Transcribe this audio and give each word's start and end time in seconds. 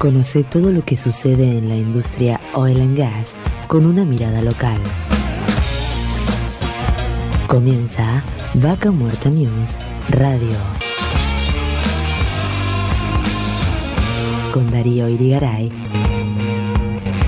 Conoce 0.00 0.44
todo 0.44 0.72
lo 0.72 0.82
que 0.82 0.96
sucede 0.96 1.58
en 1.58 1.68
la 1.68 1.76
industria 1.76 2.40
oil 2.54 2.80
and 2.80 2.96
gas 2.96 3.36
con 3.66 3.84
una 3.84 4.06
mirada 4.06 4.40
local. 4.40 4.78
Comienza 7.46 8.24
Vaca 8.54 8.92
Muerta 8.92 9.28
News 9.28 9.76
Radio. 10.08 10.56
Con 14.54 14.70
Darío 14.70 15.06
Irigaray. 15.06 15.70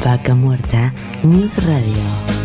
Vaca 0.03 0.35
Muerta 0.35 0.95
News 1.23 1.63
Radio. 1.63 2.42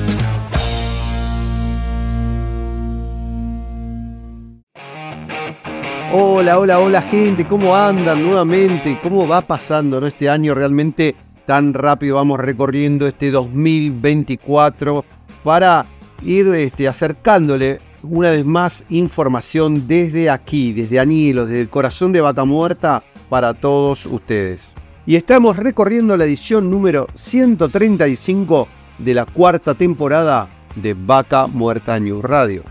Hola, 6.13 6.57
hola, 6.57 6.79
hola 6.79 7.01
gente, 7.01 7.45
¿cómo 7.45 7.75
andan 7.75 8.23
nuevamente? 8.23 8.97
¿Cómo 9.03 9.27
va 9.27 9.41
pasando 9.41 9.99
¿no? 9.99 10.07
este 10.07 10.29
año 10.29 10.55
realmente 10.55 11.15
tan 11.45 11.73
rápido? 11.73 12.15
Vamos 12.15 12.39
recorriendo 12.39 13.05
este 13.07 13.29
2024 13.29 15.03
para 15.43 15.85
ir 16.23 16.47
este, 16.47 16.87
acercándole 16.87 17.81
una 18.03 18.29
vez 18.29 18.45
más 18.45 18.85
información 18.87 19.85
desde 19.85 20.29
aquí, 20.29 20.71
desde 20.71 20.97
Anilo, 20.97 21.45
desde 21.45 21.59
el 21.59 21.69
corazón 21.69 22.13
de 22.13 22.21
Vaca 22.21 22.45
Muerta 22.45 23.03
para 23.27 23.53
todos 23.53 24.05
ustedes. 24.05 24.75
Y 25.05 25.17
estamos 25.17 25.57
recorriendo 25.57 26.15
la 26.15 26.23
edición 26.23 26.71
número 26.71 27.07
135 27.15 28.69
de 28.99 29.13
la 29.13 29.25
cuarta 29.25 29.75
temporada 29.75 30.47
de 30.73 30.93
Vaca 30.93 31.47
Muerta 31.47 31.99
News 31.99 32.23
Radio. 32.23 32.63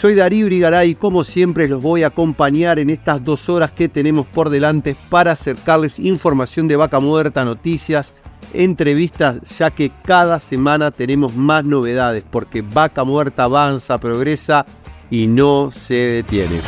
Soy 0.00 0.14
Darío 0.14 0.46
Urigaray 0.46 0.92
y 0.92 0.94
como 0.94 1.24
siempre 1.24 1.68
los 1.68 1.82
voy 1.82 2.04
a 2.04 2.06
acompañar 2.06 2.78
en 2.78 2.88
estas 2.88 3.22
dos 3.22 3.50
horas 3.50 3.70
que 3.70 3.86
tenemos 3.86 4.26
por 4.26 4.48
delante 4.48 4.96
para 5.10 5.32
acercarles 5.32 5.98
información 5.98 6.66
de 6.68 6.76
vaca 6.76 7.00
muerta, 7.00 7.44
noticias, 7.44 8.14
entrevistas, 8.54 9.42
ya 9.58 9.70
que 9.70 9.92
cada 10.02 10.40
semana 10.40 10.90
tenemos 10.90 11.36
más 11.36 11.66
novedades 11.66 12.24
porque 12.30 12.62
vaca 12.62 13.04
muerta 13.04 13.44
avanza, 13.44 14.00
progresa 14.00 14.64
y 15.10 15.26
no 15.26 15.70
se 15.70 15.94
detiene. 15.94 16.60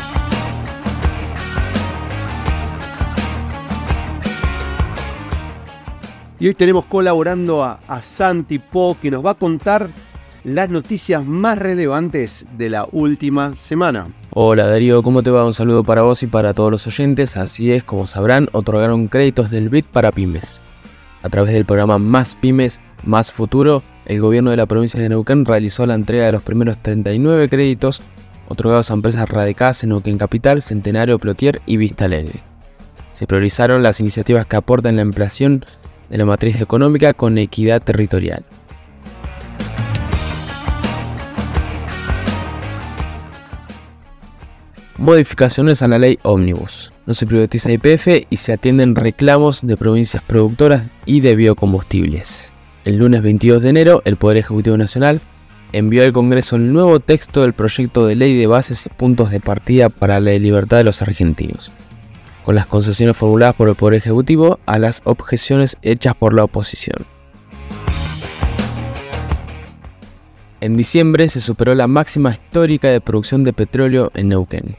Y 6.38 6.48
hoy 6.48 6.54
tenemos 6.54 6.84
colaborando 6.84 7.64
a, 7.64 7.80
a 7.88 8.02
Santi 8.02 8.58
Po 8.58 8.98
que 9.00 9.10
nos 9.10 9.24
va 9.24 9.30
a 9.30 9.34
contar 9.36 9.88
las 10.44 10.70
noticias 10.70 11.24
más 11.24 11.58
relevantes 11.58 12.46
de 12.56 12.68
la 12.68 12.88
última 12.90 13.54
semana. 13.54 14.08
Hola 14.30 14.66
Darío, 14.66 15.02
¿cómo 15.02 15.22
te 15.22 15.30
va? 15.30 15.44
Un 15.44 15.54
saludo 15.54 15.84
para 15.84 16.02
vos 16.02 16.22
y 16.22 16.26
para 16.26 16.54
todos 16.54 16.70
los 16.70 16.86
oyentes. 16.86 17.36
Así 17.36 17.72
es, 17.72 17.84
como 17.84 18.06
sabrán, 18.06 18.48
otorgaron 18.52 19.08
créditos 19.08 19.50
del 19.50 19.68
BID 19.68 19.84
para 19.92 20.10
pymes. 20.10 20.60
A 21.22 21.28
través 21.28 21.52
del 21.52 21.64
programa 21.64 21.98
Más 21.98 22.34
Pymes, 22.34 22.80
Más 23.04 23.30
Futuro, 23.30 23.82
el 24.06 24.20
gobierno 24.20 24.50
de 24.50 24.56
la 24.56 24.66
provincia 24.66 24.98
de 24.98 25.08
Neuquén 25.08 25.44
realizó 25.44 25.86
la 25.86 25.94
entrega 25.94 26.26
de 26.26 26.32
los 26.32 26.42
primeros 26.42 26.78
39 26.82 27.48
créditos 27.48 28.02
otorgados 28.48 28.90
a 28.90 28.94
empresas 28.94 29.28
radicadas 29.28 29.82
en 29.84 29.90
Neuquén 29.90 30.18
Capital, 30.18 30.62
Centenario, 30.62 31.18
Plotier 31.20 31.62
y 31.64 31.76
Vista 31.76 32.06
Alegre. 32.06 32.42
Se 33.12 33.26
priorizaron 33.26 33.82
las 33.82 34.00
iniciativas 34.00 34.46
que 34.46 34.56
aportan 34.56 34.96
la 34.96 35.02
ampliación 35.02 35.64
de 36.10 36.18
la 36.18 36.24
matriz 36.24 36.60
económica 36.60 37.14
con 37.14 37.38
equidad 37.38 37.80
territorial. 37.80 38.44
Modificaciones 44.98 45.82
a 45.82 45.88
la 45.88 45.98
ley 45.98 46.18
Omnibus. 46.22 46.92
No 47.06 47.14
se 47.14 47.26
privatiza 47.26 47.72
IPF 47.72 48.26
y 48.28 48.36
se 48.36 48.52
atienden 48.52 48.94
reclamos 48.94 49.66
de 49.66 49.76
provincias 49.76 50.22
productoras 50.22 50.82
y 51.06 51.20
de 51.20 51.34
biocombustibles. 51.34 52.52
El 52.84 52.98
lunes 52.98 53.22
22 53.22 53.62
de 53.62 53.70
enero, 53.70 54.02
el 54.04 54.16
Poder 54.16 54.36
Ejecutivo 54.36 54.76
Nacional 54.76 55.20
envió 55.72 56.04
al 56.04 56.12
Congreso 56.12 56.56
el 56.56 56.72
nuevo 56.72 57.00
texto 57.00 57.42
del 57.42 57.54
proyecto 57.54 58.06
de 58.06 58.16
ley 58.16 58.36
de 58.36 58.46
bases 58.46 58.84
y 58.86 58.90
puntos 58.90 59.30
de 59.30 59.40
partida 59.40 59.88
para 59.88 60.20
la 60.20 60.32
libertad 60.32 60.76
de 60.76 60.84
los 60.84 61.00
argentinos, 61.00 61.72
con 62.44 62.54
las 62.54 62.66
concesiones 62.66 63.16
formuladas 63.16 63.54
por 63.54 63.70
el 63.70 63.74
Poder 63.74 63.94
Ejecutivo 63.94 64.60
a 64.66 64.78
las 64.78 65.00
objeciones 65.04 65.78
hechas 65.82 66.14
por 66.14 66.34
la 66.34 66.44
oposición. 66.44 67.06
En 70.62 70.76
diciembre 70.76 71.28
se 71.28 71.40
superó 71.40 71.74
la 71.74 71.88
máxima 71.88 72.30
histórica 72.30 72.86
de 72.86 73.00
producción 73.00 73.42
de 73.42 73.52
petróleo 73.52 74.12
en 74.14 74.28
Neuquén. 74.28 74.76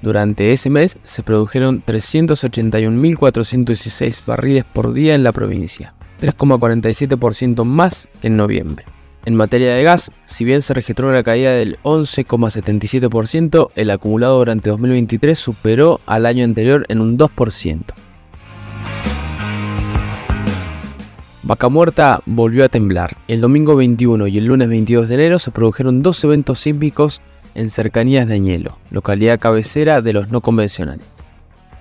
Durante 0.00 0.54
ese 0.54 0.70
mes 0.70 0.96
se 1.02 1.22
produjeron 1.22 1.84
381.416 1.84 4.24
barriles 4.24 4.64
por 4.64 4.94
día 4.94 5.14
en 5.14 5.22
la 5.22 5.32
provincia, 5.32 5.92
3,47% 6.22 7.64
más 7.64 8.08
que 8.22 8.28
en 8.28 8.38
noviembre. 8.38 8.86
En 9.26 9.34
materia 9.34 9.74
de 9.74 9.82
gas, 9.82 10.10
si 10.24 10.46
bien 10.46 10.62
se 10.62 10.72
registró 10.72 11.10
una 11.10 11.22
caída 11.22 11.50
del 11.50 11.78
11,77%, 11.82 13.72
el 13.74 13.90
acumulado 13.90 14.38
durante 14.38 14.70
2023 14.70 15.38
superó 15.38 16.00
al 16.06 16.24
año 16.24 16.44
anterior 16.44 16.86
en 16.88 17.02
un 17.02 17.18
2%. 17.18 17.82
Vaca 21.46 21.68
Muerta 21.68 22.22
volvió 22.26 22.64
a 22.64 22.68
temblar. 22.68 23.18
El 23.28 23.40
domingo 23.40 23.76
21 23.76 24.26
y 24.26 24.38
el 24.38 24.46
lunes 24.46 24.68
22 24.68 25.06
de 25.06 25.14
enero 25.14 25.38
se 25.38 25.52
produjeron 25.52 26.02
dos 26.02 26.24
eventos 26.24 26.58
sísmicos 26.58 27.20
en 27.54 27.70
cercanías 27.70 28.26
de 28.26 28.34
Añelo, 28.34 28.78
localidad 28.90 29.38
cabecera 29.38 30.02
de 30.02 30.12
los 30.12 30.28
no 30.28 30.40
convencionales. 30.40 31.06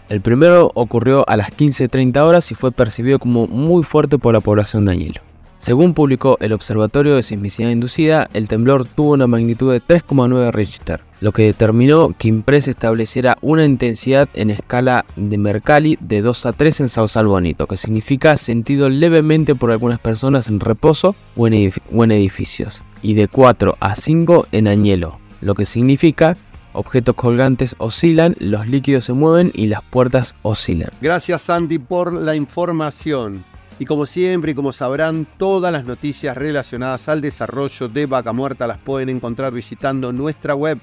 El 0.07 0.21
primero 0.21 0.69
ocurrió 0.75 1.27
a 1.27 1.35
las 1.35 1.49
15.30 1.49 2.15
horas 2.17 2.51
y 2.51 2.53
fue 2.53 2.71
percibido 2.71 3.17
como 3.17 3.47
muy 3.47 3.81
fuerte 3.81 4.19
por 4.19 4.35
la 4.35 4.39
población 4.39 4.85
de 4.85 4.91
Añelo. 4.91 5.21
Según 5.65 5.95
publicó 5.95 6.37
el 6.41 6.53
Observatorio 6.53 7.15
de 7.15 7.23
Sismicidad 7.23 7.71
Inducida, 7.71 8.29
el 8.35 8.47
temblor 8.47 8.85
tuvo 8.85 9.13
una 9.13 9.25
magnitud 9.25 9.73
de 9.73 9.81
3,9 9.81 10.51
Richter, 10.51 11.01
lo 11.21 11.31
que 11.31 11.41
determinó 11.41 12.13
que 12.15 12.27
Impres 12.27 12.67
estableciera 12.67 13.39
una 13.41 13.65
intensidad 13.65 14.29
en 14.35 14.51
escala 14.51 15.05
de 15.15 15.39
Mercalli 15.39 15.97
de 16.01 16.21
2 16.21 16.45
a 16.45 16.53
3 16.53 16.81
en 16.81 16.89
Sausal 16.89 17.25
Bonito, 17.25 17.65
que 17.65 17.77
significa 17.77 18.37
sentido 18.37 18.89
levemente 18.89 19.55
por 19.55 19.71
algunas 19.71 19.97
personas 19.97 20.49
en 20.49 20.59
reposo 20.59 21.15
o 21.35 21.47
en, 21.47 22.11
edificios, 22.11 22.83
y 23.01 23.15
de 23.15 23.27
4 23.27 23.75
a 23.79 23.95
5 23.95 24.49
en 24.51 24.67
Añelo, 24.67 25.17
lo 25.41 25.55
que 25.55 25.65
significa 25.65 26.37
objetos 26.73 27.15
colgantes 27.15 27.75
oscilan, 27.79 28.35
los 28.37 28.67
líquidos 28.67 29.05
se 29.05 29.13
mueven 29.13 29.51
y 29.55 29.65
las 29.65 29.81
puertas 29.81 30.35
oscilan. 30.43 30.91
Gracias 31.01 31.41
Santi 31.41 31.79
por 31.79 32.13
la 32.13 32.35
información. 32.35 33.43
Y 33.77 33.85
como 33.85 34.05
siempre 34.05 34.53
y 34.53 34.55
como 34.55 34.71
sabrán, 34.71 35.27
todas 35.37 35.73
las 35.73 35.83
noticias 35.85 36.37
relacionadas 36.37 37.09
al 37.09 37.19
desarrollo 37.19 37.89
de 37.89 38.05
Vaca 38.05 38.31
Muerta 38.31 38.67
las 38.67 38.77
pueden 38.77 39.09
encontrar 39.09 39.51
visitando 39.51 40.13
nuestra 40.13 40.55
web 40.55 40.79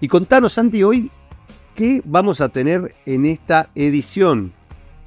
Y 0.01 0.07
contanos, 0.07 0.53
Santi, 0.53 0.81
hoy 0.84 1.11
qué 1.75 2.01
vamos 2.03 2.41
a 2.41 2.50
tener 2.50 2.96
en 3.06 3.25
esta 3.25 3.69
edición. 3.75 4.51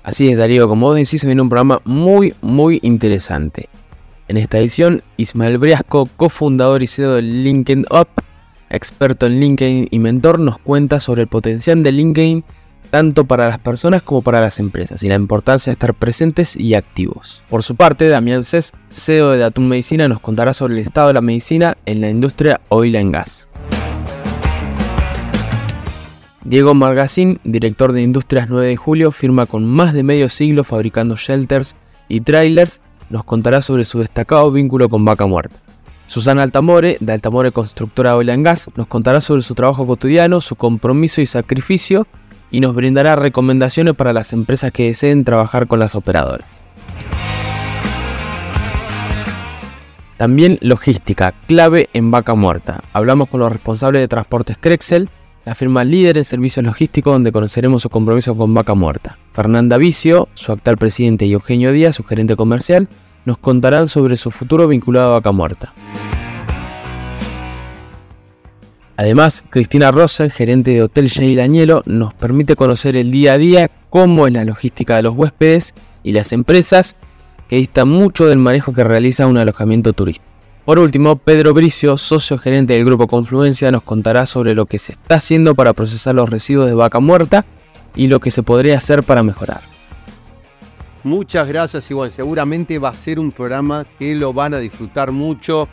Así 0.03 0.31
es, 0.31 0.39
Darío, 0.39 0.67
como 0.69 0.87
vos 0.87 0.97
decís, 0.97 1.21
se 1.21 1.27
viene 1.27 1.43
un 1.43 1.51
programa 1.51 1.83
muy, 1.85 2.33
muy 2.41 2.81
interesante. 2.83 3.69
En 4.29 4.39
esta 4.39 4.59
edición, 4.59 5.03
Ismael 5.19 5.59
Briasco, 5.59 6.09
cofundador 6.17 6.83
y 6.83 6.87
CEO 6.87 7.15
de 7.15 7.23
LinkedIn 7.23 7.85
Up, 7.91 8.09
experto 8.73 9.27
en 9.27 9.39
LinkedIn 9.39 9.89
y 9.91 9.99
mentor, 10.01 10.41
nos 10.41 10.59
cuenta 10.59 10.99
sobre 10.99 11.23
el 11.23 11.29
potencial 11.29 11.83
de 11.83 11.93
LinkedIn 11.93 12.45
tanto 12.91 13.25
para 13.25 13.49
las 13.49 13.59
personas 13.59 14.03
como 14.03 14.21
para 14.21 14.43
las 14.43 14.59
empresas 14.59 15.03
y 15.03 15.09
la 15.09 15.15
importancia 15.15 15.71
de 15.71 15.75
estar 15.75 15.95
presentes 15.95 16.57
y 16.57 16.75
activos. 16.75 17.43
Por 17.49 17.63
su 17.63 17.75
parte, 17.75 18.09
Damián 18.09 18.45
Cés, 18.45 18.73
CEO 18.91 19.31
de 19.31 19.39
Datum 19.39 19.67
Medicina, 19.67 20.09
nos 20.09 20.21
contará 20.21 20.53
sobre 20.53 20.75
el 20.75 20.81
estado 20.81 21.09
de 21.09 21.15
la 21.15 21.23
medicina 21.23 21.79
en 21.87 22.03
la 22.03 22.11
industria 22.11 22.61
oil 22.69 22.97
and 22.97 23.13
gas. 23.13 23.49
Diego 26.45 26.75
Margacín, 26.75 27.41
director 27.45 27.93
de 27.93 28.03
Industrias 28.03 28.49
9 28.51 28.67
de 28.67 28.77
Julio, 28.77 29.11
firma 29.11 29.47
con 29.47 29.65
más 29.65 29.95
de 29.95 30.03
medio 30.03 30.29
siglo 30.29 30.65
fabricando 30.65 31.17
shelters 31.17 31.77
y 32.09 32.21
trailers, 32.21 32.83
nos 33.09 33.25
contará 33.25 33.63
sobre 33.63 33.87
su 33.87 34.01
destacado 34.01 34.51
vínculo 34.51 34.91
con 34.91 35.03
Vaca 35.05 35.25
Muerta. 35.25 35.57
Susana 36.13 36.43
Altamore, 36.43 36.99
de 37.01 37.15
Altamore 37.15 37.53
Constructora 37.53 38.15
Oil 38.15 38.29
and 38.29 38.45
Gas, 38.45 38.69
nos 38.77 38.87
contará 38.87 39.23
sobre 39.23 39.41
su 39.41 39.55
trabajo 39.55 39.87
cotidiano, 39.87 40.43
su 40.43 40.57
compromiso 40.57 41.23
y 41.23 41.27
sacrificio 41.27 42.07
y 42.51 42.61
nos 42.61 42.75
brindará 42.75 43.17
recomendaciones 43.17 43.95
para 43.95 44.13
las 44.13 44.35
empresas 44.35 44.73
que 44.73 44.89
deseen 44.89 45.25
trabajar 45.25 45.67
con 45.67 45.79
las 45.79 45.95
operadoras. 45.95 46.61
También 50.19 50.59
logística, 50.61 51.33
clave 51.47 51.89
en 51.95 52.11
vaca 52.11 52.35
muerta. 52.35 52.85
Hablamos 52.93 53.31
con 53.31 53.41
los 53.41 53.51
responsables 53.51 54.03
de 54.03 54.09
transportes 54.09 54.59
Crexel, 54.61 55.09
la 55.47 55.55
firma 55.55 55.83
líder 55.83 56.19
en 56.19 56.27
servicios 56.27 56.67
logísticos 56.67 57.15
donde 57.15 57.33
conoceremos 57.33 57.81
su 57.81 57.89
compromiso 57.89 58.37
con 58.37 58.53
vaca 58.53 58.75
muerta. 58.75 59.17
Fernanda 59.33 59.79
Vicio, 59.79 60.29
su 60.35 60.53
actual 60.53 60.77
presidente 60.77 61.25
y 61.25 61.33
Eugenio 61.33 61.73
Díaz, 61.73 61.97
su 61.97 62.05
gerente 62.05 62.37
comercial, 62.37 62.91
nos 63.25 63.39
contarán 63.39 63.89
sobre 63.89 64.17
su 64.17 64.31
futuro 64.31 64.69
vinculado 64.69 65.11
a 65.11 65.15
Vaca 65.15 65.33
Muerta. 65.33 65.73
Además, 68.97 69.43
Cristina 69.49 69.91
Rosen, 69.91 70.31
gerente 70.31 70.73
de 70.73 70.83
Hotel 70.83 71.11
Jail 71.11 71.41
Añelo, 71.41 71.83
nos 71.87 72.15
permite 72.15 72.57
conocer 72.57 72.95
el 72.97 73.11
día 73.11 73.33
a 73.33 73.39
día 73.39 73.71
cómo 73.91 74.27
es 74.27 74.33
la 74.33 74.45
logística 74.45 74.97
de 74.97 75.03
los 75.03 75.15
huéspedes 75.17 75.75
y 76.03 76.13
las 76.13 76.33
empresas 76.33 76.97
que 77.49 77.57
distan 77.57 77.89
mucho 77.89 78.27
del 78.27 78.39
manejo 78.39 78.73
que 78.73 78.85
realiza 78.85 79.27
un 79.27 79.39
alojamiento 79.39 79.93
turístico. 79.93 80.31
Por 80.65 80.79
último, 80.79 81.17
Pedro 81.17 81.55
Bricio, 81.55 81.97
socio 81.97 82.39
gerente 82.39 82.75
del 82.75 82.85
Grupo 82.85 83.09
Confluencia, 83.09 83.73
nos 83.73 83.83
contará 83.83 84.27
sobre 84.27 84.55
lo 84.55 84.67
que 84.67 84.79
se 84.79 84.93
está 84.93 85.17
haciendo 85.17 85.57
para 85.57 85.73
procesar 85.73 86.15
los 86.15 86.31
residuos 86.31 86.69
de 86.69 86.75
vaca 86.75 87.01
muerta 87.01 87.45
y 87.97 88.07
lo 88.07 88.21
que 88.21 88.31
se 88.31 88.45
podría 88.45 88.77
hacer 88.77 89.03
para 89.03 89.25
mejorar. 89.25 89.72
Muchas 91.05 91.49
gracias 91.49 91.91
y 91.91 91.95
bueno, 91.95 92.11
seguramente 92.11 92.79
va 92.79 92.91
a 92.91 92.95
ser 92.95 93.19
un 93.19 93.33
programa 93.33 93.85
que 93.99 94.15
lo 94.15 94.33
van 94.33 94.55
a 94.55 94.59
disfrutar 94.59 95.11
mucho. 95.11 95.69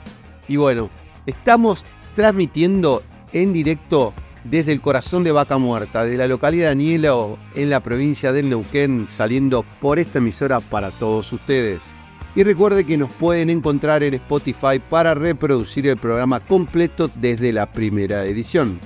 Y 0.48 0.58
bueno, 0.58 0.90
estamos 1.28 1.86
transmitiendo 2.16 3.04
en 3.32 3.54
directo 3.54 4.14
desde 4.44 4.72
el 4.72 4.82
corazón 4.82 5.24
de 5.24 5.32
Vaca 5.32 5.60
Muerta, 5.60 6.04
de 6.04 6.18
la 6.18 6.28
localidad 6.28 6.68
de 6.68 6.72
Anielo, 6.72 7.38
en 7.54 7.70
la 7.70 7.82
provincia 7.82 8.32
del 8.32 8.50
Neuquén, 8.50 9.08
saliendo 9.08 9.64
por 9.80 10.00
esta 10.00 10.18
emisora 10.18 10.62
para 10.62 10.90
todos 10.90 11.32
ustedes. 11.32 11.94
Y 12.36 12.44
recuerde 12.44 12.86
que 12.86 12.98
nos 12.98 13.12
pueden 13.12 13.52
encontrar 13.52 14.02
en 14.02 14.16
Spotify 14.16 14.80
para 14.90 15.14
reproducir 15.14 15.86
el 15.88 15.98
programa 15.98 16.40
completo 16.40 17.10
desde 17.16 17.52
la 17.52 17.72
primera 17.72 18.26
edición. 18.26 18.80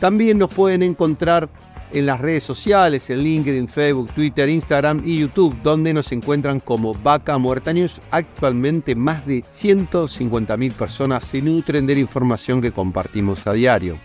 También 0.00 0.38
nos 0.38 0.50
pueden 0.50 0.82
encontrar 0.82 1.48
en 1.92 2.06
las 2.06 2.20
redes 2.20 2.42
sociales, 2.44 3.08
en 3.10 3.22
LinkedIn, 3.22 3.68
Facebook, 3.68 4.10
Twitter, 4.12 4.48
Instagram 4.48 5.02
y 5.04 5.20
YouTube, 5.20 5.56
donde 5.62 5.94
nos 5.94 6.10
encuentran 6.12 6.60
como 6.60 6.94
Vaca 6.94 7.38
Muerta 7.38 7.72
News. 7.72 8.00
Actualmente 8.10 8.94
más 8.94 9.26
de 9.26 9.42
150.000 9.42 10.72
personas 10.72 11.24
se 11.24 11.40
nutren 11.40 11.86
de 11.86 11.94
la 11.94 12.00
información 12.00 12.60
que 12.60 12.72
compartimos 12.72 13.46
a 13.46 13.52
diario. 13.52 13.96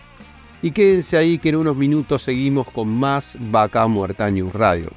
Y 0.62 0.72
quédense 0.72 1.16
ahí 1.16 1.38
que 1.38 1.48
en 1.48 1.56
unos 1.56 1.76
minutos 1.76 2.22
seguimos 2.22 2.68
con 2.70 2.88
más 2.88 3.36
Vaca 3.40 3.86
Muerta 3.86 4.30
News 4.30 4.52
Radio. 4.52 4.90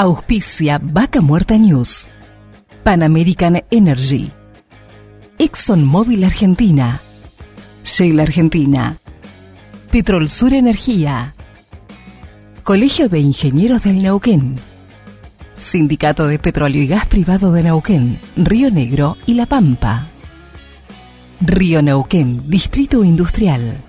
Auspicia 0.00 0.78
Vaca 0.80 1.20
Muerta 1.20 1.58
News. 1.58 2.06
Pan 2.84 3.02
American 3.02 3.64
Energy. 3.68 4.30
ExxonMobil 5.40 6.22
Argentina. 6.22 7.00
Shell 7.82 8.20
Argentina. 8.20 8.96
Petrol 9.90 10.28
Sur 10.28 10.54
Energía. 10.54 11.34
Colegio 12.62 13.08
de 13.08 13.18
Ingenieros 13.18 13.82
del 13.82 13.98
Neuquén. 13.98 14.60
Sindicato 15.56 16.28
de 16.28 16.38
Petróleo 16.38 16.80
y 16.80 16.86
Gas 16.86 17.08
Privado 17.08 17.50
de 17.50 17.64
Neuquén, 17.64 18.20
Río 18.36 18.70
Negro 18.70 19.16
y 19.26 19.34
La 19.34 19.46
Pampa. 19.46 20.10
Río 21.40 21.82
Neuquén, 21.82 22.48
Distrito 22.48 23.02
Industrial. 23.02 23.82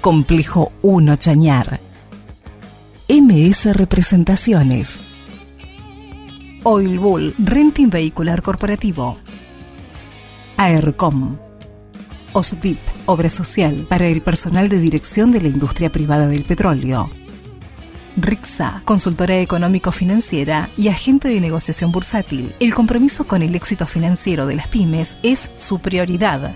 Complejo 0.00 0.70
1 0.82 1.16
Chañar. 1.16 1.87
MS 3.10 3.74
Representaciones. 3.74 5.00
Oil 6.62 6.98
Bull, 6.98 7.34
Renting 7.38 7.88
Vehicular 7.88 8.42
Corporativo. 8.42 9.16
AERCOM. 10.58 11.38
OSDIP, 12.34 12.76
Obra 13.06 13.30
Social 13.30 13.86
para 13.88 14.08
el 14.08 14.20
personal 14.20 14.68
de 14.68 14.78
dirección 14.78 15.32
de 15.32 15.40
la 15.40 15.48
industria 15.48 15.88
privada 15.88 16.28
del 16.28 16.44
petróleo. 16.44 17.08
RIXA, 18.18 18.82
consultora 18.84 19.38
económico-financiera 19.38 20.68
y 20.76 20.88
agente 20.88 21.28
de 21.28 21.40
negociación 21.40 21.90
bursátil. 21.90 22.54
El 22.60 22.74
compromiso 22.74 23.26
con 23.26 23.40
el 23.40 23.54
éxito 23.54 23.86
financiero 23.86 24.44
de 24.44 24.56
las 24.56 24.68
pymes 24.68 25.16
es 25.22 25.50
su 25.54 25.78
prioridad. 25.78 26.54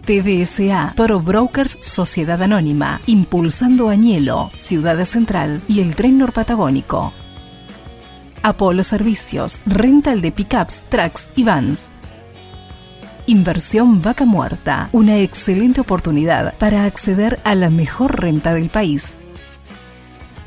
TBSA, 0.00 0.94
Toro 0.96 1.20
Brokers 1.20 1.78
Sociedad 1.80 2.42
Anónima, 2.42 3.00
impulsando 3.06 3.88
Añelo, 3.88 4.50
Ciudad 4.56 5.04
Central 5.04 5.60
y 5.68 5.80
el 5.80 5.94
Tren 5.94 6.18
Norpatagónico. 6.18 7.12
Apolo 8.42 8.82
Servicios, 8.84 9.60
rental 9.66 10.20
de 10.20 10.32
pickups, 10.32 10.84
trucks 10.88 11.30
y 11.36 11.44
vans. 11.44 11.92
Inversión 13.26 14.02
Vaca 14.02 14.24
Muerta, 14.24 14.88
una 14.92 15.18
excelente 15.18 15.80
oportunidad 15.80 16.54
para 16.58 16.84
acceder 16.84 17.38
a 17.44 17.54
la 17.54 17.70
mejor 17.70 18.20
renta 18.20 18.54
del 18.54 18.70
país. 18.70 19.20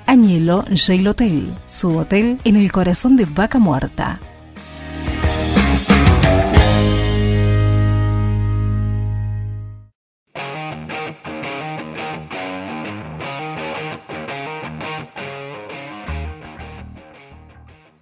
Añelo 0.06 0.66
Jail 0.76 1.08
Hotel, 1.08 1.54
su 1.66 1.98
hotel 1.98 2.40
en 2.44 2.58
el 2.58 2.72
corazón 2.72 3.16
de 3.16 3.26
Vaca 3.26 3.60
Muerta. 3.60 4.20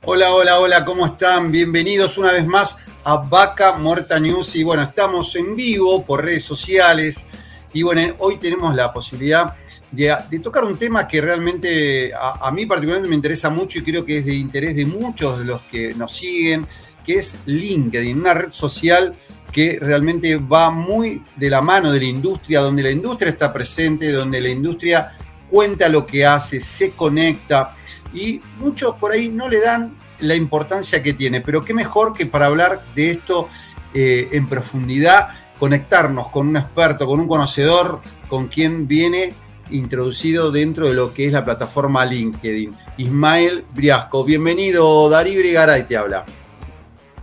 Hola, 0.03 0.33
hola, 0.33 0.59
hola, 0.59 0.83
¿cómo 0.83 1.05
están? 1.05 1.51
Bienvenidos 1.51 2.17
una 2.17 2.31
vez 2.31 2.47
más 2.47 2.75
a 3.03 3.17
Vaca 3.17 3.73
Muerta 3.73 4.19
News. 4.19 4.55
Y 4.55 4.63
bueno, 4.63 4.81
estamos 4.81 5.35
en 5.35 5.55
vivo 5.55 6.03
por 6.03 6.25
redes 6.25 6.43
sociales. 6.43 7.27
Y 7.71 7.83
bueno, 7.83 8.15
hoy 8.17 8.37
tenemos 8.37 8.73
la 8.73 8.91
posibilidad 8.91 9.53
de, 9.91 10.17
tocar 10.41 10.63
un 10.63 10.75
tema 10.75 11.07
que 11.07 11.21
realmente 11.21 12.11
a, 12.15 12.47
a, 12.47 12.51
mí 12.51 12.65
particularmente 12.65 13.09
me 13.09 13.15
interesa 13.15 13.51
mucho 13.51 13.77
y 13.77 13.83
creo 13.83 14.03
que 14.03 14.17
es 14.17 14.25
de 14.25 14.33
interés 14.33 14.75
de 14.75 14.87
muchos 14.87 15.37
de 15.37 15.45
los 15.45 15.61
que 15.63 15.93
nos 15.93 16.13
siguen, 16.13 16.65
que 17.05 17.19
es 17.19 17.37
LinkedIn, 17.45 18.19
una 18.19 18.33
red 18.33 18.51
social 18.51 19.13
que 19.51 19.77
realmente 19.79 20.37
va 20.37 20.71
muy 20.71 21.23
de 21.35 21.49
la 21.51 21.61
mano 21.61 21.91
de 21.91 21.99
la 21.99 22.05
industria, 22.05 22.61
donde 22.61 22.81
la 22.81 22.91
industria 22.91 23.29
está 23.29 23.53
presente, 23.53 24.11
donde 24.11 24.41
la 24.41 24.49
industria 24.49 25.15
cuenta 25.47 25.89
lo 25.89 26.07
que 26.07 26.25
hace, 26.25 26.59
se 26.59 26.91
conecta 26.93 27.75
y 28.13 28.41
muchos 28.59 28.95
por 28.95 29.11
ahí 29.11 29.29
no 29.29 29.47
le 29.47 29.59
dan 29.59 29.95
la 30.19 30.35
importancia 30.35 31.01
que 31.01 31.13
tiene, 31.13 31.41
pero 31.41 31.65
qué 31.65 31.73
mejor 31.73 32.13
que 32.13 32.25
para 32.25 32.45
hablar 32.45 32.81
de 32.95 33.11
esto 33.11 33.49
eh, 33.93 34.29
en 34.31 34.47
profundidad, 34.47 35.29
conectarnos 35.59 36.29
con 36.29 36.47
un 36.47 36.57
experto, 36.57 37.05
con 37.05 37.19
un 37.19 37.27
conocedor, 37.27 38.01
con 38.27 38.47
quien 38.47 38.87
viene 38.87 39.33
introducido 39.71 40.51
dentro 40.51 40.87
de 40.87 40.93
lo 40.93 41.13
que 41.13 41.25
es 41.25 41.31
la 41.31 41.45
plataforma 41.45 42.05
LinkedIn. 42.05 42.75
Ismael 42.97 43.65
Briasco, 43.73 44.23
bienvenido, 44.23 45.09
Darío 45.09 45.39
Brigaray 45.39 45.87
te 45.87 45.97
habla. 45.97 46.25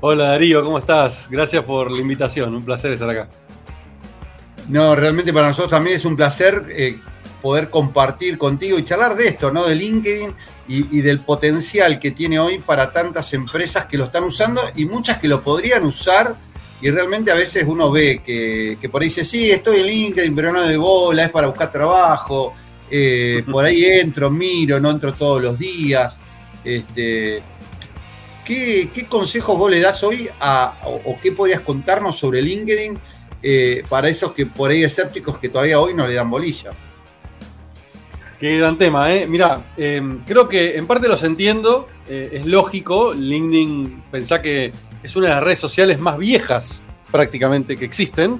Hola 0.00 0.28
Darío, 0.28 0.62
¿cómo 0.62 0.78
estás? 0.78 1.28
Gracias 1.30 1.64
por 1.64 1.90
la 1.90 2.00
invitación, 2.00 2.54
un 2.54 2.64
placer 2.64 2.92
estar 2.92 3.10
acá. 3.10 3.28
No, 4.68 4.94
realmente 4.94 5.32
para 5.32 5.48
nosotros 5.48 5.70
también 5.70 5.96
es 5.96 6.04
un 6.04 6.14
placer 6.14 6.66
eh, 6.70 6.98
poder 7.42 7.70
compartir 7.70 8.38
contigo 8.38 8.78
y 8.78 8.84
charlar 8.84 9.16
de 9.16 9.28
esto, 9.28 9.50
¿no? 9.50 9.66
De 9.66 9.74
LinkedIn 9.74 10.34
y, 10.68 11.00
del 11.00 11.20
potencial 11.20 11.98
que 11.98 12.10
tiene 12.10 12.38
hoy 12.38 12.58
para 12.58 12.92
tantas 12.92 13.32
empresas 13.32 13.86
que 13.86 13.96
lo 13.96 14.04
están 14.04 14.24
usando 14.24 14.60
y 14.76 14.84
muchas 14.84 15.18
que 15.18 15.28
lo 15.28 15.42
podrían 15.42 15.84
usar. 15.84 16.36
Y 16.80 16.90
realmente 16.90 17.32
a 17.32 17.34
veces 17.34 17.64
uno 17.66 17.90
ve 17.90 18.22
que, 18.24 18.88
por 18.88 19.02
ahí 19.02 19.08
dice, 19.08 19.24
sí, 19.24 19.50
estoy 19.50 19.80
en 19.80 19.86
LinkedIn, 19.86 20.34
pero 20.34 20.52
no 20.52 20.62
de 20.62 20.76
bola, 20.76 21.24
es 21.24 21.30
para 21.30 21.48
buscar 21.48 21.72
trabajo. 21.72 22.54
Eh, 22.90 23.42
por 23.50 23.64
ahí 23.64 23.84
entro, 23.84 24.30
miro, 24.30 24.78
no 24.78 24.90
entro 24.90 25.14
todos 25.14 25.42
los 25.42 25.58
días. 25.58 26.16
Este, 26.62 27.42
¿qué, 28.44 29.06
consejos 29.08 29.56
vos 29.56 29.70
le 29.70 29.80
das 29.80 30.02
hoy 30.02 30.28
o, 31.04 31.18
qué 31.22 31.32
podrías 31.32 31.60
contarnos 31.60 32.18
sobre 32.18 32.42
LinkedIn 32.42 32.98
eh, 33.42 33.84
para 33.88 34.08
esos 34.08 34.32
que 34.32 34.46
por 34.46 34.70
ahí 34.70 34.84
escépticos 34.84 35.38
que 35.38 35.48
todavía 35.48 35.80
hoy 35.80 35.94
no 35.94 36.06
le 36.06 36.14
dan 36.14 36.30
bolilla? 36.30 36.70
Qué 38.38 38.56
gran 38.56 38.78
tema, 38.78 39.12
¿eh? 39.12 39.26
Mira, 39.26 39.72
em, 39.76 40.20
creo 40.24 40.48
que 40.48 40.76
en 40.76 40.86
parte 40.86 41.08
los 41.08 41.24
entiendo, 41.24 41.88
eh, 42.08 42.30
es 42.34 42.46
lógico. 42.46 43.12
LinkedIn, 43.12 44.04
pensá 44.12 44.40
que 44.40 44.72
es 45.02 45.16
una 45.16 45.26
de 45.26 45.34
las 45.34 45.42
redes 45.42 45.58
sociales 45.58 45.98
más 45.98 46.16
viejas 46.16 46.80
prácticamente 47.10 47.76
que 47.76 47.84
existen. 47.84 48.38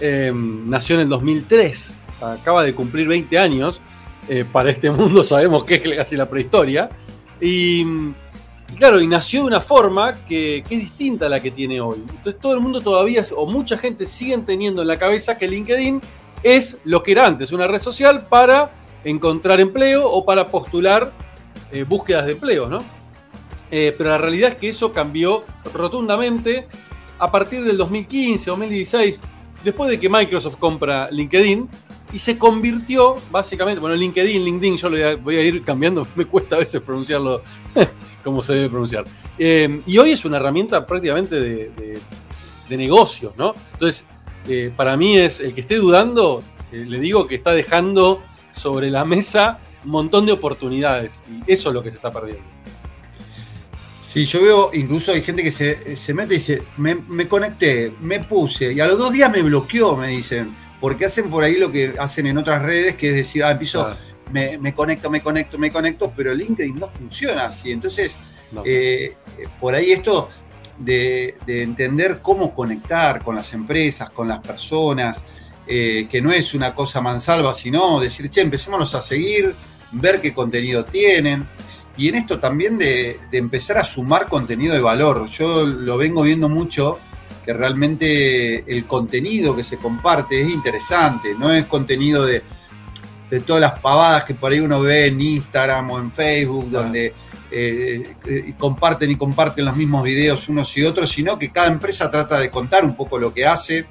Em, 0.00 0.68
nació 0.68 0.96
en 0.96 1.02
el 1.02 1.08
2003, 1.08 1.94
acaba 2.20 2.62
de 2.62 2.74
cumplir 2.74 3.08
20 3.08 3.38
años. 3.38 3.80
Eh, 4.28 4.44
para 4.52 4.70
este 4.70 4.90
mundo 4.90 5.24
sabemos 5.24 5.64
que 5.64 5.76
es 5.76 5.96
casi 5.96 6.14
la 6.14 6.28
prehistoria. 6.28 6.90
Y, 7.40 7.86
claro, 8.76 9.00
y 9.00 9.06
nació 9.06 9.40
de 9.40 9.46
una 9.46 9.62
forma 9.62 10.12
que, 10.28 10.62
que, 10.68 10.74
es 10.74 10.80
distinta 10.82 11.24
a 11.24 11.28
la 11.30 11.40
que 11.40 11.52
tiene 11.52 11.80
hoy. 11.80 12.00
Entonces 12.00 12.38
todo 12.38 12.52
el 12.52 12.60
mundo 12.60 12.82
todavía, 12.82 13.22
o 13.34 13.46
mucha 13.46 13.78
gente 13.78 14.04
siguen 14.04 14.44
teniendo 14.44 14.82
en 14.82 14.88
la 14.88 14.98
cabeza 14.98 15.38
que 15.38 15.48
LinkedIn 15.48 16.02
es 16.42 16.76
lo 16.84 17.02
que 17.02 17.12
era 17.12 17.26
antes, 17.26 17.50
una 17.50 17.66
red 17.66 17.80
social 17.80 18.26
para 18.28 18.77
encontrar 19.04 19.60
empleo 19.60 20.08
o 20.08 20.24
para 20.24 20.48
postular 20.48 21.12
eh, 21.72 21.84
búsquedas 21.84 22.26
de 22.26 22.32
empleos, 22.32 22.70
¿no? 22.70 22.82
Eh, 23.70 23.94
pero 23.96 24.10
la 24.10 24.18
realidad 24.18 24.50
es 24.50 24.56
que 24.56 24.68
eso 24.70 24.92
cambió 24.92 25.44
rotundamente 25.74 26.66
a 27.18 27.30
partir 27.30 27.62
del 27.62 27.76
2015, 27.76 28.50
2016, 28.50 29.20
después 29.62 29.90
de 29.90 30.00
que 30.00 30.08
Microsoft 30.08 30.56
compra 30.56 31.10
LinkedIn 31.10 31.68
y 32.10 32.18
se 32.18 32.38
convirtió 32.38 33.16
básicamente, 33.30 33.80
bueno, 33.80 33.94
LinkedIn, 33.94 34.42
LinkedIn, 34.42 34.76
yo 34.78 34.88
lo 34.88 35.18
voy 35.18 35.36
a, 35.36 35.42
ir 35.42 35.62
cambiando, 35.62 36.06
me 36.16 36.24
cuesta 36.24 36.56
a 36.56 36.60
veces 36.60 36.80
pronunciarlo 36.80 37.42
como 38.24 38.42
se 38.42 38.54
debe 38.54 38.70
pronunciar. 38.70 39.04
Eh, 39.38 39.82
y 39.86 39.98
hoy 39.98 40.12
es 40.12 40.24
una 40.24 40.38
herramienta 40.38 40.86
prácticamente 40.86 41.38
de, 41.38 42.00
negocios, 42.70 43.32
¿no? 43.38 43.54
Entonces, 43.72 44.04
para 44.76 44.94
mí 44.96 45.16
es, 45.16 45.40
el 45.40 45.54
que 45.54 45.62
esté 45.62 45.76
dudando, 45.76 46.42
le 46.70 47.00
digo 47.00 47.26
que 47.26 47.34
está 47.34 47.52
dejando 47.52 48.22
sobre 48.52 48.90
la 48.90 49.04
mesa 49.04 49.58
un 49.84 49.90
montón 49.90 50.26
de 50.26 50.32
oportunidades 50.32 51.20
y 51.30 51.52
eso 51.52 51.68
es 51.68 51.74
lo 51.74 51.82
que 51.82 51.90
se 51.90 51.96
está 51.96 52.10
perdiendo. 52.10 52.44
Sí, 54.04 54.24
yo 54.24 54.42
veo, 54.42 54.70
incluso 54.72 55.12
hay 55.12 55.22
gente 55.22 55.42
que 55.42 55.50
se, 55.52 56.14
mete 56.14 56.34
y 56.34 56.38
dice, 56.38 56.62
me, 56.78 56.94
me, 56.94 57.28
conecté, 57.28 57.92
me 58.00 58.20
puse, 58.20 58.72
y 58.72 58.80
a 58.80 58.86
los 58.86 58.98
dos 58.98 59.12
días 59.12 59.30
me 59.30 59.42
bloqueó, 59.42 59.96
me 59.96 60.08
dicen, 60.08 60.50
porque 60.80 61.04
hacen 61.04 61.28
por 61.28 61.44
ahí 61.44 61.56
lo 61.56 61.70
que 61.70 61.94
hacen 61.98 62.26
en 62.26 62.38
otras 62.38 62.62
redes, 62.62 62.96
que 62.96 63.10
es 63.10 63.16
decir, 63.16 63.44
ah, 63.44 63.50
empiezo, 63.50 63.94
me, 64.32 64.74
conecto, 64.74 65.10
me 65.10 65.20
conecto, 65.20 65.58
me 65.58 65.70
conecto, 65.70 66.12
pero 66.14 66.34
LinkedIn 66.34 66.76
no 66.76 66.88
funciona 66.88 67.46
así. 67.46 67.72
Entonces, 67.72 68.16
eh, 68.64 69.14
por 69.60 69.74
ahí 69.74 69.90
esto 69.92 70.30
de, 70.78 71.36
entender 71.46 72.20
cómo 72.22 72.54
conectar 72.54 73.22
con 73.22 73.36
las 73.36 73.52
empresas, 73.52 74.10
con 74.10 74.28
las 74.28 74.40
personas, 74.40 75.22
eh, 75.68 76.08
que 76.10 76.22
no 76.22 76.32
es 76.32 76.54
una 76.54 76.74
cosa 76.74 77.00
mansalva, 77.00 77.52
sino 77.54 78.00
decir, 78.00 78.30
che, 78.30 78.40
empecémonos 78.40 78.94
a 78.94 79.02
seguir, 79.02 79.54
ver 79.92 80.20
qué 80.20 80.32
contenido 80.32 80.84
tienen 80.84 81.46
y 81.98 82.08
en 82.08 82.14
esto 82.14 82.38
también 82.38 82.78
de, 82.78 83.18
empezar 83.32 83.76
a 83.76 83.84
sumar 83.84 84.28
contenido 84.28 84.72
de 84.72 84.80
valor. 84.80 85.26
Yo 85.26 85.66
lo 85.66 85.98
vengo 85.98 86.22
viendo 86.22 86.48
mucho, 86.48 86.98
que 87.44 87.52
realmente 87.52 88.64
el 88.70 88.86
contenido 88.86 89.56
que 89.56 89.64
se 89.64 89.78
comparte 89.78 90.40
es 90.40 90.48
interesante, 90.48 91.34
no 91.36 91.52
es 91.52 91.66
contenido 91.66 92.24
de, 92.24 92.44
todas 93.44 93.60
las 93.60 93.80
pavadas 93.80 94.24
que 94.24 94.34
por 94.34 94.52
ahí 94.52 94.60
uno 94.60 94.80
ve 94.80 95.06
en 95.06 95.20
Instagram 95.20 95.90
o 95.90 95.98
en 95.98 96.12
Facebook, 96.12 96.70
donde 96.70 97.12
eh, 97.50 98.14
eh, 98.26 98.54
comparten 98.56 99.10
y 99.10 99.16
comparten 99.16 99.64
los 99.64 99.76
mismos 99.76 100.04
videos 100.04 100.48
unos 100.48 100.74
y 100.78 100.84
otros, 100.84 101.10
sino 101.10 101.36
que 101.36 101.50
cada 101.50 101.66
empresa 101.66 102.10
trata 102.10 102.38
de 102.38 102.48
contar 102.48 102.84
un 102.84 102.94
poco 102.94 103.18
lo 103.18 103.34
que 103.34 103.44
hace, 103.44 103.86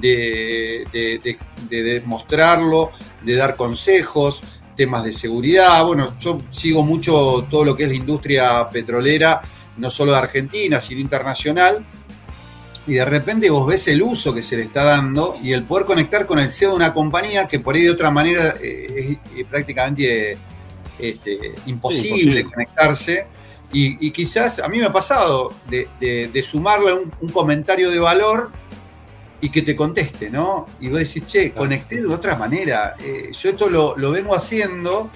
de, 0.00 0.86
de, 0.92 1.38
de 1.68 2.02
mostrarlo, 2.04 2.92
de 3.22 3.34
dar 3.34 3.56
consejos 3.56 4.42
temas 4.76 5.02
de 5.02 5.12
seguridad. 5.12 5.84
Bueno, 5.84 6.14
yo 6.20 6.40
sigo 6.50 6.82
mucho 6.84 7.46
todo 7.50 7.64
lo 7.64 7.74
que 7.74 7.84
es 7.84 7.88
la 7.88 7.96
industria 7.96 8.68
petrolera, 8.70 9.42
no 9.78 9.90
solo 9.90 10.12
de 10.12 10.18
Argentina, 10.18 10.80
sino 10.80 11.00
internacional. 11.00 11.84
Y 12.86 12.94
de 12.94 13.04
repente 13.04 13.50
vos 13.50 13.66
ves 13.66 13.88
el 13.88 14.00
uso 14.02 14.32
que 14.32 14.42
se 14.42 14.56
le 14.56 14.62
está 14.62 14.84
dando 14.84 15.34
y 15.42 15.52
el 15.52 15.64
poder 15.64 15.86
conectar 15.86 16.24
con 16.24 16.38
el 16.38 16.48
CEO 16.48 16.70
de 16.70 16.76
una 16.76 16.94
compañía 16.94 17.48
que 17.48 17.58
por 17.58 17.74
ahí 17.74 17.82
de 17.82 17.90
otra 17.90 18.12
manera 18.12 18.54
eh, 18.62 19.18
es, 19.36 19.46
prácticamente 19.48 20.38
este, 20.98 21.54
imposible, 21.66 22.44
conectarse. 22.44 23.26
Y, 23.72 24.10
quizás 24.12 24.60
a 24.60 24.68
mí 24.68 24.78
me 24.78 24.86
ha 24.86 24.92
pasado 24.92 25.52
de, 25.68 26.44
sumarle 26.48 26.92
un 27.20 27.28
comentario 27.30 27.90
de 27.90 27.98
valor 27.98 28.52
y 29.46 29.48
que 29.48 29.62
te 29.62 29.76
conteste, 29.76 30.28
¿no? 30.28 30.66
Y 30.80 30.88
vos 30.88 30.98
decís, 30.98 31.24
che, 31.28 31.52
conecté 31.52 32.02
de 32.02 32.08
otra 32.08 32.34
manera. 32.34 32.96
Eh, 32.98 33.30
yo 33.32 33.50
esto 33.50 33.70
lo, 33.70 34.10
vengo 34.10 34.34
haciendo 34.34 35.08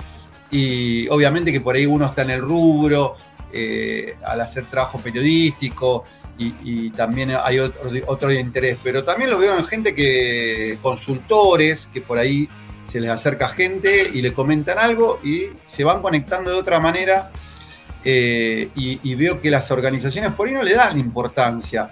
y 0.53 1.09
obviamente 1.09 1.51
que 1.51 1.61
por 1.61 1.75
ahí 1.75 1.85
uno 1.85 2.07
está 2.07 2.23
en 2.23 2.31
el 2.31 2.41
rubro 2.41 3.17
eh, 3.53 4.15
al 4.25 4.41
hacer 4.41 4.67
trabajo 4.67 5.01
periodístico 5.01 6.05
y, 6.39 6.91
también 6.91 7.33
hay 7.43 7.59
otro, 7.59 7.91
otro, 8.07 8.33
interés, 8.33 8.79
pero 8.83 9.05
también 9.05 9.31
lo 9.31 9.37
veo 9.37 9.59
en 9.59 9.65
gente 9.65 9.95
que, 9.95 10.79
consultores, 10.81 11.91
que 11.93 12.01
por 12.01 12.17
ahí 12.17 12.49
se 12.87 13.01
les 13.01 13.11
acerca 13.11 13.49
gente 13.49 14.11
y 14.15 14.23
le 14.23 14.33
comentan 14.33 14.79
algo 14.79 15.19
y 15.25 15.49
se 15.67 15.83
van 15.83 16.01
conectando 16.01 16.51
de 16.51 16.57
otra 16.57 16.79
manera 16.79 17.31
eh, 18.05 18.71
y, 18.75 19.15
veo 19.17 19.41
que 19.41 19.51
las 19.51 19.71
organizaciones 19.73 20.33
por 20.33 20.47
ahí 20.47 20.55
no 20.55 20.63
le 20.63 20.75
dan 20.75 20.99
importancia 20.99 21.91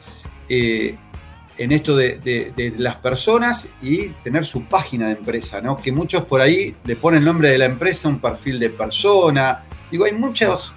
en 1.58 1.72
esto 1.72 1.96
de, 1.96 2.74
las 2.78 2.96
personas 2.96 3.68
y 3.82 4.08
tener 4.24 4.46
su 4.46 4.64
página 4.64 5.06
de 5.06 5.12
empresa, 5.12 5.60
¿no? 5.60 5.76
Que 5.76 5.90
muchos 5.90 6.24
por 6.24 6.40
ahí 6.40 6.74
le 6.84 6.96
ponen 6.96 7.18
el 7.18 7.24
nombre 7.24 7.50
de 7.50 7.58
la 7.58 7.64
empresa, 7.64 8.08
un 8.08 8.20
perfil 8.20 8.60
de 8.60 8.70
persona. 8.70 9.64
Digo, 9.90 10.04
hay 10.04 10.12
muchos 10.12 10.74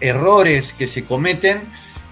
errores 0.00 0.72
que 0.72 0.86
se 0.86 1.04
cometen 1.04 1.62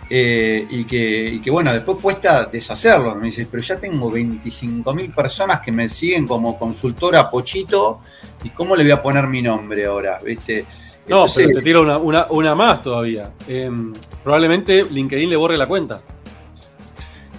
eh, 0.09 0.67
y, 0.71 0.85
que, 0.85 1.51
bueno, 1.51 1.73
después 1.73 1.99
cuesta 1.99 2.45
deshacerlos. 2.45 3.17
Me 3.17 3.27
dices, 3.27 3.49
pero 3.51 3.63
ya 3.63 3.79
tengo 3.81 4.11
25.000 4.13 5.15
personas 5.15 5.61
que 5.61 5.73
me 5.73 5.89
siguen 5.89 6.29
como 6.29 6.59
consultora 6.59 7.29
Pochito 7.29 8.01
y 8.45 8.51
¿cómo 8.51 8.77
le 8.77 8.85
voy 8.85 8.93
a 8.93 9.03
poner 9.03 9.27
mi 9.27 9.43
nombre 9.43 9.85
ahora? 9.87 10.19
¿Viste? 10.25 10.65
No, 11.09 11.27
pero 11.35 11.49
te 11.49 11.63
tiro 11.63 12.01
una, 12.31 12.55
más 12.55 12.83
todavía. 12.83 13.33
Em, 13.49 13.93
probablemente 14.23 14.87
LinkedIn 14.89 15.29
le 15.29 15.37
borre 15.37 15.59
la 15.59 15.67
cuenta. 15.67 16.03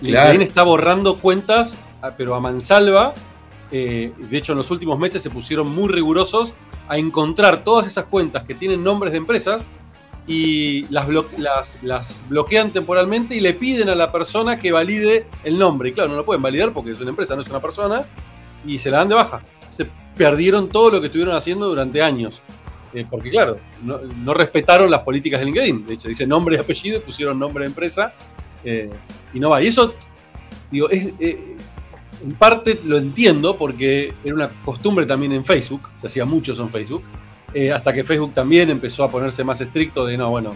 LinkedIn 0.01 0.41
está 0.41 0.63
borrando 0.63 1.17
cuentas, 1.19 1.77
ah, 2.01 2.11
pero 2.17 2.35
a 2.35 2.39
mansalva. 2.39 3.13
Eh, 3.71 4.13
de 4.17 4.37
hecho, 4.37 4.51
en 4.51 4.59
los 4.59 4.69
últimos 4.71 4.99
meses 4.99 5.23
se 5.23 5.29
pusieron 5.29 5.73
muy 5.73 5.89
rigurosos 5.89 6.53
a 6.87 6.97
encontrar 6.97 7.63
todas 7.63 7.87
esas 7.87 8.05
cuentas 8.05 8.43
que 8.43 8.53
tienen 8.53 8.83
nombres 8.83 9.13
de 9.13 9.17
empresas 9.17 9.67
y 10.27 10.85
las, 10.89 11.07
las, 11.81 12.21
bloquean 12.29 12.71
temporalmente 12.71 13.35
y 13.35 13.41
le 13.41 13.53
piden 13.53 13.89
a 13.89 13.95
la 13.95 14.11
persona 14.11 14.59
que 14.59 14.71
valide 14.71 15.25
el 15.43 15.57
nombre. 15.57 15.89
Y 15.89 15.93
claro, 15.93 16.09
no 16.09 16.15
lo 16.17 16.25
pueden 16.25 16.41
validar 16.41 16.71
porque 16.71 16.91
es 16.91 17.01
una 17.01 17.09
empresa, 17.09 17.35
no 17.35 17.41
es 17.41 17.49
una 17.49 17.61
persona, 17.61 18.05
y 18.65 18.77
se 18.77 18.91
la 18.91 18.99
dan 18.99 19.09
de 19.09 19.15
baja. 19.15 19.41
Se 19.69 19.87
perdieron 20.15 20.69
todo 20.69 20.91
lo 20.91 21.01
que 21.01 21.07
estuvieron 21.07 21.35
haciendo 21.35 21.67
durante 21.67 22.01
años. 22.01 22.41
Eh, 22.93 23.05
porque 23.09 23.31
claro, 23.31 23.57
no, 23.81 23.99
no, 24.23 24.33
respetaron 24.35 24.91
las 24.91 25.01
políticas 25.01 25.39
de 25.39 25.47
LinkedIn. 25.47 25.87
De 25.87 25.95
hecho, 25.95 26.07
dice 26.07 26.27
nombre 26.27 26.55
y 26.55 26.59
apellido 26.59 26.97
y 26.97 27.01
pusieron 27.01 27.39
nombre 27.39 27.63
de 27.63 27.69
empresa 27.69 28.13
eh, 28.63 28.89
y 29.33 29.39
no 29.39 29.49
va. 29.49 29.61
Y 29.61 29.67
eso, 29.67 29.95
digo, 30.71 30.89
eh, 30.91 31.55
en 32.23 32.31
parte 32.33 32.79
lo 32.85 32.97
entiendo 32.97 33.57
porque 33.57 34.13
era 34.23 34.35
una 34.35 34.49
costumbre 34.63 35.05
también 35.05 35.31
en 35.33 35.43
Facebook, 35.43 35.89
se 35.99 36.07
hacía 36.07 36.25
mucho 36.25 36.53
en 36.53 36.69
Facebook, 36.69 37.03
eh, 37.53 37.71
hasta 37.71 37.93
que 37.93 38.03
Facebook 38.03 38.33
también 38.33 38.69
empezó 38.69 39.03
a 39.03 39.11
ponerse 39.11 39.43
más 39.43 39.61
estricto 39.61 40.05
de, 40.05 40.17
no, 40.17 40.29
bueno, 40.29 40.51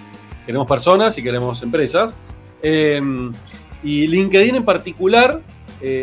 queremos 0.45 0.67
personas 0.67 1.17
y 1.17 1.23
queremos 1.23 1.61
empresas. 1.61 2.17
y 2.63 4.07
LinkedIn 4.07 4.55
en 4.55 4.65
particular 4.65 5.41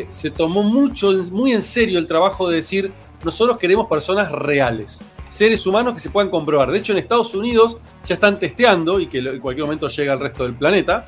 se 0.08 0.30
tomó 0.30 0.62
mucho, 0.62 1.12
muy 1.32 1.52
en 1.52 1.62
serio 1.62 1.98
el 1.98 2.06
trabajo 2.06 2.48
de 2.48 2.56
decir, 2.56 2.92
nosotros 3.24 3.58
queremos 3.58 3.88
personas 3.88 4.30
reales 4.30 5.00
seres 5.34 5.66
humanos 5.66 5.94
que 5.94 6.00
se 6.00 6.10
puedan 6.10 6.30
comprobar. 6.30 6.70
De 6.70 6.78
hecho, 6.78 6.92
en 6.92 6.98
Estados 6.98 7.34
Unidos 7.34 7.78
ya 8.04 8.14
están 8.14 8.38
testeando 8.38 9.00
y 9.00 9.08
que 9.08 9.18
en 9.18 9.40
cualquier 9.40 9.66
momento 9.66 9.88
llega 9.88 10.12
al 10.12 10.20
resto 10.20 10.44
del 10.44 10.54
planeta. 10.54 11.04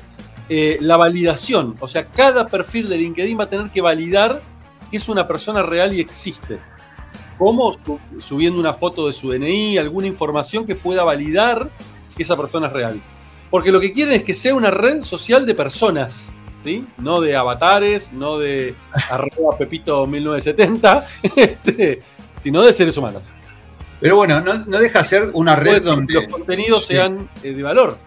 Eh, 0.49 0.77
la 0.79 0.95
validación. 0.95 1.75
O 1.79 1.87
sea, 1.87 2.05
cada 2.05 2.47
perfil 2.47 2.87
de 2.87 2.97
LinkedIn 2.97 3.37
va 3.37 3.45
a 3.45 3.49
tener 3.49 3.69
que 3.69 3.81
validar 3.81 4.41
que 4.89 4.97
es 4.97 5.09
una 5.09 5.27
persona 5.27 5.61
real 5.61 5.93
y 5.93 5.99
existe. 5.99 6.59
¿Cómo? 7.37 7.77
Subiendo 8.19 8.59
una 8.59 8.73
foto 8.73 9.07
de 9.07 9.13
su 9.13 9.29
DNI, 9.31 9.77
alguna 9.77 10.07
información 10.07 10.65
que 10.65 10.75
pueda 10.75 11.03
validar 11.03 11.69
que 12.15 12.23
esa 12.23 12.37
persona 12.37 12.67
es 12.67 12.73
real. 12.73 13.01
Porque 13.49 13.71
lo 13.71 13.79
que 13.79 13.91
quieren 13.91 14.13
es 14.13 14.23
que 14.23 14.33
sea 14.33 14.55
una 14.55 14.71
red 14.71 15.01
social 15.01 15.45
de 15.45 15.53
personas, 15.53 16.29
¿sí? 16.63 16.85
No 16.97 17.19
de 17.19 17.35
avatares, 17.35 18.13
no 18.13 18.39
de 18.39 18.73
arroba 19.09 19.57
Pepito 19.57 20.07
1970, 20.07 21.07
este, 21.35 21.99
sino 22.37 22.61
de 22.61 22.71
seres 22.71 22.95
humanos. 22.97 23.21
Pero 23.99 24.15
bueno, 24.15 24.39
no, 24.41 24.79
deja 24.79 25.03
ser 25.03 25.29
una 25.33 25.55
red 25.55 25.83
donde 25.83 26.13
los 26.13 26.27
contenidos 26.27 26.85
sean 26.85 27.29
eh, 27.43 27.51
de 27.51 27.63
valor 27.63 27.97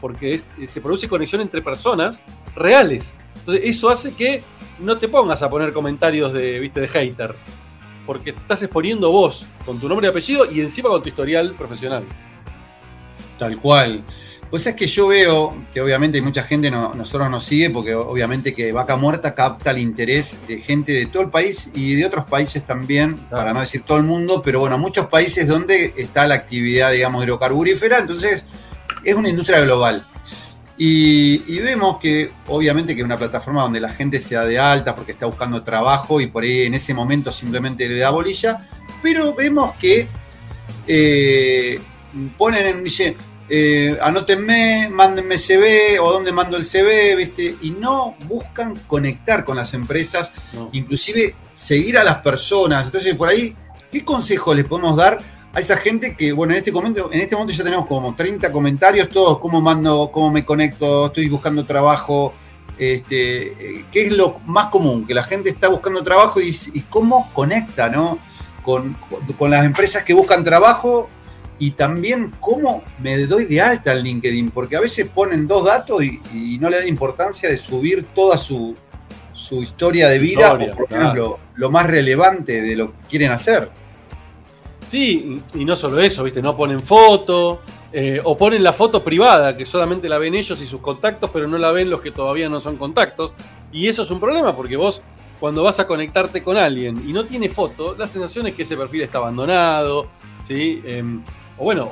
porque 0.00 0.42
eh, 0.58 0.66
se 0.66 0.80
produce 0.80 1.08
conexión 1.08 1.40
entre 1.40 1.62
personas 1.62 2.22
reales. 2.54 3.14
Entonces, 3.36 3.62
eso 3.64 3.90
hace 3.90 4.12
que 4.14 4.42
no 4.78 4.98
te 4.98 5.08
pongas 5.08 5.42
a 5.42 5.50
poner 5.50 5.72
comentarios 5.72 6.32
de, 6.32 6.58
¿viste, 6.58 6.80
de 6.80 6.88
hater, 6.88 7.34
porque 8.06 8.32
te 8.32 8.38
estás 8.38 8.62
exponiendo 8.62 9.10
vos 9.10 9.46
con 9.64 9.78
tu 9.78 9.88
nombre 9.88 10.06
y 10.06 10.10
apellido 10.10 10.50
y 10.50 10.60
encima 10.60 10.88
con 10.88 11.02
tu 11.02 11.08
historial 11.08 11.54
profesional. 11.56 12.04
Tal 13.38 13.58
cual. 13.58 14.04
Pues 14.50 14.66
es 14.66 14.74
que 14.74 14.88
yo 14.88 15.06
veo 15.06 15.54
que 15.72 15.80
obviamente 15.80 16.20
mucha 16.20 16.42
gente 16.42 16.72
no, 16.72 16.92
nosotros 16.94 17.30
nos 17.30 17.44
sigue 17.44 17.70
porque 17.70 17.94
obviamente 17.94 18.52
que 18.52 18.72
Vaca 18.72 18.96
Muerta 18.96 19.32
capta 19.32 19.70
el 19.70 19.78
interés 19.78 20.40
de 20.48 20.60
gente 20.60 20.90
de 20.90 21.06
todo 21.06 21.22
el 21.22 21.30
país 21.30 21.70
y 21.72 21.94
de 21.94 22.04
otros 22.04 22.24
países 22.24 22.66
también, 22.66 23.16
para 23.30 23.52
no 23.52 23.60
decir 23.60 23.84
todo 23.86 23.98
el 23.98 24.04
mundo, 24.04 24.42
pero 24.42 24.58
bueno, 24.58 24.76
muchos 24.76 25.06
países 25.06 25.46
donde 25.46 25.94
está 25.96 26.26
la 26.26 26.34
actividad, 26.34 26.90
digamos, 26.90 27.24
hidrocarburífera, 27.24 28.00
entonces 28.00 28.44
es 29.04 29.14
una 29.14 29.28
industria 29.28 29.60
global. 29.60 30.04
Y, 30.82 31.58
vemos 31.58 31.98
que 31.98 32.32
obviamente 32.46 32.94
que 32.94 33.02
es 33.02 33.04
una 33.04 33.18
plataforma 33.18 33.60
donde 33.60 33.80
la 33.80 33.90
gente 33.90 34.18
se 34.18 34.34
da 34.34 34.46
de 34.46 34.58
alta 34.58 34.96
porque 34.96 35.12
está 35.12 35.26
buscando 35.26 35.62
trabajo 35.62 36.22
y 36.22 36.28
por 36.28 36.42
ahí 36.42 36.62
en 36.62 36.72
ese 36.72 36.94
momento 36.94 37.30
simplemente 37.32 37.86
le 37.86 37.98
da 37.98 38.08
bolilla, 38.08 38.66
pero 39.02 39.34
vemos 39.34 39.72
que 39.74 40.08
eh, 40.86 41.78
ponen, 42.38 42.82
dice, 42.82 43.14
eh, 43.52 43.98
anótenme, 44.00 44.88
mándenme 44.90 45.36
CV 45.36 45.98
o 46.00 46.12
dónde 46.12 46.32
mando 46.32 46.56
el 46.56 46.64
CV, 46.64 47.14
¿viste? 47.16 47.56
Y 47.60 47.72
no 47.72 48.16
buscan 48.26 48.76
conectar 48.86 49.44
con 49.44 49.56
las 49.56 49.74
empresas, 49.74 50.32
inclusive 50.72 51.34
seguir 51.52 51.98
a 51.98 52.04
las 52.04 52.22
personas. 52.22 52.86
Entonces, 52.86 53.14
por 53.16 53.28
ahí, 53.28 53.54
¿qué 53.92 54.04
consejo 54.04 54.54
les 54.54 54.64
podemos 54.64 54.96
dar 54.96 55.18
a 55.52 55.60
esa 55.60 55.76
gente 55.76 56.14
que, 56.16 56.32
bueno, 56.32 56.52
en 56.52 56.58
este 56.58 56.72
momento, 56.72 57.10
en 57.12 57.20
este 57.20 57.34
momento 57.34 57.54
ya 57.54 57.64
tenemos 57.64 57.86
como 57.86 58.14
30 58.14 58.52
comentarios, 58.52 59.08
todos, 59.08 59.38
cómo 59.38 59.60
mando, 59.60 60.10
cómo 60.12 60.30
me 60.30 60.44
conecto, 60.44 61.06
estoy 61.06 61.28
buscando 61.28 61.64
trabajo, 61.64 62.32
este, 62.78 63.84
¿qué 63.90 64.06
es 64.06 64.12
lo 64.16 64.40
más 64.46 64.66
común? 64.66 65.06
Que 65.06 65.14
la 65.14 65.24
gente 65.24 65.50
está 65.50 65.68
buscando 65.68 66.02
trabajo 66.02 66.40
y, 66.40 66.52
cómo 66.88 67.30
conecta, 67.32 67.88
¿no? 67.88 68.18
Con, 68.62 68.96
con 69.38 69.50
las 69.50 69.64
empresas 69.64 70.04
que 70.04 70.14
buscan 70.14 70.44
trabajo 70.44 71.08
y 71.60 71.72
también 71.72 72.32
cómo 72.40 72.82
me 72.98 73.18
doy 73.26 73.44
de 73.44 73.60
alta 73.60 73.92
al 73.92 74.02
LinkedIn, 74.02 74.50
porque 74.50 74.76
a 74.76 74.80
veces 74.80 75.08
ponen 75.08 75.46
dos 75.46 75.66
datos 75.66 76.02
y, 76.02 76.58
no 76.58 76.70
le 76.70 76.78
dan 76.78 76.88
importancia 76.88 77.48
de 77.48 77.58
subir 77.58 78.02
toda 78.14 78.38
su, 78.38 78.74
historia 79.62 80.08
de 80.08 80.18
vida, 80.18 80.54
o 80.54 80.58
por 80.76 80.86
ejemplo, 80.90 81.38
lo, 81.56 81.70
más 81.70 81.86
relevante 81.86 82.62
de 82.62 82.76
lo 82.76 82.92
que 82.92 82.98
quieren 83.10 83.32
hacer. 83.32 83.70
Sí, 84.90 85.40
y 85.54 85.64
no 85.64 85.76
solo 85.76 86.00
eso, 86.00 86.24
¿viste? 86.24 86.42
No 86.42 86.56
ponen 86.56 86.82
foto, 86.82 87.60
eh, 87.92 88.20
o 88.24 88.36
ponen 88.36 88.64
la 88.64 88.72
foto 88.72 89.04
privada, 89.04 89.56
que 89.56 89.64
solamente 89.64 90.08
la 90.08 90.18
ven 90.18 90.34
ellos 90.34 90.60
y 90.60 90.66
sus 90.66 90.80
contactos, 90.80 91.30
pero 91.32 91.46
no 91.46 91.58
la 91.58 91.70
ven 91.70 91.88
los 91.88 92.00
que 92.00 92.10
todavía 92.10 92.48
no 92.48 92.58
son 92.58 92.76
contactos. 92.76 93.32
Y 93.70 93.86
eso 93.86 94.02
es 94.02 94.10
un 94.10 94.18
problema, 94.18 94.56
porque 94.56 94.76
vos, 94.76 95.00
cuando 95.38 95.62
vas 95.62 95.78
a 95.78 95.86
conectarte 95.86 96.42
con 96.42 96.56
alguien 96.56 97.08
y 97.08 97.12
no 97.12 97.24
tiene 97.24 97.48
foto, 97.48 97.94
la 97.96 98.08
sensación 98.08 98.48
es 98.48 98.54
que 98.54 98.64
ese 98.64 98.76
perfil 98.76 99.02
está 99.02 99.18
abandonado, 99.18 100.08
¿sí? 100.44 100.82
Em, 100.84 101.22
o 101.56 101.62
bueno, 101.62 101.88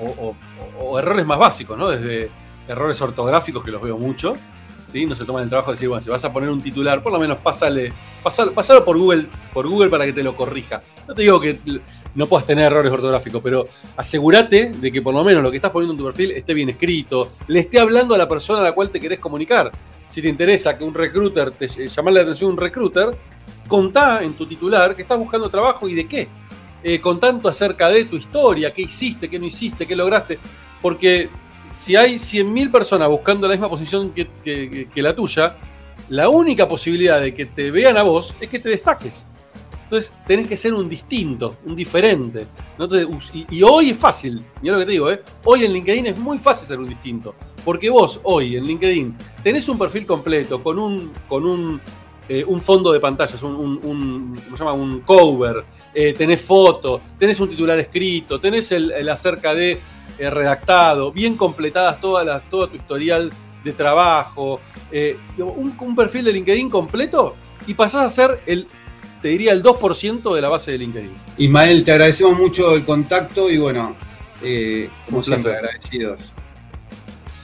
o, 0.81 0.99
errores 0.99 1.25
más 1.25 1.39
básicos, 1.39 1.79
¿no? 1.79 1.91
Desde 1.91 2.33
errores 2.67 3.01
ortográficos, 3.01 3.63
que 3.63 3.71
los 3.71 3.81
veo 3.81 3.97
mucho, 3.97 4.35
¿sí? 4.91 5.07
No 5.07 5.15
se 5.15 5.25
toman 5.25 5.45
el 5.45 5.49
trabajo 5.49 5.71
de 5.71 5.77
decir, 5.77 5.89
bueno, 5.89 6.01
si 6.01 6.11
vas 6.11 6.25
a 6.25 6.33
poner 6.33 6.51
un 6.51 6.63
titular, 6.63 7.01
por 7.01 7.13
lo 7.13 7.21
menos 7.21 7.39
pásale, 7.39 7.93
pásalo, 8.25 8.85
por 8.85 8.99
Google, 8.99 9.27
por 9.53 9.69
Google 9.69 9.89
para 9.89 10.05
que 10.05 10.13
te 10.13 10.25
lo 10.25 10.35
corrija. 10.35 10.83
No 11.07 11.15
te 11.15 11.23
digo 11.23 11.41
que 11.41 11.59
no 12.15 12.27
puedas 12.27 12.47
tener 12.47 12.67
errores 12.67 12.93
ortográficos, 12.93 13.41
pero 13.43 13.67
asegúrate 13.97 14.73
de 14.73 14.93
que 14.93 15.03
por 15.03 15.15
lo 15.15 15.25
menos 15.25 15.43
lo 15.43 15.51
que 15.51 15.57
estás 15.57 15.71
poniendo 15.71 15.93
en 15.93 15.99
tu 15.99 16.05
perfil 16.05 16.33
esté 16.33 16.55
bien 16.55 16.69
escrito, 16.69 17.33
le 17.47 17.61
esté 17.61 17.79
hablando 17.79 18.15
a 18.15 18.19
la 18.19 18.29
persona 18.29 18.61
a 18.61 18.65
la 18.65 18.73
cual 18.73 18.91
te 18.91 19.01
querés 19.01 19.19
comunicar. 19.19 19.71
Si 20.09 20.23
te 20.23 20.29
interesa 20.29 20.77
que 20.77 20.85
un 20.85 20.95
recruiter, 20.95 21.51
te, 21.51 21.67
eh, 21.67 21.89
la 22.11 22.21
atención 22.21 22.51
un 22.51 22.57
recruiter, 22.57 23.17
contá 23.67 24.23
en 24.23 24.33
tu 24.33 24.47
titular 24.47 24.97
que 24.97 25.03
estás 25.03 25.19
buscando 25.19 25.51
trabajo 25.51 25.89
y 25.89 25.95
de 25.95 26.09
qué 26.09 26.29
eh, 26.83 27.01
con 27.01 27.19
tanto 27.19 27.49
acerca 27.49 27.89
de 27.89 28.05
tu 28.05 28.17
historia, 28.17 28.73
qué 28.73 28.83
hiciste, 28.83 29.29
qué 29.29 29.39
no 29.39 29.47
hiciste, 29.47 29.85
qué 29.85 29.97
lograste, 29.97 30.39
porque 30.81 31.29
si 31.73 31.97
hay 31.97 32.15
100.000 32.15 32.71
personas 32.71 33.09
buscando 33.09 33.49
la 33.49 33.55
misma 33.55 33.69
posición 33.69 34.13
que, 34.13 34.89
la 34.95 35.15
tuya, 35.15 35.57
la 36.09 36.29
única 36.29 36.69
posibilidad 36.69 37.21
de 37.21 37.35
que 37.35 37.47
te 37.47 37.73
vean 37.73 37.97
a 37.97 38.03
vos 38.03 38.33
es 38.41 38.49
que 38.49 38.61
te 38.61 38.69
destaques. 38.69 39.27
Entonces 39.89 40.13
tenés 40.27 40.47
que 40.47 40.57
ser 40.57 40.75
un 40.75 40.87
distinto, 40.87 41.57
un 41.65 41.75
diferente. 41.75 42.47
y, 43.51 43.63
hoy 43.63 43.91
es 43.91 43.97
fácil, 43.97 44.45
mira 44.61 44.75
lo 44.75 44.81
que 44.81 44.85
te 44.85 44.93
digo, 44.93 45.11
¿eh? 45.11 45.23
hoy 45.45 45.65
en 45.65 45.73
LinkedIn 45.73 46.07
es 46.09 46.19
muy 46.19 46.37
fácil 46.37 46.69
ser 46.69 46.79
un 46.79 46.91
distinto. 46.91 47.35
Porque 47.65 47.89
vos 47.89 48.21
hoy 48.25 48.57
en 48.57 48.65
LinkedIn 48.65 49.17
tenés 49.43 49.67
un 49.67 49.79
perfil 49.79 50.05
completo 50.05 50.63
con 50.63 50.79
un, 50.79 51.11
con 51.27 51.47
un, 51.47 51.81
eh, 52.29 52.45
un 52.47 52.61
fondo 52.61 52.93
de 52.93 53.01
pantallas, 53.01 53.43
un, 53.43 53.81
un, 53.83 54.39
se 54.51 54.59
llama? 54.59 54.75
un 54.75 55.01
cover, 55.01 55.65
eh, 55.95 56.13
tenés 56.13 56.43
foto, 56.43 57.01
tenés 57.19 57.41
un 57.41 57.49
titular 57.49 57.79
escrito, 57.79 58.39
tenés 58.39 58.71
el, 58.73 59.09
acerca 59.09 59.55
de 59.55 59.81
eh, 60.19 60.31
redactado, 60.31 61.13
bien 61.13 61.35
completadas 61.35 61.99
todas 61.99 62.27
las, 62.27 62.43
todo 62.51 62.69
tu 62.69 62.77
historial 62.77 63.33
de 63.65 63.73
trabajo, 63.73 64.61
eh, 64.93 65.17
un, 65.39 65.97
perfil 65.97 66.25
de 66.25 66.33
LinkedIn 66.35 66.69
completo 66.69 67.37
y 67.67 67.73
pasás 67.73 68.03
a 68.03 68.11
ser 68.11 68.43
el, 68.45 68.69
te 69.21 69.29
diría, 69.29 69.53
el 69.53 69.63
2% 69.63 70.35
de 70.35 70.41
la 70.41 70.49
base 70.49 70.73
de 70.73 70.79
LinkedIn. 70.79 71.13
Ismael, 71.39 71.85
te 71.85 71.93
agradecemos 71.93 72.39
mucho 72.39 72.75
el 72.75 72.85
contacto 72.85 73.51
y 73.51 73.59
bueno, 73.59 73.97
como 75.07 75.23
siempre, 75.23 75.55
agradecidos. 75.55 76.33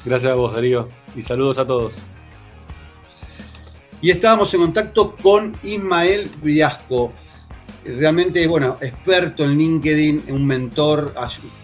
Gracias 0.05 0.33
a 0.33 0.35
vos, 0.35 0.55
Darío, 0.55 0.89
y 1.17 1.23
saludos 1.23 1.59
a 1.59 1.67
todos. 1.67 1.99
Y 4.01 4.11
estábamos 4.11 4.53
en 4.55 4.61
contacto 4.61 5.17
con 5.17 5.55
Ismael 5.63 6.31
Briasco 6.43 7.13
realmente, 7.85 8.47
bueno, 8.47 8.77
experto 8.81 9.45
en 9.45 9.59
LinkedIn, 9.59 10.25
un 10.29 10.47
mentor, 10.47 11.15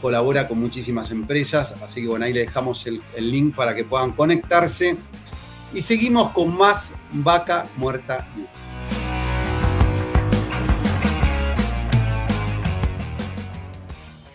colabora 0.00 0.46
con 0.48 0.60
muchísimas 0.60 1.10
empresas, 1.10 1.74
así 1.82 2.02
que 2.02 2.08
bueno, 2.08 2.24
ahí 2.24 2.32
le 2.32 2.40
dejamos 2.40 2.86
el, 2.86 3.02
link 3.18 3.54
para 3.54 3.74
que 3.74 3.84
puedan 3.84 4.12
conectarse. 4.12 4.96
Y 5.72 5.82
seguimos 5.82 6.30
con 6.30 6.56
más 6.56 6.94
Vaca 7.12 7.66
Muerta 7.76 8.28
News. 8.36 8.48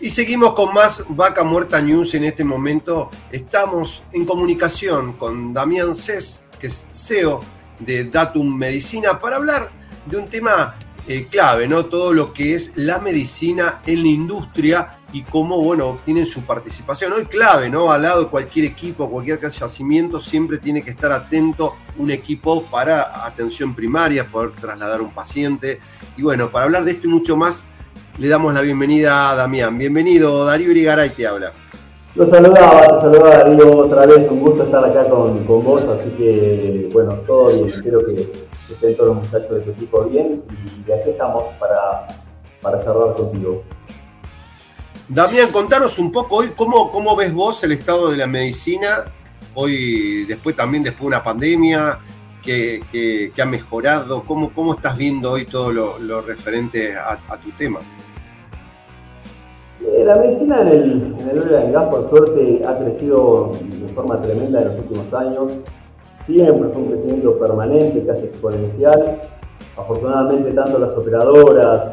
Y 0.06 0.10
seguimos 0.10 0.52
con 0.52 0.72
más 0.72 1.02
Vaca 1.08 1.42
Muerta 1.42 1.82
News. 1.82 2.14
En 2.14 2.22
este 2.22 2.44
momento 2.44 3.10
estamos 3.32 4.04
en 4.12 4.24
comunicación 4.24 5.14
con 5.14 5.52
Damián 5.52 5.96
Cés, 5.96 6.44
que 6.60 6.68
es 6.68 6.86
CEO 6.92 7.40
de 7.80 8.04
Datum 8.04 8.56
Medicina, 8.56 9.18
para 9.18 9.34
hablar 9.34 9.72
de 10.08 10.16
un 10.16 10.26
tema 10.26 10.76
eh, 11.08 11.26
clave, 11.28 11.66
¿no? 11.66 11.86
Todo 11.86 12.12
lo 12.12 12.32
que 12.32 12.54
es 12.54 12.76
la 12.76 13.00
medicina 13.00 13.80
en 13.84 14.02
la 14.04 14.08
industria 14.08 14.98
y 15.12 15.22
cómo, 15.22 15.60
bueno, 15.60 15.88
obtienen 15.88 16.24
su 16.24 16.42
participación. 16.42 17.12
Hoy 17.12 17.24
clave, 17.24 17.68
¿no? 17.68 17.90
Al 17.90 18.02
lado 18.02 18.22
de 18.22 18.30
cualquier 18.30 18.66
equipo, 18.66 19.10
cualquier 19.10 19.40
yacimiento, 19.40 20.20
siempre 20.20 20.58
tiene 20.58 20.84
que 20.84 20.90
estar 20.90 21.10
atento 21.10 21.74
un 21.98 22.12
equipo 22.12 22.62
para 22.66 23.26
atención 23.26 23.74
primaria, 23.74 24.30
poder 24.30 24.52
trasladar 24.52 25.00
un 25.00 25.12
paciente. 25.12 25.80
Y 26.16 26.22
bueno, 26.22 26.52
para 26.52 26.66
hablar 26.66 26.84
de 26.84 26.92
esto 26.92 27.08
y 27.08 27.10
mucho 27.10 27.36
más, 27.36 27.66
le 28.18 28.28
damos 28.28 28.54
la 28.54 28.62
bienvenida 28.62 29.30
a 29.30 29.36
Damián. 29.36 29.76
Bienvenido, 29.76 30.44
Darío 30.44 30.70
Irigaray 30.70 31.10
te 31.10 31.26
habla. 31.26 31.52
Lo 32.14 32.26
saludaba, 32.26 32.82
te 32.82 33.00
saludaba 33.02 33.36
Darío 33.38 33.76
otra 33.76 34.06
vez, 34.06 34.30
un 34.30 34.40
gusto 34.40 34.62
estar 34.62 34.84
acá 34.84 35.08
con, 35.08 35.44
con 35.44 35.62
vos, 35.62 35.84
así 35.84 36.10
que 36.10 36.88
bueno, 36.92 37.14
todo 37.26 37.48
bien, 37.48 37.66
espero 37.66 38.06
que 38.06 38.46
que 38.66 38.72
estén 38.74 38.96
todos 38.96 39.14
los 39.14 39.24
muchachos 39.24 39.50
de 39.50 39.60
tu 39.60 39.70
equipo 39.70 40.04
bien 40.04 40.42
y 40.86 40.92
aquí 40.92 41.10
estamos 41.10 41.44
para, 41.58 42.08
para 42.60 42.82
cerrar 42.82 43.14
contigo. 43.14 43.62
Damián, 45.08 45.52
contanos 45.52 45.98
un 45.98 46.10
poco 46.10 46.38
hoy 46.38 46.50
cómo, 46.56 46.90
cómo 46.90 47.14
ves 47.14 47.32
vos 47.32 47.62
el 47.62 47.72
estado 47.72 48.10
de 48.10 48.16
la 48.16 48.26
medicina, 48.26 49.04
hoy 49.54 50.24
después 50.24 50.56
también 50.56 50.82
después 50.82 51.02
de 51.02 51.06
una 51.06 51.22
pandemia 51.22 52.00
que, 52.42 52.82
que, 52.92 53.42
ha 53.42 53.46
mejorado, 53.46 54.22
¿Cómo, 54.24 54.52
¿cómo 54.52 54.74
estás 54.74 54.96
viendo 54.96 55.32
hoy 55.32 55.46
todo 55.46 55.72
lo, 55.72 56.20
referente 56.22 56.96
a, 56.96 57.40
tu 57.42 57.50
tema? 57.52 57.80
Eh, 59.84 60.04
la 60.04 60.16
medicina 60.16 60.62
en 60.62 60.68
el, 60.68 61.16
en 61.20 61.28
el 61.28 61.72
gas, 61.72 61.84
por 61.88 62.08
suerte, 62.08 62.64
ha 62.66 62.78
crecido 62.78 63.52
de 63.60 63.88
forma 63.88 64.20
tremenda 64.20 64.62
en 64.62 64.68
los 64.68 64.78
últimos 64.78 65.12
años 65.12 65.52
siempre 66.26 66.68
fue 66.70 66.82
un 66.82 66.88
crecimiento 66.88 67.38
permanente, 67.38 68.04
casi 68.04 68.24
exponencial. 68.24 69.22
Afortunadamente, 69.76 70.52
tanto 70.52 70.78
las 70.78 70.92
operadoras, 70.92 71.92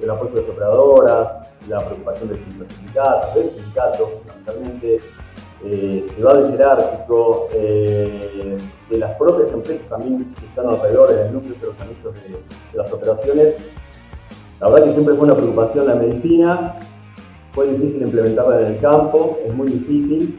el 0.00 0.08
apoyo 0.08 0.34
de 0.34 0.42
las 0.42 0.50
operadoras, 0.50 1.36
la 1.68 1.84
preocupación 1.84 2.28
del 2.28 2.38
sindicato, 2.38 3.38
del 3.38 3.50
sindicato, 3.50 4.10
fundamentalmente, 4.18 5.00
eh, 5.64 6.06
privado 6.14 6.48
y 6.48 6.52
jerárquico, 6.52 7.48
eh, 7.52 8.58
de 8.90 8.98
las 8.98 9.12
propias 9.16 9.52
empresas 9.52 9.88
también 9.88 10.32
que 10.38 10.46
están 10.46 10.66
alrededor 10.68 11.12
en 11.12 11.26
el 11.26 11.32
núcleo 11.32 11.54
de 11.60 11.66
los 11.66 11.80
anuncios 11.80 12.14
de, 12.14 12.28
de 12.30 12.78
las 12.78 12.92
operaciones. 12.92 13.54
La 14.60 14.68
verdad 14.68 14.86
que 14.86 14.92
siempre 14.92 15.14
fue 15.14 15.24
una 15.24 15.34
preocupación 15.34 15.86
la 15.86 15.94
medicina, 15.94 16.76
fue 17.52 17.66
difícil 17.68 18.02
implementarla 18.02 18.62
en 18.62 18.74
el 18.74 18.80
campo, 18.80 19.38
es 19.46 19.54
muy 19.54 19.68
difícil, 19.68 20.36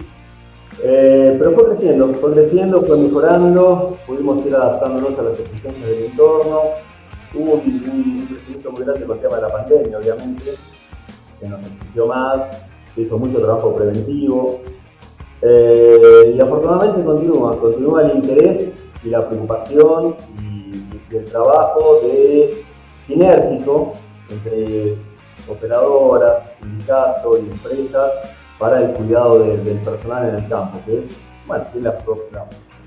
eh, 0.81 1.35
pero 1.37 1.51
fue 1.51 1.65
creciendo, 1.65 2.13
fue 2.15 2.33
creciendo, 2.33 2.81
fue 2.81 2.97
mejorando, 2.97 3.97
pudimos 4.07 4.45
ir 4.45 4.55
adaptándonos 4.55 5.17
a 5.19 5.23
las 5.23 5.39
exigencias 5.39 5.87
del 5.87 6.05
entorno. 6.05 6.61
Hubo 7.35 7.53
un, 7.53 8.27
crecimiento 8.27 8.71
muy 8.71 8.83
grande 8.83 9.05
con 9.05 9.17
el 9.17 9.21
tema 9.21 9.35
de 9.37 9.41
la 9.41 9.51
pandemia, 9.51 9.97
obviamente, 9.97 10.51
se 11.39 11.49
nos 11.49 11.61
exigió 11.61 12.07
más, 12.07 12.47
se 12.93 13.01
hizo 13.01 13.17
mucho 13.17 13.39
trabajo 13.39 13.75
preventivo. 13.75 14.61
Eh, 15.41 16.33
y 16.35 16.39
afortunadamente 16.39 17.03
continúa, 17.03 17.57
continúa 17.59 18.03
el 18.03 18.17
interés 18.17 18.69
y 19.03 19.09
la 19.09 19.27
preocupación 19.27 20.15
y, 20.41 21.13
y 21.13 21.17
el 21.17 21.25
trabajo 21.25 21.99
de 22.03 22.63
sinérgico 22.97 23.93
entre 24.29 24.95
operadoras, 25.47 26.43
sindicatos 26.59 27.39
y 27.39 27.51
empresas 27.51 28.11
para 28.59 28.81
el 28.81 28.93
cuidado 28.93 29.39
del 29.39 29.79
personal 29.79 30.29
en 30.29 30.35
el 30.35 30.49
campo, 30.49 30.79
que 30.85 30.99
es, 30.99 31.05
bueno, 31.47 31.65
las, 31.75 31.95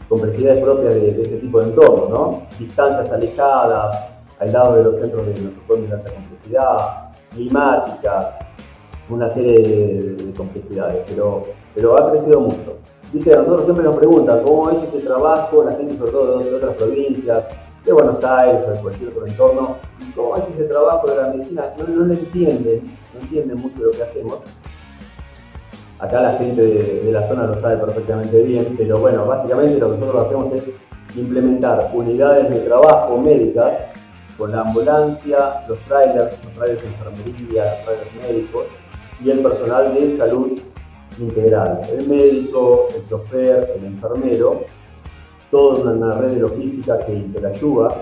complejidades 0.09 0.63
propias 0.63 0.95
de, 0.95 1.23
este 1.23 1.37
tipo 1.39 1.61
de 1.61 1.67
entorno, 1.67 2.09
¿no? 2.09 2.43
Distancias 2.59 3.11
alejadas, 3.11 4.09
al 4.39 4.53
lado 4.53 4.77
de 4.77 4.85
los 4.85 4.97
centros 4.99 5.27
de 5.27 5.33
nosotros 5.33 5.89
de 5.89 5.95
alta 5.95 6.11
complejidad, 6.13 7.13
climáticas, 7.33 8.37
una 9.09 9.29
serie 9.29 9.59
de, 9.61 10.33
complejidades, 10.35 11.05
pero, 11.09 11.43
pero 11.75 11.97
ha 11.97 12.11
crecido 12.11 12.41
mucho. 12.41 12.77
Viste, 13.13 13.33
a 13.33 13.39
nosotros 13.39 13.65
siempre 13.65 13.85
nos 13.85 13.97
preguntan 13.97 14.43
cómo 14.43 14.71
es 14.71 14.83
ese 14.83 15.07
trabajo, 15.07 15.65
la 15.65 15.73
gente 15.73 15.97
sobre 15.97 16.13
todo 16.13 16.39
de, 16.39 16.55
otras 16.55 16.75
provincias, 16.75 17.45
de 17.87 17.93
Buenos 17.93 18.23
Aires 18.25 18.63
o 18.67 18.73
de 18.73 18.81
cualquier 18.81 19.11
otro 19.11 19.27
entorno, 19.27 19.77
cómo 20.15 20.37
es 20.37 20.45
ese 20.49 20.65
trabajo 20.65 21.09
de 21.09 21.17
la 21.17 21.29
medicina, 21.29 21.73
no, 21.79 21.87
no 21.87 22.05
lo 22.05 22.15
entienden, 22.15 22.83
no 23.15 23.21
entienden 23.21 23.61
mucho 23.61 23.85
lo 23.85 23.93
que 23.93 24.03
hacemos. 24.03 24.41
Acá 26.01 26.21
la 26.21 26.33
gente 26.33 26.61
de, 26.61 27.01
de, 27.05 27.13
la 27.13 27.27
zona 27.27 27.47
lo 27.47 27.59
sabe 27.59 27.79
perfectamente 27.79 28.43
bien, 28.43 28.75
pero 28.77 28.99
bueno, 28.99 29.25
básicamente 29.25 29.79
lo 29.79 29.93
que 29.93 29.99
nosotros 29.99 30.27
hacemos 30.27 30.53
es 30.53 30.65
implementar 31.17 31.91
unidades 31.95 32.51
de 32.51 32.61
trabajo 32.61 33.17
médicas 33.19 33.79
con 34.37 34.53
la 34.53 34.61
ambulancia, 34.61 35.65
los 35.69 35.79
trailers, 35.81 36.45
los 36.45 36.53
trailers 36.53 36.83
de 36.83 36.89
enfermería, 36.89 37.65
los 37.65 37.85
trailers 37.85 38.15
médicos 38.29 38.65
y 39.25 39.31
el 39.31 39.39
personal 39.39 39.95
de 39.95 40.17
salud 40.17 40.61
integral, 41.19 41.81
el 41.91 42.07
médico, 42.07 42.89
el 42.95 43.09
chofer, 43.09 43.73
el 43.79 43.85
enfermero, 43.87 44.65
toda 45.51 45.93
una 45.93 46.15
red 46.17 46.35
de 46.35 46.41
logística 46.41 46.99
que 47.05 47.15
interactúa 47.15 47.95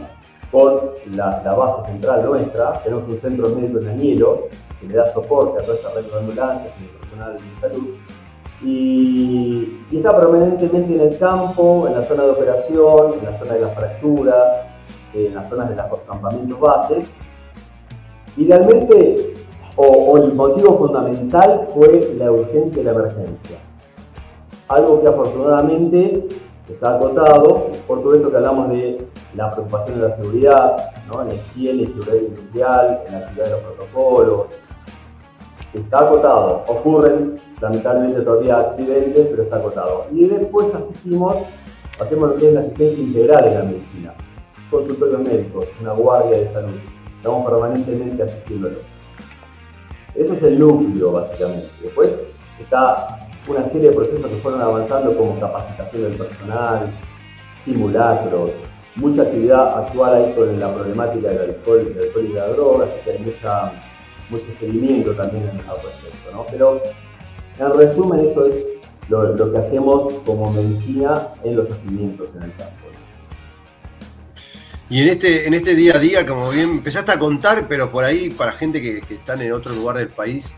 con 0.50 0.90
la, 1.16 1.40
base 1.54 1.90
central 1.90 2.24
nuestra, 2.24 2.80
tenemos 2.85 3.09
un 3.09 3.18
centro 3.18 3.48
médico 3.50 3.80
en 3.80 3.88
Añelo 3.88 4.48
que 4.80 4.87
le 4.87 4.94
da 4.94 5.07
soporte 5.07 5.61
a 5.61 5.64
toda 5.64 5.76
esta 5.76 5.90
red 5.94 6.04
de 6.04 6.18
ambulancias 6.18 6.72
y 6.80 6.85
el 6.85 6.90
personal 6.90 7.35
de 7.35 7.68
salud, 7.68 7.94
y, 8.62 9.80
está 9.92 10.16
permanentemente 10.16 10.94
en 10.94 11.00
el 11.00 11.18
campo, 11.18 11.87
en 11.87 11.94
la 11.94 12.02
zona 12.04 12.24
de 12.24 12.30
operación, 12.30 13.14
en 13.18 13.24
la 13.24 13.38
zona 13.38 13.54
de 13.54 13.61
las 13.61 13.74
fracturas, 13.74 14.52
en 15.12 15.35
las 15.35 15.48
zonas 15.48 15.68
de 15.68 15.76
los 15.76 16.00
campamentos 16.00 16.61
bases. 16.61 17.07
Idealmente, 18.37 19.35
o, 19.76 20.16
el 20.18 20.35
motivo 20.35 20.78
fundamental 20.78 21.66
fue 21.74 22.14
la 22.18 22.30
urgencia 22.33 22.80
y 22.80 22.85
la 22.85 22.92
emergencia. 22.92 23.59
Algo 24.68 25.00
que 25.00 25.09
afortunadamente 25.09 26.28
está 26.72 26.96
acotado 26.96 27.70
por 27.87 28.03
todo 28.03 28.14
esto 28.14 28.31
que 28.31 28.37
hablamos 28.37 28.70
de 28.70 29.07
la 29.35 29.50
preocupación 29.53 30.00
de 30.00 30.09
la 30.09 30.14
seguridad, 30.14 30.94
¿no? 31.07 31.22
en 31.22 31.29
la 31.29 31.35
higiene 31.35 31.83
y 31.83 31.87
seguridad 31.88 32.14
industrial, 32.14 33.03
en 33.07 33.12
la 33.12 33.18
actividad 33.18 33.44
de 33.44 33.50
los 33.50 33.61
protocolos. 33.61 34.46
Está 35.74 36.00
acotado. 36.00 36.64
Ocurren 36.68 37.37
lamentablemente 37.61 38.20
todavía 38.22 38.61
accidentes, 38.61 39.27
pero 39.27 39.42
está 39.42 39.57
acotado. 39.57 40.07
Y 40.12 40.27
después 40.27 40.72
asistimos, 40.74 41.37
hacemos 42.00 42.31
lo 42.31 42.37
que 42.37 42.48
es 42.48 42.55
la 42.55 42.61
asistencia 42.61 43.03
integral 43.03 43.48
en 43.48 43.55
la 43.55 43.64
medicina. 43.64 44.14
Consultorio 44.70 45.18
médico, 45.18 45.64
una 45.81 45.92
guardia 45.92 46.38
de 46.38 46.53
salud. 46.53 46.77
Estamos 47.16 47.44
permanentemente 47.44 48.22
asistiéndolo. 48.22 48.79
Eso 50.14 50.33
es 50.33 50.42
el 50.44 50.59
núcleo, 50.59 51.11
básicamente. 51.11 51.66
Después 51.83 52.16
está 52.61 53.23
una 53.48 53.66
serie 53.66 53.90
de 53.90 53.96
procesos 53.96 54.26
que 54.26 54.37
fueron 54.37 54.61
avanzando 54.61 55.16
como 55.16 55.38
capacitación 55.38 56.02
del 56.02 56.14
personal, 56.14 56.90
simulacros, 57.62 58.50
mucha 58.96 59.22
actividad 59.22 59.78
actual 59.78 60.14
ahí 60.14 60.33
con 60.35 60.59
la 60.59 60.72
problemática 60.72 61.28
del 61.28 61.50
alcohol, 61.50 61.94
del 61.94 62.09
alcohol 62.09 62.24
y 62.24 62.33
de 62.33 62.35
la 62.35 62.46
droga, 62.48 62.87
así 62.87 62.94
que 63.04 63.11
hay 63.12 63.18
mucha, 63.18 63.72
mucho 64.30 64.46
seguimiento 64.59 65.14
también 65.14 65.44
en 65.44 65.50
el 65.50 65.64
respecto. 65.64 66.30
¿no? 66.33 66.46
Pero 66.50 66.83
en 67.59 67.78
resumen, 67.78 68.20
eso 68.20 68.46
es 68.46 68.74
lo, 69.09 69.35
lo, 69.35 69.52
que 69.52 69.59
hacemos 69.59 70.14
como 70.24 70.50
medicina 70.52 71.28
en 71.42 71.57
los 71.57 71.68
yacimientos 71.68 72.30
en 72.37 72.44
el 72.44 72.52
campo. 72.52 72.74
Y 74.90 75.00
en 75.00 75.09
este, 75.09 75.46
en 75.46 75.54
este 75.54 75.74
día 75.74 75.96
a 75.96 75.98
día, 75.98 76.26
como 76.26 76.50
bien 76.50 76.70
empezaste 76.70 77.11
a 77.11 77.18
contar, 77.18 77.66
pero 77.68 77.90
por 77.90 78.04
ahí 78.04 78.30
para 78.30 78.52
gente 78.52 78.83
que, 78.83 79.00
que 79.00 79.14
están 79.14 79.40
en 79.40 79.52
otro 79.52 79.72
lugar 79.72 79.96
del 79.96 80.09
país, 80.09 80.54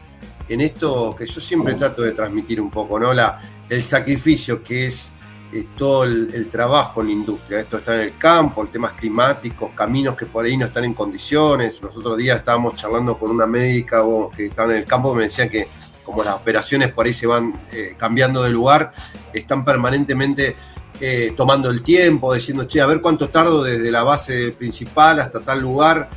en 0.48 0.60
esto 0.60 1.14
que 1.16 1.26
yo 1.26 1.40
siempre 1.40 1.74
trato 1.74 2.02
de 2.02 2.12
transmitir 2.12 2.60
un 2.60 2.70
poco, 2.70 2.98
¿no? 2.98 3.12
La, 3.12 3.40
el 3.68 3.82
sacrificio 3.82 4.62
que 4.62 4.86
es 4.86 5.12
eh, 5.52 5.68
todo 5.76 6.04
el, 6.04 6.48
trabajo 6.48 7.00
en 7.00 7.06
la 7.06 7.12
industria. 7.12 7.60
Esto 7.60 7.78
está 7.78 7.94
en 7.94 8.00
el 8.00 8.18
campo, 8.18 8.66
temas 8.66 8.92
climáticos, 8.94 9.70
caminos 9.74 10.16
que 10.16 10.26
por 10.26 10.44
ahí 10.44 10.56
no 10.56 10.66
están 10.66 10.84
en 10.84 10.94
condiciones. 10.94 11.80
Los 11.82 11.96
otros 11.96 12.16
días 12.16 12.38
estábamos 12.38 12.74
charlando 12.74 13.18
con 13.18 13.30
una 13.30 13.46
médica 13.46 14.02
que 14.36 14.46
estaba 14.46 14.72
en 14.72 14.78
el 14.78 14.84
campo, 14.84 15.14
me 15.14 15.24
decía 15.24 15.48
que 15.48 15.68
como 16.04 16.22
las 16.22 16.34
operaciones 16.34 16.92
por 16.92 17.06
ahí 17.06 17.14
se 17.14 17.26
van 17.26 17.60
eh, 17.72 17.94
cambiando 17.96 18.42
de 18.42 18.50
lugar, 18.50 18.92
están 19.32 19.64
permanentemente 19.64 20.56
eh, 21.00 21.32
tomando 21.36 21.70
el 21.70 21.82
tiempo, 21.82 22.32
diciendo, 22.32 22.64
che, 22.64 22.80
a 22.80 22.86
ver 22.86 23.00
cuánto 23.00 23.28
tardo 23.28 23.62
desde 23.62 23.90
la 23.90 24.02
base 24.02 24.52
principal 24.52 25.20
hasta 25.20 25.40
tal 25.40 25.60
lugar, 25.60 26.08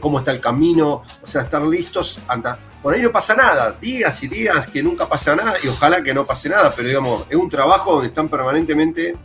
cómo 0.00 0.20
está 0.20 0.30
el 0.30 0.40
camino, 0.40 1.02
o 1.20 1.26
sea, 1.26 1.42
estar 1.42 1.62
listos, 1.62 2.20
anda, 2.28 2.60
por 2.82 2.94
ahí 2.94 3.02
no 3.02 3.10
pasa 3.10 3.34
nada, 3.34 3.72
días 3.72 4.22
y 4.22 4.28
días 4.28 4.66
que 4.66 4.82
nunca 4.82 5.08
pasa 5.08 5.34
nada 5.34 5.54
y 5.62 5.68
ojalá 5.68 6.02
que 6.02 6.14
no 6.14 6.24
pase 6.24 6.48
nada, 6.48 6.72
pero 6.74 6.88
digamos, 6.88 7.26
es 7.28 7.36
un 7.36 7.50
trabajo 7.50 7.92
donde 7.92 8.08
están 8.08 8.28
permanentemente 8.28 9.16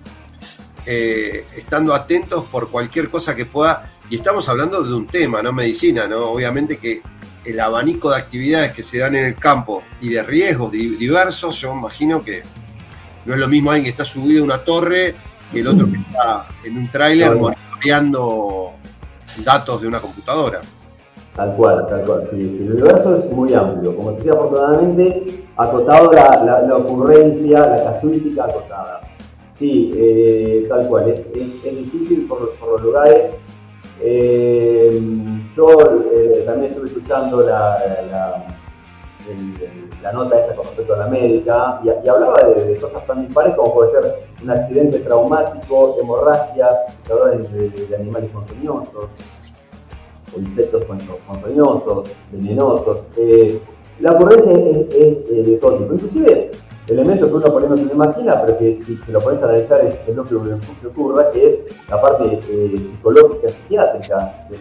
eh, 0.85 1.45
estando 1.55 1.93
atentos 1.93 2.45
por 2.45 2.69
cualquier 2.69 3.09
cosa 3.09 3.35
que 3.35 3.45
pueda, 3.45 3.93
y 4.09 4.17
estamos 4.17 4.49
hablando 4.49 4.83
de 4.83 4.93
un 4.93 5.07
tema, 5.07 5.41
no 5.41 5.53
medicina, 5.53 6.07
¿no? 6.07 6.25
Obviamente 6.25 6.77
que 6.77 7.01
el 7.45 7.59
abanico 7.59 8.09
de 8.11 8.17
actividades 8.17 8.73
que 8.73 8.83
se 8.83 8.99
dan 8.99 9.15
en 9.15 9.25
el 9.25 9.35
campo 9.35 9.83
y 10.01 10.09
de 10.09 10.23
riesgos 10.23 10.71
diversos, 10.71 11.59
yo 11.59 11.73
imagino 11.73 12.23
que 12.23 12.43
no 13.25 13.33
es 13.33 13.39
lo 13.39 13.47
mismo 13.47 13.71
alguien 13.71 13.85
que 13.85 13.91
está 13.91 14.05
subido 14.05 14.41
a 14.41 14.45
una 14.45 14.57
torre 14.63 15.15
que 15.51 15.59
el 15.59 15.67
otro 15.67 15.89
que 15.89 15.97
está 15.97 16.47
en 16.63 16.77
un 16.77 16.89
tráiler 16.89 17.35
monitoreando 17.35 18.73
datos 19.37 19.81
de 19.81 19.87
una 19.87 19.99
computadora. 19.99 20.61
Tal 21.35 21.55
cual, 21.55 21.87
tal 21.87 22.05
cual. 22.05 22.27
Sí, 22.29 22.49
sí. 22.51 22.63
El 22.63 22.73
universo 22.73 23.15
es 23.15 23.31
muy 23.31 23.53
amplio. 23.53 23.95
Como 23.95 24.11
te 24.11 24.17
decía, 24.17 24.33
afortunadamente, 24.33 25.45
acotado 25.57 26.11
la, 26.11 26.75
ocurrencia, 26.75 27.59
la 27.59 27.83
casuística 27.83 28.45
acotada. 28.45 29.01
Sí, 29.53 29.91
eh, 29.95 30.65
tal 30.69 30.87
cual. 30.87 31.09
Es, 31.09 31.27
es, 31.33 31.63
difícil 31.63 32.27
por, 32.27 32.53
los 32.61 32.81
lugares. 32.81 33.33
Eh, 34.01 35.01
yo 35.55 35.79
eh, 36.11 36.43
también 36.45 36.71
estuve 36.71 36.87
escuchando 36.87 37.41
la 37.41 38.43
la 40.01 40.11
nota 40.11 40.37
esta 40.37 40.55
con 40.55 40.65
respecto 40.65 40.93
a 40.93 40.97
la 40.97 41.07
médica 41.07 41.79
y, 41.83 42.07
hablaba 42.07 42.43
de, 42.43 42.77
cosas 42.77 43.05
tan 43.07 43.25
dispares 43.25 43.55
como 43.55 43.73
puede 43.73 43.89
ser 43.89 44.15
un 44.43 44.49
accidente 44.49 44.99
traumático, 44.99 45.95
hemorragias, 46.01 46.77
de, 47.07 47.69
de, 47.69 47.95
animales 47.95 48.29
ponzoñosos 48.31 49.09
o 50.35 50.39
insectos 50.39 50.83
ponzoñosos, 51.27 52.09
venenosos. 52.31 52.99
Eh, 53.17 53.59
la 53.99 54.13
ocurrencia 54.13 54.51
es, 54.51 55.27
de 55.29 55.57
todo 55.57 55.77
tipo, 55.77 55.93
inclusive 55.93 56.51
elementos 56.87 57.29
que 57.29 57.35
uno 57.35 57.45
por 57.45 57.69
no 57.69 57.77
se 57.77 57.85
lo 57.85 57.93
imagina, 57.93 58.41
pero 58.41 58.57
que 58.57 58.73
si 58.73 58.95
te 58.95 59.11
lo 59.11 59.21
pones 59.21 59.41
a 59.41 59.45
analizar 59.45 59.85
es, 59.85 59.99
lo 60.13 60.25
que, 60.25 60.35
ocurra, 60.35 61.31
que 61.31 61.47
es 61.47 61.59
la 61.89 62.01
parte 62.01 62.39
eh, 62.49 62.81
psicológica, 62.81 63.49
psiquiátrica 63.49 64.47
del, 64.49 64.59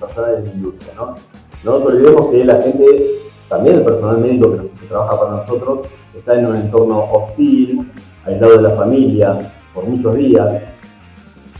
personal 0.00 0.42
de 0.42 0.48
la 0.48 0.54
industria. 0.54 0.94
¿no? 0.96 1.14
no 1.62 1.78
nos 1.78 1.86
olvidemos 1.86 2.30
que 2.30 2.44
la 2.44 2.60
gente 2.60 3.10
también 3.50 3.76
el 3.76 3.82
personal 3.82 4.18
médico 4.18 4.52
que, 4.52 4.86
trabaja 4.86 5.20
para 5.20 5.30
nosotros 5.36 5.80
está 6.16 6.38
en 6.38 6.46
un 6.46 6.56
entorno 6.56 7.04
hostil, 7.12 7.90
aislado 8.24 8.56
de 8.56 8.62
la 8.62 8.70
familia 8.70 9.52
por 9.74 9.84
muchos 9.84 10.16
días, 10.16 10.62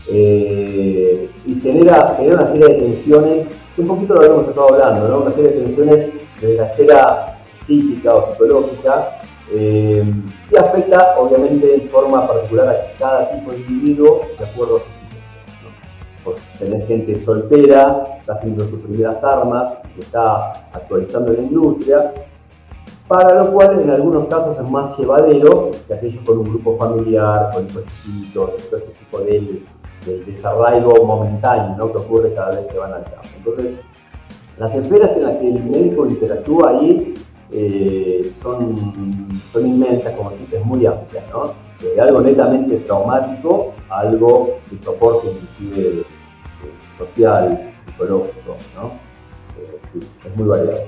eh, 0.09 1.29
y 1.45 1.59
genera, 1.61 2.17
una 2.19 2.45
serie 2.45 2.67
de 2.67 2.73
tensiones, 2.75 3.47
que 3.75 3.81
un 3.81 3.87
poquito 3.87 4.15
lo 4.15 4.23
hemos 4.23 4.47
estado 4.47 4.73
hablando, 4.73 5.07
¿no? 5.07 5.19
una 5.19 5.31
serie 5.31 5.51
de 5.51 5.61
tensiones 5.61 6.07
de 6.41 6.53
la 6.55 6.67
esfera 6.67 7.39
psíquica 7.55 8.15
o 8.15 8.31
psicológica, 8.31 9.21
eh, 9.53 10.03
y 10.49 10.57
afecta 10.57 11.15
obviamente 11.17 11.75
en 11.75 11.89
forma 11.89 12.25
particular 12.27 12.69
a 12.69 12.97
cada 12.97 13.31
tipo 13.31 13.51
de 13.51 13.57
individuo 13.57 14.21
de 14.39 14.45
acuerdo 14.45 14.77
a 14.77 14.79
su 14.79 15.01
porque 16.23 16.41
tenés 16.59 16.87
gente 16.87 17.17
soltera, 17.19 18.17
está 18.19 18.33
haciendo 18.33 18.65
sus 18.65 18.79
primeras 18.79 19.23
armas, 19.23 19.73
se 19.95 20.01
está 20.01 20.51
actualizando 20.71 21.31
en 21.31 21.37
la 21.37 21.43
industria, 21.43 22.13
para 23.07 23.43
lo 23.43 23.51
cual 23.51 23.81
en 23.81 23.89
algunos 23.89 24.27
casos 24.27 24.57
es 24.57 24.69
más 24.69 24.97
llevadero 24.97 25.71
que 25.87 25.93
aquellos 25.93 26.23
con 26.23 26.39
un 26.39 26.49
grupo 26.49 26.77
familiar, 26.77 27.51
con 27.53 27.67
hijos 27.67 27.83
chiquitos, 28.03 28.57
todo 28.69 28.77
ese 28.77 28.91
tipo 28.91 29.19
de, 29.19 29.63
desarraigo 30.05 31.05
momentáneo 31.05 31.91
que 31.91 31.97
ocurre 31.97 32.33
cada 32.33 32.51
vez 32.55 32.67
que 32.71 32.77
van 32.77 32.93
al 32.93 33.03
campo. 33.03 33.27
Entonces, 33.37 33.75
las 34.57 34.75
esferas 34.75 35.15
en 35.17 35.23
las 35.23 35.37
que 35.37 35.47
el 35.47 35.63
médico 35.63 36.05
interactúa 36.07 36.69
ahí 36.69 37.13
eh, 37.51 38.31
son, 38.33 39.41
son 39.51 39.67
inmensas, 39.67 40.13
como 40.15 40.31
es 40.31 40.65
muy 40.65 40.85
amplias, 40.85 41.23
¿no? 41.31 41.53
de 41.81 41.99
algo 41.99 42.21
netamente 42.21 42.77
traumático 42.77 43.73
a 43.89 44.01
algo 44.01 44.59
de 44.69 44.77
soporte 44.79 45.27
inclusive 45.27 46.01
eh, 46.01 46.03
social, 46.97 47.73
psicológico, 47.85 48.57
¿no? 48.75 48.93
Eh, 49.59 50.05
es 50.25 50.37
muy 50.37 50.47
variado. 50.47 50.83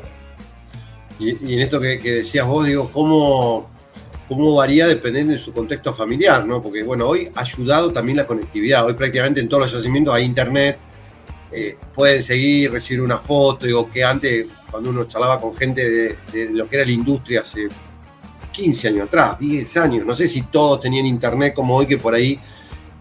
Y, 1.19 1.55
en 1.55 1.59
esto 1.61 1.79
que, 1.79 1.97
decías 1.97 2.47
vos, 2.47 2.67
digo, 2.67 2.89
¿cómo, 2.91 3.69
cómo 4.35 4.55
varía 4.55 4.87
dependiendo 4.87 5.33
de 5.33 5.39
su 5.39 5.53
contexto 5.53 5.93
familiar, 5.93 6.45
¿no? 6.45 6.61
Porque, 6.61 6.83
bueno, 6.83 7.07
hoy 7.07 7.29
ha 7.33 7.41
ayudado 7.41 7.91
también 7.91 8.17
la 8.17 8.27
conectividad. 8.27 8.85
Hoy 8.85 8.93
prácticamente 8.93 9.41
en 9.41 9.49
todos 9.49 9.63
los 9.63 9.71
yacimientos 9.71 10.13
hay 10.13 10.23
internet, 10.23 10.77
eh, 11.51 11.75
pueden 11.93 12.23
seguir, 12.23 12.71
recibir 12.71 13.01
una 13.01 13.17
foto, 13.17 13.65
digo, 13.65 13.89
que 13.91 14.03
antes 14.03 14.47
cuando 14.69 14.89
uno 14.89 15.05
charlaba 15.05 15.39
con 15.39 15.55
gente 15.55 15.89
de, 15.89 16.17
de 16.31 16.49
lo 16.51 16.67
que 16.67 16.77
era 16.77 16.85
la 16.85 16.91
industria 16.91 17.41
hace 17.41 17.67
15 18.51 18.87
años 18.87 19.07
atrás, 19.07 19.37
10 19.39 19.77
años. 19.77 20.05
No 20.05 20.13
sé 20.13 20.27
si 20.27 20.43
todos 20.43 20.81
tenían 20.81 21.05
internet 21.05 21.53
como 21.53 21.75
hoy, 21.75 21.85
que 21.85 21.97
por 21.97 22.13
ahí 22.13 22.39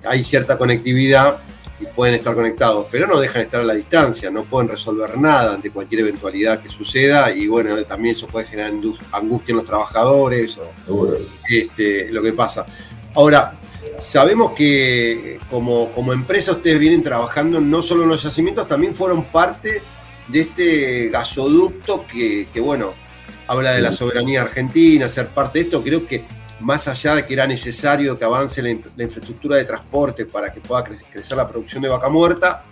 hay 0.04 0.22
cierta 0.24 0.58
conectividad 0.58 1.38
y 1.82 1.86
pueden 1.86 2.14
estar 2.14 2.34
conectados, 2.34 2.86
pero 2.90 3.06
no 3.06 3.18
dejan 3.18 3.40
de 3.40 3.42
estar 3.44 3.60
a 3.60 3.64
la 3.64 3.74
distancia, 3.74 4.30
no 4.30 4.44
pueden 4.44 4.68
resolver 4.68 5.18
nada 5.18 5.54
ante 5.54 5.70
cualquier 5.70 6.02
eventualidad 6.02 6.62
que 6.62 6.68
suceda 6.68 7.34
y 7.34 7.46
bueno, 7.46 7.76
también 7.84 8.14
eso 8.14 8.26
puede 8.26 8.46
generar 8.46 8.72
angustia 9.12 9.52
en 9.52 9.56
los 9.56 9.66
trabajadores 9.66 10.58
o 10.88 11.16
este, 11.48 12.10
lo 12.10 12.22
que 12.22 12.32
pasa. 12.32 12.66
Ahora, 13.14 13.58
sabemos 14.00 14.52
que 14.52 15.38
como, 15.50 15.90
como 15.92 16.12
empresa 16.12 16.52
ustedes 16.52 16.78
vienen 16.78 17.02
trabajando 17.02 17.60
no 17.60 17.82
solo 17.82 18.04
en 18.04 18.10
los 18.10 18.22
yacimientos, 18.22 18.68
también 18.68 18.94
fueron 18.94 19.24
parte 19.24 19.82
de 20.28 20.40
este 20.40 21.08
gasoducto 21.08 22.06
que, 22.06 22.48
que 22.52 22.60
bueno, 22.60 22.94
habla 23.46 23.72
de 23.72 23.80
la 23.80 23.92
soberanía 23.92 24.42
argentina, 24.42 25.08
ser 25.08 25.28
parte 25.28 25.58
de 25.58 25.64
esto, 25.66 25.82
creo 25.82 26.06
que 26.06 26.24
más 26.62 26.86
allá 26.88 27.16
de 27.16 27.26
que 27.26 27.34
era 27.34 27.46
necesario 27.46 28.18
que 28.18 28.24
avance 28.24 28.62
la, 28.62 28.70
infraestructura 28.70 29.56
de 29.56 29.64
transporte 29.64 30.26
para 30.26 30.52
que 30.52 30.60
pueda 30.60 30.84
crecer 30.84 31.36
la 31.36 31.48
producción 31.48 31.82
de 31.82 31.88
vaca 31.88 32.08
muerta, 32.08 32.64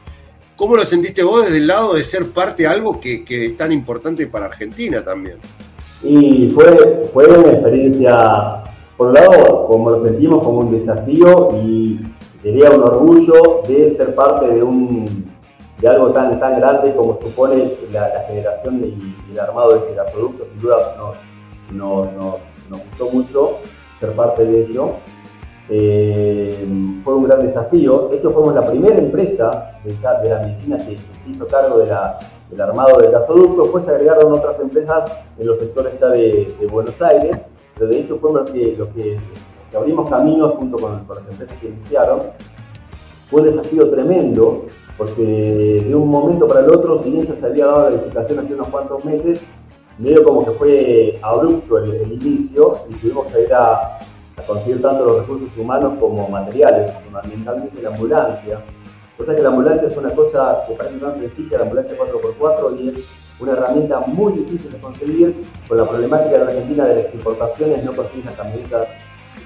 ¿cómo 0.57 0.77
lo 0.77 0.85
sentiste 0.85 1.23
vos 1.23 1.45
desde 1.45 1.59
el 1.59 1.67
lado 1.67 1.95
de 1.95 2.05
ser 2.05 2.31
parte 2.31 2.63
de 2.63 2.69
algo 2.69 3.01
que, 3.01 3.25
es 3.29 3.57
tan 3.57 3.73
importante 3.73 4.27
para 4.27 4.47
Argentina 4.47 5.05
también? 5.05 5.39
Y 6.03 6.51
fue, 6.55 7.11
fue 7.13 7.27
una 7.27 7.53
experiencia, 7.53 8.63
por 8.97 9.09
un 9.09 9.15
lado, 9.15 9.67
como 9.67 9.91
lo 9.91 10.03
sentimos 10.03 10.43
como 10.45 10.61
un 10.61 10.73
desafío 10.73 11.51
y 11.63 12.01
tenía 12.43 12.71
un 12.71 12.83
orgullo 12.83 13.63
de 13.69 13.91
ser 13.91 14.15
parte 14.15 14.49
de 14.49 14.63
un 14.63 15.31
de 15.79 15.89
algo 15.89 16.13
tan, 16.13 16.39
tan 16.39 16.61
grande 16.61 16.95
como 16.95 17.17
supone 17.17 17.73
la, 17.91 18.25
generación 18.29 18.83
y 18.85 19.33
el 19.33 19.41
armado 19.41 19.73
de 19.73 19.79
este 19.79 19.95
gasoducto, 19.95 20.45
sin 20.45 20.61
duda 20.61 20.95
nos, 21.73 22.39
nos 22.69 22.81
gustó 22.81 23.11
mucho 23.11 23.59
ser 24.01 24.13
parte 24.13 24.45
de 24.45 24.63
ello. 24.63 24.95
Eh, 25.69 26.67
fue 27.05 27.15
un 27.15 27.25
gran 27.25 27.43
desafío. 27.43 28.09
De 28.09 28.17
hecho, 28.17 28.33
fuimos 28.33 28.55
la 28.55 28.67
primera 28.67 28.97
empresa 28.97 29.79
de, 29.85 30.29
la 30.29 30.41
medicina 30.41 30.79
que, 30.79 30.99
se 31.23 31.31
hizo 31.31 31.47
cargo 31.47 31.79
del 31.79 32.61
armado 32.61 32.99
del 32.99 33.13
gasoducto. 33.13 33.63
Después 33.63 33.85
se 33.85 33.93
agregaron 33.93 34.33
otras 34.33 34.59
empresas 34.59 35.13
en 35.39 35.47
los 35.47 35.59
sectores 35.59 36.01
ya 36.01 36.09
de, 36.09 36.53
Buenos 36.71 37.01
Aires, 37.01 37.43
pero 37.75 37.89
de 37.89 38.01
hecho 38.01 38.17
fuimos 38.17 38.51
los 38.51 38.89
que, 38.91 39.19
abrimos 39.77 40.11
caminos 40.11 40.55
junto 40.55 40.79
con, 40.79 41.07
las 41.09 41.29
empresas 41.29 41.57
que 41.59 41.69
iniciaron. 41.69 42.21
Fue 43.31 43.43
un 43.43 43.47
desafío 43.47 43.89
tremendo, 43.91 44.67
porque 44.99 45.85
de 45.87 45.95
un 45.95 46.09
momento 46.09 46.49
para 46.49 46.61
el 46.61 46.71
otro, 46.71 46.99
si 46.99 47.11
bien 47.11 47.25
se 47.25 47.47
había 47.47 47.67
dado 47.67 47.91
la 47.91 47.97
licitación 47.97 48.41
hace 48.41 48.55
unos 48.55 48.67
cuantos 48.69 49.05
meses, 49.05 49.41
medio 50.01 50.25
como 50.25 50.45
que 50.45 50.51
fue 50.53 51.19
abrupto 51.23 51.79
el, 51.79 52.13
inicio 52.13 52.79
y 52.89 52.95
tuvimos 52.95 53.27
que 53.27 53.43
ir 53.43 53.55
a, 53.55 53.99
conseguir 54.47 54.81
tanto 54.81 55.05
los 55.05 55.21
recursos 55.21 55.51
humanos 55.57 55.95
como 56.01 56.27
materiales, 56.29 56.91
fundamentalmente 57.05 57.83
la 57.83 57.91
ambulancia. 57.91 58.65
Cosa 59.19 59.37
que 59.37 59.43
la 59.43 59.51
ambulancia 59.51 59.89
es 59.89 59.97
una 59.97 60.11
cosa 60.13 60.65
que 60.67 60.75
parece 60.75 60.97
tan 60.97 61.19
sencilla, 61.19 61.59
la 61.59 61.65
ambulancia 61.65 61.95
4x4, 61.99 62.81
y 62.81 62.89
es 62.89 62.95
una 63.39 63.53
herramienta 63.53 64.01
muy 64.01 64.33
difícil 64.33 64.73
de 64.73 64.79
conseguir, 64.79 65.45
con 65.69 65.77
la 65.77 65.85
problemática 65.87 66.39
de 66.39 66.45
la 66.45 66.51
Argentina 66.51 66.85
de 66.87 66.97
las 66.97 67.15
importaciones, 67.15 67.85
no 67.85 67.93
conseguís 67.93 68.25
las 68.25 68.35
camionetas 68.35 68.89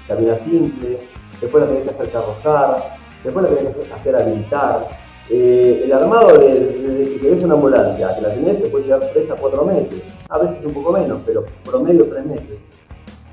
cabina 0.07 0.37
simple, 0.37 0.97
después 1.41 1.63
la 1.63 1.69
tenés 1.69 1.83
que 1.83 1.89
hacer 1.89 2.11
carrozar, 2.11 2.97
después 3.23 3.49
la 3.49 3.55
tenés 3.55 3.75
que 3.75 3.93
hacer 3.93 4.15
habilitar, 4.15 4.87
eh, 5.29 5.81
el 5.85 5.93
armado 5.93 6.37
desde 6.37 7.13
que 7.13 7.19
querés 7.19 7.43
una 7.43 7.55
ambulancia 7.55 8.15
que 8.15 8.21
la 8.21 8.33
tenés 8.33 8.61
te 8.61 8.69
puede 8.69 8.83
llevar 8.83 9.09
3 9.11 9.31
a 9.31 9.35
4 9.35 9.65
meses, 9.65 10.01
a 10.29 10.37
veces 10.37 10.57
un 10.63 10.73
poco 10.73 10.91
menos, 10.91 11.19
pero 11.25 11.45
promedio 11.63 12.05
3 12.05 12.25
meses 12.25 12.59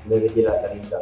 desde 0.05 0.27
que 0.27 0.41
la 0.41 0.61
necesitas. 0.61 1.01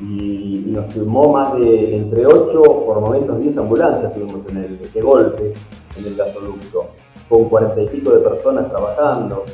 Y, 0.00 0.64
nos 0.66 0.92
firmó 0.92 1.32
más 1.32 1.54
de 1.58 1.96
entre 1.96 2.26
8, 2.26 2.62
por 2.62 3.00
momentos 3.00 3.40
10 3.40 3.58
ambulancias 3.58 4.14
tuvimos 4.14 4.48
en 4.48 4.56
el, 4.58 4.92
de 4.92 5.00
golpe 5.00 5.52
en 5.98 6.06
el 6.06 6.16
gasoducto, 6.16 6.86
con 7.28 7.48
40 7.48 7.82
y 7.82 7.88
pico 7.88 8.12
de 8.12 8.20
personas 8.20 8.70
trabajando. 8.70 9.44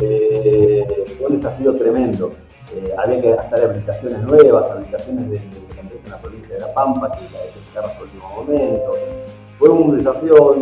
Eh, 0.00 1.06
fue 1.16 1.26
un 1.26 1.32
desafío 1.36 1.76
tremendo. 1.76 2.32
Eh, 2.74 2.92
había 2.98 3.20
que 3.20 3.32
hacer 3.34 3.64
habilitaciones 3.64 4.22
nuevas, 4.22 4.70
habilitaciones 4.70 5.30
de, 5.30 5.36
la 5.74 5.80
empresa 5.80 6.04
en 6.04 6.10
la 6.10 6.18
provincia 6.18 6.54
de 6.54 6.60
La 6.60 6.74
Pampa, 6.74 7.12
que 7.12 7.24
la 7.24 7.30
que 7.30 7.60
se 7.72 7.78
hasta 7.78 7.98
el 7.98 8.04
último 8.04 8.28
momento 8.36 8.94
fue 9.62 9.70
un 9.70 9.96
desafío 9.96 10.56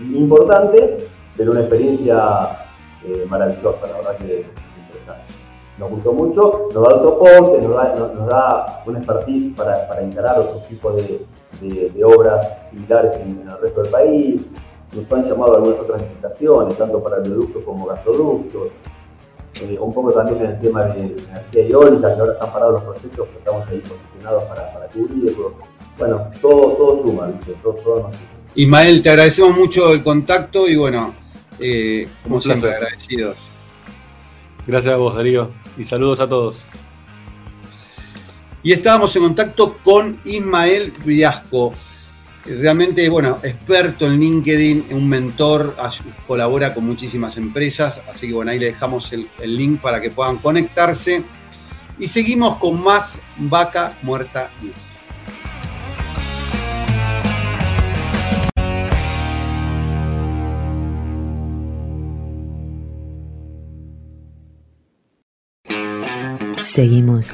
importante, 0.00 1.06
pero 1.36 1.50
una 1.52 1.60
experiencia 1.60 2.66
eh, 3.04 3.26
maravillosa, 3.28 3.86
la 3.86 3.96
verdad 3.98 4.16
que 4.16 4.46
interesante. 4.86 5.34
Nos 5.76 5.90
gustó 5.90 6.12
mucho, 6.14 6.68
nos 6.72 6.82
da 6.82 6.94
el 6.94 7.00
soporte, 7.02 7.60
nos 7.60 7.76
da, 7.76 7.94
nos, 7.94 8.26
da 8.26 8.82
una 8.86 8.98
expertise 9.00 9.54
para, 9.54 9.86
para 9.86 10.00
encarar 10.00 10.38
otros 10.38 10.66
tipos 10.66 10.96
de, 10.96 12.02
obras 12.02 12.70
similares 12.70 13.12
en, 13.16 13.46
el 13.46 13.60
resto 13.60 13.82
del 13.82 13.92
país. 13.92 14.46
Nos 14.94 15.12
han 15.12 15.24
llamado 15.24 15.56
algunas 15.56 15.80
otras 15.80 16.00
licitaciones, 16.00 16.78
tanto 16.78 17.02
para 17.02 17.18
oleoductos 17.18 17.62
como 17.64 17.84
gasoductos. 17.84 18.68
Eh, 19.60 19.76
un 19.78 19.92
poco 19.92 20.10
también 20.12 20.38
en 20.38 20.50
el 20.52 20.60
tema 20.60 20.84
de 20.86 21.00
energía 21.00 21.66
eólica, 21.66 22.14
que 22.14 22.20
ahora 22.20 22.32
están 22.32 22.50
parados 22.50 22.72
los 22.72 22.82
proyectos, 22.84 23.28
que 23.28 23.38
estamos 23.38 23.68
ahí 23.68 23.80
posicionados 23.80 24.44
para, 24.44 24.72
para 24.72 24.86
cubrirlo. 24.86 25.52
Bueno, 25.98 26.30
todo, 26.40 26.72
todo 26.76 26.96
suma, 27.02 27.30
Todo, 27.62 27.74
todo 27.74 28.02
nos. 28.04 28.37
Ismael, 28.54 29.02
te 29.02 29.10
agradecemos 29.10 29.56
mucho 29.56 29.92
el 29.92 30.02
contacto 30.02 30.68
y 30.68 30.76
bueno, 30.76 31.14
eh, 31.60 32.08
como 32.22 32.40
siempre, 32.40 32.74
agradecidos. 32.74 33.48
Gracias 34.66 34.94
a 34.94 34.96
vos, 34.96 35.14
Darío, 35.14 35.50
y 35.76 35.84
saludos 35.84 36.20
a 36.20 36.28
todos. 36.28 36.66
Y 38.62 38.72
estábamos 38.72 39.14
en 39.16 39.22
contacto 39.22 39.78
con 39.84 40.18
Ismael 40.24 40.92
Briasco, 41.04 41.74
realmente, 42.44 43.08
bueno, 43.08 43.38
experto 43.42 44.06
en 44.06 44.18
LinkedIn, 44.18 44.86
un 44.90 45.08
mentor, 45.08 45.76
colabora 46.26 46.74
con 46.74 46.84
muchísimas 46.84 47.36
empresas, 47.36 48.02
así 48.10 48.28
que 48.28 48.34
bueno, 48.34 48.50
ahí 48.50 48.58
le 48.58 48.66
dejamos 48.66 49.12
el, 49.12 49.28
el 49.40 49.56
link 49.56 49.80
para 49.80 50.00
que 50.00 50.10
puedan 50.10 50.38
conectarse. 50.38 51.22
Y 51.98 52.08
seguimos 52.08 52.56
con 52.56 52.82
más 52.82 53.20
Vaca 53.36 53.98
Muerta 54.02 54.50
News. 54.62 54.87
Seguimos 66.78 67.32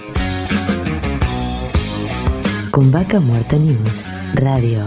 con 2.70 2.90
Vaca 2.90 3.20
Muerta 3.20 3.58
News 3.58 4.06
Radio. 4.32 4.82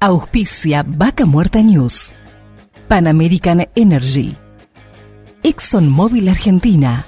Auspicia 0.00 0.86
Vaca 0.88 1.26
Muerta 1.26 1.60
News. 1.60 2.12
Pan 2.88 3.08
American 3.08 3.68
Energy. 3.74 4.34
ExxonMobil 5.42 6.30
Argentina. 6.30 7.04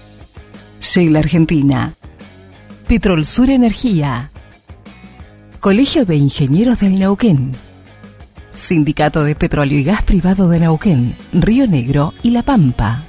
Shell 0.80 1.16
Argentina. 1.16 1.94
Petrol 2.86 3.24
Sur 3.24 3.48
Energía. 3.48 4.32
Colegio 5.60 6.04
de 6.04 6.14
Ingenieros 6.14 6.78
del 6.78 6.94
Neuquén. 6.94 7.50
Sindicato 8.52 9.24
de 9.24 9.34
Petróleo 9.34 9.76
y 9.76 9.82
Gas 9.82 10.04
Privado 10.04 10.48
de 10.48 10.60
Neuquén, 10.60 11.16
Río 11.32 11.66
Negro 11.66 12.14
y 12.22 12.30
La 12.30 12.44
Pampa. 12.44 13.06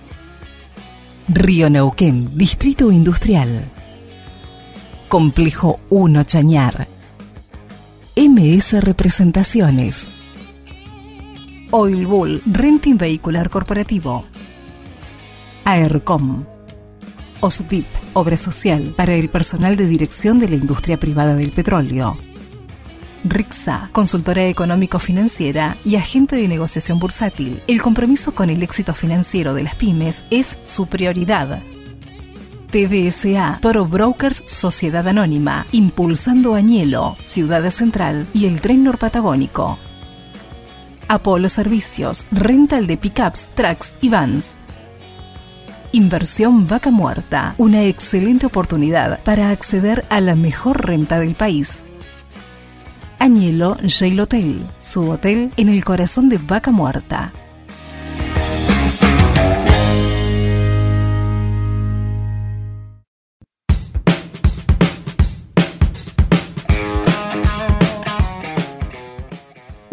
Río 1.28 1.70
Neuquén, 1.70 2.36
Distrito 2.36 2.92
Industrial. 2.92 3.66
Complejo 5.08 5.80
1 5.92 6.24
Chañar. 6.24 6.88
MS 8.16 8.82
Representaciones. 8.82 10.08
Oil 11.70 12.08
Bull, 12.08 12.42
Renting 12.52 12.98
Vehicular 12.98 13.52
Corporativo. 13.52 14.26
AERCOM. 15.66 16.46
OSDIP, 17.42 17.86
Obra 18.14 18.38
Social 18.38 18.96
para 18.98 19.14
el 19.14 19.30
personal 19.30 19.78
de 19.78 19.86
dirección 19.86 20.40
de 20.40 20.50
la 20.50 20.56
industria 20.56 20.98
privada 20.98 21.36
del 21.36 21.52
petróleo. 21.52 22.18
RIXA, 23.24 23.90
consultora 23.92 24.46
económico-financiera 24.46 25.76
y 25.84 25.96
agente 25.96 26.36
de 26.36 26.48
negociación 26.48 27.00
bursátil. 27.00 27.62
El 27.68 27.82
compromiso 27.82 28.34
con 28.34 28.50
el 28.50 28.64
éxito 28.64 28.94
financiero 28.94 29.54
de 29.54 29.64
las 29.64 29.76
pymes 29.76 30.24
es 30.30 30.58
su 30.62 30.88
prioridad. 30.88 31.62
TBSA, 32.72 33.60
Toro 33.62 33.86
Brokers 33.86 34.44
Sociedad 34.46 35.08
Anónima, 35.08 35.66
impulsando 35.72 36.54
Añelo, 36.54 37.18
Ciudad 37.22 37.68
Central 37.72 38.28
y 38.34 38.46
el 38.46 38.62
Tren 38.62 38.84
Norpatagónico. 38.84 39.80
Apolo 41.08 41.50
Servicios, 41.50 42.28
rental 42.32 42.86
de 42.86 42.98
pickups, 42.98 43.50
trucks 43.56 43.96
y 44.02 44.10
vans. 44.10 44.60
Inversión 45.92 46.68
Vaca 46.68 46.92
Muerta, 46.92 47.56
una 47.58 47.84
excelente 47.84 48.46
oportunidad 48.46 49.20
para 49.24 49.50
acceder 49.50 50.06
a 50.10 50.22
la 50.22 50.36
mejor 50.36 50.86
renta 50.86 51.20
del 51.20 51.34
país. 51.34 51.89
Añelo 53.22 53.76
Jail 53.86 54.22
Hotel, 54.22 54.62
su 54.78 55.10
hotel 55.10 55.52
en 55.58 55.68
el 55.68 55.84
corazón 55.84 56.30
de 56.30 56.38
Vaca 56.38 56.72
Muerta. 56.72 57.34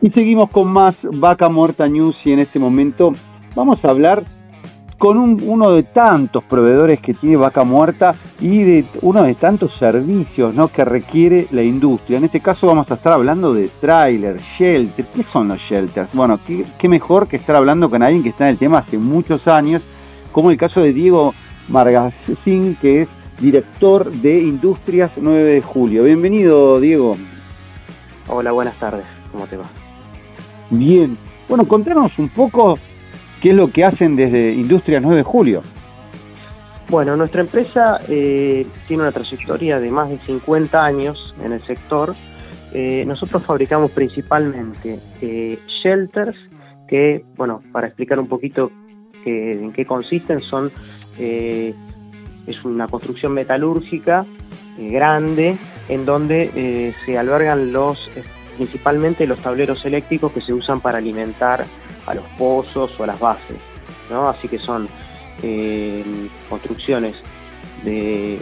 Y 0.00 0.10
seguimos 0.10 0.50
con 0.50 0.68
más 0.68 0.96
Vaca 1.02 1.48
Muerta 1.48 1.88
News 1.88 2.14
y 2.24 2.30
en 2.30 2.38
este 2.38 2.60
momento 2.60 3.10
vamos 3.56 3.84
a 3.84 3.90
hablar 3.90 4.35
con 4.98 5.18
uno 5.18 5.72
de 5.72 5.82
tantos 5.82 6.42
proveedores 6.44 7.00
que 7.00 7.12
tiene 7.12 7.36
Vaca 7.36 7.64
Muerta 7.64 8.14
y 8.40 8.62
de 8.62 8.84
uno 9.02 9.24
de 9.24 9.34
tantos 9.34 9.74
servicios 9.78 10.54
¿no? 10.54 10.68
que 10.68 10.84
requiere 10.84 11.46
la 11.50 11.62
industria. 11.62 12.18
En 12.18 12.24
este 12.24 12.40
caso 12.40 12.66
vamos 12.66 12.90
a 12.90 12.94
estar 12.94 13.12
hablando 13.12 13.52
de 13.52 13.68
trailer, 13.80 14.40
shelter. 14.58 15.06
¿Qué 15.14 15.22
son 15.24 15.48
los 15.48 15.60
shelters? 15.60 16.08
Bueno, 16.14 16.38
qué, 16.46 16.88
mejor 16.88 17.28
que 17.28 17.36
estar 17.36 17.56
hablando 17.56 17.90
con 17.90 18.02
alguien 18.02 18.22
que 18.22 18.30
está 18.30 18.44
en 18.44 18.50
el 18.50 18.58
tema 18.58 18.78
hace 18.78 18.96
muchos 18.96 19.46
años, 19.48 19.82
como 20.32 20.50
el 20.50 20.56
caso 20.56 20.80
de 20.80 20.92
Diego 20.92 21.34
Margasín, 21.68 22.76
que 22.80 23.02
es 23.02 23.08
director 23.38 24.10
de 24.10 24.40
Industrias 24.40 25.10
9 25.16 25.42
de 25.42 25.62
Julio. 25.62 26.04
Bienvenido, 26.04 26.80
Diego. 26.80 27.16
Hola, 28.28 28.52
buenas 28.52 28.78
tardes. 28.78 29.04
¿Cómo 29.30 29.46
te 29.46 29.58
va? 29.58 29.66
Bien. 30.70 31.18
Bueno, 31.48 31.68
contanos 31.68 32.18
un 32.18 32.28
poco 32.30 32.78
¿Qué 33.46 33.50
es 33.50 33.56
lo 33.56 33.70
que 33.70 33.84
hacen 33.84 34.16
desde 34.16 34.54
Industria 34.54 34.98
9 34.98 35.18
de 35.18 35.22
Julio? 35.22 35.62
Bueno, 36.88 37.16
nuestra 37.16 37.42
empresa 37.42 38.00
eh, 38.08 38.66
tiene 38.88 39.04
una 39.04 39.12
trayectoria 39.12 39.78
de 39.78 39.88
más 39.88 40.10
de 40.10 40.18
50 40.26 40.84
años 40.84 41.32
en 41.40 41.52
el 41.52 41.64
sector. 41.64 42.16
Eh, 42.74 43.04
nosotros 43.06 43.44
fabricamos 43.44 43.92
principalmente 43.92 44.98
eh, 45.20 45.60
shelters, 45.80 46.36
que, 46.88 47.24
bueno, 47.36 47.62
para 47.70 47.86
explicar 47.86 48.18
un 48.18 48.26
poquito 48.26 48.72
en 49.24 49.72
qué 49.72 49.86
consisten, 49.86 50.40
son 50.40 50.72
es 51.16 52.64
una 52.64 52.88
construcción 52.88 53.32
metalúrgica 53.32 54.26
grande 54.76 55.56
en 55.88 56.04
donde 56.04 56.92
se 57.04 57.16
albergan 57.16 57.72
los 57.72 58.10
principalmente 58.56 59.24
los 59.24 59.38
tableros 59.38 59.84
eléctricos 59.84 60.32
que 60.32 60.40
se 60.40 60.52
usan 60.52 60.80
para 60.80 60.98
alimentar 60.98 61.64
a 62.06 62.14
los 62.14 62.24
pozos 62.38 62.98
o 62.98 63.04
a 63.04 63.06
las 63.06 63.20
bases. 63.20 63.58
¿no? 64.10 64.28
Así 64.28 64.48
que 64.48 64.58
son 64.58 64.88
eh, 65.42 66.28
construcciones 66.48 67.16
de 67.84 68.40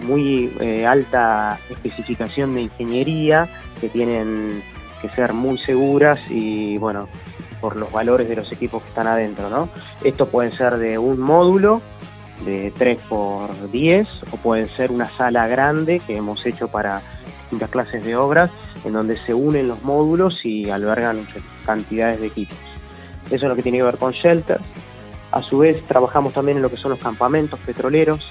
muy 0.00 0.52
eh, 0.60 0.86
alta 0.86 1.58
especificación 1.70 2.54
de 2.54 2.62
ingeniería 2.62 3.48
que 3.80 3.88
tienen 3.88 4.62
que 5.00 5.08
ser 5.10 5.32
muy 5.32 5.58
seguras 5.58 6.20
y 6.30 6.78
bueno 6.78 7.08
por 7.60 7.76
los 7.76 7.92
valores 7.92 8.28
de 8.28 8.36
los 8.36 8.50
equipos 8.50 8.82
que 8.82 8.88
están 8.88 9.06
adentro 9.06 9.48
¿no? 9.50 9.68
estos 10.02 10.28
pueden 10.28 10.50
ser 10.50 10.78
de 10.78 10.98
un 10.98 11.20
módulo 11.20 11.80
de 12.44 12.72
3 12.76 12.98
por 13.08 13.70
10 13.70 14.08
o 14.32 14.36
pueden 14.38 14.68
ser 14.68 14.90
una 14.90 15.08
sala 15.10 15.46
grande 15.46 16.00
que 16.00 16.16
hemos 16.16 16.44
hecho 16.44 16.68
para 16.68 17.02
distintas 17.42 17.70
clases 17.70 18.04
de 18.04 18.16
obras 18.16 18.50
en 18.84 18.92
donde 18.92 19.18
se 19.20 19.34
unen 19.34 19.68
los 19.68 19.82
módulos 19.82 20.44
y 20.44 20.70
albergan 20.70 21.26
cantidades 21.64 22.20
de 22.20 22.26
equipos. 22.26 22.73
Eso 23.26 23.36
es 23.36 23.42
lo 23.42 23.56
que 23.56 23.62
tiene 23.62 23.78
que 23.78 23.84
ver 23.84 23.96
con 23.98 24.12
shelters. 24.12 24.62
A 25.32 25.42
su 25.42 25.58
vez 25.58 25.84
trabajamos 25.86 26.32
también 26.32 26.58
en 26.58 26.62
lo 26.62 26.70
que 26.70 26.76
son 26.76 26.92
los 26.92 27.00
campamentos 27.00 27.58
petroleros, 27.60 28.24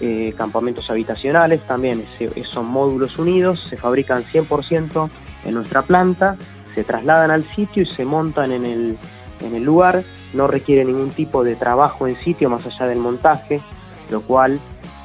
eh, 0.00 0.32
campamentos 0.36 0.88
habitacionales, 0.90 1.60
también 1.62 2.06
son 2.52 2.66
módulos 2.66 3.18
unidos, 3.18 3.66
se 3.68 3.76
fabrican 3.76 4.22
100% 4.24 5.10
en 5.44 5.54
nuestra 5.54 5.82
planta, 5.82 6.36
se 6.74 6.84
trasladan 6.84 7.30
al 7.30 7.44
sitio 7.54 7.82
y 7.82 7.86
se 7.86 8.04
montan 8.04 8.52
en 8.52 8.64
el, 8.64 8.98
en 9.40 9.54
el 9.54 9.64
lugar, 9.64 10.04
no 10.32 10.46
requiere 10.46 10.84
ningún 10.84 11.10
tipo 11.10 11.42
de 11.42 11.56
trabajo 11.56 12.06
en 12.06 12.16
sitio 12.20 12.48
más 12.48 12.64
allá 12.66 12.86
del 12.86 12.98
montaje, 12.98 13.60
lo 14.10 14.20
cual 14.22 14.60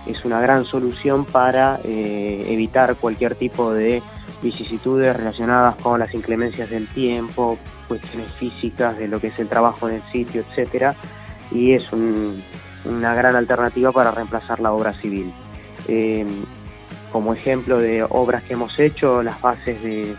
es 0.05 0.23
una 0.25 0.39
gran 0.39 0.65
solución 0.65 1.25
para 1.25 1.79
eh, 1.83 2.45
evitar 2.47 2.95
cualquier 2.97 3.35
tipo 3.35 3.73
de 3.73 4.01
vicisitudes 4.41 5.15
relacionadas 5.15 5.75
con 5.77 5.99
las 5.99 6.13
inclemencias 6.13 6.69
del 6.69 6.87
tiempo, 6.87 7.57
cuestiones 7.83 8.31
físicas 8.33 8.97
de 8.97 9.07
lo 9.07 9.19
que 9.19 9.27
es 9.27 9.39
el 9.39 9.47
trabajo 9.47 9.89
en 9.89 9.95
el 9.95 10.03
sitio, 10.11 10.43
etcétera, 10.47 10.95
y 11.51 11.73
es 11.73 11.91
una 11.93 13.13
gran 13.15 13.35
alternativa 13.35 13.91
para 13.91 14.11
reemplazar 14.11 14.59
la 14.59 14.71
obra 14.71 14.93
civil. 15.01 15.31
Eh, 15.87 16.25
como 17.11 17.33
ejemplo 17.33 17.77
de 17.77 18.03
obras 18.03 18.43
que 18.43 18.53
hemos 18.53 18.79
hecho, 18.79 19.21
las 19.21 19.39
bases 19.41 19.81
de 19.83 20.15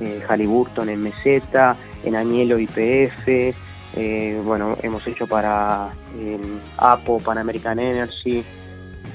eh, 0.00 0.22
Halliburton 0.26 0.88
en 0.88 1.02
Meseta, 1.02 1.76
en 2.04 2.16
Añelo 2.16 2.58
IPF, 2.58 3.54
eh, 3.96 4.40
bueno, 4.44 4.76
hemos 4.82 5.06
hecho 5.06 5.26
para 5.26 5.90
APO, 6.76 7.18
Pan 7.18 7.38
American 7.38 7.78
Energy, 7.78 8.42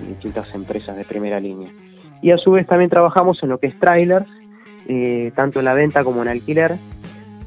distintas 0.08 0.54
empresas 0.54 0.96
de 0.96 1.04
primera 1.04 1.40
línea. 1.40 1.72
Y 2.22 2.32
a 2.32 2.38
su 2.38 2.52
vez 2.52 2.68
también 2.68 2.90
trabajamos 2.90 3.42
en 3.44 3.50
lo 3.50 3.60
que 3.60 3.68
es 3.68 3.80
trailers, 3.80 4.28
eh, 4.88 5.32
tanto 5.36 5.60
en 5.60 5.66
la 5.66 5.74
venta 5.74 6.04
como 6.04 6.22
en 6.22 6.30
alquiler. 6.30 6.78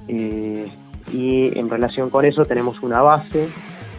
Eh, 0.09 0.66
y 1.12 1.59
en 1.59 1.71
relación 1.71 2.11
con 2.11 2.25
eso 2.25 2.44
tenemos 2.44 2.83
una 2.83 3.01
base 3.01 3.49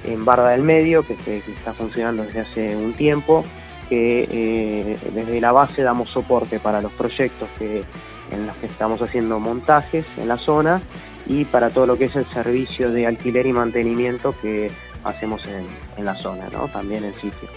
en 0.04 0.26
Barda 0.26 0.52
del 0.52 0.62
Medio 0.62 1.04
que, 1.04 1.14
está 1.38 1.74
funcionando 1.74 2.24
desde 2.24 2.42
hace 2.42 2.76
un 2.76 2.94
tiempo, 2.94 3.44
que 3.90 4.28
eh, 4.32 4.98
desde 5.14 5.42
la 5.42 5.52
base 5.52 5.82
damos 5.82 6.10
soporte 6.10 6.60
para 6.60 6.82
los 6.82 6.92
proyectos 6.94 7.50
que, 7.58 7.84
en 8.32 8.48
los 8.48 8.56
que 8.58 8.68
estamos 8.68 9.02
haciendo 9.02 9.40
montajes 9.40 10.06
en 10.18 10.28
la 10.28 10.38
zona 10.38 10.82
y 11.26 11.46
para 11.46 11.70
todo 11.70 11.86
lo 11.86 11.98
que 11.98 12.06
es 12.06 12.16
el 12.16 12.26
servicio 12.26 12.92
de 12.92 13.08
alquiler 13.08 13.46
y 13.46 13.54
mantenimiento 13.54 14.34
que 14.42 14.72
hacemos 15.04 15.46
en, 15.48 15.68
en 15.98 16.06
la 16.06 16.16
zona, 16.16 16.50
¿no? 16.52 16.68
también 16.68 17.04
en 17.04 17.14
sitio. 17.16 17.50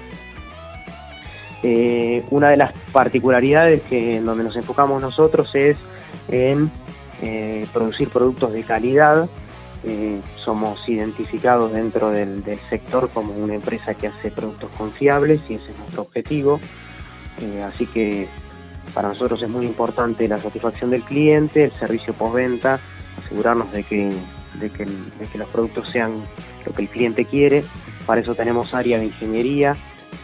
Eh, 1.63 2.25
una 2.31 2.51
de 2.51 2.57
las 2.57 2.73
particularidades 2.93 3.83
que 3.83 4.17
en 4.17 4.25
donde 4.25 4.43
nos 4.43 4.57
enfocamos 4.57 5.01
nosotros 5.01 5.55
es 5.55 5.77
en 6.29 6.71
eh, 7.23 7.67
producir 7.73 8.09
productos 8.09 8.53
de 8.53 8.63
calidad. 8.65 9.29
Eh, 9.85 10.21
somos 10.37 10.89
identificados 10.89 11.73
dentro 11.73 12.11
del, 12.11 12.45
sector 12.69 13.11
como 13.11 13.33
una 13.33 13.55
empresa 13.55 13.95
que 13.95 14.09
hace 14.09 14.31
productos 14.31 14.71
confiables 14.77 15.41
y 15.49 15.55
ese 15.55 15.73
es 15.73 15.79
nuestro 15.79 16.03
objetivo. 16.03 16.61
así 17.65 17.87
que 17.87 18.29
para 18.95 19.09
nosotros 19.09 19.43
es 19.43 19.49
muy 19.49 19.65
importante 19.65 20.29
la 20.29 20.39
satisfacción 20.39 20.91
del 20.91 21.03
cliente, 21.03 21.65
el 21.65 21.73
servicio 21.73 22.13
postventa, 22.13 22.79
asegurarnos 23.25 23.73
de 23.73 23.85
que, 23.85 24.13
de 24.61 24.71
que, 24.71 24.85
de 24.85 25.27
que 25.31 25.39
los 25.39 25.49
productos 25.49 25.89
sean 25.91 26.23
lo 26.67 26.73
que 26.73 26.83
el 26.83 26.89
cliente 26.89 27.25
quiere. 27.25 27.65
Para 28.07 28.21
eso 28.21 28.35
tenemos 28.35 28.75
área 28.75 28.99
de 28.99 29.07
ingeniería, 29.07 29.77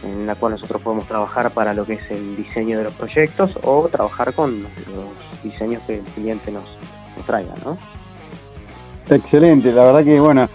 en 0.03 0.27
la 0.27 0.35
cual 0.35 0.53
nosotros 0.53 0.83
podemos 0.83 1.07
trabajar 1.07 1.51
para 1.53 1.75
lo 1.75 1.85
que 1.85 1.95
es 1.95 2.11
el 2.11 2.37
diseño 2.37 2.79
de 2.79 2.85
los 2.85 2.95
proyectos 2.95 3.59
o 3.63 3.89
trabajar 3.89 4.33
con 4.33 4.63
los 4.63 5.43
diseños 5.43 5.83
que 5.87 5.99
el 5.99 6.05
cliente 6.05 6.53
nos, 6.53 6.65
traiga, 7.27 7.55
¿no? 7.65 7.77
Excelente, 9.11 9.73
la 9.73 9.85
verdad 9.85 10.05
que 10.05 10.21
bueno, 10.21 10.49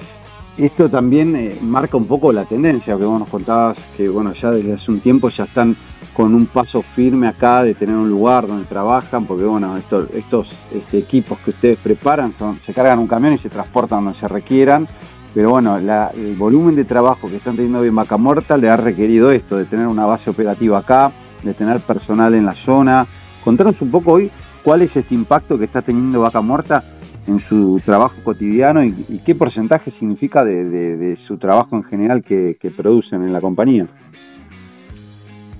esto 0.58 0.88
también 0.88 1.36
eh, 1.36 1.58
marca 1.62 1.97
un 1.97 2.06
poco 2.06 2.32
la 2.32 2.45
tendencia 2.45 2.95
que 2.95 3.03
vos 3.03 3.19
nos 3.19 3.27
contabas, 3.27 3.77
que 3.97 4.08
bueno, 4.08 4.34
ya 4.34 4.51
desde 4.51 4.73
hace 4.73 4.91
un 4.91 4.99
tiempo 4.99 5.29
ya 5.29 5.43
están 5.43 5.75
con 6.13 6.34
un 6.36 6.45
paso 6.45 6.82
firme 6.82 7.27
acá 7.27 7.63
de 7.63 7.73
tener 7.73 7.95
un 7.95 8.10
lugar 8.10 8.47
donde 8.47 8.65
trabajan, 8.65 9.25
porque 9.25 9.43
bueno, 9.43 9.75
estos, 9.75 10.10
estos 10.13 10.47
este, 10.71 10.99
equipos 10.99 11.39
que 11.39 11.49
ustedes 11.49 11.79
preparan 11.79 12.36
son, 12.38 12.60
se 12.65 12.73
cargan 12.73 12.99
un 12.99 13.08
camión 13.08 13.33
y 13.33 13.39
se 13.39 13.50
transportan 13.50 14.06
donde 14.06 14.19
se 14.19 14.27
requieran 14.27 14.87
pero 15.34 15.50
bueno, 15.50 15.77
el 15.77 16.36
volumen 16.36 16.75
de 16.75 16.86
trabajo 16.86 17.27
que 17.27 17.38
están 17.38 17.56
teniendo 17.56 17.84
en 17.84 17.96
Vaca 17.96 18.17
Muerta 18.17 18.56
le 18.56 18.69
ha 18.69 18.77
requerido 18.77 19.31
esto, 19.31 19.58
de 19.58 19.65
tener 19.65 19.88
una 19.88 20.06
base 20.06 20.29
operativa 20.29 20.77
acá, 20.79 21.12
de 21.44 21.54
tener 21.54 21.79
personal 21.79 22.36
en 22.36 22.46
la 22.46 22.54
zona. 22.54 23.08
Contanos 23.44 23.81
un 23.81 23.90
poco 23.90 24.13
hoy 24.13 24.31
cuál 24.63 24.84
es 24.84 24.96
este 24.96 25.15
impacto 25.15 25.58
que 25.58 25.65
está 25.65 25.81
teniendo 25.81 26.21
Vaca 26.21 26.42
Muerta 26.42 26.84
en 27.25 27.40
su 27.40 27.81
trabajo 27.84 28.15
cotidiano 28.23 28.84
y, 28.84 28.94
qué 29.25 29.34
porcentaje 29.34 29.92
significa 29.98 30.44
de, 30.44 31.17
su 31.25 31.38
trabajo 31.38 31.75
en 31.77 31.84
general 31.84 32.23
que, 32.23 32.58
producen 32.75 33.23
en 33.23 33.34
la 33.34 33.42
compañía. 33.42 33.88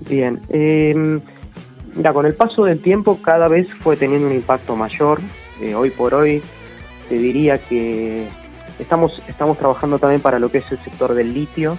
Bien, 0.08 0.38
em, 0.50 1.20
mira, 1.96 2.12
con 2.12 2.26
el 2.26 2.34
paso 2.34 2.64
del 2.64 2.80
tiempo 2.80 3.18
cada 3.22 3.48
vez 3.48 3.66
fue 3.80 3.96
teniendo 3.96 4.28
un 4.28 4.34
impacto 4.34 4.76
mayor. 4.76 5.20
Eh, 5.60 5.74
hoy 5.74 5.90
por 5.90 6.14
hoy 6.14 6.42
te 7.08 7.16
diría 7.16 7.58
que 7.58 8.28
Estamos, 8.78 9.22
estamos 9.28 9.58
trabajando 9.58 9.98
también 9.98 10.20
para 10.20 10.38
lo 10.38 10.50
que 10.50 10.58
es 10.58 10.72
el 10.72 10.82
sector 10.82 11.14
del 11.14 11.32
litio 11.32 11.78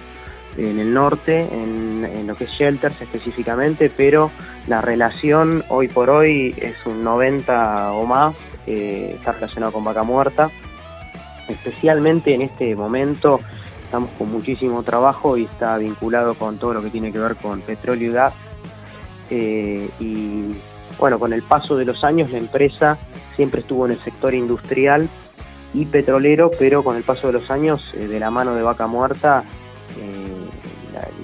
en 0.56 0.78
el 0.78 0.92
norte, 0.94 1.40
en, 1.52 2.26
lo 2.26 2.34
que 2.34 2.44
es 2.44 2.50
shelters 2.50 3.00
específicamente, 3.00 3.90
pero 3.94 4.30
la 4.66 4.80
relación 4.80 5.62
hoy 5.68 5.88
por 5.88 6.10
hoy 6.10 6.54
es 6.56 6.74
un 6.86 7.04
90 7.04 7.92
o 7.92 8.06
más, 8.06 8.34
eh, 8.66 9.12
está 9.16 9.32
relacionado 9.32 9.72
con 9.72 9.84
vaca 9.84 10.02
muerta, 10.02 10.50
especialmente 11.48 12.34
en 12.34 12.42
este 12.42 12.74
momento 12.74 13.40
estamos 13.84 14.10
con 14.18 14.32
muchísimo 14.32 14.82
trabajo 14.82 15.36
y 15.36 15.44
está 15.44 15.76
vinculado 15.78 16.34
con 16.34 16.58
todo 16.58 16.74
lo 16.74 16.82
que 16.82 16.90
tiene 16.90 17.12
que 17.12 17.18
ver 17.18 17.36
con 17.36 17.60
petróleo 17.60 18.10
y 18.10 18.12
gas. 18.12 18.32
Eh, 19.30 19.88
y 20.00 20.56
bueno, 20.98 21.18
con 21.18 21.32
el 21.32 21.42
paso 21.42 21.76
de 21.76 21.84
los 21.84 22.02
años 22.02 22.30
la 22.30 22.38
empresa 22.38 22.98
siempre 23.36 23.60
estuvo 23.60 23.86
en 23.86 23.92
el 23.92 23.98
sector 23.98 24.34
industrial 24.34 25.08
y 25.74 25.84
petrolero, 25.86 26.50
pero 26.58 26.82
con 26.82 26.96
el 26.96 27.02
paso 27.02 27.26
de 27.26 27.34
los 27.34 27.50
años, 27.50 27.82
eh, 27.94 28.06
de 28.06 28.20
la 28.20 28.30
mano 28.30 28.54
de 28.54 28.62
Vaca 28.62 28.86
Muerta, 28.86 29.44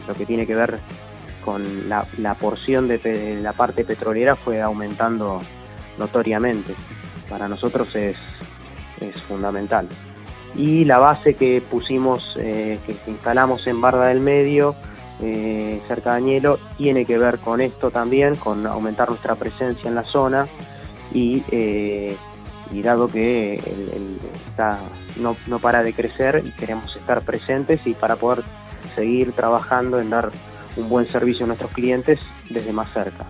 lo 0.06 0.14
que 0.14 0.26
tiene 0.26 0.46
que 0.46 0.54
ver 0.54 0.78
con 1.44 1.88
la, 1.88 2.34
porción 2.34 2.88
de, 2.88 3.38
la 3.40 3.52
parte 3.52 3.84
petrolera 3.84 4.36
fue 4.36 4.60
aumentando 4.60 5.40
notoriamente. 5.98 6.74
Para 7.28 7.48
nosotros 7.48 7.94
es, 7.94 8.16
es 9.00 9.22
fundamental 9.22 9.88
y 10.54 10.84
la 10.84 10.98
base 10.98 11.34
que 11.34 11.62
pusimos, 11.62 12.34
eh, 12.38 12.78
que 12.86 12.96
instalamos 13.10 13.66
en 13.66 13.80
Barda 13.80 14.06
del 14.06 14.20
Medio, 14.20 14.74
eh, 15.20 15.80
cerca 15.88 16.12
de 16.12 16.16
Añelo, 16.18 16.58
tiene 16.76 17.04
que 17.04 17.18
ver 17.18 17.38
con 17.38 17.60
esto 17.60 17.90
también, 17.90 18.36
con 18.36 18.66
aumentar 18.66 19.08
nuestra 19.08 19.34
presencia 19.34 19.88
en 19.88 19.94
la 19.94 20.04
zona 20.04 20.46
y, 21.12 21.42
eh, 21.50 22.16
dado 22.80 23.08
que 23.08 23.60
está, 24.48 24.78
no, 25.20 25.36
no 25.46 25.58
para 25.58 25.82
de 25.82 25.92
crecer 25.92 26.42
y 26.46 26.52
queremos 26.52 26.94
estar 26.96 27.22
presentes 27.22 27.86
y 27.86 27.92
para 27.92 28.16
poder 28.16 28.44
seguir 28.94 29.32
trabajando 29.32 30.00
en 30.00 30.08
dar 30.08 30.30
un 30.76 30.88
buen 30.88 31.06
servicio 31.06 31.44
a 31.44 31.48
nuestros 31.48 31.72
clientes 31.72 32.18
desde 32.48 32.72
más 32.72 32.90
cerca 32.94 33.26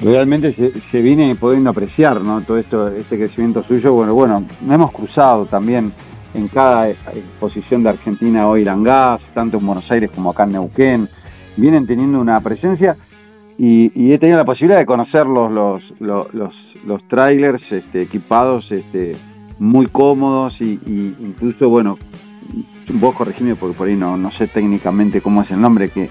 realmente 0.00 0.52
se, 0.52 1.02
viene 1.02 1.34
pudiendo 1.34 1.70
apreciar 1.70 2.20
¿no? 2.20 2.40
todo 2.42 2.58
esto, 2.58 2.88
este 2.88 3.16
crecimiento 3.16 3.62
suyo. 3.62 3.92
Bueno, 3.92 4.14
bueno, 4.14 4.44
hemos 4.68 4.92
cruzado 4.92 5.46
también 5.46 5.92
en 6.34 6.48
cada 6.48 6.90
exposición 6.90 7.82
de 7.82 7.90
Argentina 7.90 8.46
hoy 8.48 8.64
gas, 8.64 9.20
tanto 9.34 9.58
en 9.58 9.66
Buenos 9.66 9.90
Aires 9.90 10.10
como 10.14 10.30
acá 10.30 10.44
en 10.44 10.52
Neuquén. 10.52 11.08
Vienen 11.56 11.86
teniendo 11.86 12.20
una 12.20 12.40
presencia 12.40 12.96
y, 13.58 14.12
he 14.12 14.18
tenido 14.18 14.38
la 14.38 14.44
posibilidad 14.44 14.78
de 14.78 14.86
conocer 14.86 15.26
los, 15.26 15.50
los, 15.50 15.82
los, 16.00 16.56
los, 16.84 17.08
trailers 17.08 17.72
este, 17.72 18.02
equipados 18.02 18.70
este, 18.70 19.16
muy 19.58 19.86
cómodos 19.86 20.60
y, 20.60 20.78
incluso, 21.20 21.68
bueno, 21.68 21.98
vos 22.94 23.14
corregime 23.14 23.56
porque 23.56 23.76
por 23.76 23.88
ahí 23.88 23.96
no, 23.96 24.16
no 24.16 24.30
sé 24.30 24.46
técnicamente 24.46 25.20
cómo 25.20 25.42
es 25.42 25.50
el 25.50 25.60
nombre, 25.60 25.90
que 25.90 26.08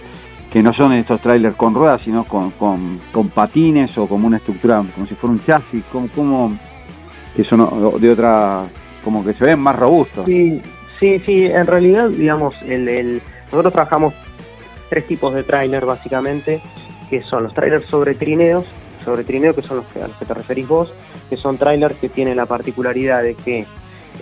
que 0.51 0.63
no 0.63 0.73
son 0.73 0.93
estos 0.93 1.21
trailers 1.21 1.55
con 1.55 1.73
ruedas, 1.73 2.01
sino 2.03 2.23
con, 2.23 2.51
con, 2.51 3.29
patines 3.29 3.97
o 3.97 4.07
como 4.07 4.27
una 4.27 4.37
estructura, 4.37 4.83
como 4.95 5.05
si 5.07 5.15
fuera 5.15 5.33
un 5.33 5.43
chasis, 5.43 5.83
como, 5.91 6.07
como 6.09 6.57
que 7.35 7.43
son 7.43 7.99
de 7.99 8.09
otra, 8.09 8.65
como 9.03 9.23
que 9.25 9.33
se 9.33 9.45
ven 9.45 9.59
más 9.59 9.75
robustos. 9.75 10.25
Sí, 10.25 10.61
sí, 10.99 11.19
sí, 11.25 11.45
en 11.45 11.67
realidad, 11.67 12.09
digamos, 12.09 12.55
el, 12.63 12.87
el, 12.87 13.21
nosotros 13.51 13.73
trabajamos 13.73 14.13
tres 14.89 15.05
tipos 15.07 15.33
de 15.33 15.43
trailer 15.43 15.85
básicamente, 15.85 16.61
que 17.09 17.23
son 17.23 17.43
los 17.43 17.53
trailers 17.53 17.85
sobre 17.85 18.15
trineos, 18.15 18.65
sobre 19.07 19.23
trineo, 19.23 19.55
que 19.55 19.61
son 19.61 19.77
los 19.77 19.85
que, 19.87 20.01
a 20.01 20.07
los 20.07 20.17
que 20.17 20.25
te 20.25 20.33
referís 20.33 20.67
vos, 20.67 20.91
que 21.29 21.37
son 21.37 21.57
trailers 21.57 21.95
que 21.95 22.09
tienen 22.09 22.35
la 22.35 22.45
particularidad 22.45 23.23
de 23.23 23.35
que 23.35 23.65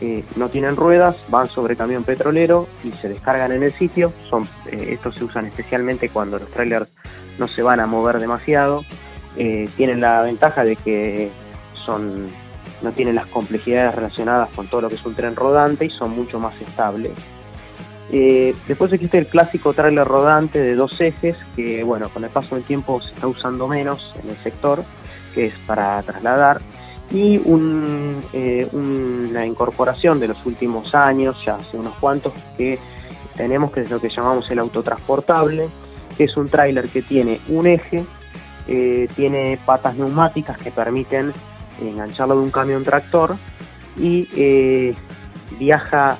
eh, 0.01 0.23
no 0.35 0.49
tienen 0.49 0.75
ruedas, 0.75 1.17
van 1.29 1.47
sobre 1.47 1.75
camión 1.75 2.03
petrolero 2.03 2.67
y 2.83 2.91
se 2.91 3.09
descargan 3.09 3.51
en 3.51 3.63
el 3.63 3.71
sitio. 3.71 4.13
Son, 4.29 4.43
eh, 4.71 4.89
estos 4.91 5.15
se 5.15 5.23
usan 5.23 5.45
especialmente 5.45 6.09
cuando 6.09 6.37
los 6.37 6.49
trailers 6.49 6.87
no 7.39 7.47
se 7.47 7.61
van 7.63 7.79
a 7.79 7.87
mover 7.87 8.19
demasiado. 8.19 8.83
Eh, 9.37 9.69
tienen 9.75 10.01
la 10.01 10.21
ventaja 10.21 10.63
de 10.63 10.75
que 10.75 11.31
son, 11.85 12.27
no 12.81 12.91
tienen 12.91 13.15
las 13.15 13.25
complejidades 13.27 13.95
relacionadas 13.95 14.49
con 14.49 14.67
todo 14.67 14.81
lo 14.81 14.89
que 14.89 14.95
es 14.95 15.05
un 15.05 15.15
tren 15.15 15.35
rodante 15.35 15.85
y 15.85 15.89
son 15.89 16.11
mucho 16.11 16.39
más 16.39 16.59
estables. 16.61 17.13
Después 18.67 18.93
existe 18.93 19.17
el 19.17 19.27
clásico 19.27 19.73
trailer 19.73 20.07
rodante 20.07 20.59
de 20.59 20.75
dos 20.75 20.99
ejes 21.01 21.35
que, 21.55 21.83
bueno, 21.83 22.09
con 22.09 22.23
el 22.23 22.29
paso 22.29 22.55
del 22.55 22.63
tiempo 22.63 23.01
se 23.01 23.11
está 23.11 23.27
usando 23.27 23.67
menos 23.67 24.13
en 24.23 24.29
el 24.29 24.35
sector, 24.35 24.83
que 25.33 25.47
es 25.47 25.53
para 25.65 26.01
trasladar 26.03 26.61
y 27.11 27.39
eh, 28.33 28.67
una 28.71 29.45
incorporación 29.45 30.19
de 30.19 30.29
los 30.29 30.45
últimos 30.45 30.95
años, 30.95 31.37
ya 31.45 31.55
hace 31.55 31.77
unos 31.77 31.93
cuantos, 31.95 32.33
que 32.57 32.79
tenemos, 33.35 33.71
que 33.71 33.81
es 33.81 33.91
lo 33.91 33.99
que 33.99 34.09
llamamos 34.09 34.49
el 34.49 34.59
autotransportable, 34.59 35.67
que 36.17 36.23
es 36.23 36.37
un 36.37 36.49
tráiler 36.49 36.87
que 36.89 37.01
tiene 37.01 37.41
un 37.49 37.67
eje, 37.67 38.05
eh, 38.67 39.07
tiene 39.15 39.59
patas 39.65 39.95
neumáticas 39.95 40.57
que 40.57 40.71
permiten 40.71 41.31
engancharlo 41.81 42.35
de 42.35 42.41
un 42.41 42.51
camión 42.51 42.83
tractor 42.83 43.37
y 43.97 44.27
eh, 45.51 45.55
viaja 45.59 46.17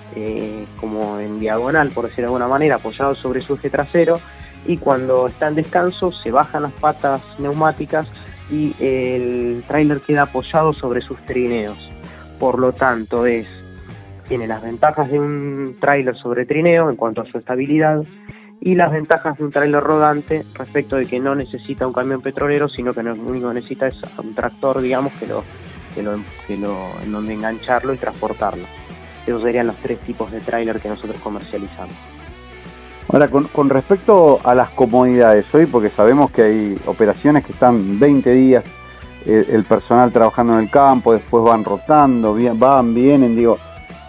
como 0.80 1.20
en 1.20 1.40
diagonal, 1.40 1.92
por 1.92 2.06
decirlo 2.06 2.24
de 2.24 2.28
alguna 2.28 2.48
manera, 2.48 2.76
apoyado 2.76 3.16
sobre 3.16 3.42
su 3.42 3.56
eje 3.56 3.70
trasero 3.70 4.20
y 4.66 4.78
cuando 4.78 5.28
está 5.28 5.48
en 5.48 5.56
descanso 5.56 6.12
se 6.12 6.32
bajan 6.32 6.64
las 6.64 6.74
patas 6.74 7.22
neumáticas 7.40 8.08
y 8.52 8.76
el 8.80 9.64
tráiler 9.68 10.02
queda 10.02 10.24
apoyado 10.24 10.74
sobre 10.74 11.02
sus 11.02 11.20
trineos. 11.26 11.78
Por 12.40 12.60
lo 12.60 12.74
tanto, 12.74 13.26
es 13.26 13.48
tiene 14.28 14.48
las 14.48 14.62
ventajas 14.62 15.12
de 15.12 15.20
un 15.20 15.78
tráiler 15.80 16.16
sobre 16.16 16.46
trineo 16.46 16.90
en 16.90 16.96
cuanto 16.96 17.22
a 17.22 17.26
su 17.26 17.38
estabilidad 17.38 18.04
y 18.60 18.76
las 18.76 18.92
ventajas 18.92 19.38
de 19.38 19.44
un 19.44 19.52
tráiler 19.52 19.84
rodante 19.84 20.44
respecto 20.56 20.96
de 20.96 21.06
que 21.06 21.20
no 21.20 21.36
necesita 21.36 21.86
un 21.86 21.94
camión 21.94 22.22
petrolero, 22.22 22.68
sino 22.68 22.94
que 22.94 23.04
lo 23.04 23.14
único 23.14 23.50
que 23.50 23.56
necesita 23.56 23.88
es 23.88 23.96
un 24.18 24.34
tractor, 24.34 24.82
digamos, 24.82 25.14
que 25.14 25.28
lo, 25.28 25.44
que 25.94 26.02
lo, 26.02 26.20
que 26.48 26.58
lo 26.58 26.90
en 27.04 27.12
donde 27.12 27.34
engancharlo 27.34 27.94
y 27.94 27.98
transportarlo. 27.98 28.66
Esos 29.26 29.42
serían 29.42 29.68
los 29.68 29.76
tres 29.78 30.00
tipos 30.00 30.32
de 30.32 30.40
tráiler 30.40 30.80
que 30.80 30.90
nosotros 30.90 31.20
comercializamos. 31.22 31.96
Ahora, 33.08 33.28
con, 33.28 33.70
respecto 33.70 34.40
a 34.44 34.56
las 34.56 34.72
comodidades 34.72 35.46
hoy, 35.54 35.68
porque 35.68 35.90
sabemos 35.92 36.32
que 36.32 36.42
hay 36.42 36.82
operaciones 36.86 37.46
que 37.46 37.54
están 37.54 38.00
20 38.00 38.32
días 38.32 38.64
eh, 39.26 39.46
el 39.52 39.64
personal 39.64 40.12
trabajando 40.12 40.54
en 40.54 40.62
el 40.62 40.70
campo, 40.70 41.14
después 41.14 41.44
van 41.44 41.64
rotando, 41.64 42.36
van, 42.56 42.94
vienen, 42.94 43.36
digo, 43.36 43.58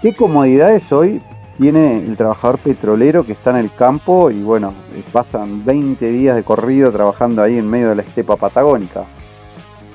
¿qué 0.01 0.14
comodidades 0.14 0.91
hoy 0.93 1.21
tiene 1.59 1.99
el 1.99 2.17
trabajador 2.17 2.59
petrolero 2.59 3.25
que 3.25 3.33
está 3.33 3.51
en 3.51 3.57
el 3.57 3.71
campo 3.73 4.31
y 4.31 4.43
bueno, 4.43 4.75
pasan 5.12 5.64
20 5.64 6.07
días 6.11 6.37
de 6.37 6.43
corrido 6.43 6.91
trabajando 6.91 7.43
ahí 7.43 7.59
en 7.59 7.69
medio 7.69 7.91
de 7.91 7.97
la 7.97 8.03
estepa 8.03 8.37
patagónica? 8.37 9.05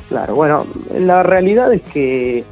Claro, 0.10 0.36
bueno, 0.36 0.66
la 0.94 1.24
realidad 1.24 1.74
es 1.74 1.82
que 1.84 2.44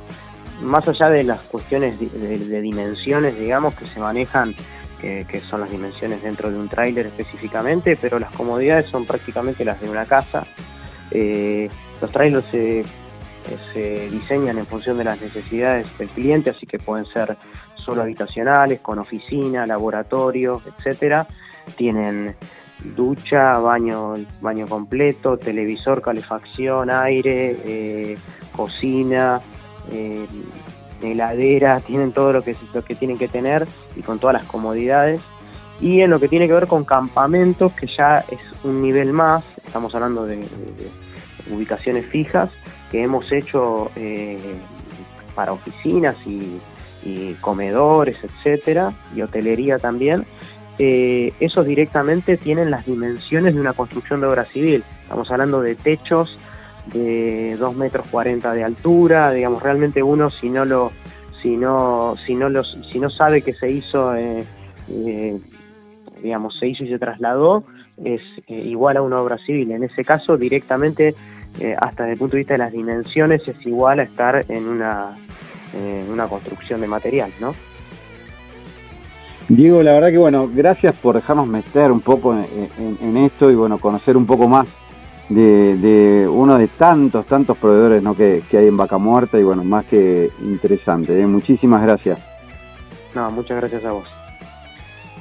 más 0.62 0.88
allá 0.88 1.10
de 1.10 1.24
las 1.24 1.40
cuestiones 1.42 2.00
de 2.00 2.62
dimensiones, 2.62 3.38
digamos, 3.40 3.76
que 3.76 3.86
se 3.86 4.00
manejan 4.00 4.56
que, 5.00 5.42
son 5.50 5.62
las 5.62 5.72
dimensiones 5.72 6.22
dentro 6.22 6.52
de 6.52 6.58
un 6.58 6.68
tráiler 6.68 7.08
específicamente, 7.08 7.98
pero 8.00 8.20
las 8.20 8.32
comodidades 8.32 8.88
son 8.88 9.06
prácticamente 9.06 9.64
las 9.66 9.80
de 9.82 9.90
una 9.90 10.06
casa. 10.06 10.46
Eh, 11.12 11.70
los 12.02 12.12
trailers 12.12 12.46
se, 12.46 12.84
diseñan 14.12 14.60
en 14.60 14.66
función 14.66 14.98
de 14.98 15.06
las 15.06 15.20
necesidades 15.22 15.98
del 15.98 16.10
cliente, 16.10 16.52
así 16.52 16.68
que 16.68 16.78
pueden 16.78 17.06
ser 17.08 17.36
solo 17.76 18.02
habitacionales, 18.04 18.80
con 18.82 19.00
oficina, 19.00 19.66
laboratorio, 19.66 20.62
etcétera. 20.66 21.26
Tienen 21.76 22.36
ducha, 22.96 23.58
baño, 23.58 24.16
baño 24.42 24.68
completo, 24.68 25.38
televisor, 25.38 26.02
calefacción, 26.02 26.92
aire, 26.92 27.58
eh, 27.66 28.18
cocina, 28.56 29.42
eh, 29.92 30.28
heladera, 31.02 31.80
tienen 31.82 32.12
todo 32.12 32.34
lo 32.34 32.44
que, 32.44 32.56
lo 32.74 32.84
que 32.84 32.96
tienen 32.96 33.18
que 33.18 33.28
tener 33.28 33.68
y 33.96 34.02
con 34.02 34.20
todas 34.20 34.34
las 34.34 34.46
comodidades. 34.46 35.22
Y 35.82 36.02
en 36.02 36.10
lo 36.10 36.20
que 36.20 36.28
tiene 36.28 36.48
que 36.48 36.54
ver 36.54 36.68
con 36.68 36.84
campamentos, 36.84 37.72
que 37.74 37.88
ya 37.88 38.18
es 38.30 38.40
un 38.64 38.82
nivel 38.82 39.14
más, 39.14 39.44
estamos 39.66 39.96
hablando 39.96 40.26
de, 40.26 40.46
ubicaciones 41.50 42.06
fijas 42.06 42.50
que 42.92 43.02
hemos 43.02 43.32
hecho 43.32 43.90
eh, 43.96 44.56
para 45.36 45.54
oficinas 45.54 46.16
y, 46.26 46.60
comedores, 47.40 48.18
etcétera, 48.22 48.92
y 49.16 49.22
hotelería 49.22 49.80
también. 49.80 50.26
Eh, 50.78 51.34
esos 51.40 51.66
directamente 51.66 52.36
tienen 52.36 52.70
las 52.70 52.86
dimensiones 52.86 53.56
de 53.56 53.62
una 53.62 53.74
construcción 53.74 54.20
de 54.20 54.28
obra 54.28 54.46
civil. 54.46 54.84
Estamos 55.04 55.32
hablando 55.32 55.62
de 55.62 55.76
techos 55.76 56.38
de 56.94 57.56
2 57.58 57.76
metros 57.76 58.08
40 58.10 58.54
de 58.54 58.64
altura, 58.64 59.32
digamos, 59.32 59.62
realmente 59.62 60.04
uno 60.04 60.30
si 60.30 60.50
no 60.50 60.66
lo, 60.66 60.92
si 61.42 61.56
no, 61.56 62.16
si 62.26 62.36
no 62.36 62.50
los, 62.50 62.78
si 62.92 63.00
no 63.00 63.10
sabe 63.10 63.42
que 63.42 63.54
se 63.54 63.72
hizo, 63.72 64.16
eh, 64.16 64.44
eh, 64.90 65.40
digamos, 66.22 66.58
se 66.60 66.68
hizo 66.68 66.84
y 66.84 66.90
se 66.90 67.00
trasladó, 67.00 67.64
es 68.04 68.22
eh, 68.48 68.56
igual 68.56 68.98
a 68.98 69.02
una 69.02 69.20
obra 69.20 69.38
civil. 69.38 69.72
En 69.72 69.84
ese 69.84 70.04
caso, 70.04 70.38
directamente, 70.38 71.16
hasta 71.80 72.04
desde 72.04 72.14
el 72.14 72.20
punto 72.20 72.34
de 72.34 72.40
vista 72.40 72.54
de 72.54 72.60
las 72.60 72.72
dimensiones, 72.72 73.48
es 73.48 73.66
igual 73.66 74.00
a 74.00 74.04
estar 74.04 74.46
en 74.50 74.68
una, 74.68 75.18
una 76.10 76.28
construcción 76.28 76.80
de 76.80 76.88
material, 76.88 77.32
¿no? 77.42 77.56
Diego, 79.48 79.82
la 79.82 79.94
verdad 79.94 80.12
que 80.12 80.20
bueno, 80.20 80.48
gracias 80.54 80.96
por 80.98 81.16
dejarnos 81.16 81.48
meter 81.48 81.92
un 81.92 82.02
poco 82.02 82.36
en 82.36 83.18
esto 83.18 83.50
y 83.50 83.56
bueno, 83.56 83.80
conocer 83.80 84.16
un 84.16 84.28
poco 84.28 84.48
más 84.48 84.68
de, 85.30 86.28
uno 86.30 86.58
de 86.58 86.68
tantos, 86.68 87.26
tantos 87.26 87.58
proveedores 87.58 88.02
¿no? 88.02 88.16
que, 88.16 88.44
hay 88.52 88.68
en 88.68 88.78
Vaca 88.78 88.98
Muerta 88.98 89.40
y 89.40 89.44
bueno, 89.44 89.64
más 89.64 89.86
que 89.86 90.32
interesante. 90.42 91.20
¿eh? 91.20 91.26
Muchísimas 91.28 91.82
gracias. 91.82 92.20
No, 93.14 93.32
muchas 93.32 93.58
gracias 93.58 93.86
a 93.86 93.92
vos. 93.92 94.08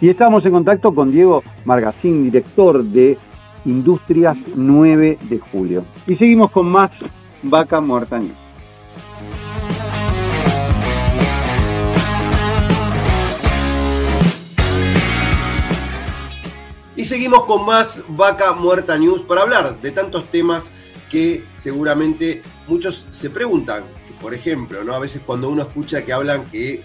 Y 0.00 0.08
estamos 0.08 0.44
en 0.44 0.52
contacto 0.52 0.94
con 0.94 1.10
Diego 1.10 1.42
Margacín, 1.64 2.22
director 2.22 2.82
de 2.82 3.18
Industrias 3.64 4.36
9 4.54 5.18
de 5.28 5.38
Julio. 5.38 5.84
Y 6.06 6.16
seguimos 6.16 6.50
con 6.50 6.70
más 6.70 6.90
Vaca 7.42 7.80
Muerta 7.80 8.18
News. 8.18 8.47
Y 16.98 17.04
seguimos 17.04 17.44
con 17.44 17.64
más 17.64 18.02
Vaca 18.08 18.54
Muerta 18.54 18.98
News 18.98 19.20
para 19.20 19.42
hablar 19.42 19.80
de 19.80 19.92
tantos 19.92 20.32
temas 20.32 20.72
que 21.08 21.44
seguramente 21.56 22.42
muchos 22.66 23.06
se 23.10 23.30
preguntan. 23.30 23.84
Por 24.20 24.34
ejemplo, 24.34 24.82
¿no? 24.82 24.94
a 24.94 24.98
veces 24.98 25.22
cuando 25.24 25.48
uno 25.48 25.62
escucha 25.62 26.04
que 26.04 26.12
hablan 26.12 26.46
que 26.46 26.82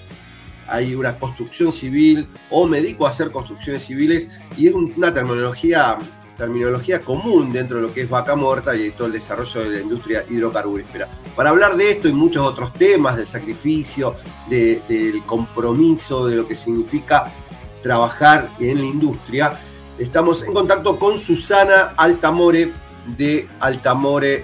hay 0.67 0.93
una 0.93 1.17
construcción 1.17 1.73
civil 1.73 2.27
o 2.51 2.67
me 2.67 2.79
dedico 2.79 3.07
a 3.07 3.09
hacer 3.09 3.31
construcciones 3.31 3.85
civiles 3.85 4.29
y 4.55 4.67
es 4.67 4.75
una 4.75 5.11
terminología, 5.11 5.97
terminología 6.37 7.01
común 7.01 7.51
dentro 7.51 7.77
de 7.77 7.87
lo 7.87 7.91
que 7.91 8.01
es 8.01 8.09
vaca 8.09 8.35
muerta 8.35 8.75
y 8.75 8.91
todo 8.91 9.07
el 9.07 9.13
desarrollo 9.13 9.61
de 9.61 9.69
la 9.77 9.81
industria 9.81 10.25
hidrocarburífera. 10.29 11.09
Para 11.35 11.49
hablar 11.49 11.75
de 11.75 11.89
esto 11.89 12.07
y 12.07 12.13
muchos 12.13 12.45
otros 12.45 12.71
temas, 12.73 13.17
del 13.17 13.25
sacrificio, 13.25 14.15
del 14.47 15.23
compromiso, 15.25 16.27
de 16.27 16.35
lo 16.35 16.47
que 16.47 16.55
significa 16.55 17.33
trabajar 17.81 18.51
en 18.59 18.77
la 18.77 18.85
industria, 18.85 19.59
Estamos 19.97 20.43
en 20.47 20.53
contacto 20.55 20.97
con 20.97 21.19
Susana 21.19 21.93
Altamore 21.95 22.73
de 23.15 23.47
Altamore 23.59 24.43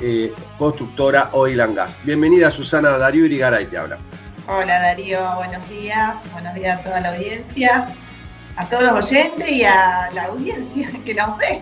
eh, 0.00 0.32
Constructora 0.56 1.28
Oil 1.32 1.60
and 1.60 1.76
Gas. 1.76 1.98
Bienvenida 2.02 2.50
Susana, 2.50 2.96
Darío 2.96 3.26
Irigaray 3.26 3.66
te 3.66 3.76
habla. 3.76 3.98
Hola 4.48 4.80
Darío, 4.80 5.20
buenos 5.36 5.68
días, 5.68 6.16
buenos 6.32 6.54
días 6.54 6.80
a 6.80 6.82
toda 6.82 7.00
la 7.02 7.14
audiencia, 7.14 7.88
a 8.56 8.66
todos 8.70 8.84
los 8.84 9.04
oyentes 9.04 9.50
y 9.50 9.64
a 9.64 10.10
la 10.14 10.24
audiencia 10.24 10.90
que 11.04 11.14
nos 11.14 11.36
ve. 11.36 11.60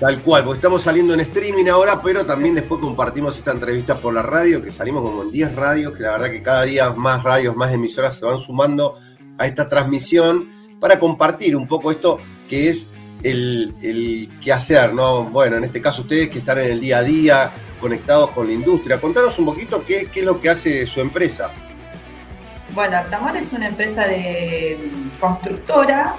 Tal 0.00 0.20
cual, 0.22 0.42
porque 0.44 0.58
estamos 0.58 0.82
saliendo 0.82 1.14
en 1.14 1.20
streaming 1.20 1.66
ahora, 1.66 2.02
pero 2.02 2.26
también 2.26 2.56
después 2.56 2.80
compartimos 2.80 3.38
esta 3.38 3.52
entrevista 3.52 3.98
por 4.00 4.12
la 4.12 4.22
radio, 4.22 4.60
que 4.60 4.72
salimos 4.72 5.02
como 5.02 5.22
en 5.22 5.30
10 5.30 5.54
radios, 5.54 5.96
que 5.96 6.02
la 6.02 6.10
verdad 6.10 6.30
que 6.32 6.42
cada 6.42 6.64
día 6.64 6.90
más 6.90 7.22
radios, 7.22 7.54
más 7.54 7.72
emisoras 7.72 8.18
se 8.18 8.26
van 8.26 8.38
sumando 8.38 8.98
a 9.38 9.46
esta 9.46 9.68
transmisión 9.68 10.55
para 10.80 10.98
compartir 10.98 11.56
un 11.56 11.66
poco 11.66 11.90
esto 11.90 12.18
que 12.48 12.68
es 12.68 12.90
el, 13.22 13.74
el 13.82 14.52
hacer, 14.52 14.94
¿no? 14.94 15.24
Bueno, 15.24 15.56
en 15.56 15.64
este 15.64 15.80
caso 15.80 16.02
ustedes 16.02 16.28
que 16.28 16.38
están 16.38 16.58
en 16.58 16.70
el 16.72 16.80
día 16.80 16.98
a 16.98 17.02
día, 17.02 17.52
conectados 17.80 18.30
con 18.30 18.46
la 18.46 18.52
industria. 18.52 19.00
Contanos 19.00 19.38
un 19.38 19.46
poquito 19.46 19.84
qué, 19.84 20.08
es 20.14 20.24
lo 20.24 20.40
que 20.40 20.50
hace 20.50 20.86
su 20.86 21.00
empresa. 21.00 21.50
Bueno, 22.70 22.98
Altamor 22.98 23.36
es 23.36 23.52
una 23.52 23.68
empresa 23.68 24.06
de 24.06 24.78
constructora. 25.20 26.16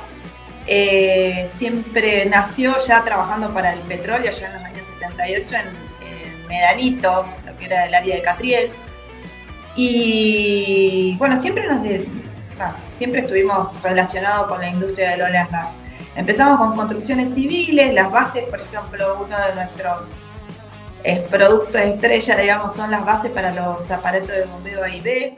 Eh, 0.66 1.50
siempre 1.58 2.26
nació 2.26 2.76
ya 2.86 3.04
trabajando 3.04 3.54
para 3.54 3.74
el 3.74 3.80
petróleo, 3.82 4.32
ya 4.32 4.48
en 4.48 4.54
los 4.54 4.64
años 4.64 4.82
78 5.00 5.56
en, 5.56 5.68
en 6.08 6.48
Medanito, 6.48 7.26
lo 7.46 7.58
que 7.58 7.66
era 7.66 7.86
el 7.86 7.94
área 7.94 8.16
de 8.16 8.22
Catriel. 8.22 8.72
Y 9.76 11.16
bueno, 11.18 11.40
siempre 11.40 11.68
nos, 11.68 11.84
de, 11.84 12.08
siempre 12.96 13.22
estuvimos 13.22 13.82
relacionados 13.82 14.48
con 14.48 14.62
la 14.62 14.70
industria 14.70 15.12
del 15.12 15.22
oil 15.22 15.36
and 15.36 15.52
gas. 15.52 15.70
Empezamos 16.16 16.58
con 16.58 16.76
construcciones 16.76 17.34
civiles, 17.36 17.94
las 17.94 18.12
bases, 18.12 18.44
por 18.46 18.60
ejemplo, 18.60 19.24
uno 19.24 19.38
de 19.38 19.56
nuestros 19.56 20.16
eh, 21.04 21.26
productos 21.30 21.80
estrella, 21.80 22.38
digamos, 22.38 22.76
son 22.76 22.90
las 22.90 23.06
bases 23.06 23.32
para 23.32 23.54
los 23.54 23.90
aparatos 23.92 24.30
de 24.30 24.46
bombeo 24.46 24.84
A 24.84 24.90
y 24.90 25.02
B. 25.02 25.36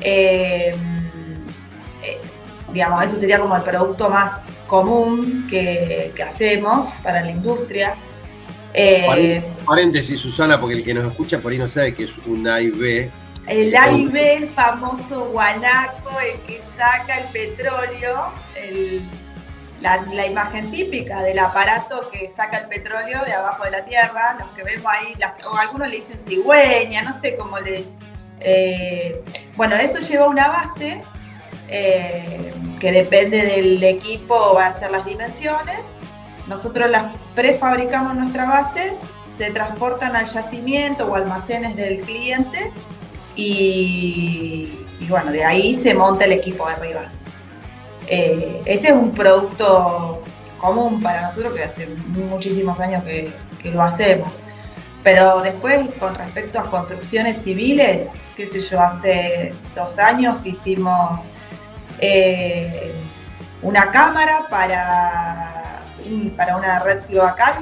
Eh, 0.00 0.76
eh, 2.02 2.20
digamos, 2.72 3.04
eso 3.04 3.16
sería 3.16 3.40
como 3.40 3.56
el 3.56 3.62
producto 3.62 4.08
más 4.08 4.44
común 4.66 5.46
que, 5.50 6.12
hacemos 6.26 6.92
para 7.02 7.22
la 7.22 7.32
industria. 7.32 7.96
Paréntesis, 9.64 10.20
Susana, 10.20 10.60
porque 10.60 10.76
el 10.76 10.84
que 10.84 10.94
nos 10.94 11.06
escucha 11.06 11.40
por 11.40 11.50
ahí 11.50 11.58
no 11.58 11.66
sabe 11.66 11.94
que 11.94 12.04
es 12.04 12.16
un 12.18 12.46
A 12.46 12.60
y 12.60 12.70
B 12.70 13.10
el 13.46 13.76
AIB, 13.76 14.16
el 14.16 14.48
famoso 14.50 15.26
guanaco, 15.26 16.18
el 16.20 16.40
que 16.40 16.60
saca 16.76 17.18
el 17.18 17.28
petróleo, 17.28 18.32
la, 19.80 20.26
imagen 20.26 20.70
típica 20.70 21.22
del 21.22 21.38
aparato 21.38 22.10
que 22.10 22.32
saca 22.34 22.58
el 22.58 22.68
petróleo 22.68 23.24
de 23.24 23.32
abajo 23.32 23.64
de 23.64 23.70
la 23.70 23.84
tierra, 23.84 24.36
los 24.40 24.48
que 24.50 24.64
vemos 24.64 24.86
ahí, 24.92 25.14
o 25.48 25.56
algunos 25.56 25.88
le 25.88 25.96
dicen 25.96 26.18
cigüeña, 26.26 27.02
no 27.02 27.18
sé 27.20 27.36
cómo 27.36 27.58
le... 27.60 27.84
Eh, 28.40 29.22
bueno, 29.56 29.76
eso 29.76 30.00
lleva 30.00 30.26
una 30.26 30.48
base 30.48 31.02
eh, 31.68 32.52
que 32.80 32.92
depende 32.92 33.44
del 33.44 33.82
equipo, 33.82 34.54
va 34.54 34.66
a 34.66 34.78
ser 34.78 34.90
las 34.90 35.06
dimensiones. 35.06 35.78
Nosotros 36.48 36.90
las 36.90 37.12
prefabricamos 37.34 38.16
nuestra 38.16 38.44
base, 38.44 38.94
se 39.38 39.50
transportan 39.50 40.16
al 40.16 40.26
yacimiento 40.26 41.06
o 41.06 41.14
almacenes 41.14 41.76
del 41.76 42.00
cliente 42.00 42.72
y, 43.36 44.72
bueno, 45.08 45.30
de 45.30 45.44
ahí 45.44 45.76
se 45.76 45.94
monta 45.94 46.24
el 46.24 46.32
equipo 46.32 46.66
de 46.66 46.72
arriba. 46.72 47.02
Eh, 48.08 48.62
ese 48.64 48.88
es 48.88 48.94
un 48.94 49.12
producto 49.12 50.22
común 50.58 51.02
para 51.02 51.22
nosotros 51.22 51.54
que 51.54 51.62
hace 51.62 51.86
muchísimos 52.06 52.80
años 52.80 53.04
que, 53.04 53.30
lo 53.70 53.82
hacemos. 53.82 54.32
Pero 55.02 55.40
después, 55.42 55.88
con 55.98 56.14
respecto 56.14 56.60
a 56.60 56.70
construcciones 56.70 57.42
civiles, 57.42 58.08
qué 58.36 58.46
sé 58.46 58.60
yo, 58.60 58.80
hace 58.80 59.52
dos 59.74 59.98
años 59.98 60.46
hicimos 60.46 61.30
eh, 61.98 62.92
una 63.60 63.90
cámara 63.90 64.46
para, 64.48 65.82
para 66.36 66.56
una 66.56 66.78
red 66.78 67.02
cloacal 67.06 67.56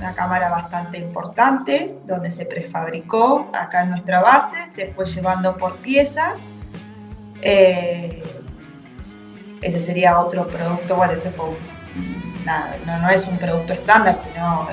una 0.00 0.14
cámara 0.14 0.48
bastante 0.48 0.96
importante 0.96 1.94
donde 2.06 2.30
se 2.30 2.46
prefabricó 2.46 3.50
acá 3.52 3.82
en 3.82 3.90
nuestra 3.90 4.20
base, 4.20 4.56
se 4.72 4.86
fue 4.94 5.04
llevando 5.04 5.58
por 5.58 5.76
piezas. 5.76 6.38
Eh, 7.42 8.22
ese 9.60 9.78
sería 9.78 10.18
otro 10.18 10.46
producto, 10.46 10.96
bueno, 10.96 11.12
ese 11.12 11.30
fue 11.32 11.50
no, 12.86 13.10
es 13.10 13.26
un 13.26 13.36
producto 13.38 13.74
estándar, 13.74 14.18
sino 14.18 14.66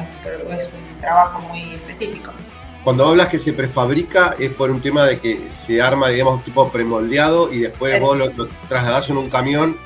es, 0.58 0.66
un 0.66 1.02
trabajo 1.02 1.42
muy 1.50 1.76
específico. 1.76 2.32
Cuando 2.86 3.06
hablas 3.06 3.28
que 3.28 3.38
se 3.38 3.52
prefabrica 3.52 4.36
es 4.40 4.52
por 4.52 4.72
un 4.72 4.82
tema 4.82 5.04
de 5.04 5.20
que 5.20 5.52
se 5.52 5.82
arma, 5.82 6.08
digamos, 6.08 6.46
tipo 6.46 6.70
premoldeado 6.72 7.52
y 7.52 7.60
después 7.60 8.00
vos 8.00 8.18
lo, 8.18 8.30
lo, 8.30 8.48
trasladás 8.70 9.10
en 9.10 9.18
un 9.18 9.30
camión. 9.30 9.78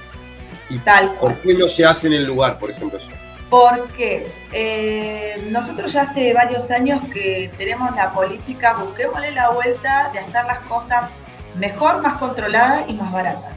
Y 0.70 0.78
Tal 0.80 1.16
¿Por 1.16 1.36
qué 1.40 1.56
no 1.56 1.68
se 1.68 1.84
hace 1.84 2.08
en 2.08 2.14
el 2.14 2.26
lugar, 2.26 2.60
por 2.60 2.70
ejemplo? 2.70 3.00
Eso? 3.00 3.10
Porque 3.52 4.32
eh, 4.54 5.46
nosotros 5.52 5.92
ya 5.92 6.04
hace 6.04 6.34
varios 6.34 6.72
años 6.72 7.02
que 7.14 7.52
tenemos 7.58 7.94
la 7.98 8.14
política, 8.14 8.78
busquémosle 8.80 9.32
la 9.32 9.50
vuelta 9.50 10.10
de 10.14 10.20
hacer 10.20 10.46
las 10.46 10.60
cosas 10.62 11.12
mejor, 11.60 12.02
más 12.02 12.18
controladas 12.18 12.86
y 12.88 12.94
más 12.94 13.12
baratas. 13.12 13.54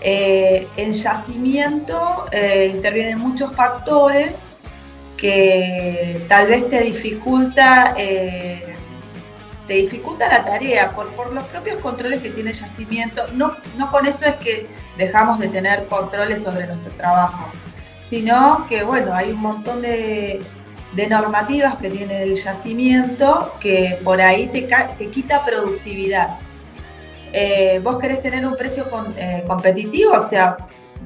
Eh, 0.00 0.66
en 0.76 0.92
yacimiento 0.92 2.26
eh, 2.32 2.72
intervienen 2.74 3.20
muchos 3.20 3.54
factores 3.54 4.40
que 5.16 6.24
tal 6.28 6.48
vez 6.48 6.68
te 6.68 6.80
dificulta, 6.80 7.94
te 7.94 8.74
dificulta 9.68 10.26
la 10.26 10.44
tarea 10.44 10.90
por, 10.90 11.10
por, 11.10 11.32
los 11.32 11.46
propios 11.46 11.78
controles 11.80 12.22
que 12.22 12.30
tiene 12.30 12.50
el 12.50 12.56
yacimiento. 12.56 13.28
No, 13.34 13.54
no 13.76 13.88
con 13.88 14.06
eso 14.06 14.24
es 14.24 14.34
que 14.36 14.66
dejamos 14.96 15.38
de 15.38 15.46
tener 15.46 15.86
controles 15.86 16.42
sobre 16.42 16.66
nuestro 16.66 16.90
trabajo 16.94 17.52
sino 18.10 18.66
que 18.68 18.82
bueno, 18.82 19.14
hay 19.14 19.30
un 19.30 19.40
montón 19.40 19.82
de, 19.82 20.42
normativas 21.08 21.76
que 21.76 21.88
tiene 21.88 22.24
el 22.24 22.34
yacimiento 22.34 23.52
que 23.60 24.00
por 24.02 24.20
ahí 24.20 24.48
te, 24.48 24.62
te 24.98 25.10
quita 25.10 25.44
productividad. 25.44 26.40
Eh, 27.32 27.80
vos 27.84 28.00
querés 28.00 28.20
tener 28.20 28.44
un 28.44 28.56
precio 28.56 28.84
eh, 29.16 29.44
competitivo, 29.46 30.14
o 30.14 30.28
sea, 30.28 30.56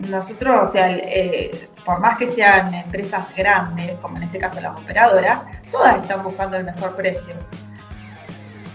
nosotros, 0.08 0.70
o 0.70 0.72
sea, 0.72 0.90
eh, 0.90 1.68
por 1.84 2.00
más 2.00 2.16
que 2.16 2.26
sean 2.26 2.72
empresas 2.72 3.26
grandes, 3.36 3.92
como 4.00 4.16
en 4.16 4.22
este 4.22 4.38
caso 4.38 4.62
las 4.62 4.74
operadoras, 4.74 5.40
todas 5.70 6.00
están 6.00 6.24
buscando 6.24 6.56
el 6.56 6.64
mejor 6.64 6.96
precio. 6.96 7.34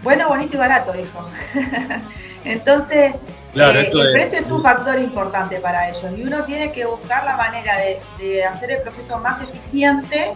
Bueno, 0.03 0.27
bonito 0.27 0.55
y 0.55 0.59
barato, 0.59 0.93
dijo. 0.93 1.27
Entonces, 2.45 3.15
eh, 3.55 3.91
el 3.91 4.13
precio 4.13 4.39
es 4.39 4.51
un 4.51 4.61
factor 4.61 4.99
importante 4.99 5.59
para 5.59 5.89
ellos 5.89 6.05
y 6.15 6.21
uno 6.21 6.43
tiene 6.43 6.71
que 6.71 6.85
buscar 6.85 7.23
la 7.25 7.35
manera 7.35 7.73
de, 8.19 8.45
hacer 8.45 8.71
el 8.71 8.81
proceso 8.81 9.19
más 9.19 9.41
eficiente, 9.41 10.35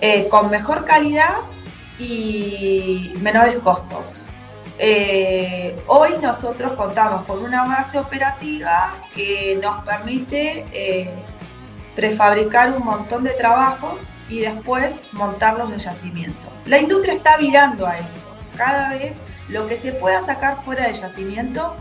eh, 0.00 0.28
con 0.28 0.50
mejor 0.50 0.84
calidad 0.84 1.36
y 1.98 3.12
menores 3.20 3.58
costos. 3.58 4.14
Eh, 4.78 5.76
hoy 5.86 6.10
nosotros 6.20 6.72
contamos 6.72 7.24
con 7.24 7.42
una 7.42 7.64
base 7.64 7.98
operativa 7.98 8.96
que 9.14 9.58
nos 9.62 9.82
permite 9.84 11.12
prefabricar 11.94 12.72
un 12.72 12.84
montón 12.84 13.22
de 13.22 13.30
trabajos 13.30 14.00
y 14.28 14.40
después 14.40 14.94
montarlos 15.12 15.70
en 15.72 15.78
yacimiento. 15.78 16.48
La 16.66 16.78
industria 16.78 17.14
está 17.14 17.36
virando 17.36 17.86
a 17.86 17.98
eso. 17.98 18.34
Cada 18.56 18.90
vez 18.90 19.12
lo 19.48 19.68
que 19.68 19.76
se 19.76 19.92
pueda 19.92 20.24
sacar 20.24 20.64
fuera 20.64 20.86
del 20.86 20.94
yacimiento, 20.94 21.76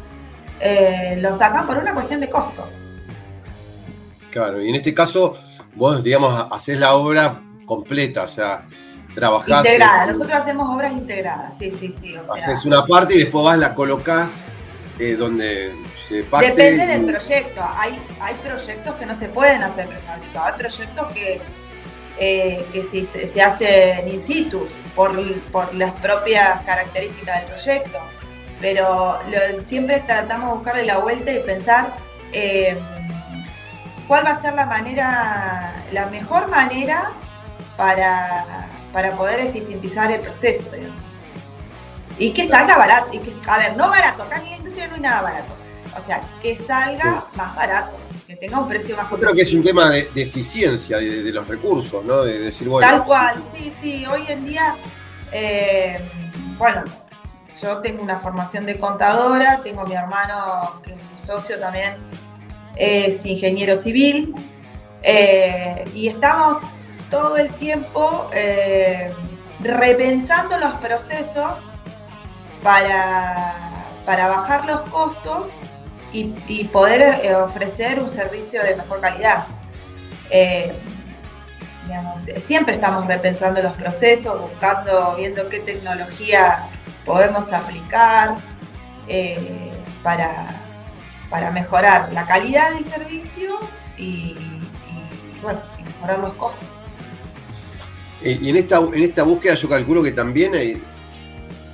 eh, 0.62 1.18
lo 1.20 1.36
sacan 1.38 1.66
por 1.66 1.78
una 1.78 1.94
cuestión 1.94 2.20
de 2.20 2.30
costos. 2.30 2.74
Claro, 4.30 4.62
y 4.62 4.70
en 4.70 4.76
este 4.76 4.94
caso, 4.94 5.38
vos, 5.76 6.04
digamos, 6.04 6.48
haces 6.52 6.80
la 6.80 6.94
obra 6.94 7.42
completa, 7.66 8.24
o 8.24 8.28
sea, 8.28 8.66
trabajás. 9.16 9.66
Integrada, 9.66 10.06
nosotros 10.06 10.32
hacemos 10.34 10.70
obras 10.74 10.94
integradas, 10.94 11.54
sí, 11.58 11.72
sí, 11.72 11.94
sí. 12.00 12.16
O 12.16 12.34
haces 12.34 12.66
una 12.66 12.86
parte 12.86 13.16
y 13.16 13.20
después 13.20 13.44
vas, 13.44 13.58
la 13.58 13.76
colocás 13.76 14.44
eh, 15.00 15.16
donde 15.16 15.72
se 16.08 16.24
parte. 16.24 16.48
Depende 16.48 16.86
del 16.86 17.06
proyecto. 17.06 17.62
Hay, 17.76 18.00
hay 18.20 18.36
proyectos 18.36 18.96
que 18.96 19.06
no 19.06 19.18
se 19.18 19.28
pueden 19.30 19.64
hacer 19.64 19.88
prefabricados, 19.88 20.54
hay 20.54 20.60
proyectos 20.60 21.08
que, 21.14 21.42
eh, 22.20 22.66
que 22.72 22.84
si, 22.84 23.06
se, 23.06 23.42
hacen 23.42 24.08
in 24.08 24.24
situ 24.24 24.68
por, 24.96 25.12
por 25.52 25.74
las 25.74 25.92
propias 26.00 26.64
características 26.64 27.42
del 27.42 27.52
proyecto. 27.52 28.00
Pero 28.62 29.20
siempre 29.66 30.02
tratamos 30.02 30.50
de 30.50 30.56
buscarle 30.56 30.86
la 30.86 31.00
vuelta 31.00 31.32
y 31.32 31.40
pensar. 31.40 31.96
Eh, 32.32 32.78
cuál 34.08 34.26
va 34.26 34.32
a 34.32 34.42
ser 34.42 34.54
la 34.56 34.66
manera, 34.66 35.86
la 35.94 36.06
mejor 36.08 36.50
manera 36.50 37.12
para, 37.78 38.68
poder 39.16 39.40
eficientizar 39.40 40.12
el 40.12 40.20
proceso. 40.20 40.70
Y 42.20 42.34
que 42.34 42.48
salga 42.48 42.78
barato, 42.78 43.10
y 43.14 43.20
que, 43.20 43.34
a 43.48 43.58
ver, 43.58 43.78
no 43.78 43.90
barato, 43.90 44.24
acá 44.24 44.40
en 44.40 44.50
la 44.50 44.58
industria 44.58 44.88
no 44.90 44.96
hay 44.96 45.02
nada 45.02 45.22
barato. 45.22 45.54
O 45.98 46.06
sea, 46.06 46.22
que 46.42 46.58
salga 46.58 47.24
más 47.36 47.56
barato, 47.56 47.98
que 48.28 48.36
tenga 48.36 48.60
un 48.60 48.68
precio 48.68 48.96
más 48.98 49.10
Yo 49.10 49.18
creo 49.18 49.34
que 49.34 49.42
es 49.42 49.54
un 49.54 49.64
tema 49.64 49.90
de, 49.90 50.10
eficiencia 50.16 50.98
de, 50.98 51.32
los 51.32 51.48
recursos, 51.48 52.04
¿no? 52.04 52.24
De 52.24 52.38
decir, 52.38 52.68
bueno. 52.68 52.86
Tal 52.86 53.04
cual, 53.06 53.36
sí, 53.56 53.74
sí. 53.82 54.06
Hoy 54.06 54.24
en 54.28 54.46
día, 54.46 54.76
eh, 55.32 56.00
bueno, 56.58 56.84
yo 57.62 57.78
tengo 57.78 58.02
una 58.02 58.20
formación 58.20 58.66
de 58.66 58.78
contadora, 58.80 59.62
tengo 59.64 59.86
mi 59.86 59.94
hermano, 59.94 60.82
que 60.84 60.94
es 60.94 60.98
mi 60.98 61.20
socio 61.20 61.60
también, 61.60 61.98
es 62.76 63.26
ingeniero 63.26 63.78
civil 63.78 64.34
eh, 65.04 65.86
y 65.94 66.08
estamos 66.08 66.64
todo 67.10 67.38
el 67.38 67.50
tiempo 67.50 68.30
eh, 68.34 69.12
repensando 69.60 70.58
los 70.58 70.74
procesos 70.76 71.60
para, 72.64 73.54
para 74.06 74.28
bajar 74.28 74.66
los 74.66 74.82
costos 74.90 75.48
y, 76.14 76.66
poder 76.66 77.24
eh, 77.24 77.36
ofrecer 77.36 78.00
un 78.00 78.10
servicio 78.10 78.62
de 78.64 78.76
mejor 78.76 79.00
calidad. 79.00 79.46
siempre 82.38 82.76
estamos 82.76 83.06
repensando 83.06 83.62
los 83.62 83.74
procesos, 83.74 84.42
buscando, 84.42 85.16
viendo 85.18 85.48
qué 85.48 85.60
tecnología 85.60 86.70
podemos 87.06 87.52
aplicar 87.52 88.36
para, 90.04 90.50
para 91.30 91.52
mejorar 91.52 92.12
la 92.14 92.26
calidad 92.26 92.74
del 92.74 92.86
servicio 92.86 93.60
y, 93.98 94.36
bueno, 95.42 95.60
mejorar 95.84 96.20
los 96.20 96.34
costos. 96.34 96.68
Y 98.24 98.50
en 98.50 98.56
esta, 98.56 98.80
en 98.80 99.04
esta 99.04 99.24
búsqueda 99.24 99.56
yo 99.56 99.68
calculo 99.68 100.04
que 100.04 100.12
también 100.12 100.54
hay 100.54 100.82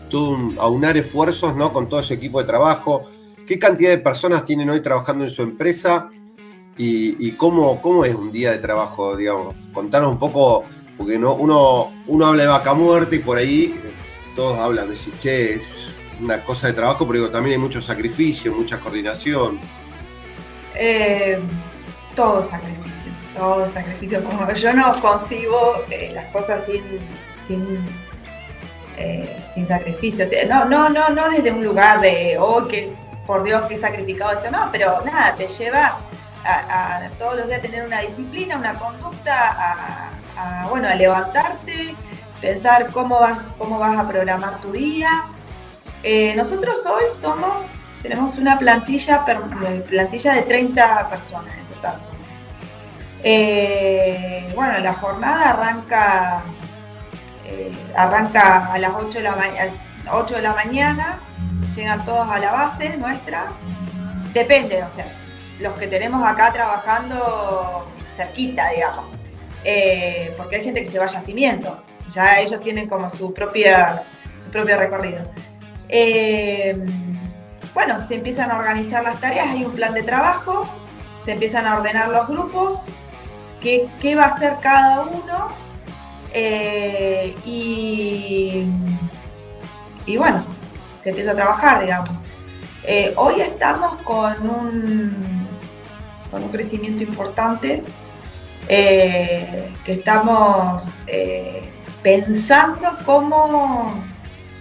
todo 0.10 0.30
un, 0.30 0.58
aunar 0.60 0.96
esfuerzos 0.96 1.56
¿no? 1.56 1.74
con 1.74 1.90
todo 1.90 2.00
ese 2.00 2.14
equipo 2.14 2.40
de 2.40 2.48
trabajo. 2.48 3.04
¿Qué 3.46 3.60
cantidad 3.60 3.92
de 3.92 3.98
personas 3.98 4.46
tienen 4.46 4.70
hoy 4.70 4.82
trabajando 4.82 5.26
en 5.26 5.32
su 5.32 5.42
empresa? 5.42 6.10
¿Y, 6.80 7.32
cómo, 7.32 7.82
cómo, 7.82 8.06
es 8.06 8.14
un 8.14 8.32
día 8.32 8.52
de 8.52 8.60
trabajo, 8.60 9.18
digamos? 9.18 9.56
Contanos 9.74 10.12
un 10.12 10.20
poco, 10.20 10.64
porque 10.96 11.18
no, 11.18 11.34
uno, 11.34 11.92
uno 12.06 12.26
habla 12.28 12.44
de 12.44 12.50
vaca 12.50 12.76
muerta 12.76 13.16
y 13.16 13.20
por 13.20 13.38
ahí 13.38 13.74
todos 14.38 14.60
hablan 14.60 14.90
de 14.90 14.96
si, 14.96 15.12
che, 15.14 15.56
es 15.56 15.96
una 16.22 16.44
cosa 16.44 16.68
de 16.68 16.74
trabajo, 16.74 17.08
pero 17.08 17.30
también 17.32 17.54
hay 17.56 17.62
mucho 17.62 17.82
sacrificio, 17.82 18.54
mucha 18.54 18.80
coordinación. 18.80 19.60
Eh, 20.76 21.40
todo 22.16 22.44
sacrificio, 22.44 23.12
todo 23.36 23.68
sacrificio. 23.68 24.24
Como 24.24 24.50
yo 24.54 24.74
no 24.74 24.94
concibo 25.02 25.78
eh, 25.90 26.12
las 26.14 26.32
cosas 26.32 26.66
sin, 26.66 26.84
sin, 27.46 27.84
eh, 28.96 29.44
sin 29.54 29.68
sacrificio. 29.68 30.26
no, 30.48 30.66
no, 30.66 30.88
no, 30.90 31.10
no 31.10 31.30
desde 31.32 31.52
un 31.52 31.64
lugar 31.64 32.00
de, 32.00 32.38
oh, 32.40 32.68
que 32.68 32.94
por 33.26 33.44
Dios 33.44 33.64
que 33.64 33.74
he 33.74 33.80
sacrificado 33.80 34.34
esto, 34.34 34.52
no, 34.52 34.70
pero 34.72 35.02
nada, 35.04 35.34
te 35.36 35.48
lleva 35.48 35.98
a, 36.46 37.10
todos 37.18 37.38
los 37.38 37.48
días 37.48 37.62
tener 37.62 37.86
una 37.86 38.02
disciplina, 38.02 38.56
una 38.56 38.76
conducta, 38.76 40.12
a, 40.38 40.68
bueno, 40.70 40.88
a 40.88 40.94
levantarte, 40.94 41.96
pensar 42.42 42.88
cómo 42.92 43.20
vas, 43.20 43.40
cómo 43.58 43.80
vas 43.80 43.98
a 43.98 44.08
programar 44.08 44.62
tu 44.62 44.72
día, 44.72 45.26
eh, 46.04 46.34
nosotros 46.36 46.78
hoy 46.86 47.04
somos, 47.20 47.66
tenemos 48.02 48.38
una 48.38 48.58
plantilla, 48.60 49.26
plantilla 49.26 50.34
de 50.34 50.42
30 50.44 51.10
personas 51.10 51.54
en 51.58 51.66
total. 51.66 51.96
Eh, 53.24 54.52
bueno, 54.56 54.78
la 54.80 54.94
jornada 54.94 55.50
arranca, 55.50 56.44
eh, 57.46 57.76
arranca 57.96 58.72
a 58.72 58.78
las 58.78 58.94
8 58.94 59.18
de, 59.18 59.24
la 59.24 59.36
8 60.12 60.36
de 60.36 60.42
la 60.42 60.54
mañana, 60.54 61.20
llegan 61.76 62.06
todos 62.06 62.30
a 62.30 62.40
la 62.40 62.52
base 62.52 62.96
nuestra. 62.98 63.48
Depende, 64.34 64.84
o 64.84 64.96
sea, 64.96 65.08
los 65.60 65.74
que 65.74 65.88
tenemos 65.88 66.26
acá 66.26 66.54
trabajando 66.54 67.88
cerquita, 68.16 68.70
digamos. 68.70 69.06
porque 70.38 70.56
hay 70.58 70.64
gente 70.64 70.84
que 70.84 70.92
se 70.92 71.00
vaya 71.00 71.20
a 71.20 71.24
cimiento. 71.24 71.84
Ya 72.12 72.40
ellos 72.40 72.62
tienen 72.62 72.88
como 72.88 73.10
su 73.10 73.34
propia 73.34 74.06
su 74.48 74.52
propio 74.52 74.78
recorrido. 74.78 75.22
Eh, 75.90 76.78
bueno, 77.74 78.06
se 78.08 78.16
empiezan 78.16 78.52
a 78.52 78.58
organizar 78.58 79.04
las 79.04 79.20
tareas, 79.20 79.50
hay 79.50 79.66
un 79.66 79.74
plan 79.74 79.94
de 79.94 80.04
trabajo, 80.04 80.68
se 81.24 81.34
empiezan 81.34 81.68
a 81.68 81.78
ordenar 81.78 82.10
los 82.10 82.28
grupos, 82.28 82.82
qué, 83.62 83.90
va 84.16 84.24
a 84.24 84.28
hacer 84.28 84.56
cada 84.62 85.02
uno 85.02 85.50
eh, 86.34 87.36
y, 87.46 88.66
bueno, 90.18 90.44
se 91.04 91.10
empieza 91.10 91.32
a 91.32 91.36
trabajar, 91.36 91.82
digamos. 91.82 92.10
Eh, 92.84 93.14
hoy 93.18 93.42
estamos 93.42 93.98
con 94.04 94.50
un, 94.50 95.48
con 96.32 96.44
un 96.44 96.50
crecimiento 96.50 97.04
importante 97.04 97.84
que 98.68 99.72
estamos 99.86 101.02
pensando 102.08 102.88
cómo 103.06 104.02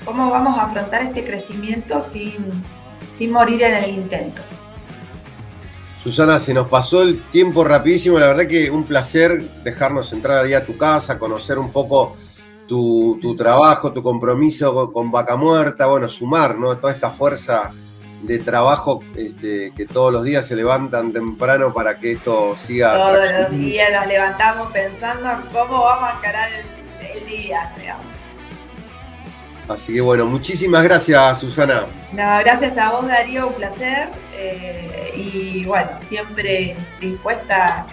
cómo 0.05 0.31
vamos 0.31 0.59
a 0.59 0.65
afrontar 0.65 1.03
este 1.03 1.25
crecimiento 1.25 2.03
sin, 2.03 3.31
morir 3.31 3.63
en 3.63 3.75
el 3.85 3.91
intento. 3.91 4.43
Susana, 6.03 6.41
se 6.41 6.53
nos 6.53 6.67
pasó 6.67 7.03
el 7.03 7.23
tiempo 7.31 7.63
rapidísimo, 7.63 8.19
la 8.19 8.27
verdad 8.27 8.49
que 8.49 8.69
un 8.69 8.85
placer 8.85 9.43
dejarnos 9.63 10.13
entrar 10.13 10.45
ahí 10.45 10.55
a 10.55 10.67
tu 10.67 10.77
casa, 10.77 11.21
conocer 11.21 11.59
un 11.59 11.71
poco 11.71 12.17
tu, 12.67 13.37
trabajo, 13.37 13.93
tu 13.93 14.03
compromiso 14.03 14.93
con 14.93 15.13
Vaca 15.13 15.37
Muerta, 15.37 15.87
bueno, 15.87 16.09
sumar 16.09 16.57
¿no? 16.57 16.77
toda 16.79 16.93
esta 16.93 17.11
fuerza 17.11 17.71
de 18.23 18.41
trabajo 18.41 19.03
este, 19.15 19.73
que 19.77 19.87
todos 19.87 20.13
los 20.13 20.25
días 20.25 20.47
se 20.47 20.57
levantan 20.57 21.13
temprano 21.13 21.73
para 21.73 21.99
que 22.01 22.13
esto 22.13 22.57
siga. 22.57 22.95
Todos 22.95 23.31
los 23.41 23.51
días 23.53 23.93
nos 23.93 24.07
levantamos 24.09 24.73
pensando 24.73 25.31
en 25.31 25.41
cómo 25.53 25.85
vamos 25.85 26.11
a 26.11 26.19
encarar 26.19 26.53
el 26.53 26.76
día. 27.27 27.73
Así 29.69 29.95
que 29.95 30.01
bueno, 30.01 30.27
muchísimas 30.27 30.85
gracias 30.85 31.41
Susana. 31.41 31.87
No, 32.13 32.39
gracias 32.41 32.77
a 32.79 32.93
vos 32.93 33.07
Darío, 33.09 33.49
un 33.49 33.55
placer. 33.55 34.09
Eh, 34.35 35.13
y 35.17 35.65
bueno, 35.65 35.91
siempre 36.07 36.77
dispuesta 37.01 37.87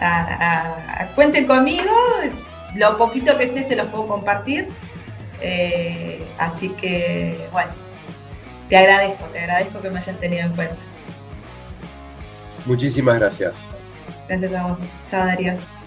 a, 0.00 1.08
cuenten 1.14 1.46
conmigo. 1.46 1.92
Lo 2.74 2.98
poquito 2.98 3.38
que 3.38 3.48
sé 3.48 3.68
se 3.68 3.76
los 3.76 3.86
puedo 3.88 4.08
compartir. 4.08 4.68
Eh, 5.40 6.24
así 6.38 6.70
que 6.70 7.48
bueno, 7.52 7.72
te 8.68 8.76
agradezco, 8.76 9.24
te 9.26 9.40
agradezco 9.40 9.80
que 9.80 9.90
me 9.90 9.98
hayan 9.98 10.16
tenido 10.16 10.44
en 10.44 10.52
cuenta. 10.54 10.76
Muchísimas 12.66 13.18
gracias. 13.18 13.68
Gracias 14.28 14.52
a 14.54 14.66
vos. 14.66 14.78
Chao 15.08 15.26
Darío. 15.26 15.81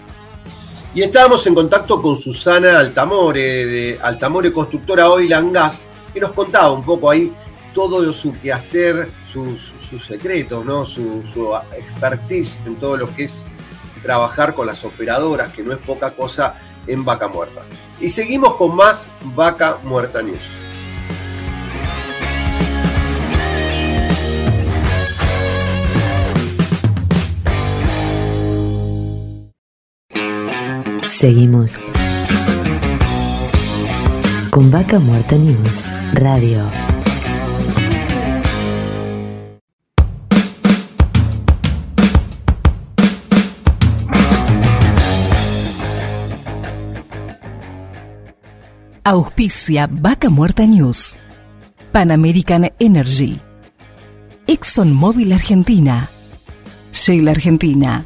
Y 0.96 1.02
estábamos 1.02 1.46
en 1.46 1.54
contacto 1.54 2.00
con 2.00 2.16
Susana 2.16 2.78
Altamore, 2.78 3.66
de 3.66 3.98
Altamore 4.02 4.50
Constructora 4.50 5.10
Oil 5.10 5.30
and 5.34 5.54
Gas, 5.54 5.86
que 6.14 6.18
nos 6.18 6.32
contaba 6.32 6.72
un 6.72 6.82
poco 6.82 7.10
ahí 7.10 7.34
todo 7.74 8.10
su 8.14 8.32
quehacer, 8.38 9.10
sus, 9.30 9.74
sus 9.90 10.06
secretos, 10.06 10.64
¿no? 10.64 10.86
Su, 10.86 11.22
su, 11.30 11.54
expertise 11.76 12.60
en 12.64 12.76
todo 12.76 12.96
lo 12.96 13.14
que 13.14 13.24
es 13.24 13.46
trabajar 14.02 14.54
con 14.54 14.68
las 14.68 14.86
operadoras, 14.86 15.52
que 15.52 15.62
no 15.62 15.72
es 15.72 15.78
poca 15.80 16.12
cosa 16.12 16.56
en 16.86 17.04
Vaca 17.04 17.28
Muerta. 17.28 17.60
Y 18.00 18.08
seguimos 18.08 18.54
con 18.54 18.74
más 18.74 19.10
Vaca 19.34 19.76
Muerta 19.82 20.22
News. 20.22 20.65
Seguimos 31.16 31.78
con 34.50 34.70
Vaca 34.70 34.98
Muerta 34.98 35.34
News 35.36 35.82
Radio. 36.12 36.62
Auspicia 49.02 49.88
Vaca 49.90 50.28
Muerta 50.28 50.66
News. 50.66 51.16
Pan 51.92 52.10
American 52.10 52.70
Energy. 52.78 53.40
ExxonMobil 54.46 55.32
Argentina. 55.32 56.10
Shell 56.92 57.26
Argentina. 57.26 58.04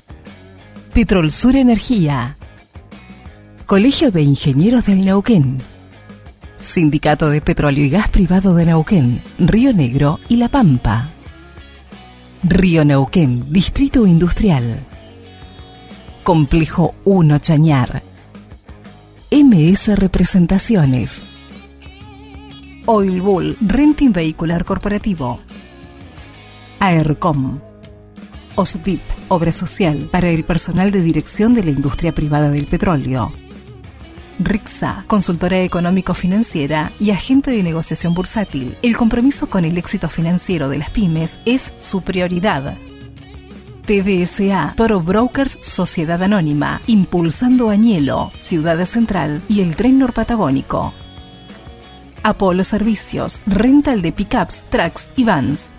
Petrol 0.94 1.32
Sur 1.32 1.56
Energía. 1.56 2.36
Colegio 3.70 4.10
de 4.10 4.22
Ingenieros 4.22 4.86
del 4.86 5.02
Neuquén. 5.02 5.58
Sindicato 6.58 7.30
de 7.30 7.40
Petróleo 7.40 7.84
y 7.84 7.88
Gas 7.88 8.08
Privado 8.08 8.52
de 8.56 8.66
Neuquén, 8.66 9.22
Río 9.38 9.72
Negro 9.72 10.18
y 10.28 10.38
La 10.38 10.48
Pampa. 10.48 11.12
Río 12.42 12.84
Neuquén, 12.84 13.52
Distrito 13.52 14.08
Industrial. 14.08 14.84
Complejo 16.24 16.96
1 17.04 17.38
Chañar. 17.38 18.02
MS 19.30 19.96
Representaciones. 19.96 21.22
Oil 22.86 23.22
Bull, 23.22 23.56
Renting 23.60 24.12
Vehicular 24.12 24.64
Corporativo. 24.64 25.38
AERCOM. 26.80 27.60
OSDIP, 28.56 29.00
Obra 29.28 29.52
Social 29.52 30.08
para 30.10 30.28
el 30.28 30.42
personal 30.42 30.90
de 30.90 31.02
dirección 31.02 31.54
de 31.54 31.62
la 31.62 31.70
industria 31.70 32.10
privada 32.10 32.50
del 32.50 32.66
petróleo. 32.66 33.32
RIXA, 34.42 35.04
consultora 35.06 35.60
económico-financiera 35.60 36.90
y 36.98 37.10
agente 37.10 37.50
de 37.50 37.62
negociación 37.62 38.14
bursátil. 38.14 38.76
El 38.82 38.96
compromiso 38.96 39.50
con 39.50 39.64
el 39.64 39.76
éxito 39.76 40.08
financiero 40.08 40.68
de 40.68 40.78
las 40.78 40.90
pymes 40.90 41.38
es 41.44 41.72
su 41.76 42.00
prioridad. 42.02 42.76
TBSA, 43.86 44.74
Toro 44.76 45.00
Brokers 45.00 45.58
Sociedad 45.60 46.22
Anónima, 46.22 46.80
impulsando 46.86 47.70
Añelo, 47.70 48.32
Ciudad 48.36 48.82
Central 48.86 49.42
y 49.48 49.60
el 49.60 49.76
Tren 49.76 49.98
Norpatagónico. 49.98 50.94
Apolo 52.22 52.64
Servicios, 52.64 53.42
rental 53.46 54.00
de 54.00 54.12
pickups, 54.12 54.64
trucks 54.70 55.10
y 55.16 55.24
vans. 55.24 55.72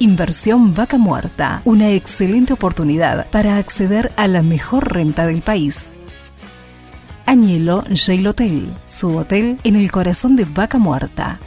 Inversión 0.00 0.74
Vaca 0.74 0.98
Muerta, 0.98 1.62
una 1.64 1.90
excelente 1.90 2.52
oportunidad 2.52 3.26
para 3.30 3.56
acceder 3.58 4.12
a 4.16 4.26
la 4.26 4.42
mejor 4.42 4.92
renta 4.92 5.26
del 5.26 5.42
país. 5.42 5.92
Añelo 7.26 7.84
Jail 7.94 8.26
Hotel, 8.26 8.68
su 8.86 9.16
hotel 9.16 9.58
en 9.64 9.76
el 9.76 9.90
corazón 9.90 10.36
de 10.36 10.44
Vaca 10.44 10.78
Muerta. 10.78 11.38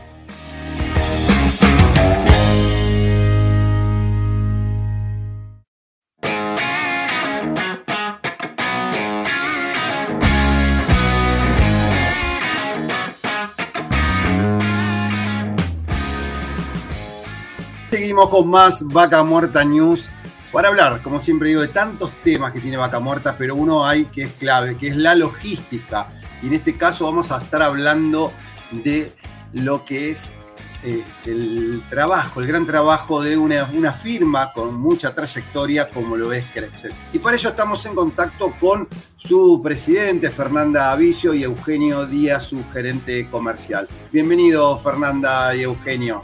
Seguimos 17.92 18.30
con 18.30 18.50
más 18.50 18.86
Vaca 18.88 19.24
Muerta 19.24 19.64
News 19.64 20.10
para 20.56 20.70
hablar, 20.70 21.02
como 21.02 21.20
siempre 21.20 21.50
digo, 21.50 21.60
de 21.60 21.68
tantos 21.68 22.14
temas 22.24 22.54
que 22.54 22.62
tiene 22.62 22.78
Vaca 22.78 23.02
Muerta, 23.02 23.36
pero 23.38 23.56
uno 23.56 23.86
hay 23.86 24.06
que 24.06 24.24
es 24.24 24.34
clave, 24.36 24.78
que 24.78 24.88
es 24.88 24.96
la 24.96 25.14
logística. 25.14 26.08
Y 26.42 26.48
en 26.48 26.54
este 26.54 26.78
caso 26.78 27.04
vamos 27.04 27.30
a 27.30 27.42
estar 27.42 27.62
hablando 27.62 28.32
de 28.72 29.12
lo 29.52 29.84
que 29.84 30.12
es 30.12 30.34
eh, 30.82 31.04
el 31.26 31.84
trabajo, 31.90 32.40
el 32.40 32.48
gran 32.48 32.66
trabajo 32.66 33.22
de 33.22 33.36
una, 33.36 33.70
una, 33.74 33.92
firma 33.92 34.54
con 34.54 34.76
mucha 34.76 35.14
trayectoria 35.14 35.90
como 35.90 36.16
lo 36.16 36.32
es 36.32 36.46
Crexel. 36.54 36.94
Y 37.12 37.20
para 37.20 37.36
ello 37.36 37.50
estamos 37.50 37.86
en 37.86 37.94
contacto 37.94 38.56
con 38.58 38.88
su 39.18 39.60
presidente, 39.62 40.30
Fernanda 40.30 40.94
Avicio, 40.94 41.34
y 41.34 41.44
Eugenio 41.44 42.06
Díaz, 42.06 42.44
su 42.44 42.64
gerente 42.72 43.30
comercial. 43.30 43.90
Bienvenido, 44.10 44.78
Fernanda 44.78 45.54
y 45.54 45.64
Eugenio. 45.64 46.22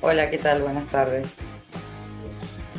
Hola, 0.00 0.30
¿qué 0.30 0.38
tal? 0.38 0.62
Buenas 0.62 0.86
tardes. 0.86 1.51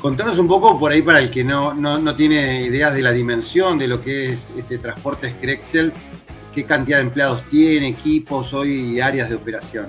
Contanos 0.04 0.38
un 0.38 0.50
poco 0.50 0.78
por 0.78 0.92
ahí 0.92 1.02
para 1.02 1.20
el 1.20 1.32
que 1.32 1.46
no, 1.46 1.74
no, 1.74 2.16
tiene 2.18 2.64
ideas 2.64 2.94
de 2.94 3.02
la 3.02 3.14
dimensión 3.14 3.80
de 3.80 3.88
lo 3.88 4.04
que 4.04 4.34
es 4.34 4.50
este 4.58 4.78
transporte 4.78 5.32
Screxel, 5.32 5.94
qué 6.54 6.66
cantidad 6.66 6.98
de 6.98 7.04
empleados 7.04 7.48
tiene, 7.48 7.88
equipos 7.88 8.54
hoy 8.54 8.96
y 8.96 9.00
áreas 9.00 9.30
de 9.30 9.36
operación. 9.36 9.88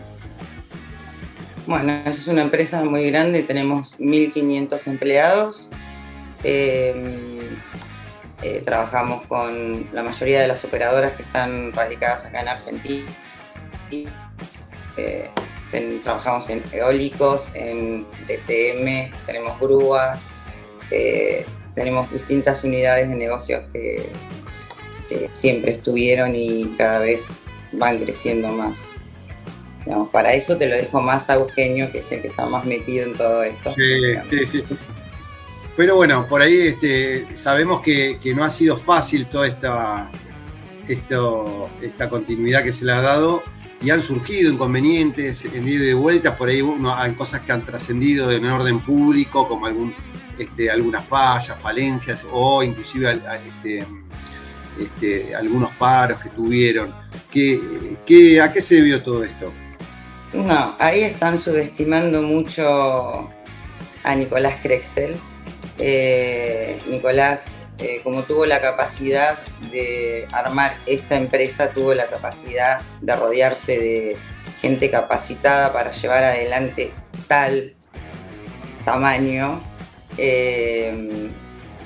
Bueno, 1.66 1.94
es 2.06 2.28
una 2.28 2.42
empresa 2.42 2.84
muy 2.84 3.10
grande, 3.10 3.42
tenemos 3.42 3.98
1.500 3.98 4.86
empleados. 4.86 5.68
Em, 6.44 7.16
eh, 8.40 8.62
trabajamos 8.64 9.26
con 9.26 9.88
la 9.92 10.04
mayoría 10.04 10.40
de 10.42 10.46
las 10.46 10.64
operadoras 10.64 11.14
que 11.14 11.24
están 11.24 11.72
radicadas 11.72 12.24
acá 12.26 12.40
en 12.40 12.48
Argentina. 12.48 13.10
Eh, 14.96 15.28
trabajamos 16.02 16.48
en 16.50 16.62
eólicos, 16.72 17.50
en 17.54 18.06
DTM, 18.26 19.12
tenemos 19.26 19.58
grúas, 19.60 20.22
eh, 20.90 21.44
tenemos 21.74 22.10
distintas 22.12 22.64
unidades 22.64 23.08
de 23.08 23.16
negocios 23.16 23.64
que, 23.72 24.08
siempre 25.32 25.70
estuvieron 25.70 26.34
y 26.34 26.74
cada 26.76 26.98
vez 26.98 27.44
van 27.70 27.98
creciendo 28.00 28.48
más. 28.48 28.80
para 30.10 30.32
eso 30.32 30.56
te 30.56 30.66
lo 30.66 30.74
dejo 30.74 31.00
más 31.00 31.30
a 31.30 31.34
Eugenio, 31.34 31.92
que 31.92 31.98
es 31.98 32.10
el 32.10 32.22
que 32.22 32.28
está 32.28 32.46
más 32.46 32.64
metido 32.64 33.06
en 33.06 33.12
todo 33.12 33.44
eso. 33.44 33.72
Sí, 33.74 34.16
sí, 34.24 34.44
sí. 34.44 34.64
Pero 35.76 35.96
bueno, 35.96 36.26
por 36.28 36.40
ahí 36.42 36.68
este, 36.68 37.26
sabemos 37.36 37.80
que, 37.80 38.18
no 38.34 38.44
ha 38.44 38.50
sido 38.50 38.76
fácil 38.76 39.26
toda 39.26 39.46
esta, 39.46 40.10
esto, 40.88 41.68
esta 41.80 42.08
continuidad 42.08 42.64
que 42.64 42.72
se 42.72 42.84
le 42.84 42.92
ha 42.92 43.02
dado 43.02 43.44
y 43.84 43.90
han 43.90 44.02
surgido 44.02 44.50
inconvenientes 44.50 45.44
en 45.44 45.68
ida 45.68 45.84
y 45.84 45.86
de 45.88 45.94
vueltas, 45.94 46.36
por 46.36 46.48
ahí 46.48 46.62
hay 46.96 47.12
cosas 47.12 47.42
que 47.42 47.52
han 47.52 47.66
trascendido 47.66 48.32
en 48.32 48.46
orden 48.46 48.80
público, 48.80 49.46
como 49.46 49.66
algún, 49.66 49.94
este, 50.38 50.70
alguna 50.70 51.02
falla, 51.02 51.54
falencias 51.54 52.26
o 52.32 52.62
inclusive 52.62 53.20
este, 53.46 53.84
este, 54.80 55.34
algunos 55.34 55.70
paros 55.74 56.18
que 56.20 56.30
tuvieron. 56.30 56.94
¿Qué, 57.30 58.40
a 58.40 58.50
qué 58.50 58.62
se 58.62 58.76
debió 58.76 59.02
todo 59.02 59.22
esto? 59.22 59.52
No, 60.32 60.74
ahí 60.78 61.02
están 61.02 61.38
subestimando 61.38 62.22
mucho 62.22 63.30
a 64.02 64.14
Nicolás 64.14 64.56
Crexel. 64.62 65.14
Eh, 65.78 66.80
Nicolás 66.88 67.63
eh, 67.78 68.00
como 68.04 68.22
tuvo 68.22 68.46
la 68.46 68.60
capacidad 68.60 69.38
de 69.70 70.28
armar 70.32 70.76
esta 70.86 71.16
empresa, 71.16 71.70
tuvo 71.70 71.94
la 71.94 72.06
capacidad 72.06 72.80
de 73.00 73.16
rodearse 73.16 73.78
de 73.78 74.16
gente 74.60 74.90
capacitada 74.90 75.72
para 75.72 75.90
llevar 75.90 76.24
adelante 76.24 76.92
tal 77.26 77.74
tamaño. 78.84 79.60
Eh, 80.16 81.30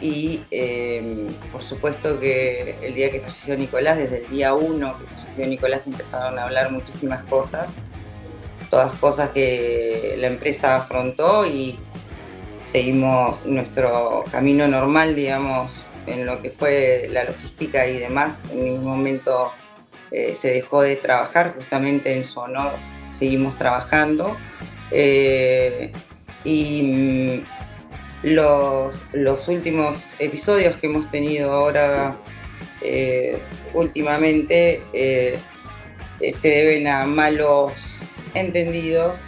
y 0.00 0.42
eh, 0.50 1.26
por 1.50 1.62
supuesto 1.62 2.20
que 2.20 2.76
el 2.82 2.94
día 2.94 3.10
que 3.10 3.20
falleció 3.20 3.56
Nicolás, 3.56 3.98
desde 3.98 4.18
el 4.18 4.28
día 4.28 4.54
uno 4.54 4.96
que 4.98 5.06
falleció 5.06 5.46
Nicolás, 5.46 5.86
empezaron 5.86 6.38
a 6.38 6.44
hablar 6.44 6.70
muchísimas 6.70 7.24
cosas, 7.24 7.74
todas 8.70 8.92
cosas 8.94 9.30
que 9.30 10.14
la 10.18 10.28
empresa 10.28 10.76
afrontó 10.76 11.46
y 11.46 11.78
seguimos 12.70 13.44
nuestro 13.46 14.24
camino 14.30 14.68
normal, 14.68 15.14
digamos, 15.14 15.72
en 16.06 16.26
lo 16.26 16.42
que 16.42 16.50
fue 16.50 17.08
la 17.10 17.24
logística 17.24 17.86
y 17.86 17.98
demás. 17.98 18.42
En 18.52 18.64
ningún 18.64 18.84
momento 18.84 19.52
eh, 20.10 20.34
se 20.34 20.52
dejó 20.52 20.82
de 20.82 20.96
trabajar, 20.96 21.54
justamente 21.54 22.14
en 22.14 22.24
su 22.24 22.40
honor 22.40 22.72
seguimos 23.16 23.56
trabajando. 23.56 24.36
Eh, 24.90 25.92
y 26.44 26.82
mm, 26.82 28.28
los, 28.28 28.94
los, 29.12 29.48
últimos 29.48 30.12
episodios 30.18 30.76
que 30.76 30.86
hemos 30.86 31.10
tenido 31.10 31.52
ahora 31.52 32.16
eh, 32.80 33.38
últimamente 33.74 34.82
se 34.92 36.48
deben 36.48 36.86
a 36.86 37.06
malos 37.06 37.72
entendidos 38.34 39.20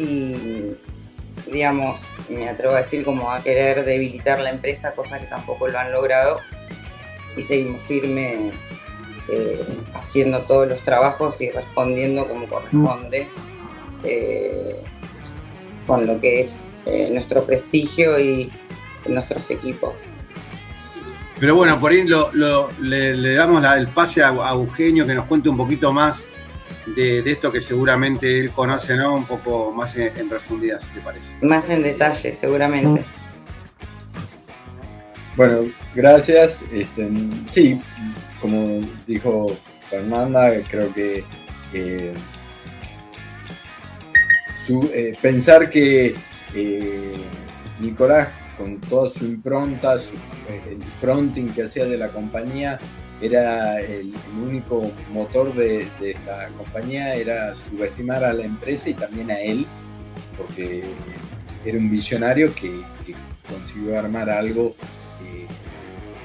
y 0.00 0.76
digamos, 1.50 2.00
me 2.28 2.48
atrevo 2.48 2.74
a 2.74 2.78
decir 2.78 3.04
como 3.04 3.30
a 3.30 3.42
querer 3.42 3.84
debilitar 3.84 4.40
la 4.40 4.50
empresa, 4.50 4.94
cosa 4.94 5.18
que 5.18 5.26
tampoco 5.26 5.68
lo 5.68 5.78
han 5.78 5.92
logrado. 5.92 6.40
Y 7.36 7.42
seguimos 7.42 7.82
firme 7.84 8.52
eh, 9.28 9.64
haciendo 9.94 10.40
todos 10.40 10.68
los 10.68 10.80
trabajos 10.82 11.40
y 11.40 11.50
respondiendo 11.50 12.26
como 12.26 12.46
corresponde 12.48 13.28
eh, 14.04 14.82
con 15.86 16.06
lo 16.06 16.20
que 16.20 16.40
es 16.40 16.74
eh, 16.86 17.08
nuestro 17.12 17.44
prestigio 17.44 18.18
y 18.18 18.52
nuestros 19.06 19.50
equipos. 19.50 19.94
Pero 21.38 21.54
bueno, 21.54 21.80
por 21.80 21.92
ahí 21.92 22.04
le, 22.80 23.34
damos 23.34 23.64
el 23.76 23.88
pase 23.88 24.22
a, 24.22 24.28
a 24.28 24.52
Eugenio 24.52 25.06
que 25.06 25.14
nos 25.14 25.24
cuente 25.24 25.48
un 25.48 25.56
poquito 25.56 25.90
más 25.92 26.28
de, 26.86 27.22
esto 27.30 27.52
que 27.52 27.60
seguramente 27.60 28.40
él 28.40 28.50
conoce, 28.50 28.96
¿no? 28.96 29.14
Un 29.14 29.26
poco 29.26 29.72
más 29.72 29.96
en, 29.96 30.28
profundidad, 30.28 30.80
si 30.80 30.88
te 30.88 31.00
parece. 31.00 31.36
Más 31.42 31.68
en 31.68 31.82
detalle, 31.82 32.32
seguramente. 32.32 33.04
Bueno, 35.36 35.70
gracias. 35.94 36.60
Este, 36.72 37.08
sí, 37.48 37.80
como 38.40 38.80
dijo 39.06 39.56
Fernanda, 39.88 40.52
creo 40.68 40.92
que 40.92 41.24
eh, 41.72 42.14
eh, 44.92 45.16
pensar 45.20 45.68
que 45.70 46.14
eh, 46.54 47.16
Nicolás, 47.80 48.28
con 48.56 48.80
toda 48.80 49.08
su 49.08 49.24
impronta, 49.24 49.94
el 49.94 50.82
fronting 51.00 51.48
que 51.48 51.64
hacía 51.64 51.86
de 51.86 51.96
la 51.96 52.12
compañía, 52.12 52.78
era 53.20 53.80
el, 53.80 54.12
único 54.42 54.90
motor 55.12 55.54
de, 55.54 55.86
esta 56.00 56.48
compañía, 56.56 57.14
era 57.14 57.54
subestimar 57.54 58.24
a 58.24 58.32
la 58.32 58.44
empresa 58.44 58.90
y 58.90 58.94
también 58.94 59.30
a 59.30 59.40
él, 59.40 59.66
porque 60.36 60.84
era 61.64 61.78
un 61.78 61.90
visionario 61.90 62.54
que, 62.54 62.82
consiguió 63.48 63.98
armar 63.98 64.30
algo 64.30 64.76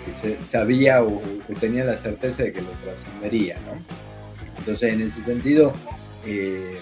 que 0.05 0.11
se 0.11 0.43
sabía 0.43 1.03
o, 1.03 1.21
tenía 1.59 1.83
la 1.83 1.95
certeza 1.95 2.43
de 2.43 2.53
que 2.53 2.61
lo 2.61 2.69
trascendería. 2.83 3.57
Entonces, 4.59 4.93
en 4.93 5.01
ese 5.01 5.23
sentido, 5.23 5.73
eh, 6.25 6.79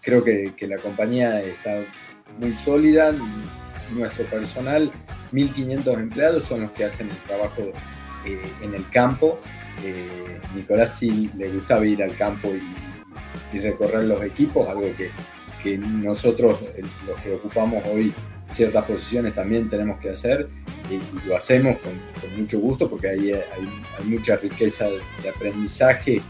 creo 0.00 0.24
que, 0.24 0.54
la 0.66 0.78
compañía 0.78 1.40
está 1.42 1.84
muy 2.38 2.52
sólida. 2.52 3.14
Nuestro 3.92 4.26
personal, 4.26 4.92
1.500 5.32 5.98
empleados, 5.98 6.44
son 6.44 6.62
los 6.62 6.72
que 6.72 6.84
hacen 6.84 7.08
el 7.08 7.16
trabajo 7.18 7.72
eh, 8.28 8.42
en 8.60 8.74
el 8.74 8.86
campo. 8.90 9.40
Eh, 9.82 10.38
Nicolás 10.54 10.98
sí 10.98 11.30
le 11.36 11.48
gustaba 11.50 11.86
ir 11.86 12.02
al 12.02 12.14
campo 12.16 12.50
y, 12.54 13.58
recorrer 13.58 14.04
los 14.04 14.22
equipos, 14.22 14.68
algo 14.68 14.88
que, 14.94 15.78
nosotros, 15.78 16.60
los 17.06 17.20
que 17.20 17.32
ocupamos 17.32 17.82
hoy 17.86 18.12
ciertas 18.50 18.84
posiciones, 18.84 19.34
también 19.34 19.68
tenemos 19.68 19.98
que 19.98 20.10
hacer 20.10 20.48
y, 20.90 21.26
lo 21.26 21.36
hacemos 21.36 21.78
con, 21.78 22.38
mucho 22.38 22.60
gusto 22.60 22.88
porque 22.88 23.08
ahí 23.08 23.32
hay, 23.32 24.04
mucha 24.04 24.36
riqueza 24.36 24.86
de, 25.22 25.28
aprendizaje 25.28 26.20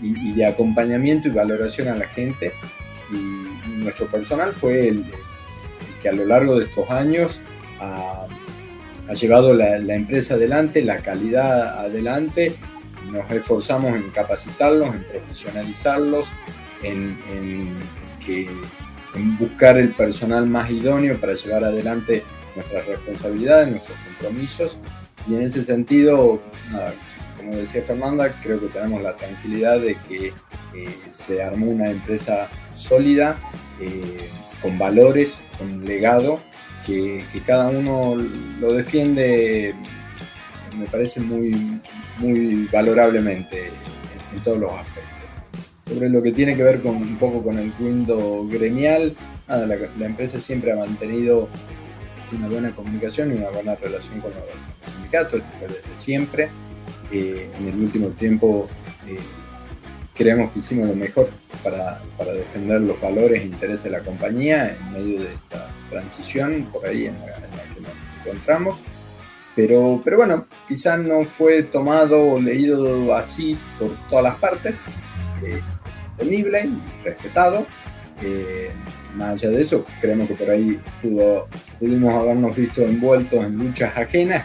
y, 0.00 0.32
de 0.32 0.46
acompañamiento 0.46 1.28
y 1.28 1.32
valoración 1.32 1.88
a 1.88 1.96
la 1.96 2.06
gente 2.06 2.52
y 3.12 3.82
nuestro 3.82 4.06
personal 4.06 4.52
fue 4.52 4.88
el, 4.88 5.04
que 6.00 6.08
a 6.08 6.12
lo 6.12 6.24
largo 6.24 6.58
de 6.58 6.66
estos 6.66 6.88
años 6.90 7.40
ha, 9.08 9.14
llevado 9.14 9.54
la, 9.54 9.76
empresa 9.94 10.34
adelante, 10.34 10.82
la 10.82 10.98
calidad 10.98 11.78
adelante. 11.80 12.54
Nos 13.10 13.30
esforzamos 13.30 13.94
en 13.94 14.10
capacitarlos, 14.10 14.94
en 14.94 15.04
profesionalizarlos, 15.04 16.26
en, 16.82 17.16
en 19.14 19.38
buscar 19.38 19.78
el 19.78 19.94
personal 19.94 20.46
más 20.46 20.70
idóneo 20.70 21.18
para 21.18 21.34
llevar 21.34 21.64
adelante 21.64 22.22
nuestras 22.54 22.86
responsabilidades, 22.86 23.68
nuestros 23.70 23.98
compromisos. 23.98 24.78
Y 25.26 25.34
en 25.34 25.42
ese 25.42 25.64
sentido, 25.64 26.42
como 27.36 27.56
decía 27.56 27.82
Fernanda, 27.82 28.34
creo 28.42 28.60
que 28.60 28.66
tenemos 28.68 29.02
la 29.02 29.16
tranquilidad 29.16 29.80
de 29.80 29.96
que 30.08 30.28
eh, 30.74 30.96
se 31.10 31.42
armó 31.42 31.70
una 31.70 31.90
empresa 31.90 32.48
sólida, 32.72 33.38
eh, 33.80 34.28
con 34.60 34.78
valores, 34.78 35.44
con 35.56 35.84
legado, 35.84 36.40
que, 36.86 37.24
cada 37.46 37.68
uno 37.68 38.16
lo 38.60 38.72
defiende, 38.72 39.74
me 40.76 40.86
parece 40.86 41.20
muy, 41.20 41.80
muy 42.18 42.68
valorablemente 42.72 43.70
en, 44.32 44.42
todos 44.42 44.58
los 44.58 44.72
aspectos. 44.72 45.04
Sobre 45.88 46.10
lo 46.10 46.22
que 46.22 46.32
tiene 46.32 46.54
que 46.54 46.62
ver 46.62 46.82
con 46.82 46.96
un 46.96 47.16
poco 47.16 47.42
con 47.42 47.58
el 47.58 47.72
cuento 47.72 48.46
gremial, 48.46 49.16
la, 49.48 50.06
empresa 50.06 50.40
siempre 50.40 50.72
ha 50.72 50.76
mantenido 50.76 51.48
una 52.36 52.48
buena 52.48 52.70
comunicación 52.72 53.32
y 53.32 53.36
una 53.36 53.48
buena 53.50 53.74
relación 53.74 54.20
con 54.20 54.32
los, 54.32 54.42
sindicatos, 54.94 55.40
esto 55.40 55.50
fue 55.58 55.68
desde 55.68 55.96
siempre. 55.96 56.50
Eh, 57.10 57.50
en 57.58 57.68
el 57.68 57.74
último 57.74 58.08
tiempo 58.08 58.68
creemos 60.18 60.50
que 60.50 60.58
hicimos 60.58 60.88
lo 60.88 60.96
mejor 60.96 61.30
para, 61.62 62.02
defender 62.34 62.80
los 62.80 63.00
valores 63.00 63.40
e 63.40 63.46
intereses 63.46 63.84
de 63.84 63.90
la 63.90 64.00
compañía 64.00 64.76
en 64.76 64.92
medio 64.92 65.20
de 65.20 65.32
esta 65.32 65.70
transición 65.88 66.68
por 66.72 66.84
ahí 66.84 67.06
en 67.06 67.14
la, 67.20 67.36
que 67.74 67.80
nos 67.80 67.92
encontramos. 68.26 68.80
Pero, 69.54 70.02
pero 70.04 70.16
bueno, 70.18 70.46
quizás 70.66 70.98
no 70.98 71.24
fue 71.24 71.62
tomado 71.62 72.32
o 72.32 72.40
leído 72.40 73.14
así 73.14 73.56
por 73.78 73.90
todas 74.10 74.24
las 74.24 74.36
partes. 74.36 74.80
Eh, 75.42 75.62
es 75.86 75.94
entendible 76.10 76.68
respetado. 77.04 77.64
Eh, 78.20 78.72
más 79.14 79.34
allá 79.34 79.50
de 79.50 79.62
eso, 79.62 79.86
creemos 80.00 80.26
que 80.26 80.34
por 80.34 80.50
ahí 80.50 80.80
pudimos 81.78 82.14
habernos 82.14 82.56
visto 82.56 82.82
envueltos 82.82 83.44
en 83.44 83.56
luchas 83.56 83.96
ajenas. 83.96 84.44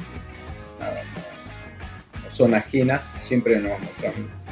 no 2.24 2.30
son 2.30 2.54
ajenas, 2.54 3.12
siempre 3.22 3.60
nos 3.60 3.80
mostramos 3.80 4.43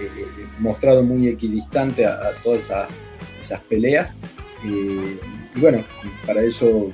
eh, 0.00 0.46
mostrado 0.58 1.02
muy 1.02 1.28
equidistante 1.28 2.06
a, 2.06 2.32
todas 2.42 2.70
esas, 3.38 3.60
peleas. 3.68 4.16
y 4.64 5.18
bueno, 5.58 5.84
para 6.26 6.42
eso 6.42 6.90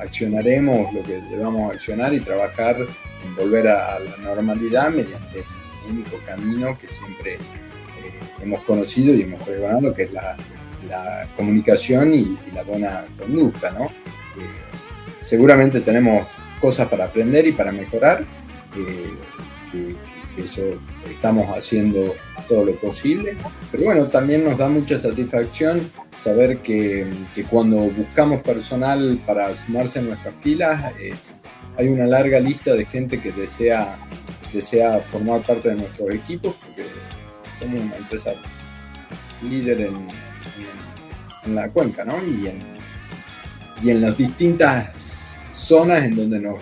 accionaremos 0.00 0.92
lo 0.92 1.02
que 1.02 1.20
debamos 1.30 1.72
accionar 1.72 2.12
y 2.14 2.20
trabajar 2.20 2.76
en 3.24 3.36
volver 3.36 3.68
a, 3.68 3.98
la 3.98 4.16
normalidad 4.16 4.90
mediante 4.90 5.40
el 5.40 5.92
único 5.92 6.18
camino 6.26 6.78
que 6.78 6.88
siempre 6.88 7.34
eh, 7.34 7.38
hemos 8.42 8.62
conocido 8.62 9.14
y 9.14 9.22
hemos 9.22 9.42
pregonado, 9.42 9.94
que 9.94 10.04
es 10.04 10.12
la, 10.12 10.36
comunicación 11.36 12.14
y, 12.14 12.38
la 12.54 12.62
buena 12.64 13.04
conducta. 13.18 13.70
¿no? 13.70 13.84
Eh, 13.84 13.90
seguramente 15.20 15.80
tenemos 15.80 16.26
cosas 16.60 16.88
para 16.88 17.04
aprender 17.04 17.46
y 17.46 17.52
para 17.52 17.70
mejorar, 17.70 18.24
que, 18.74 19.94
eso 20.36 20.62
estamos 21.08 21.56
haciendo 21.56 22.14
todo 22.50 22.64
lo 22.64 22.74
posible. 22.74 23.36
Pero 23.70 23.84
bueno, 23.84 24.06
también 24.06 24.44
nos 24.44 24.58
da 24.58 24.68
mucha 24.68 24.98
satisfacción 24.98 25.80
saber 26.18 26.58
que, 26.58 27.06
cuando 27.48 27.76
buscamos 27.78 28.42
personal 28.42 29.18
para 29.24 29.54
sumarse 29.54 30.00
a 30.00 30.02
nuestras 30.02 30.34
filas, 30.42 30.92
eh, 30.98 31.12
hay 31.78 31.86
una 31.86 32.06
larga 32.06 32.40
lista 32.40 32.74
de 32.74 32.84
gente 32.84 33.20
que 33.20 33.30
desea, 33.30 33.96
desea 34.52 35.00
formar 35.06 35.46
parte 35.46 35.68
de 35.68 35.76
nuestros 35.76 36.12
equipos, 36.12 36.56
porque 36.56 36.86
somos 37.58 37.82
una 37.84 37.96
empresa 37.96 38.32
líder 39.48 39.82
en, 39.82 40.08
en, 41.44 41.54
la 41.54 41.70
cuenca, 41.70 42.04
¿no? 42.04 42.16
Y 42.22 42.48
en, 42.48 42.62
y 43.80 43.90
en 43.90 44.00
las 44.00 44.18
distintas 44.18 44.90
zonas 45.54 46.02
en 46.02 46.16
donde 46.16 46.40
nos 46.40 46.58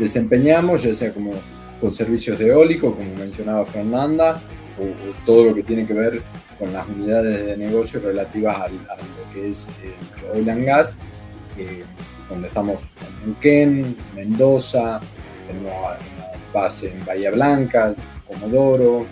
desempeñamos, 0.00 0.82
ya 0.82 0.94
sea 0.96 1.14
como 1.14 1.32
con 1.80 1.94
servicios 1.94 2.38
de 2.38 2.48
eólico, 2.48 2.94
como 2.94 3.14
mencionaba 3.14 3.64
Fernanda, 3.66 4.42
o, 4.78 5.24
todo 5.24 5.44
lo 5.46 5.54
que 5.54 5.62
tiene 5.62 5.86
que 5.86 5.94
ver 5.94 6.22
con 6.58 6.72
las 6.72 6.88
unidades 6.88 7.46
de 7.46 7.56
negocio 7.56 8.00
relativas 8.00 8.56
a 8.60 8.68
lo 8.68 9.32
que 9.32 9.50
es 9.50 9.68
el 9.82 10.38
oil 10.38 10.50
and 10.50 10.64
gas, 10.64 10.98
donde 12.28 12.48
estamos 12.48 12.82
en 13.00 13.26
Neuquén, 13.26 13.96
Mendoza, 14.14 15.00
tenemos 15.46 15.72
una 15.72 16.52
base 16.52 16.90
en 16.90 17.04
Bahía 17.04 17.30
Blanca, 17.30 17.94
Comodoro, 18.26 19.06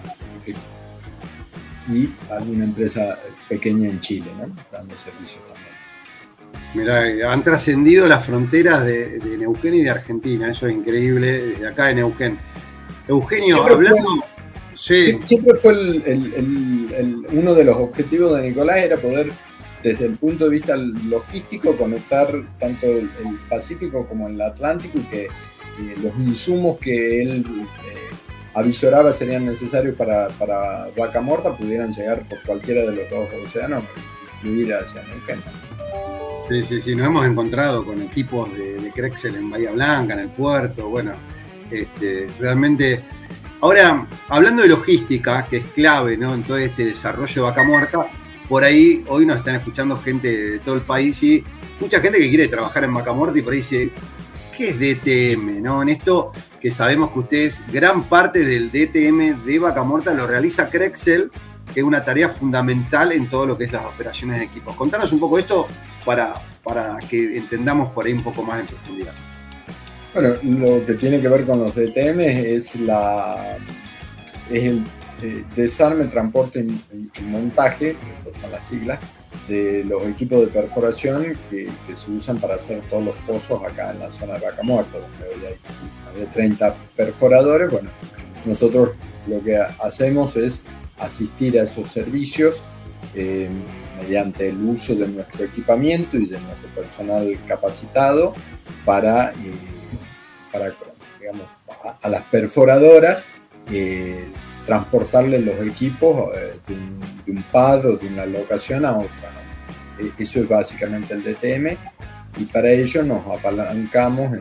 y 1.89 2.09
alguna 2.31 2.65
empresa 2.65 3.19
pequeña 3.49 3.91
en 3.91 4.01
Chile, 4.01 4.31
dando 4.73 4.97
servicios 4.97 5.43
también. 5.47 5.65
Mira, 6.75 7.33
han 7.33 7.43
trascendido 7.43 8.09
las 8.09 8.25
fronteras 8.25 8.85
de, 8.85 9.21
Neuquén 9.39 9.75
y 9.75 9.83
de 9.83 9.91
Argentina, 9.91 10.51
eso 10.51 10.67
es 10.67 10.75
increíble, 10.75 11.49
desde 11.49 11.69
acá 11.69 11.87
de 11.87 11.97
Neuquén. 11.97 12.39
Eugenio, 13.07 13.63
hablando, 13.63 14.25
Siempre 14.75 15.55
fue 15.61 15.73
uno 17.33 17.55
de 17.55 17.65
los 17.65 17.77
objetivos 17.77 18.37
de 18.37 18.49
Nicolás 18.49 18.79
era 18.79 18.97
poder, 18.97 19.31
desde 19.83 20.07
el 20.07 20.17
punto 20.17 20.45
de 20.45 20.51
vista 20.51 20.77
logístico, 20.77 21.77
conectar 21.77 22.29
tanto 22.59 22.87
el, 22.87 23.11
Pacífico 23.49 24.07
como 24.07 24.29
el 24.29 24.41
Atlántico 24.41 24.99
y 24.99 25.03
que 25.03 25.29
los 26.03 26.17
insumos 26.19 26.79
que 26.79 27.23
él 27.23 27.45
eh, 27.47 28.15
avisoraba 28.55 29.13
serían 29.13 29.45
necesarios 29.45 29.97
para, 29.97 30.29
para 30.29 30.89
Vaca 30.97 31.21
Morta 31.21 31.57
pudieran 31.57 31.93
llegar 31.93 32.27
por 32.29 32.41
cualquiera 32.43 32.83
de 32.83 32.93
los 32.97 33.11
dos 33.11 33.29
océanos 33.45 33.85
y 33.85 34.41
fluir 34.41 34.75
hacia 34.75 35.03
Neuquén. 35.03 35.41
Sí, 36.49 36.65
sí, 36.67 36.81
sí, 36.81 36.95
nos 36.95 37.07
hemos 37.07 37.27
encontrado 37.27 37.85
con 37.85 38.01
equipos 38.03 38.57
de, 38.57 38.75
de 38.75 38.91
Crexel 38.93 39.35
en 39.35 39.51
Bahía 39.51 39.73
Blanca, 39.73 40.15
en 40.15 40.21
el 40.21 40.29
puerto, 40.29 40.89
bueno, 40.89 41.13
este, 41.71 42.29
realmente 42.39 43.03
Ahora, 43.65 44.07
hablando 44.29 44.61
de 44.61 44.69
logística, 44.69 45.47
que 45.47 45.57
es 45.57 45.65
clave 45.73 46.19
¿no? 46.19 46.35
en 46.35 46.43
todo 46.43 46.59
este 46.59 46.85
desarrollo 46.85 47.35
de 47.35 47.41
vaca 47.41 47.65
muerta, 47.65 48.09
por 48.47 48.63
ahí 48.63 49.03
hoy 49.09 49.25
nos 49.25 49.39
están 49.39 49.55
escuchando 49.55 49.97
gente 49.97 50.29
de 50.29 50.59
todo 50.59 50.75
el 50.75 50.83
país 50.83 51.23
y 51.23 51.43
mucha 51.81 51.99
gente 51.99 52.19
que 52.19 52.29
quiere 52.29 52.49
trabajar 52.49 52.85
en 52.85 52.93
vaca 52.93 53.15
muerta 53.15 53.39
y 53.39 53.41
por 53.41 53.55
ahí 53.55 53.61
dice, 53.61 53.91
¿qué 54.55 54.69
es 54.69 54.79
DTM? 54.79 55.63
¿no? 55.63 55.81
En 55.81 55.89
esto 55.89 56.33
que 56.61 56.71
sabemos 56.71 57.11
que 57.13 57.21
ustedes, 57.21 57.65
gran 57.73 58.05
parte 58.05 58.45
del 58.45 58.71
DTM 58.71 59.47
de 59.47 59.59
vaca 59.59 59.83
muerta 59.83 60.13
lo 60.13 60.27
realiza 60.27 60.69
Crexel, 60.69 61.31
que 61.73 61.81
es 61.81 61.87
una 61.87 62.05
tarea 62.05 62.29
fundamental 62.29 63.13
en 63.13 63.31
todo 63.31 63.47
lo 63.47 63.57
que 63.57 63.65
es 63.65 63.73
las 63.73 63.87
operaciones 63.87 64.41
de 64.41 64.45
equipos. 64.45 64.77
Contanos 64.77 65.11
un 65.11 65.21
poco 65.21 65.39
esto 65.39 65.69
para, 66.05 66.35
para 66.63 66.99
que 66.99 67.39
entendamos 67.39 67.93
por 67.93 68.05
ahí 68.05 68.13
un 68.13 68.25
poco 68.25 68.43
más 68.43 68.61
en 68.61 68.67
profundidad. 68.67 69.15
Bueno, 70.15 70.37
lo 70.43 70.87
que 70.87 70.95
tiene 70.95 71.21
que 71.21 71.29
ver 71.29 71.45
con 71.45 71.59
los 71.59 71.75
DTM 71.75 72.21
es 72.21 72.77
la 72.77 73.59
el 74.49 74.85
eh, 75.23 75.45
desarme, 75.57 76.05
transporte 76.05 76.61
y, 76.61 77.23
montaje, 77.23 77.97
esas 78.17 78.37
son 78.37 78.53
las 78.53 78.65
siglas, 78.65 79.01
de 79.49 79.83
los 79.85 80.07
equipos 80.07 80.41
de 80.43 80.47
perforación 80.49 81.37
que, 81.51 81.69
se 81.95 82.11
usan 82.13 82.39
para 82.39 82.55
hacer 82.55 82.81
todos 82.91 83.07
los 83.07 83.17
pozos 83.27 83.63
acá 83.65 83.91
en 83.91 84.01
la 84.01 84.13
zona 84.13 84.35
de 84.35 84.47
Vaca 84.47 84.63
Muerta, 84.63 84.99
donde 84.99 85.27
hoy 85.27 85.47
hay, 85.47 86.27
30 86.33 86.77
perforadores. 86.95 87.71
Bueno, 87.71 87.91
nosotros 88.45 88.91
lo 89.27 89.43
que 89.43 89.57
hacemos 89.57 90.37
es 90.37 90.63
asistir 90.99 91.59
a 91.59 91.65
esos 91.65 91.89
servicios 91.89 92.63
eh, 93.15 93.49
mediante 94.01 94.49
el 94.49 94.63
uso 94.63 94.95
de 94.95 95.09
nuestro 95.09 95.45
equipamiento 95.45 96.17
y 96.17 96.27
de 96.27 96.39
nuestro 96.39 96.69
personal 96.75 97.37
capacitado 97.49 98.35
para, 98.85 99.31
eh, 99.31 99.35
para 100.55 100.73
digamos, 101.19 101.49
a, 102.01 102.09
las 102.09 102.23
perforadoras 102.27 103.29
transportarle 104.67 105.41
los 105.41 105.59
equipos 105.61 106.33
eh, 106.37 106.55
de, 106.67 107.33
un, 107.33 107.43
pad 107.53 107.85
o 107.85 107.97
de 107.97 108.07
una 108.07 108.25
locación 108.25 108.87
a 108.87 108.97
otra. 108.97 109.33
E, 109.99 110.23
eso 110.23 110.41
es 110.41 110.49
básicamente 110.49 111.13
el 111.13 111.23
DTM 111.23 111.77
y 112.39 112.45
para 112.47 112.71
ello 112.71 113.03
nos 113.03 113.39
apalancamos 113.39 114.33
en 114.33 114.41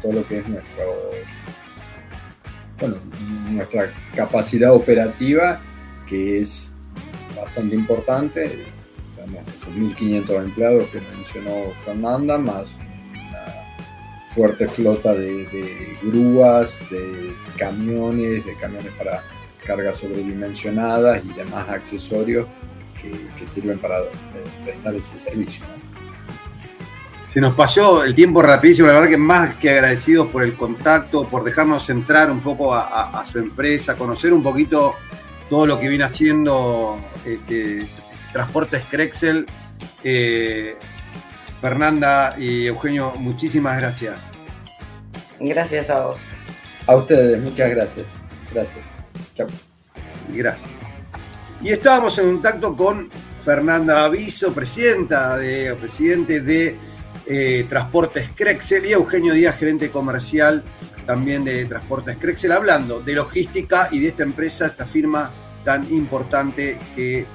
todo 0.00 0.12
lo 0.12 0.26
que 0.26 0.38
es 0.38 0.48
nuestro, 0.48 1.10
bueno, 2.80 2.96
nuestra 3.50 3.92
capacidad 4.14 4.72
operativa, 4.72 5.60
que 6.06 6.40
es 6.40 6.72
bastante 7.36 7.74
importante. 7.74 8.64
Tenemos 9.16 9.54
esos 9.54 9.74
1.500 9.74 10.44
empleados 10.44 10.88
que 10.88 11.00
mencionó 11.00 11.72
Fernanda, 11.84 12.38
más 12.38 12.78
fuerte 14.38 14.68
flota 14.68 15.14
de 15.14 15.98
grúas, 16.00 16.84
de 16.90 17.34
camiones, 17.56 18.46
de 18.46 18.54
camiones 18.54 18.92
para 18.92 19.24
cargas 19.66 19.96
sobredimensionadas 19.96 21.24
y 21.24 21.32
demás 21.32 21.68
accesorios 21.68 22.46
que, 23.02 23.44
sirven 23.44 23.80
para 23.80 23.98
eh, 23.98 24.06
prestar 24.64 24.94
ese 24.94 25.18
servicio. 25.18 25.64
Se 27.26 27.40
nos 27.40 27.54
pasó 27.54 28.04
el 28.04 28.14
tiempo 28.14 28.40
rapidísimo, 28.40 28.86
la 28.86 28.94
verdad 28.94 29.08
que 29.08 29.16
más 29.16 29.56
que 29.56 29.70
agradecidos 29.70 30.28
por 30.28 30.44
el 30.44 30.54
contacto, 30.54 31.28
por 31.28 31.42
dejarnos 31.42 31.90
entrar 31.90 32.30
un 32.30 32.40
poco 32.40 32.72
a, 32.72 33.20
su 33.24 33.40
empresa, 33.40 33.96
conocer 33.98 34.32
un 34.32 34.44
poquito 34.44 34.94
todo 35.50 35.66
lo 35.66 35.80
que 35.80 35.88
viene 35.88 36.04
haciendo 36.04 36.96
este, 37.24 37.88
Transportes 38.32 38.84
Crexel. 38.88 39.46
Eh, 40.04 40.76
Fernanda 41.60 42.36
y 42.38 42.66
Eugenio, 42.66 43.12
muchísimas 43.16 43.76
gracias. 43.78 44.24
Gracias 45.40 45.90
a 45.90 46.06
vos. 46.06 46.20
A 46.86 46.96
ustedes, 46.96 47.40
muchas 47.40 47.70
gracias. 47.70 48.08
Gracias. 48.52 48.86
Gracias. 50.32 50.70
Y 51.62 51.70
estábamos 51.70 52.18
en 52.18 52.32
contacto 52.32 52.76
con 52.76 53.10
Fernanda 53.44 54.04
Aviso, 54.04 54.52
presidenta 54.52 55.36
de, 55.36 55.74
presidente 55.76 56.40
de 56.40 56.76
eh, 57.26 57.66
Transportes 57.68 58.30
Crexel, 58.34 58.86
y 58.86 58.92
Eugenio 58.92 59.34
Díaz, 59.34 59.56
gerente 59.56 59.90
comercial 59.90 60.64
también 61.06 61.44
de 61.44 61.64
Transportes 61.64 62.16
Crexel, 62.18 62.52
hablando 62.52 63.00
de 63.00 63.14
logística 63.14 63.88
y 63.90 64.00
de 64.00 64.08
esta 64.08 64.22
empresa, 64.22 64.66
esta 64.66 64.84
firma 64.84 65.32
tan 65.64 65.90
importante 65.92 66.78
que 66.94 67.26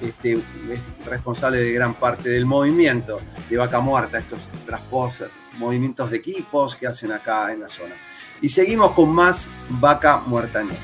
este, 0.00 0.32
es 0.34 0.80
responsable 1.06 1.58
de 1.58 1.72
gran 1.72 1.94
parte 1.94 2.30
del 2.30 2.46
movimiento 2.46 3.20
de 3.48 3.56
Vaca 3.56 3.80
Muerta, 3.80 4.18
estos 4.18 4.48
transportes, 4.64 5.28
movimientos 5.58 6.10
de 6.10 6.18
equipos 6.18 6.76
que 6.76 6.86
hacen 6.86 7.12
acá 7.12 7.52
en 7.52 7.60
la 7.60 7.68
zona. 7.68 7.94
Y 8.40 8.48
seguimos 8.48 8.92
con 8.92 9.10
más 9.10 9.48
Vaca 9.68 10.22
Muerta 10.26 10.62
News. 10.62 10.76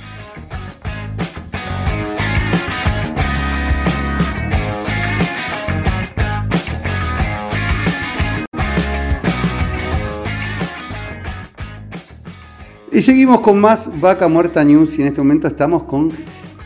Y 12.92 13.02
seguimos 13.02 13.40
con 13.40 13.60
más 13.60 13.90
Vaca 14.00 14.26
Muerta 14.26 14.64
News 14.64 14.98
y 14.98 15.02
en 15.02 15.08
este 15.08 15.20
momento 15.20 15.46
estamos 15.48 15.82
con 15.82 16.10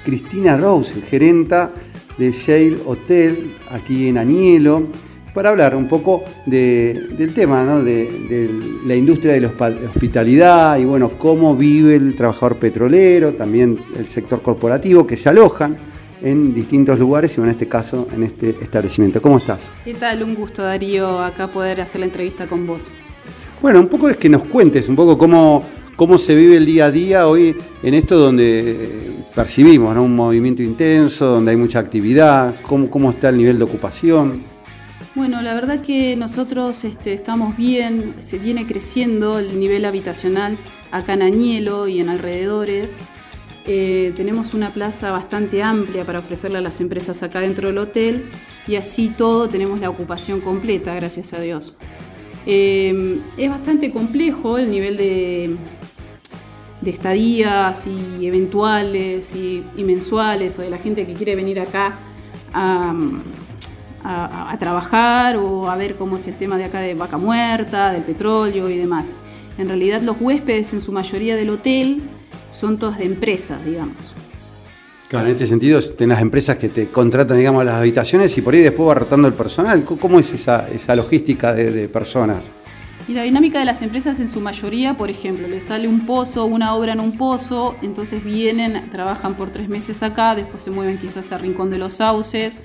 Cristina 0.04 0.56
Rose, 0.56 1.00
gerenta 1.02 1.72
de 2.20 2.32
Shale 2.32 2.76
Hotel 2.84 3.56
aquí 3.70 4.08
en 4.08 4.18
Anielo, 4.18 4.88
para 5.32 5.48
hablar 5.48 5.74
un 5.74 5.88
poco 5.88 6.22
del 6.44 7.32
tema 7.34 7.64
de, 7.82 8.50
la 8.86 8.94
industria 8.94 9.32
de 9.32 9.40
la 9.40 9.48
hospitalidad 9.48 10.78
y 10.78 10.84
bueno, 10.84 11.12
cómo 11.16 11.56
vive 11.56 11.96
el 11.96 12.14
trabajador 12.14 12.56
petrolero, 12.56 13.32
también 13.32 13.78
el 13.98 14.06
sector 14.08 14.42
corporativo 14.42 15.06
que 15.06 15.16
se 15.16 15.30
alojan 15.30 15.78
en 16.20 16.52
distintos 16.52 16.98
lugares 16.98 17.38
y 17.38 17.40
en 17.40 17.48
este 17.48 17.66
caso 17.66 18.06
en 18.14 18.22
este 18.22 18.50
establecimiento. 18.60 19.22
¿Cómo 19.22 19.38
estás? 19.38 19.70
¿Qué 19.82 19.94
tal? 19.94 20.22
Un 20.22 20.34
gusto 20.34 20.62
Darío 20.62 21.20
acá 21.20 21.46
poder 21.46 21.80
hacer 21.80 22.00
la 22.00 22.06
entrevista 22.06 22.46
con 22.46 22.66
vos. 22.66 22.90
Bueno, 23.62 23.80
un 23.80 23.88
poco 23.88 24.10
es 24.10 24.18
que 24.18 24.28
nos 24.28 24.44
cuentes 24.44 24.90
un 24.90 24.96
poco 24.96 25.16
cómo 25.16 25.64
cómo 26.00 26.16
se 26.16 26.34
vive 26.34 26.56
el 26.56 26.64
día 26.64 26.86
a 26.86 26.90
día 26.90 27.28
hoy 27.28 27.54
en 27.82 27.92
esto 27.92 28.16
donde 28.16 29.09
percibimos 29.34 29.96
un 29.96 30.14
movimiento 30.14 30.62
intenso, 30.62 31.26
donde 31.26 31.52
hay 31.52 31.56
mucha 31.56 31.78
actividad, 31.78 32.56
cómo, 32.62 32.90
cómo 32.90 33.10
está 33.10 33.28
el 33.28 33.38
nivel 33.38 33.58
de 33.58 33.64
ocupación. 33.64 34.42
Bueno, 35.14 35.42
la 35.42 35.54
verdad 35.54 35.80
que 35.80 36.14
nosotros 36.16 36.84
este, 36.84 37.12
estamos 37.12 37.56
bien, 37.56 38.14
se 38.18 38.38
viene 38.38 38.66
creciendo 38.66 39.38
el 39.38 39.58
nivel 39.58 39.84
habitacional 39.84 40.56
acá 40.92 41.14
en 41.14 41.22
Añelo 41.22 41.88
y 41.88 42.00
en 42.00 42.08
alrededores. 42.08 43.00
Eh, 43.66 44.12
tenemos 44.16 44.54
una 44.54 44.72
plaza 44.72 45.10
bastante 45.10 45.62
amplia 45.62 46.04
para 46.04 46.20
ofrecerle 46.20 46.58
a 46.58 46.60
las 46.60 46.80
empresas 46.80 47.22
acá 47.22 47.40
dentro 47.40 47.68
del 47.68 47.78
hotel 47.78 48.30
y 48.66 48.76
así 48.76 49.08
todo 49.08 49.48
tenemos 49.48 49.80
la 49.80 49.90
ocupación 49.90 50.40
completa, 50.40 50.94
gracias 50.94 51.32
a 51.32 51.40
Dios. 51.40 51.74
Eh, 52.46 53.18
es 53.36 53.50
bastante 53.50 53.90
complejo 53.90 54.58
el 54.58 54.70
nivel 54.70 54.96
de, 54.96 55.56
de 56.80 56.90
estadías 56.90 57.86
y 57.86 58.26
eventuales 58.26 59.34
y, 59.34 59.64
mensuales 59.84 60.58
o 60.58 60.62
de 60.62 60.70
la 60.70 60.78
gente 60.78 61.06
que 61.06 61.14
quiere 61.14 61.36
venir 61.36 61.60
acá 61.60 61.98
a, 62.52 62.94
trabajar 64.58 65.36
o 65.36 65.70
a 65.70 65.76
ver 65.76 65.96
cómo 65.96 66.16
es 66.16 66.26
el 66.26 66.36
tema 66.36 66.56
de 66.56 66.64
acá 66.64 66.80
de 66.80 66.94
vaca 66.94 67.18
muerta, 67.18 67.92
del 67.92 68.02
petróleo 68.02 68.68
y 68.68 68.76
demás. 68.76 69.14
En 69.58 69.68
realidad 69.68 70.02
los 70.02 70.16
huéspedes 70.20 70.72
en 70.72 70.80
su 70.80 70.92
mayoría 70.92 71.36
del 71.36 71.50
hotel 71.50 72.02
son 72.48 72.78
todas 72.78 72.98
de 72.98 73.04
empresas, 73.04 73.64
digamos. 73.64 74.14
Claro, 75.08 75.26
en 75.26 75.32
este 75.32 75.46
sentido, 75.46 75.82
tenés 75.82 76.16
las 76.16 76.22
empresas 76.22 76.56
que 76.56 76.68
te 76.68 76.86
contratan, 76.86 77.36
digamos, 77.36 77.64
las 77.64 77.74
habitaciones 77.74 78.36
y 78.38 78.42
por 78.42 78.54
ahí 78.54 78.60
después 78.60 78.88
va 78.88 78.94
rotando 78.94 79.26
el 79.28 79.34
personal. 79.34 79.84
¿Cómo 79.84 80.18
es 80.20 80.32
esa, 80.32 80.68
esa 80.70 80.94
logística 80.94 81.52
de 81.52 81.88
personas? 81.88 82.50
Y 83.10 83.12
la 83.12 83.24
dinámica 83.24 83.58
de 83.58 83.64
las 83.64 83.82
empresas 83.82 84.20
en 84.20 84.28
su 84.28 84.40
mayoría, 84.40 84.96
por 84.96 85.10
ejemplo, 85.10 85.48
les 85.48 85.64
sale 85.64 85.88
un 85.88 86.06
pozo, 86.06 86.44
una 86.44 86.76
obra 86.76 86.92
en 86.92 87.00
un 87.00 87.18
pozo, 87.18 87.74
entonces 87.82 88.22
vienen, 88.22 88.88
trabajan 88.88 89.34
por 89.34 89.50
tres 89.50 89.68
meses 89.68 90.04
acá, 90.04 90.36
después 90.36 90.62
se 90.62 90.70
mueven 90.70 90.96
quizás 90.96 91.32
a 91.32 91.38
Rincón 91.38 91.70
de 91.70 91.78
los 91.78 91.94
Sauces, 91.94 92.60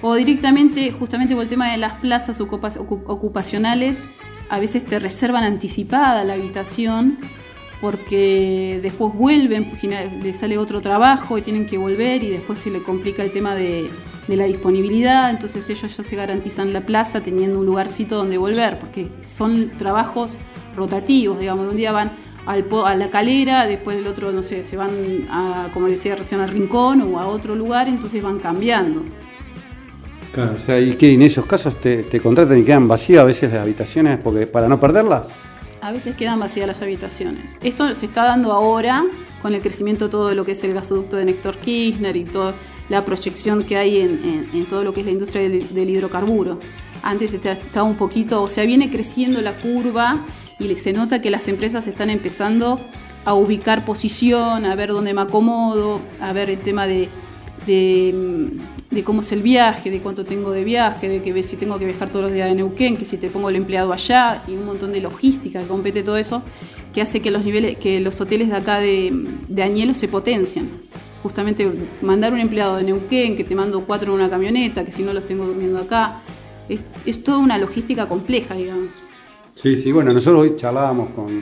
o 0.00 0.14
directamente, 0.14 0.92
justamente 0.92 1.34
por 1.34 1.42
el 1.42 1.50
tema 1.50 1.70
de 1.70 1.76
las 1.76 1.96
plazas 1.96 2.40
ocupacionales, 2.40 4.02
a 4.48 4.58
veces 4.58 4.86
te 4.86 4.98
reservan 4.98 5.44
anticipada 5.44 6.24
la 6.24 6.32
habitación 6.32 7.18
porque 7.82 8.80
después 8.82 9.12
vuelven, 9.12 9.72
les 10.22 10.38
sale 10.38 10.56
otro 10.56 10.80
trabajo 10.80 11.36
y 11.36 11.42
tienen 11.42 11.66
que 11.66 11.76
volver 11.76 12.24
y 12.24 12.30
después 12.30 12.58
se 12.58 12.70
le 12.70 12.82
complica 12.82 13.22
el 13.22 13.30
tema 13.30 13.54
de 13.54 13.90
de 14.28 14.36
la 14.36 14.44
disponibilidad, 14.44 15.30
entonces 15.30 15.68
ellos 15.68 15.96
ya 15.96 16.02
se 16.02 16.16
garantizan 16.16 16.72
la 16.72 16.82
plaza 16.82 17.20
teniendo 17.20 17.58
un 17.58 17.66
lugarcito 17.66 18.16
donde 18.16 18.38
volver, 18.38 18.78
porque 18.78 19.08
son 19.20 19.70
trabajos 19.70 20.38
rotativos, 20.76 21.40
digamos, 21.40 21.68
un 21.68 21.76
día 21.76 21.92
van 21.92 22.12
al, 22.46 22.66
a 22.84 22.94
la 22.94 23.10
calera, 23.10 23.66
después 23.66 23.96
del 23.96 24.06
otro, 24.06 24.32
no 24.32 24.42
sé, 24.42 24.64
se 24.64 24.76
van, 24.76 24.90
a, 25.30 25.68
como 25.72 25.88
decía 25.88 26.14
recién, 26.14 26.40
al 26.40 26.50
rincón 26.50 27.02
o 27.02 27.18
a 27.18 27.26
otro 27.26 27.54
lugar, 27.54 27.88
entonces 27.88 28.22
van 28.22 28.38
cambiando. 28.38 29.02
Claro, 30.32 30.54
o 30.54 30.58
sea, 30.58 30.80
y 30.80 30.94
que 30.94 31.12
en 31.12 31.22
esos 31.22 31.44
casos 31.44 31.78
te, 31.78 32.04
te 32.04 32.20
contratan 32.20 32.58
y 32.58 32.64
quedan 32.64 32.88
vacías 32.88 33.20
a 33.20 33.24
veces 33.24 33.52
las 33.52 33.60
habitaciones 33.60 34.18
porque 34.18 34.46
para 34.46 34.66
no 34.66 34.80
perderlas. 34.80 35.26
A 35.82 35.92
veces 35.92 36.14
quedan 36.14 36.40
vacías 36.40 36.66
las 36.66 36.80
habitaciones. 36.80 37.58
Esto 37.60 37.92
se 37.94 38.06
está 38.06 38.24
dando 38.24 38.52
ahora 38.52 39.04
con 39.42 39.54
el 39.54 39.60
crecimiento 39.60 40.06
de 40.06 40.10
todo 40.10 40.34
lo 40.34 40.44
que 40.44 40.52
es 40.52 40.64
el 40.64 40.72
gasoducto 40.72 41.16
de 41.16 41.24
Néctor 41.24 41.58
Kirchner 41.58 42.16
y 42.16 42.24
toda 42.24 42.54
la 42.88 43.04
proyección 43.04 43.64
que 43.64 43.76
hay 43.76 43.98
en, 43.98 44.66
todo 44.66 44.84
lo 44.84 44.94
que 44.94 45.00
es 45.00 45.06
la 45.06 45.12
industria 45.12 45.48
del, 45.48 45.90
hidrocarburo. 45.90 46.60
Antes 47.02 47.34
estaba 47.34 47.82
un 47.82 47.96
poquito, 47.96 48.42
o 48.42 48.48
sea, 48.48 48.64
viene 48.64 48.88
creciendo 48.88 49.42
la 49.42 49.60
curva 49.60 50.24
y 50.60 50.74
se 50.76 50.92
nota 50.92 51.20
que 51.20 51.30
las 51.30 51.48
empresas 51.48 51.88
están 51.88 52.08
empezando 52.08 52.80
a 53.24 53.34
ubicar 53.34 53.84
posición, 53.84 54.64
a 54.64 54.74
ver 54.76 54.90
dónde 54.90 55.12
me 55.12 55.22
acomodo, 55.22 56.00
a 56.20 56.32
ver 56.32 56.48
el 56.48 56.58
tema 56.58 56.86
de, 56.86 57.08
de 57.66 59.04
cómo 59.04 59.22
es 59.22 59.32
el 59.32 59.42
viaje, 59.42 59.90
de 59.90 60.00
cuánto 60.00 60.24
tengo 60.24 60.52
de 60.52 60.62
viaje, 60.62 61.08
de 61.08 61.22
que 61.22 61.42
si 61.42 61.56
tengo 61.56 61.78
que 61.78 61.86
viajar 61.86 62.10
todos 62.10 62.26
los 62.26 62.32
días 62.32 62.48
de 62.48 62.54
Neuquén, 62.54 62.96
que 62.96 63.04
si 63.04 63.16
te 63.16 63.28
pongo 63.28 63.48
el 63.48 63.56
empleado 63.56 63.92
allá 63.92 64.42
y 64.46 64.52
un 64.52 64.66
montón 64.66 64.92
de 64.92 65.00
logística 65.00 65.60
que 65.62 65.66
compete 65.66 66.02
todo 66.02 66.16
eso, 66.16 66.42
que 66.92 67.02
hace 67.02 67.20
que 67.20 67.30
los 67.30 67.44
niveles, 67.44 67.78
que 67.78 68.00
los 68.00 68.20
hoteles 68.20 68.48
de 68.48 68.56
acá 68.56 68.78
de, 68.78 69.12
de 69.48 69.62
Añelo 69.62 69.94
se 69.94 70.08
potencian. 70.08 70.70
Justamente 71.22 71.70
mandar 72.02 72.32
un 72.32 72.40
empleado 72.40 72.76
de 72.76 72.84
Neuquén, 72.84 73.36
que 73.36 73.44
te 73.44 73.54
mando 73.54 73.82
cuatro 73.82 74.12
en 74.12 74.20
una 74.20 74.28
camioneta, 74.28 74.84
que 74.84 74.92
si 74.92 75.02
no 75.02 75.12
los 75.12 75.24
tengo 75.24 75.46
durmiendo 75.46 75.78
acá, 75.78 76.22
es, 76.68 76.84
es 77.06 77.22
toda 77.22 77.38
una 77.38 77.58
logística 77.58 78.06
compleja, 78.06 78.54
digamos. 78.54 78.90
Sí, 79.54 79.76
sí, 79.76 79.92
bueno, 79.92 80.12
nosotros 80.12 80.42
hoy 80.42 80.56
charlábamos 80.56 81.10
con, 81.10 81.40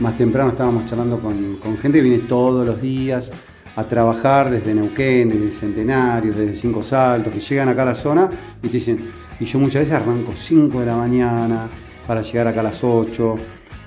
más 0.00 0.16
temprano 0.16 0.50
estábamos 0.50 0.86
charlando 0.86 1.20
con, 1.20 1.56
con 1.56 1.78
gente 1.78 1.98
que 1.98 2.08
viene 2.08 2.24
todos 2.24 2.66
los 2.66 2.82
días, 2.82 3.30
a 3.74 3.84
trabajar 3.84 4.50
desde 4.50 4.74
Neuquén, 4.74 5.30
desde 5.30 5.50
Centenarios, 5.50 6.36
desde 6.36 6.54
Cinco 6.54 6.82
Saltos, 6.82 7.32
que 7.32 7.40
llegan 7.40 7.68
acá 7.68 7.82
a 7.82 7.86
la 7.86 7.94
zona 7.94 8.30
y 8.62 8.66
te 8.66 8.74
dicen, 8.74 8.98
y 9.40 9.44
yo 9.44 9.58
muchas 9.58 9.80
veces 9.80 9.94
arranco 9.94 10.34
5 10.36 10.80
de 10.80 10.86
la 10.86 10.96
mañana 10.96 11.68
para 12.06 12.22
llegar 12.22 12.48
acá 12.48 12.60
a 12.60 12.64
las 12.64 12.84
8. 12.84 13.36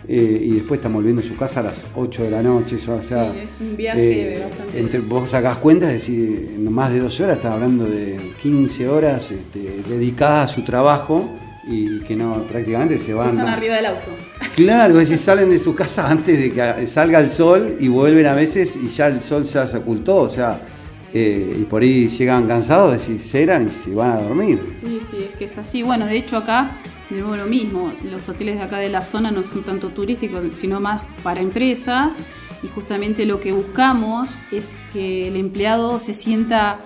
Eh, 0.08 0.40
y 0.44 0.52
después 0.52 0.78
están 0.80 0.94
volviendo 0.94 1.22
a 1.22 1.24
su 1.24 1.36
casa 1.36 1.62
a 1.62 1.64
las 1.64 1.86
8 1.96 2.24
de 2.24 2.32
la 2.32 2.44
noche. 2.44 2.76
o 2.76 2.80
sea, 2.80 3.32
sí, 3.32 3.40
es 3.40 3.56
un 3.60 3.76
viaje 3.76 4.38
eh, 4.38 4.44
bastante. 4.48 4.80
entre, 4.80 5.00
vos 5.00 5.30
sacás 5.30 5.58
cuentas, 5.58 5.90
es 5.90 6.02
decir, 6.02 6.54
en 6.56 6.72
más 6.72 6.92
de 6.92 7.00
12 7.00 7.24
horas, 7.24 7.38
estás 7.38 7.52
hablando 7.54 7.86
de 7.86 8.34
15 8.42 8.88
horas 8.88 9.32
este, 9.32 9.84
dedicadas 9.90 10.52
a 10.52 10.54
su 10.54 10.64
trabajo 10.64 11.32
y 11.68 12.02
que 12.02 12.16
no 12.16 12.44
prácticamente 12.44 13.00
se 13.00 13.14
van. 13.14 13.32
Están 13.32 13.48
arriba 13.48 13.76
del 13.76 13.86
auto. 13.88 14.12
Claro, 14.56 15.00
es 15.00 15.10
decir, 15.10 15.18
salen 15.18 15.50
de 15.50 15.60
su 15.60 15.74
casa 15.74 16.10
antes 16.12 16.38
de 16.40 16.52
que 16.52 16.88
salga 16.88 17.20
el 17.20 17.30
sol 17.30 17.78
y 17.80 17.88
vuelven 17.88 18.28
a 18.28 18.34
veces 18.34 18.76
y 18.76 18.88
ya 18.88 19.08
el 19.08 19.22
sol 19.22 19.44
ya 19.44 19.66
se 19.66 19.78
ocultó, 19.78 20.18
o 20.18 20.30
sea, 20.30 20.60
eh, 21.14 21.58
y 21.62 21.64
por 21.64 21.82
ahí 21.82 22.10
llegan 22.10 22.46
cansados, 22.48 22.94
decir, 22.94 23.18
ceran 23.20 23.68
y 23.68 23.72
se 23.72 23.96
van 23.96 24.12
a 24.12 24.18
dormir. 24.18 24.68
Sí, 24.70 25.00
sí, 25.10 25.28
es 25.30 25.36
que 25.38 25.46
es 25.46 25.58
así. 25.58 25.82
Bueno, 25.82 26.06
de 26.06 26.18
hecho 26.18 26.38
acá, 26.38 26.78
de 27.10 27.18
nuevo 27.18 27.36
lo 27.36 27.46
mismo, 27.46 27.94
los 28.04 28.28
hoteles 28.30 28.56
de 28.56 28.64
acá 28.64 28.78
de 28.78 28.90
la 28.90 29.02
zona 29.02 29.32
no 29.32 29.44
son 29.44 29.64
tanto 29.64 29.90
turísticos, 29.90 30.44
sino 30.56 30.80
más 30.80 31.02
para 31.24 31.42
empresas 31.42 32.18
y 32.64 32.68
justamente 32.68 33.26
lo 33.26 33.40
que 33.40 33.52
buscamos 33.52 34.38
es 34.52 34.78
que 34.92 35.28
el 35.28 35.36
empleado 35.36 36.00
se 36.00 36.14
sienta 36.14 36.80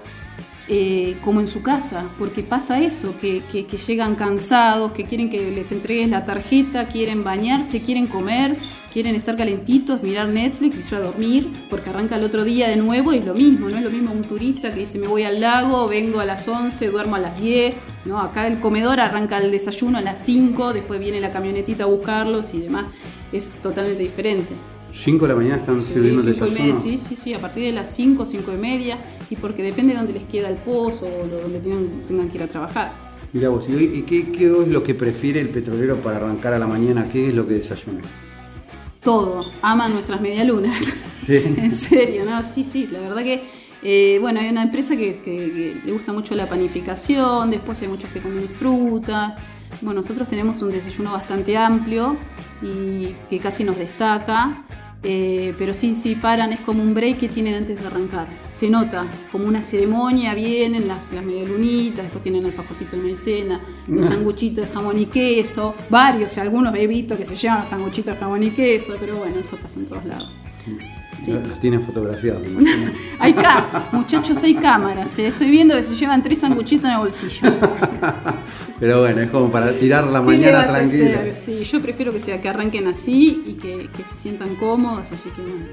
eh, 0.72 1.17
como 1.24 1.39
en 1.39 1.47
su 1.47 1.63
casa, 1.63 2.05
porque 2.20 2.43
pasa 2.43 2.80
eso, 2.80 3.17
que, 3.20 3.41
que, 3.51 3.65
que, 3.65 3.78
llegan 3.78 4.13
cansados, 4.13 4.91
que 4.91 5.03
quieren 5.03 5.28
que 5.28 5.49
les 5.49 5.72
entregues 5.72 6.07
la 6.09 6.26
tarjeta, 6.26 6.88
quieren 6.88 7.24
bañarse, 7.24 7.82
quieren 7.82 8.05
comer, 8.05 8.55
quieren 8.93 9.15
estar 9.15 9.36
calentitos, 9.36 10.03
mirar 10.03 10.30
Netflix 10.30 10.78
y 10.78 10.88
ir 10.88 10.95
a 10.95 10.99
dormir, 10.99 11.65
porque 11.72 11.89
arranca 11.89 12.17
el 12.17 12.24
otro 12.24 12.43
día 12.43 12.70
de 12.70 12.76
nuevo 12.76 13.11
y 13.13 13.17
es 13.17 13.26
lo 13.26 13.34
mismo, 13.34 13.67
no 13.67 13.78
es 13.78 13.84
lo 13.84 13.89
mismo 13.89 14.11
un 14.11 14.26
turista 14.26 14.72
que 14.72 14.82
dice 14.82 14.99
me 14.99 15.07
voy 15.07 15.24
al 15.24 15.41
lago, 15.41 15.88
vengo 15.88 16.20
a 16.20 16.26
las 16.26 16.47
11, 16.47 16.88
duermo 16.89 17.15
a 17.15 17.20
las 17.20 17.41
10, 17.41 17.74
¿no? 18.05 18.20
acá 18.20 18.45
el 18.45 18.59
comedor 18.59 18.99
arranca 18.99 19.39
el 19.39 19.49
desayuno 19.49 19.97
a 19.97 20.01
las 20.01 20.24
5, 20.24 20.74
después 20.74 20.99
viene 20.99 21.20
la 21.20 21.32
camionetita 21.32 21.86
a 21.86 21.88
buscarlos 21.88 22.53
y 22.53 22.59
demás, 22.59 22.86
es 23.32 23.49
totalmente 23.53 24.03
diferente. 24.03 24.53
5 24.91 25.25
de 25.25 25.29
la 25.29 25.35
mañana 25.35 25.55
están 25.57 25.81
sí, 25.81 25.93
sirviendo 25.93 26.21
el 26.21 26.27
desayuno. 26.27 26.75
sí, 26.75 26.97
sí, 26.97 27.15
sí, 27.15 27.33
a 27.33 27.39
partir 27.39 27.63
de 27.63 27.71
las 27.71 27.93
5, 27.95 28.25
5 28.25 28.51
y 28.53 28.57
media, 28.57 28.99
y 29.29 29.35
porque 29.35 29.63
depende 29.63 29.93
de 29.93 29.99
dónde 29.99 30.13
les 30.13 30.23
queda 30.23 30.49
el 30.49 30.57
pozo 30.57 31.05
o 31.05 31.27
donde 31.27 31.59
tengan, 31.59 31.87
tengan 32.07 32.29
que 32.29 32.37
ir 32.37 32.43
a 32.43 32.47
trabajar. 32.47 33.09
Mira 33.31 33.49
vos, 33.49 33.65
¿y 33.69 34.01
qué, 34.03 34.31
qué, 34.31 34.45
es 34.45 34.67
lo 34.67 34.83
que 34.83 34.95
prefiere 34.95 35.39
el 35.39 35.49
petrolero 35.49 36.01
para 36.01 36.17
arrancar 36.17 36.53
a 36.53 36.59
la 36.59 36.65
mañana? 36.65 37.07
¿Qué 37.11 37.27
es 37.27 37.33
lo 37.33 37.47
que 37.47 37.55
desayuna? 37.55 38.01
Todo, 39.03 39.45
aman 39.61 39.93
nuestras 39.93 40.21
medialunas. 40.21 40.83
Sí. 41.13 41.35
en 41.57 41.73
serio, 41.73 42.23
¿no? 42.23 42.41
Sí, 42.43 42.63
sí, 42.63 42.87
la 42.87 43.01
verdad 43.01 43.23
que, 43.23 43.43
eh, 43.83 44.19
bueno, 44.21 44.39
hay 44.39 44.47
una 44.49 44.63
empresa 44.63 44.95
que, 44.95 45.19
que, 45.19 45.21
que 45.21 45.81
le 45.85 45.91
gusta 45.91 46.13
mucho 46.13 46.33
la 46.33 46.47
panificación, 46.47 47.51
después 47.51 47.81
hay 47.81 47.89
muchos 47.89 48.09
que 48.09 48.21
comen 48.21 48.47
frutas. 48.47 49.35
Bueno, 49.82 50.01
nosotros 50.01 50.28
tenemos 50.28 50.61
un 50.61 50.72
desayuno 50.72 51.11
bastante 51.13 51.57
amplio 51.57 52.17
y 52.61 53.15
que 53.30 53.39
casi 53.39 53.63
nos 53.63 53.78
destaca. 53.78 54.65
Eh, 55.01 55.53
pero 55.57 55.74
sí, 55.74 55.95
sí, 55.95 56.15
paran, 56.15 56.51
es 56.51 56.59
como 56.59 56.84
un 56.84 56.93
break 56.93 57.20
que 57.20 57.30
tienen 57.30 57.53
antes 57.53 57.80
de 57.80 57.88
arrancar. 57.88 58.28
Se 58.51 58.70
nota, 58.70 59.07
como 59.32 59.45
una 59.45 59.61
ceremonia, 59.61 60.34
vienen 60.34 60.89
las, 60.89 60.99
las 61.13 61.24
medialunitas, 61.24 62.03
después 62.03 62.22
tienen 62.22 62.45
el 62.45 62.51
fajocito 62.51 62.97
de 62.97 63.03
maicena, 63.03 63.61
los 63.88 64.05
sanguchitos 64.07 64.67
de 64.67 64.74
jamón 64.74 64.97
y 64.97 65.05
queso, 65.05 65.74
varios, 65.89 66.38
algunos 66.38 66.76
he 66.76 66.86
visto 66.86 67.15
que 67.15 67.26
se 67.26 67.36
llevan 67.36 67.59
los 67.59 67.70
sanguchitos 67.70 68.13
de 68.13 68.20
jamón 68.20 68.43
y 68.43 68.51
queso, 68.51 68.97
pero 68.99 69.15
bueno, 69.15 69.39
eso 69.39 69.55
pasa 69.55 69.80
en 69.80 69.86
todos 69.86 70.03
lados. 70.03 70.30
Sí. 71.24 71.32
Los 71.32 71.59
tienen 71.59 71.82
fotografiados, 71.82 72.41
hay 73.20 73.36
muchachos, 73.91 74.41
hay 74.43 74.55
cámaras, 74.55 75.17
¿eh? 75.20 75.28
estoy 75.28 75.51
viendo 75.51 75.76
que 75.76 75.84
se 75.84 75.95
llevan 75.95 76.24
tres 76.24 76.39
sanguchitos 76.39 76.86
en 76.86 76.91
el 76.91 76.97
bolsillo. 76.97 77.53
Pero 78.80 79.01
bueno, 79.01 79.20
es 79.20 79.30
como 79.30 79.51
para 79.51 79.78
tirar 79.78 80.07
la 80.07 80.22
mañana 80.22 80.65
tranquila. 80.65 81.32
Sí, 81.34 81.63
yo 81.65 81.82
prefiero 81.82 82.13
que 82.13 82.20
sea 82.20 82.39
que 82.39 82.47
arranquen 82.47 82.88
así 82.88 83.43
y 83.45 83.53
que, 83.55 83.89
que, 83.95 84.03
se 84.05 84.15
sientan 84.15 84.55
cómodos, 84.55 85.11
así 85.11 85.30
que 85.32 85.41
bueno, 85.41 85.65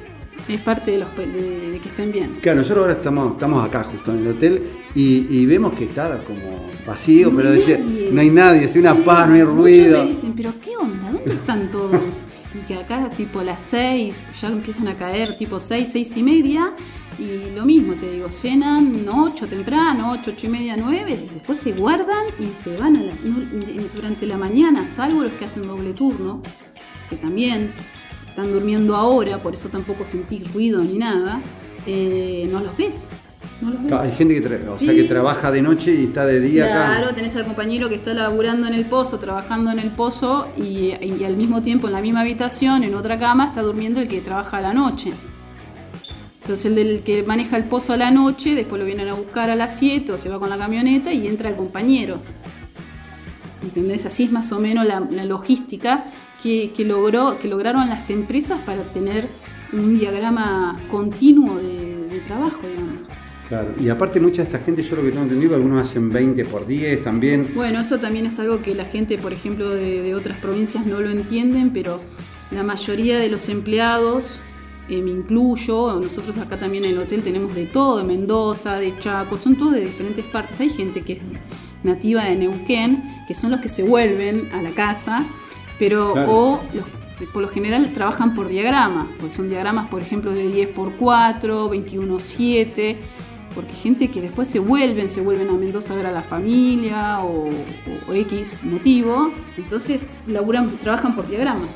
es 0.49 0.61
parte 0.61 0.91
de, 0.91 0.99
los, 0.99 1.17
de, 1.17 1.71
de, 1.71 1.79
que 1.79 1.89
estén 1.89 2.11
bien. 2.11 2.39
Claro, 2.41 2.59
nosotros 2.59 2.83
ahora 2.83 2.95
estamos, 2.95 3.33
estamos 3.35 3.65
acá 3.65 3.85
justo 3.85 4.13
en 4.13 4.19
el 4.19 4.27
hotel 4.29 4.63
y, 4.95 5.27
y 5.31 5.47
vemos 5.47 5.75
que 5.75 5.85
está 5.85 6.19
como 6.25 6.71
vacío, 6.85 7.31
no 7.31 7.37
pero 7.37 7.51
decía, 7.53 7.79
no 8.11 8.21
hay 8.21 8.31
nadie, 8.31 8.65
es 8.65 8.77
una 8.77 8.95
sí, 8.95 9.03
paz, 9.05 9.29
no 9.29 9.35
hay 9.35 9.43
ruido. 9.43 10.03
Me 10.03 10.09
dicen, 10.11 10.33
pero 10.37 10.53
¿qué 10.63 10.77
onda? 10.77 11.13
¿Dónde 11.13 11.35
están 11.35 11.71
todos? 11.71 12.01
y 12.57 12.65
que 12.67 12.77
acá 12.77 13.11
tipo 13.11 13.43
las 13.43 13.61
6 13.61 14.25
ya 14.41 14.49
empiezan 14.49 14.89
a 14.89 14.97
caer 14.97 15.37
tipo 15.37 15.59
6, 15.59 15.89
6 15.93 16.17
y 16.17 16.23
media 16.23 16.75
y 17.19 17.51
lo 17.55 17.65
mismo 17.65 17.95
te 17.95 18.11
digo, 18.11 18.31
cenan 18.31 19.07
8 19.09 19.47
temprano, 19.47 20.13
8, 20.13 20.33
8 20.35 20.47
y 20.47 20.49
media, 20.51 20.77
9, 20.77 21.19
después 21.33 21.59
se 21.59 21.73
guardan 21.73 22.25
y 22.39 22.49
se 22.49 22.77
van 22.77 22.97
a 22.97 23.03
la, 23.03 23.15
durante 23.95 24.27
la 24.27 24.37
mañana, 24.37 24.85
salvo 24.85 25.23
los 25.23 25.33
que 25.33 25.47
hacen 25.47 25.67
doble 25.67 25.95
turno, 25.95 26.43
que 27.09 27.17
también 27.17 27.73
están 28.29 28.53
durmiendo 28.53 28.95
ahora, 28.95 29.43
por 29.43 29.55
eso 29.55 29.71
tampoco 29.71 30.05
sentís 30.05 30.53
ruido 30.53 30.83
ni 30.83 30.99
nada, 30.99 31.41
eh, 31.87 32.49
no 32.51 32.61
los 32.61 32.77
ves. 32.77 33.09
No 33.61 33.71
los 33.71 33.83
ves. 33.85 33.93
Hay 33.93 34.13
gente 34.13 34.35
que, 34.35 34.41
tra 34.43 34.71
o 34.71 34.77
sí. 34.77 34.87
sea, 34.87 34.95
que 34.95 35.05
trabaja 35.05 35.51
de 35.51 35.63
noche 35.63 35.95
y 35.95 36.05
está 36.05 36.27
de 36.27 36.41
día 36.41 36.67
claro, 36.67 36.81
acá. 36.81 36.97
Claro, 36.99 37.15
tenés 37.15 37.37
al 37.37 37.45
compañero 37.45 37.89
que 37.89 37.95
está 37.95 38.13
laburando 38.13 38.67
en 38.67 38.75
el 38.75 38.85
pozo, 38.87 39.19
trabajando 39.19 39.71
en 39.71 39.79
el 39.79 39.91
pozo 39.91 40.49
y, 40.57 40.93
y, 41.01 41.25
al 41.25 41.37
mismo 41.37 41.63
tiempo 41.63 41.87
en 41.87 41.95
la 41.95 42.01
misma 42.01 42.21
habitación, 42.21 42.85
en 42.85 42.95
otra 42.95 43.19
cama, 43.19 43.47
está 43.47 43.63
durmiendo 43.63 44.01
el 44.01 44.09
que 44.09 44.21
trabaja 44.21 44.59
a 44.59 44.61
la 44.61 44.75
noche. 44.75 45.13
Entonces 46.43 46.67
el 46.67 46.75
del 46.77 47.03
que 47.03 47.25
maneja 47.25 47.57
el 47.57 47.65
pozo 47.65 47.95
a 47.95 47.97
la 47.97 48.13
noche, 48.13 48.55
después 48.55 48.79
lo 48.79 48.87
vienen 48.87 49.09
a 49.09 49.15
buscar 49.15 49.51
a 49.51 49.57
las 49.57 49.79
7 49.79 50.13
o 50.13 50.19
se 50.19 50.29
va 50.29 50.39
con 50.39 50.49
la 50.49 50.57
camioneta 50.57 51.13
y 51.13 51.27
entra 51.27 51.49
el 51.49 51.57
compañero. 51.57 52.19
¿Entendés? 53.63 54.07
Así 54.07 54.25
es 54.25 54.31
más 54.33 54.53
o 54.53 54.61
menos 54.61 54.87
la, 54.87 55.01
la 55.01 55.25
logística 55.25 56.05
que, 56.41 56.71
que, 56.71 56.85
logró, 56.85 57.41
que 57.41 57.49
lograron 57.49 57.89
las 57.89 58.11
empresas 58.11 58.61
para 58.65 58.83
tener 58.83 59.27
un 59.73 59.99
diagrama 59.99 60.79
continuo 60.89 61.57
de, 61.57 62.07
de 62.07 62.21
trabajo, 62.21 62.61
digamos. 62.63 62.86
Claro, 63.49 63.73
y 63.81 63.89
aparte 63.89 64.19
mucha 64.19 64.43
de 64.43 64.49
esta 64.49 64.59
gente, 64.59 64.83
yo 64.83 64.97
lo 64.97 65.03
que 65.03 65.11
tengo 65.11 65.23
entendido, 65.23 65.55
algunos 65.55 65.81
hacen 65.81 66.11
20 66.11 66.45
por 66.47 66.67
10 66.67 67.05
también. 67.05 67.53
Bueno, 67.55 67.81
eso 67.81 67.99
también 67.99 68.27
es 68.27 68.39
algo 68.41 68.61
que 68.61 68.75
la 68.75 68.85
gente, 68.85 69.19
por 69.19 69.33
ejemplo, 69.33 69.71
de, 69.71 70.03
de 70.03 70.15
otras 70.15 70.39
provincias 70.39 70.85
no 70.85 71.01
lo 71.01 71.11
entienden, 71.11 71.73
pero 71.73 72.01
la 72.51 72.63
mayoría 72.63 73.19
de 73.19 73.29
los 73.29 73.49
empleados, 73.49 74.41
eh, 74.89 75.03
me 75.03 75.11
incluyo, 75.11 75.99
nosotros 76.01 76.37
acá 76.39 76.57
también 76.59 76.85
en 76.85 76.93
el 76.93 76.99
hotel 76.99 77.23
tenemos 77.23 77.55
de 77.55 77.67
todo, 77.67 77.99
de 77.99 78.05
Mendoza, 78.05 78.79
de 78.79 78.97
Chaco, 78.99 79.37
son 79.37 79.57
todos 79.57 79.75
de 79.75 79.81
diferentes 79.81 80.25
partes. 80.27 80.61
Hay 80.61 80.71
gente 80.71 81.03
que 81.03 81.15
es 81.15 81.23
nativa 81.83 82.25
de 82.25 82.37
Neuquén, 82.37 83.03
que 83.27 83.35
son 83.35 83.51
los 83.51 83.61
que 83.61 83.69
se 83.69 83.83
vuelven 83.83 84.49
a 84.53 84.63
la 84.63 84.71
casa, 84.71 85.25
pero 85.79 86.13
claro. 86.13 86.33
o 86.33 86.61
los, 86.73 86.87
por 87.31 87.43
lo 87.43 87.49
general 87.49 87.91
trabajan 87.95 88.35
por 88.35 88.47
diagrama, 88.47 89.09
pues 89.19 89.35
son 89.35 89.49
diagramas, 89.49 89.89
por 89.89 90.03
ejemplo, 90.03 90.33
de 90.33 90.47
10 90.49 90.69
por 90.69 90.93
4, 90.93 91.69
21 91.69 92.19
7 92.21 92.97
porque 93.57 93.73
gente 93.73 94.11
que 94.11 94.21
después 94.21 94.47
se 94.47 94.61
vuelven, 94.61 95.09
se 95.09 95.23
vuelven 95.23 95.49
a 95.49 95.53
Mendoza 95.55 95.95
a 95.95 95.97
ver 95.97 96.07
a 96.07 96.13
la 96.13 96.23
familia 96.23 97.21
o, 97.21 97.49
o, 97.49 98.11
o 98.11 98.15
X 98.15 98.55
motivo, 98.63 99.33
entonces 99.57 100.23
laburan, 100.29 100.71
trabajan 100.79 101.17
por 101.17 101.27
diagrama. 101.27 101.67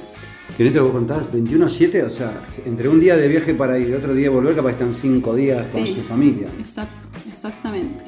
Que 0.56 0.64
en 0.64 0.68
esto 0.68 0.84
vos 0.84 0.92
contás 0.92 1.32
21-7, 1.32 2.04
o 2.04 2.10
sea, 2.10 2.42
entre 2.66 2.88
un 2.88 3.00
día 3.00 3.16
de 3.16 3.28
viaje 3.28 3.54
para 3.54 3.78
ir 3.78 3.88
y 3.88 3.94
otro 3.94 4.14
día 4.14 4.24
de 4.24 4.28
volver, 4.28 4.54
capaz 4.54 4.72
están 4.72 4.92
5 4.92 5.34
días 5.34 5.70
sí, 5.70 5.80
con 5.80 5.94
su 5.94 6.02
familia. 6.02 6.48
Exacto, 6.58 7.08
exactamente. 7.28 8.04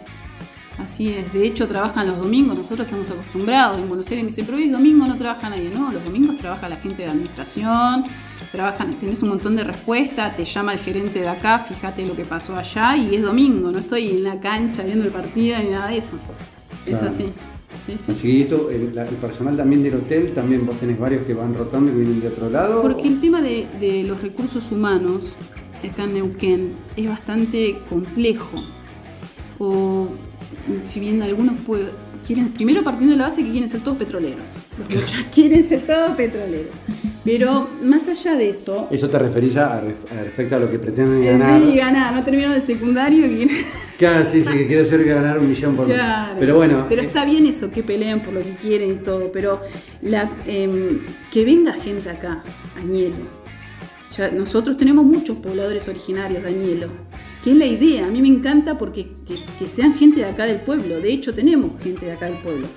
Así 0.78 1.10
es, 1.10 1.32
de 1.32 1.44
hecho 1.46 1.68
trabajan 1.68 2.06
los 2.06 2.18
domingos, 2.18 2.56
nosotros 2.56 2.86
estamos 2.86 3.10
acostumbrados. 3.10 3.78
En 3.78 3.88
Buenos 3.88 4.08
Aires 4.10 4.24
me 4.24 4.28
dicen, 4.28 4.46
pero 4.46 4.56
hoy 4.56 4.64
es 4.64 4.72
domingo, 4.72 5.06
no 5.06 5.16
trabaja 5.16 5.50
nadie. 5.50 5.70
No, 5.70 5.92
los 5.92 6.02
domingos 6.02 6.36
trabaja 6.36 6.68
la 6.68 6.76
gente 6.76 7.02
de 7.02 7.10
administración, 7.10 8.04
trabajan, 8.50 8.96
tenés 8.96 9.22
un 9.22 9.30
montón 9.30 9.54
de 9.54 9.64
respuestas, 9.64 10.34
te 10.34 10.44
llama 10.44 10.72
el 10.72 10.78
gerente 10.78 11.20
de 11.20 11.28
acá, 11.28 11.58
fíjate 11.58 12.06
lo 12.06 12.16
que 12.16 12.24
pasó 12.24 12.56
allá 12.56 12.96
y 12.96 13.14
es 13.14 13.22
domingo, 13.22 13.70
no 13.70 13.78
estoy 13.78 14.10
en 14.10 14.24
la 14.24 14.40
cancha 14.40 14.82
viendo 14.82 15.04
el 15.04 15.10
partido 15.10 15.58
ni 15.58 15.70
nada 15.70 15.88
de 15.88 15.98
eso. 15.98 16.14
Es 16.86 17.02
así. 17.02 17.26
Sí, 17.86 17.96
sí. 17.96 18.12
Así 18.12 18.28
que 18.28 18.42
esto, 18.42 18.70
el, 18.70 18.96
el, 18.96 19.16
personal 19.16 19.56
también 19.56 19.82
del 19.82 19.94
hotel, 19.94 20.32
también 20.34 20.66
vos 20.66 20.78
tenés 20.78 20.98
varios 20.98 21.26
que 21.26 21.34
van 21.34 21.54
rotando 21.54 21.90
y 21.90 21.94
vienen 21.94 22.20
de 22.20 22.28
otro 22.28 22.50
lado. 22.50 22.82
Porque 22.82 23.08
el 23.08 23.18
tema 23.18 23.40
de, 23.40 23.66
de 23.80 24.04
los 24.04 24.20
recursos 24.20 24.70
humanos 24.70 25.36
acá 25.88 26.04
en 26.04 26.14
Neuquén 26.14 26.72
es 26.96 27.08
bastante 27.08 27.78
complejo. 27.88 28.62
o 29.58 30.08
si 30.84 31.00
bien 31.00 31.22
algunos 31.22 31.54
quieren, 32.26 32.48
primero 32.50 32.82
partiendo 32.82 33.12
de 33.12 33.18
la 33.18 33.24
base 33.24 33.42
que 33.42 33.50
quieren 33.50 33.68
ser 33.68 33.80
todos 33.80 33.98
petroleros, 33.98 34.44
porque 34.76 34.96
muchos 34.96 35.24
quieren 35.32 35.66
ser 35.66 35.80
todos 35.80 36.12
petroleros. 36.12 36.70
Pero 37.24 37.68
más 37.82 38.08
allá 38.08 38.34
de 38.34 38.50
eso. 38.50 38.88
¿Eso 38.90 39.08
te 39.08 39.16
referís 39.18 39.56
a, 39.56 39.80
respecto 39.80 40.56
a 40.56 40.58
lo 40.58 40.68
que 40.68 40.80
pretenden 40.80 41.24
ganar? 41.24 41.60
Sí, 41.60 41.76
ganar, 41.76 42.14
no 42.14 42.24
terminaron 42.24 42.54
de 42.54 42.60
secundario. 42.60 43.26
Claro, 43.98 44.26
sí, 44.26 44.42
sí, 44.42 44.52
que 44.52 44.66
quiere 44.66 44.84
ser 44.84 45.04
ganar 45.04 45.38
un 45.38 45.48
millón 45.48 45.76
por 45.76 45.86
mes. 45.86 46.00
Pero 46.36 46.56
bueno. 46.56 46.86
Pero 46.88 47.02
eh, 47.02 47.04
está 47.04 47.24
bien 47.24 47.46
eso, 47.46 47.70
que 47.70 47.84
peleen 47.84 48.18
por 48.18 48.34
lo 48.34 48.40
que 48.42 48.56
quieren 48.56 48.90
y 48.90 48.96
todo, 48.96 49.30
pero 49.30 49.60
la, 50.00 50.28
em, 50.44 51.02
que 51.30 51.44
venga 51.44 51.72
gente 51.74 52.10
acá, 52.10 52.42
Añelo. 52.76 53.14
Ya, 54.16 54.32
nosotros 54.32 54.76
tenemos 54.76 55.04
muchos 55.04 55.36
pobladores 55.36 55.86
originarios 55.86 56.42
de 56.42 56.48
Añelo, 56.48 56.88
que 57.42 57.50
es 57.50 57.56
la 57.56 57.66
idea. 57.66 58.06
A 58.06 58.10
mí 58.10 58.22
me 58.22 58.28
encanta 58.28 58.78
porque 58.78 59.08
que 59.58 59.68
sean 59.68 59.94
gente 59.94 60.20
de 60.20 60.26
acá 60.26 60.46
del 60.46 60.60
pueblo. 60.60 61.00
De 61.00 61.12
hecho, 61.12 61.34
tenemos 61.34 61.80
gente 61.82 62.06
de 62.06 62.12
acá 62.12 62.26
del 62.26 62.38
pueblo. 62.38 62.68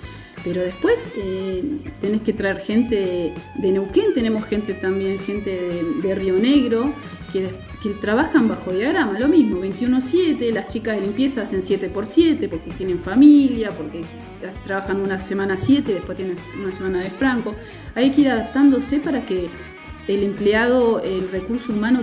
Pero 0.45 0.61
después 0.61 1.11
eh, 1.17 1.63
tenés 1.99 2.21
que 2.21 2.31
traer 2.31 2.59
gente 2.59 3.33
de 3.55 3.71
Neuquén, 3.71 4.13
tenemos 4.13 4.45
gente 4.45 4.75
también, 4.75 5.17
gente 5.17 5.83
de, 6.03 6.13
Río 6.13 6.35
Negro, 6.35 6.93
que, 7.33 7.51
trabajan 8.01 8.47
bajo 8.47 8.71
diagrama, 8.71 9.19
lo 9.19 9.27
mismo, 9.27 9.61
21-7, 9.61 10.51
las 10.51 10.67
chicas 10.67 10.95
de 10.95 11.01
limpieza 11.01 11.43
hacen 11.43 11.61
7x7 11.61 12.49
porque 12.49 12.71
tienen 12.71 12.99
familia, 12.99 13.69
porque 13.71 14.03
trabajan 14.63 15.01
una 15.01 15.19
semana 15.19 15.55
7, 15.55 15.93
después 15.93 16.15
tienen 16.15 16.35
una 16.59 16.71
semana 16.71 17.01
de 17.01 17.11
franco. 17.11 17.53
Hay 17.93 18.11
que 18.11 18.21
ir 18.21 18.29
adaptándose 18.29 18.99
para 18.99 19.25
que 19.25 19.49
el 20.07 20.23
empleado, 20.23 20.99
el 20.99 21.29
recurso 21.29 21.73
humano 21.73 22.01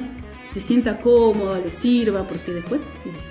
se 0.53 0.61
sienta 0.61 0.99
cómodo, 0.99 1.55
le 1.55 1.71
sirva, 1.71 2.29
porque 2.29 2.53
después... 2.53 2.83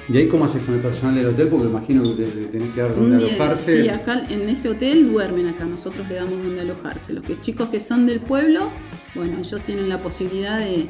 ¿Y 0.09 0.17
ahí 0.17 0.27
cómo 0.27 0.45
haces 0.45 0.63
con 0.63 0.73
el 0.73 0.81
personal 0.81 1.13
del 1.13 1.27
hotel? 1.27 1.49
Porque 1.49 1.67
imagino 1.67 2.01
que 2.17 2.23
tenés 2.51 2.73
que 2.73 2.81
dar 2.81 2.95
donde 2.95 3.17
alojarse. 3.17 3.83
Sí, 3.83 3.89
acá 3.89 4.25
en 4.27 4.49
este 4.49 4.69
hotel 4.69 5.11
duermen 5.11 5.47
acá, 5.47 5.65
nosotros 5.65 6.09
le 6.09 6.15
damos 6.15 6.31
donde 6.31 6.61
alojarse. 6.61 7.13
Los 7.13 7.23
que, 7.23 7.39
chicos 7.39 7.69
que 7.69 7.79
son 7.79 8.07
del 8.07 8.21
pueblo, 8.21 8.71
bueno, 9.13 9.37
ellos 9.39 9.61
tienen 9.61 9.87
la 9.87 9.99
posibilidad 9.99 10.57
de, 10.57 10.87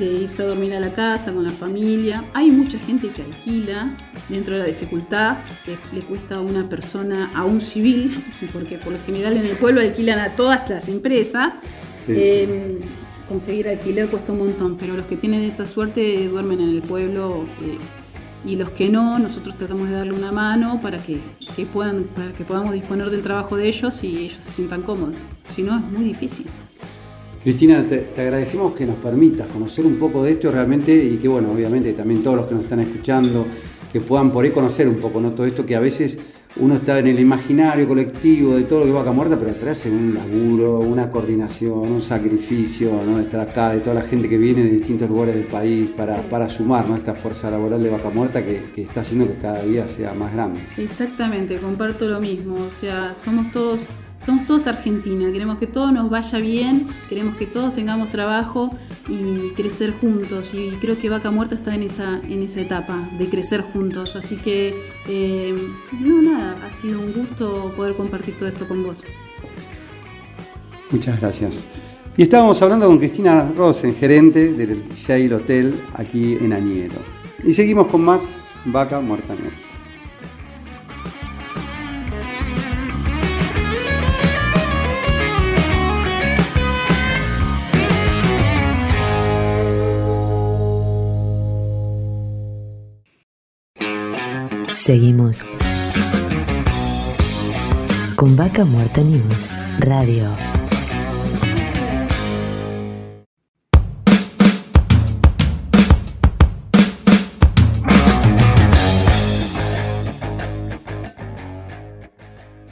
irse 0.00 0.42
a 0.42 0.46
dormir 0.46 0.74
a 0.74 0.80
la 0.80 0.92
casa 0.92 1.32
con 1.32 1.44
la 1.44 1.52
familia. 1.52 2.24
Hay 2.34 2.50
mucha 2.50 2.80
gente 2.80 3.10
que 3.10 3.22
alquila 3.22 3.96
dentro 4.28 4.54
de 4.54 4.60
la 4.60 4.66
dificultad 4.66 5.36
que 5.64 5.78
le 5.94 6.02
cuesta 6.02 6.36
a 6.36 6.40
una 6.40 6.68
persona, 6.68 7.30
a 7.36 7.44
un 7.44 7.60
civil, 7.60 8.20
porque 8.52 8.78
por 8.78 8.94
lo 8.94 8.98
general 8.98 9.36
en 9.36 9.44
el 9.44 9.56
pueblo 9.56 9.80
alquilan 9.80 10.18
a 10.18 10.34
todas 10.34 10.68
las 10.68 10.88
empresas. 10.88 11.52
Em, 12.08 12.80
conseguir 13.28 13.68
alquiler 13.68 14.08
cuesta 14.08 14.32
un 14.32 14.38
montón, 14.38 14.76
pero 14.76 14.94
los 14.94 15.06
que 15.06 15.16
tienen 15.16 15.42
esa 15.42 15.66
suerte 15.66 16.28
duermen 16.28 16.60
en 16.60 16.70
el 16.70 16.82
pueblo 16.82 17.44
eh, 17.62 17.78
y 18.44 18.56
los 18.56 18.70
que 18.70 18.88
no, 18.88 19.18
nosotros 19.18 19.56
tratamos 19.56 19.88
de 19.88 19.96
darle 19.96 20.12
una 20.12 20.32
mano 20.32 20.80
para 20.80 20.98
que, 20.98 21.20
puedan, 21.72 22.04
para 22.04 22.32
que 22.32 22.44
podamos 22.44 22.72
disponer 22.72 23.10
del 23.10 23.22
trabajo 23.22 23.56
de 23.56 23.68
ellos 23.68 24.02
y 24.04 24.18
ellos 24.18 24.38
se 24.40 24.52
sientan 24.52 24.82
cómodos. 24.82 25.18
Si 25.54 25.62
no, 25.62 25.78
es 25.78 25.84
muy 25.84 26.04
difícil. 26.04 26.46
Cristina, 27.42 27.86
te, 27.86 28.08
agradecemos 28.16 28.74
que 28.74 28.86
nos 28.86 28.96
permitas 28.96 29.46
conocer 29.48 29.84
un 29.86 29.96
poco 29.96 30.24
de 30.24 30.32
esto 30.32 30.50
realmente 30.50 30.94
y 30.94 31.16
que, 31.16 31.28
bueno, 31.28 31.52
obviamente 31.52 31.92
también 31.92 32.22
todos 32.22 32.36
los 32.36 32.46
que 32.46 32.54
nos 32.54 32.64
están 32.64 32.80
escuchando, 32.80 33.46
que 33.92 34.00
puedan 34.00 34.30
por 34.30 34.44
ahí 34.44 34.50
conocer 34.50 34.88
un 34.88 34.96
poco, 34.96 35.20
¿no? 35.20 35.32
Todo 35.32 35.46
esto 35.46 35.64
que 35.64 35.76
a 35.76 35.80
veces 35.80 36.18
uno 36.56 36.74
está 36.74 36.98
en 36.98 37.06
el 37.06 37.20
imaginario 37.20 37.86
colectivo 37.86 38.56
de 38.56 38.64
todo 38.64 38.80
lo 38.80 38.86
que 38.86 38.92
va 38.92 38.98
Vaca 39.00 39.12
Muerta, 39.12 39.36
pero 39.38 39.52
detrás 39.52 39.84
hay 39.84 39.92
un 39.92 40.14
laburo, 40.14 40.80
una 40.80 41.10
coordinación, 41.10 41.78
un 41.78 42.02
sacrificio, 42.02 42.90
¿no? 43.04 43.18
de 43.18 43.24
estar 43.24 43.40
acá, 43.40 43.70
de 43.70 43.80
toda 43.80 43.94
la 43.94 44.02
gente 44.02 44.28
que 44.28 44.38
viene 44.38 44.62
de 44.62 44.70
distintos 44.70 45.08
lugares 45.08 45.34
del 45.34 45.44
país 45.44 45.90
para, 45.90 46.22
para 46.28 46.48
sumar 46.48 46.88
¿no? 46.88 46.96
esta 46.96 47.14
fuerza 47.14 47.50
laboral 47.50 47.82
de 47.82 47.90
Vaca 47.90 48.10
Muerta 48.10 48.44
que, 48.44 48.70
que, 48.74 48.82
está 48.82 49.02
haciendo 49.02 49.26
que 49.26 49.34
cada 49.34 49.62
día 49.62 49.86
sea 49.86 50.14
más 50.14 50.32
grande. 50.32 50.60
Exactamente, 50.76 51.58
comparto 51.58 52.08
lo 52.08 52.20
mismo, 52.20 52.56
o 52.56 52.74
sea, 52.74 53.14
somos 53.14 53.52
todos 53.52 53.86
somos 54.24 54.46
todos 54.46 54.66
Argentina, 54.66 55.30
queremos 55.32 55.58
que 55.58 55.66
todo 55.66 55.90
nos 55.92 56.10
vaya 56.10 56.38
bien, 56.38 56.88
queremos 57.08 57.36
que 57.36 57.46
todos 57.46 57.72
tengamos 57.72 58.10
trabajo 58.10 58.70
y 59.08 59.50
crecer 59.52 59.92
juntos. 59.92 60.52
Y 60.54 60.70
creo 60.80 60.98
que 60.98 61.08
Vaca 61.08 61.30
Muerta 61.30 61.54
está 61.54 61.74
en 61.74 61.84
esa, 61.84 62.20
en 62.28 62.42
esa 62.42 62.60
etapa 62.60 63.08
de 63.18 63.28
crecer 63.28 63.62
juntos. 63.62 64.16
Así 64.16 64.36
que, 64.36 64.74
eh, 65.08 65.56
no, 66.00 66.22
nada, 66.22 66.56
ha 66.66 66.72
sido 66.72 67.00
un 67.00 67.12
gusto 67.12 67.72
poder 67.76 67.94
compartir 67.94 68.36
todo 68.36 68.48
esto 68.48 68.66
con 68.68 68.82
vos. 68.82 69.02
Muchas 70.90 71.20
gracias. 71.20 71.64
Y 72.16 72.22
estábamos 72.22 72.60
hablando 72.62 72.86
con 72.86 72.98
Cristina 72.98 73.50
Rosen, 73.56 73.94
gerente 73.94 74.52
del 74.52 74.88
Yale 74.88 75.34
Hotel 75.34 75.74
aquí 75.94 76.36
en 76.40 76.52
Añero. 76.52 76.96
Y 77.44 77.54
seguimos 77.54 77.86
con 77.86 78.04
más 78.04 78.22
Vaca 78.64 79.00
Muerta 79.00 79.34
News. 79.34 79.67
Seguimos 94.88 95.44
con 98.16 98.36
Vaca 98.36 98.64
Muerta 98.64 99.02
News 99.02 99.50
Radio. 99.80 100.30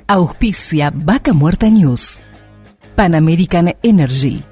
Auspicia 0.06 0.90
Vaca 0.94 1.34
Muerta 1.34 1.68
News. 1.68 2.18
Pan 2.94 3.14
American 3.14 3.76
Energy. 3.82 4.42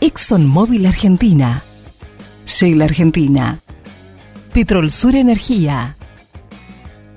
ExxonMobil 0.00 0.84
Argentina. 0.86 1.62
Shell 2.44 2.82
Argentina. 2.82 3.60
Petrol 4.52 4.90
Sur 4.90 5.14
Energía. 5.14 5.95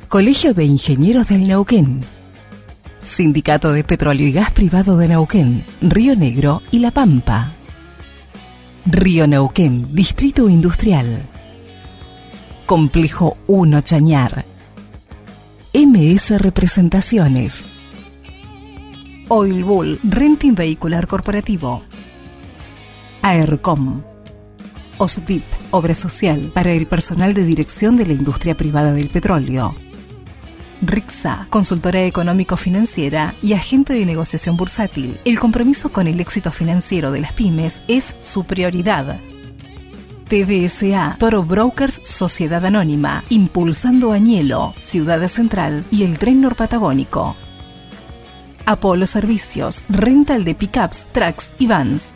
Colegio 0.09 0.55
de 0.55 0.65
Ingenieros 0.65 1.27
del 1.27 1.43
Neuquén. 1.43 2.01
Sindicato 2.99 3.71
de 3.71 3.83
Petróleo 3.83 4.27
y 4.27 4.31
Gas 4.31 4.51
Privado 4.51 4.97
de 4.97 5.07
Neuquén, 5.07 5.63
Río 5.81 6.15
Negro 6.15 6.63
y 6.71 6.79
La 6.79 6.89
Pampa. 6.89 7.53
Río 8.87 9.27
Neuquén, 9.27 9.93
Distrito 9.93 10.49
Industrial. 10.49 11.27
Complejo 12.65 13.37
1 13.45 13.81
Chañar. 13.81 14.45
MS 15.75 16.41
Representaciones. 16.41 17.67
Oil 19.27 19.63
Bull, 19.63 19.99
Renting 20.01 20.55
Vehicular 20.55 21.05
Corporativo. 21.05 21.83
AERCOM. 23.21 24.01
OSDIP, 24.97 25.43
Obra 25.69 25.93
Social 25.93 26.51
para 26.51 26.71
el 26.71 26.87
personal 26.87 27.35
de 27.35 27.43
dirección 27.43 27.95
de 27.95 28.07
la 28.07 28.13
industria 28.13 28.57
privada 28.57 28.91
del 28.91 29.09
petróleo. 29.09 29.75
RIXA, 30.81 31.47
consultora 31.49 32.03
económico-financiera 32.03 33.33
y 33.41 33.53
agente 33.53 33.93
de 33.93 34.05
negociación 34.05 34.55
bursátil. 34.55 35.19
El 35.25 35.39
compromiso 35.39 35.91
con 35.91 36.07
el 36.07 36.19
éxito 36.19 36.51
financiero 36.51 37.11
de 37.11 37.21
las 37.21 37.33
pymes 37.33 37.81
es 37.87 38.15
su 38.19 38.45
prioridad. 38.45 39.19
TBSA, 40.29 41.15
Toro 41.17 41.43
Brokers 41.43 42.01
Sociedad 42.03 42.63
Anónima, 42.63 43.23
impulsando 43.29 44.11
Añelo, 44.11 44.73
Ciudad 44.77 45.27
Central 45.27 45.83
y 45.89 46.03
el 46.03 46.19
Tren 46.19 46.41
Norpatagónico. 46.41 47.35
Apolo 48.65 49.07
Servicios, 49.07 49.83
rental 49.89 50.43
de 50.43 50.53
pickups, 50.53 51.07
trucks 51.11 51.53
y 51.57 51.65
vans. 51.65 52.15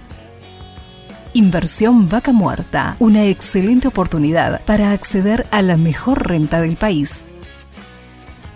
Inversión 1.33 2.07
Vaca 2.07 2.31
Muerta, 2.31 2.95
una 2.99 3.25
excelente 3.25 3.87
oportunidad 3.87 4.61
para 4.65 4.91
acceder 4.91 5.47
a 5.49 5.63
la 5.63 5.77
mejor 5.77 6.27
renta 6.27 6.61
del 6.61 6.75
país. 6.75 7.25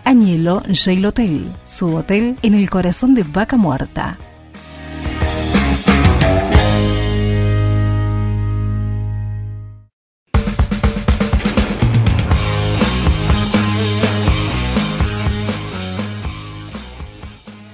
Añelo 0.07 0.63
Jail 0.73 1.05
Hotel, 1.05 1.51
su 1.65 1.93
hotel 1.97 2.37
en 2.41 2.53
el 2.53 2.69
corazón 2.69 3.13
de 3.13 3.23
Vaca 3.23 3.57
Muerta. 3.57 4.17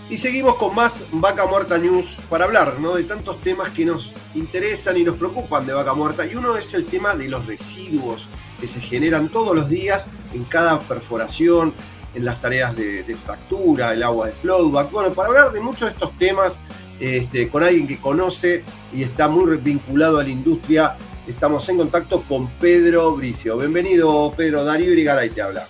Y 0.09 0.17
seguimos 0.17 0.55
con 0.55 0.73
más 0.73 1.03
Vaca 1.11 1.45
Muerta 1.45 1.77
News 1.77 2.17
para 2.31 2.45
hablar 2.45 2.79
¿no? 2.79 2.95
de 2.95 3.03
tantos 3.03 3.39
temas 3.41 3.69
que 3.69 3.85
nos 3.85 4.11
interesan 4.33 4.97
y 4.97 5.03
nos 5.03 5.17
preocupan 5.17 5.67
de 5.67 5.73
Vaca 5.73 5.93
Muerta. 5.93 6.25
Y 6.25 6.33
uno 6.33 6.57
es 6.57 6.73
el 6.73 6.85
tema 6.85 7.13
de 7.13 7.29
los 7.29 7.45
residuos 7.45 8.27
que 8.59 8.67
se 8.67 8.81
generan 8.81 9.29
todos 9.29 9.55
los 9.55 9.69
días 9.69 10.07
en 10.33 10.45
cada 10.45 10.79
perforación, 10.79 11.73
en 12.15 12.25
las 12.25 12.41
tareas 12.41 12.75
de, 12.75 13.15
fractura, 13.15 13.93
el 13.93 14.03
agua 14.03 14.27
de 14.27 14.33
flowback. 14.33 14.91
Bueno, 14.91 15.13
para 15.13 15.29
hablar 15.29 15.51
de 15.51 15.59
muchos 15.59 15.89
de 15.89 15.93
estos 15.93 16.11
temas 16.17 16.59
este, 16.99 17.49
con 17.49 17.63
alguien 17.63 17.87
que 17.87 17.99
conoce 17.99 18.63
y 18.93 19.03
está 19.03 19.27
muy 19.27 19.57
vinculado 19.57 20.19
a 20.19 20.23
la 20.23 20.29
industria, 20.29 20.95
estamos 21.27 21.67
en 21.69 21.77
contacto 21.77 22.23
con 22.23 22.47
Pedro 22.47 23.15
Bricio. 23.15 23.57
Bienvenido, 23.57 24.33
Pedro. 24.35 24.63
Darío 24.63 24.91
Brigaray 24.91 25.29
te 25.29 25.41
habla. 25.41 25.67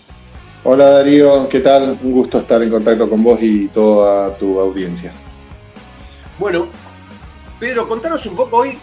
Hola 0.66 0.90
Darío, 0.90 1.50
¿qué 1.50 1.60
tal? 1.60 1.98
Un 2.02 2.12
gusto 2.14 2.40
estar 2.40 2.62
en 2.64 2.70
contacto 2.70 3.10
con 3.10 3.22
vos 3.22 3.42
y 3.42 3.68
toda 3.68 4.34
tu 4.38 4.60
audiencia. 4.60 5.12
Bueno, 6.40 6.68
Pedro, 7.60 7.88
contanos 7.88 8.26
un 8.26 8.36
poco 8.36 8.58
hoy 8.58 8.78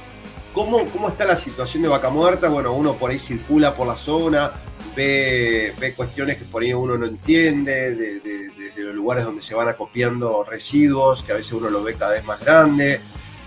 cómo, 0.53 0.85
cómo 0.87 1.09
está 1.09 1.25
la 1.25 1.37
situación 1.37 1.83
de 1.83 1.89
Vaca 1.89 2.11
Muerta. 2.11 2.49
Bueno, 2.49 2.73
uno 2.73 2.95
por 2.95 3.11
ahí 3.11 3.19
circula 3.19 3.75
por 3.75 3.87
la 3.87 3.97
zona, 3.97 4.53
ve, 4.97 5.95
cuestiones 5.97 6.37
que 6.37 6.45
por 6.45 6.63
ahí 6.63 6.73
uno 6.73 6.97
no 6.97 7.07
entiende, 7.07 7.95
desde 7.95 8.83
los 8.83 8.95
lugares 8.95 9.25
donde 9.25 9.43
se 9.43 9.55
van 9.55 9.69
acopiando 9.69 10.45
residuos, 10.45 11.23
que 11.23 11.33
a 11.33 11.37
veces 11.37 11.53
uno 11.53 11.71
lo 11.71 11.83
ve 11.83 11.95
cada 11.95 12.13
vez 12.13 12.25
más 12.25 12.41
grande, 12.41 13.01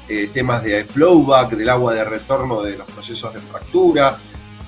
eh, 0.09 0.29
temas 0.33 0.63
de 0.63 0.83
flowback, 0.83 1.51
del 1.51 1.69
agua 1.69 1.93
de 1.93 2.03
retorno 2.03 2.61
de 2.61 2.77
los 2.77 2.87
procesos 2.87 3.33
de 3.33 3.39
fractura. 3.39 4.17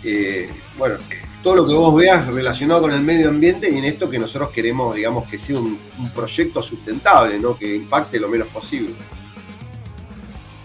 Eh, 0.04 0.48
bueno, 0.78 0.96
todo 1.46 1.58
lo 1.58 1.68
que 1.68 1.74
vos 1.74 1.96
veas 1.96 2.26
relacionado 2.26 2.82
con 2.82 2.92
el 2.92 3.02
medio 3.02 3.30
ambiente 3.30 3.70
y 3.70 3.78
en 3.78 3.86
esto 3.86 4.10
que 4.10 4.18
nosotros 4.18 4.50
queremos, 4.50 4.96
digamos, 4.96 5.30
que 5.30 5.38
sea 5.38 5.60
un, 5.60 5.78
proyecto 6.16 6.62
sustentable, 6.62 7.38
¿no? 7.38 7.58
Que 7.58 7.76
impacte 7.76 8.20
lo 8.20 8.28
menos 8.28 8.48
posible. 8.48 8.96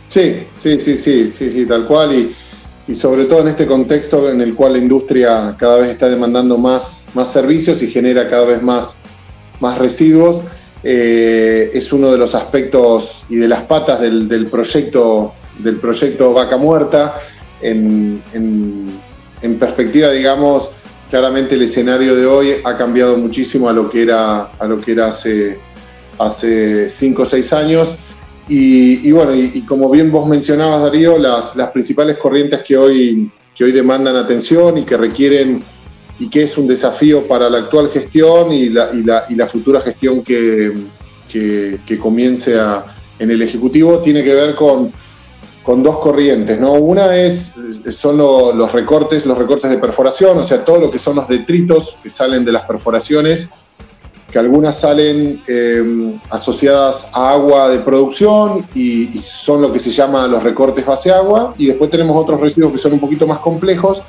Sí, 0.08 0.46
sí, 0.56 0.80
sí, 0.80 0.94
sí, 0.94 1.30
sí, 1.30 1.50
sí, 1.50 1.66
tal 1.66 1.86
cual. 1.86 2.30
Y 2.90 2.94
sobre 2.96 3.26
todo 3.26 3.42
en 3.42 3.48
este 3.48 3.66
contexto 3.66 4.28
en 4.28 4.40
el 4.40 4.54
cual 4.56 4.72
la 4.72 4.80
industria 4.80 5.54
cada 5.56 5.76
vez 5.76 5.90
está 5.90 6.08
demandando 6.08 6.58
más, 6.58 7.06
más 7.14 7.32
servicios 7.32 7.82
y 7.82 7.88
genera 7.88 8.28
cada 8.28 8.44
vez 8.46 8.62
más, 8.62 8.94
más 9.60 9.78
residuos, 9.78 10.42
eh, 10.82 11.70
es 11.72 11.92
uno 11.92 12.10
de 12.10 12.18
los 12.18 12.34
aspectos 12.34 13.24
y 13.28 13.36
de 13.36 13.46
las 13.46 13.62
patas 13.62 14.00
del, 14.00 14.48
proyecto, 14.50 15.34
del 15.60 15.76
proyecto 15.76 16.32
Vaca 16.32 16.56
Muerta. 16.56 17.14
En, 17.62 18.20
en, 18.32 19.58
perspectiva, 19.58 20.10
digamos, 20.10 20.70
claramente 21.10 21.54
el 21.54 21.62
escenario 21.62 22.16
de 22.16 22.26
hoy 22.26 22.54
ha 22.64 22.76
cambiado 22.76 23.16
muchísimo 23.16 23.68
a 23.68 23.72
lo 23.72 23.88
que 23.88 24.02
era, 24.02 24.50
a 24.58 24.66
lo 24.66 24.80
que 24.80 24.92
era 24.92 25.06
hace, 25.06 25.60
hace 26.18 26.88
cinco 26.88 27.22
o 27.22 27.26
seis 27.26 27.52
años. 27.52 27.92
Y, 28.52 29.12
bueno, 29.12 29.32
y, 29.32 29.60
como 29.60 29.88
bien 29.88 30.10
vos 30.10 30.28
mencionabas, 30.28 30.82
Darío, 30.82 31.16
las, 31.18 31.54
las 31.54 31.70
principales 31.70 32.16
corrientes 32.16 32.62
que 32.62 32.76
hoy, 32.76 33.30
que 33.54 33.62
hoy 33.62 33.70
demandan 33.70 34.16
atención 34.16 34.76
y 34.76 34.82
que 34.82 34.96
requieren 34.96 35.62
y 36.18 36.28
que 36.28 36.42
es 36.42 36.58
un 36.58 36.66
desafío 36.66 37.28
para 37.28 37.48
la 37.48 37.58
actual 37.58 37.88
gestión 37.90 38.52
y 38.52 38.68
la, 38.68 38.88
y 38.92 39.04
la, 39.04 39.22
y 39.28 39.36
la 39.36 39.46
futura 39.46 39.80
gestión 39.80 40.24
que, 40.24 40.72
que, 41.28 41.98
comience 42.00 42.58
a, 42.58 42.84
en 43.20 43.30
el 43.30 43.40
Ejecutivo, 43.40 44.00
tiene 44.00 44.24
que 44.24 44.34
ver 44.34 44.56
con, 44.56 44.90
con 45.62 45.84
dos 45.84 45.98
corrientes. 46.00 46.60
¿no? 46.60 46.72
Una 46.72 47.16
es, 47.16 47.54
son 47.92 48.16
los 48.16 48.72
recortes, 48.72 49.26
los 49.26 49.38
recortes 49.38 49.70
de 49.70 49.78
perforación, 49.78 50.36
o 50.36 50.42
sea, 50.42 50.64
todo 50.64 50.80
lo 50.80 50.90
que 50.90 50.98
son 50.98 51.14
los 51.14 51.28
detritos 51.28 51.98
que 52.02 52.10
salen 52.10 52.44
de 52.44 52.50
las 52.50 52.62
perforaciones 52.62 53.48
que 54.30 54.38
algunas 54.38 54.78
salen 54.78 55.42
eh, 55.48 56.18
asociadas 56.30 57.08
a 57.12 57.32
agua 57.32 57.68
de 57.68 57.80
producción 57.80 58.64
y, 58.74 59.10
son 59.20 59.62
lo 59.62 59.72
que 59.72 59.78
se 59.78 59.90
llama 59.90 60.26
los 60.26 60.42
recortes 60.42 60.86
base 60.86 61.10
agua, 61.10 61.54
y 61.58 61.66
después 61.66 61.90
tenemos 61.90 62.16
otros 62.16 62.40
residuos 62.40 62.72
que 62.72 62.78
son 62.78 62.92
un 62.92 63.00
poquito 63.00 63.26
más 63.26 63.40
complejos, 63.40 64.02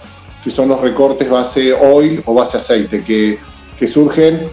que 0.43 0.49
son 0.49 0.69
los 0.69 0.80
recortes 0.81 1.30
base 1.30 1.73
oil 1.73 2.22
o 2.26 2.34
base 2.34 2.57
aceite, 2.57 3.03
que, 3.03 3.39
surgen 3.88 4.48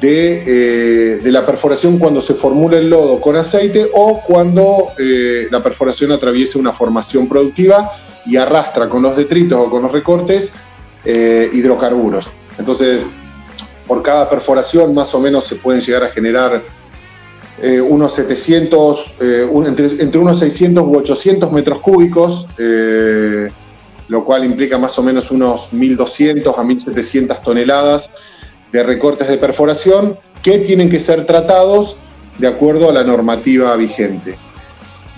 de, 0.00 0.42
eh, 0.44 1.16
de, 1.18 1.30
la 1.30 1.46
perforación 1.46 1.96
cuando 1.98 2.20
se 2.20 2.34
formula 2.34 2.76
el 2.76 2.90
lodo 2.90 3.20
con 3.20 3.36
aceite 3.36 3.88
o 3.94 4.20
cuando 4.20 4.88
eh, 4.98 5.46
la 5.48 5.62
perforación 5.62 6.10
atraviesa 6.10 6.58
una 6.58 6.72
formación 6.72 7.28
productiva 7.28 7.92
y 8.26 8.36
arrastra 8.36 8.88
con 8.88 9.02
los 9.02 9.16
detritos 9.16 9.58
o 9.58 9.70
con 9.70 9.82
los 9.82 9.92
recortes 9.92 10.52
hidrocarburos. 11.04 12.30
Entonces, 12.58 13.06
por 13.88 14.02
cada 14.02 14.28
perforación 14.28 14.94
más 14.94 15.14
o 15.14 15.20
menos 15.20 15.46
se 15.46 15.56
pueden 15.56 15.80
llegar 15.80 16.04
a 16.04 16.08
generar 16.08 16.62
eh, 17.60 17.80
unos 17.80 18.12
700, 18.12 19.14
eh, 19.20 19.50
entre, 20.00 20.18
unos 20.20 20.38
600 20.38 20.86
u 20.86 20.96
800 20.98 21.50
metros 21.50 21.80
cúbicos, 21.80 22.46
eh, 22.58 23.50
lo 24.06 24.24
cual 24.24 24.44
implica 24.44 24.78
más 24.78 24.96
o 24.98 25.02
menos 25.02 25.30
unos 25.32 25.72
1.200 25.72 26.54
a 26.56 26.62
1.700 26.62 27.42
toneladas 27.42 28.10
de 28.70 28.82
recortes 28.82 29.26
de 29.26 29.38
perforación 29.38 30.18
que 30.42 30.58
tienen 30.58 30.88
que 30.88 31.00
ser 31.00 31.26
tratados 31.26 31.96
de 32.36 32.46
acuerdo 32.46 32.90
a 32.90 32.92
la 32.92 33.02
normativa 33.02 33.74
vigente. 33.74 34.36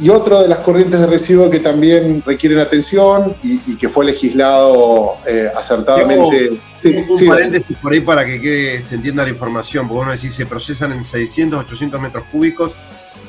Y 0.00 0.08
otra 0.08 0.40
de 0.42 0.48
las 0.48 0.58
corrientes 0.58 0.98
de 0.98 1.06
residuos 1.06 1.50
que 1.50 1.60
también 1.60 2.22
requieren 2.24 2.58
atención 2.58 3.36
y, 3.42 3.76
que 3.76 3.88
fue 3.88 4.04
legislado 4.06 5.16
acertadamente 5.54 6.58
un 6.84 7.28
paréntesis 7.28 7.76
por 7.76 7.92
ahí 7.92 8.00
para 8.00 8.24
que 8.24 8.40
quede, 8.40 8.82
se 8.82 8.94
entienda 8.94 9.24
la 9.24 9.30
información, 9.30 9.86
porque 9.86 10.02
uno 10.02 10.12
decís 10.12 10.32
se 10.34 10.46
procesan 10.46 10.92
en 10.92 11.04
600, 11.04 11.60
800 11.60 12.00
metros 12.00 12.24
cúbicos 12.32 12.72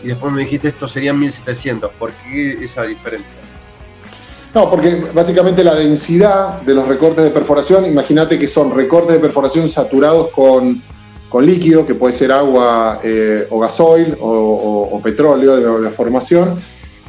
y 0.03 0.07
después 0.07 0.31
me 0.31 0.41
dijiste 0.41 0.69
esto 0.69 0.87
serían 0.87 1.19
1700. 1.19 1.91
¿Por 1.99 2.11
qué 2.11 2.63
esa 2.63 2.83
diferencia? 2.83 3.33
No, 4.53 4.69
porque 4.69 5.01
básicamente 5.13 5.63
la 5.63 5.75
densidad 5.75 6.61
de 6.61 6.73
los 6.73 6.87
recortes 6.87 7.23
de 7.23 7.29
perforación, 7.29 7.85
imagínate 7.85 8.37
que 8.37 8.47
son 8.47 8.75
recortes 8.75 9.15
de 9.15 9.19
perforación 9.19 9.67
saturados 9.67 10.29
con, 10.31 10.81
líquido, 11.39 11.85
que 11.85 11.95
puede 11.95 12.13
ser 12.13 12.31
agua 12.31 12.99
eh, 13.03 13.47
o 13.49 13.59
gasoil 13.59 14.17
o, 14.19 14.99
petróleo 15.01 15.79
de, 15.79 15.89
formación, 15.91 16.59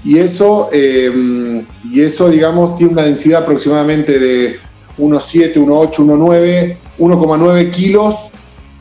y 0.04 0.18
eso, 0.18 0.68
eh, 0.72 1.64
y 1.90 2.00
eso, 2.00 2.28
digamos, 2.28 2.76
tiene 2.76 2.92
una 2.92 3.02
densidad 3.02 3.42
aproximadamente 3.42 4.18
de 4.18 4.58
1,7, 4.98 5.54
1,8, 5.54 5.96
1,9, 5.96 6.76
1,9 6.98 7.70
kilos 7.70 8.30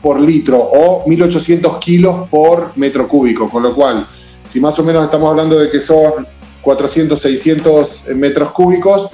por 0.00 0.20
litro 0.20 0.58
o 0.58 1.04
1.800 1.06 1.78
kilos 1.78 2.28
por 2.28 2.76
metro 2.76 3.08
cúbico, 3.08 3.48
con 3.48 3.62
lo 3.62 3.74
cual, 3.74 4.06
si 4.46 4.60
más 4.60 4.78
o 4.78 4.84
menos 4.84 5.04
estamos 5.04 5.30
hablando 5.30 5.58
de 5.58 5.70
que 5.70 5.80
son 5.80 6.26
400, 6.62 7.20
600 7.20 8.04
metros 8.14 8.52
cúbicos, 8.52 9.10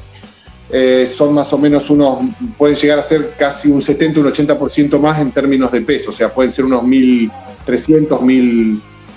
eh, 0.70 1.06
son 1.06 1.34
más 1.34 1.52
o 1.52 1.58
menos 1.58 1.88
unos, 1.90 2.18
pueden 2.56 2.76
llegar 2.76 2.98
a 2.98 3.02
ser 3.02 3.32
casi 3.38 3.70
un 3.70 3.80
70, 3.80 4.20
un 4.20 4.26
80% 4.32 4.98
más 4.98 5.20
en 5.20 5.30
términos 5.32 5.72
de 5.72 5.80
peso, 5.80 6.10
o 6.10 6.12
sea, 6.12 6.32
pueden 6.32 6.50
ser 6.50 6.66
unos 6.66 6.82
1.300, 6.82 7.30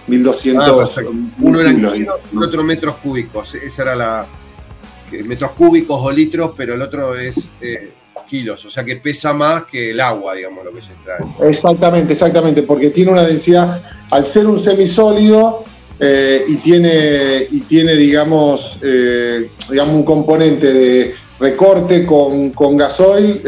1.200 0.08 0.62
ah, 0.62 1.02
Uno 1.40 1.60
era 1.60 1.74
kilos, 1.74 2.20
otro 2.36 2.64
metros 2.64 2.96
cúbicos, 2.96 3.56
esa 3.56 3.82
era 3.82 3.96
la, 3.96 4.26
metros 5.26 5.52
cúbicos 5.52 6.00
o 6.02 6.12
litros, 6.12 6.52
pero 6.56 6.76
el 6.76 6.82
otro 6.82 7.16
es 7.16 7.50
eh, 7.60 7.92
kilos, 8.30 8.64
o 8.64 8.70
sea 8.70 8.86
que 8.86 8.96
pesa 8.96 9.34
más 9.34 9.66
que 9.66 9.92
el 9.92 10.00
agua, 10.00 10.36
digamos, 10.36 10.64
lo 10.64 10.72
que 10.72 10.82
se 10.82 10.94
extrae. 10.94 11.20
Exactamente, 11.50 12.14
exactamente, 12.14 12.64
porque 12.64 12.92
tiene 12.92 13.12
una 13.12 13.24
densidad, 13.24 13.82
al 14.10 14.26
ser 14.26 14.48
un 14.48 14.62
semisólido 14.62 15.66
eh, 16.00 16.44
y, 16.48 16.56
tiene, 16.58 17.46
y 17.52 17.60
tiene, 17.62 17.96
digamos, 17.96 18.80
eh, 18.82 19.50
digamos, 19.70 19.96
un 19.96 20.04
componente 20.04 20.74
de 20.74 21.16
recorte 21.42 22.06
con, 22.06 22.52
con 22.52 22.78
gasoil, 22.78 23.42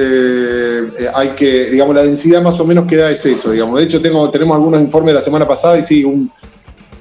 hay 1.14 1.30
que, 1.30 1.70
digamos, 1.70 1.96
la 1.96 2.04
densidad 2.04 2.42
más 2.42 2.60
o 2.60 2.66
menos 2.66 2.86
que 2.86 2.98
da 2.98 3.12
es 3.12 3.26
eso, 3.26 3.52
digamos. 3.52 3.80
De 3.80 3.86
hecho, 3.86 4.02
tengo, 4.02 4.30
tenemos 4.32 4.56
algunos 4.56 4.82
informes 4.82 5.14
de 5.14 5.20
la 5.20 5.22
semana 5.22 5.48
pasada 5.48 5.78
y 5.78 5.84
sí, 5.84 6.04
un, 6.04 6.30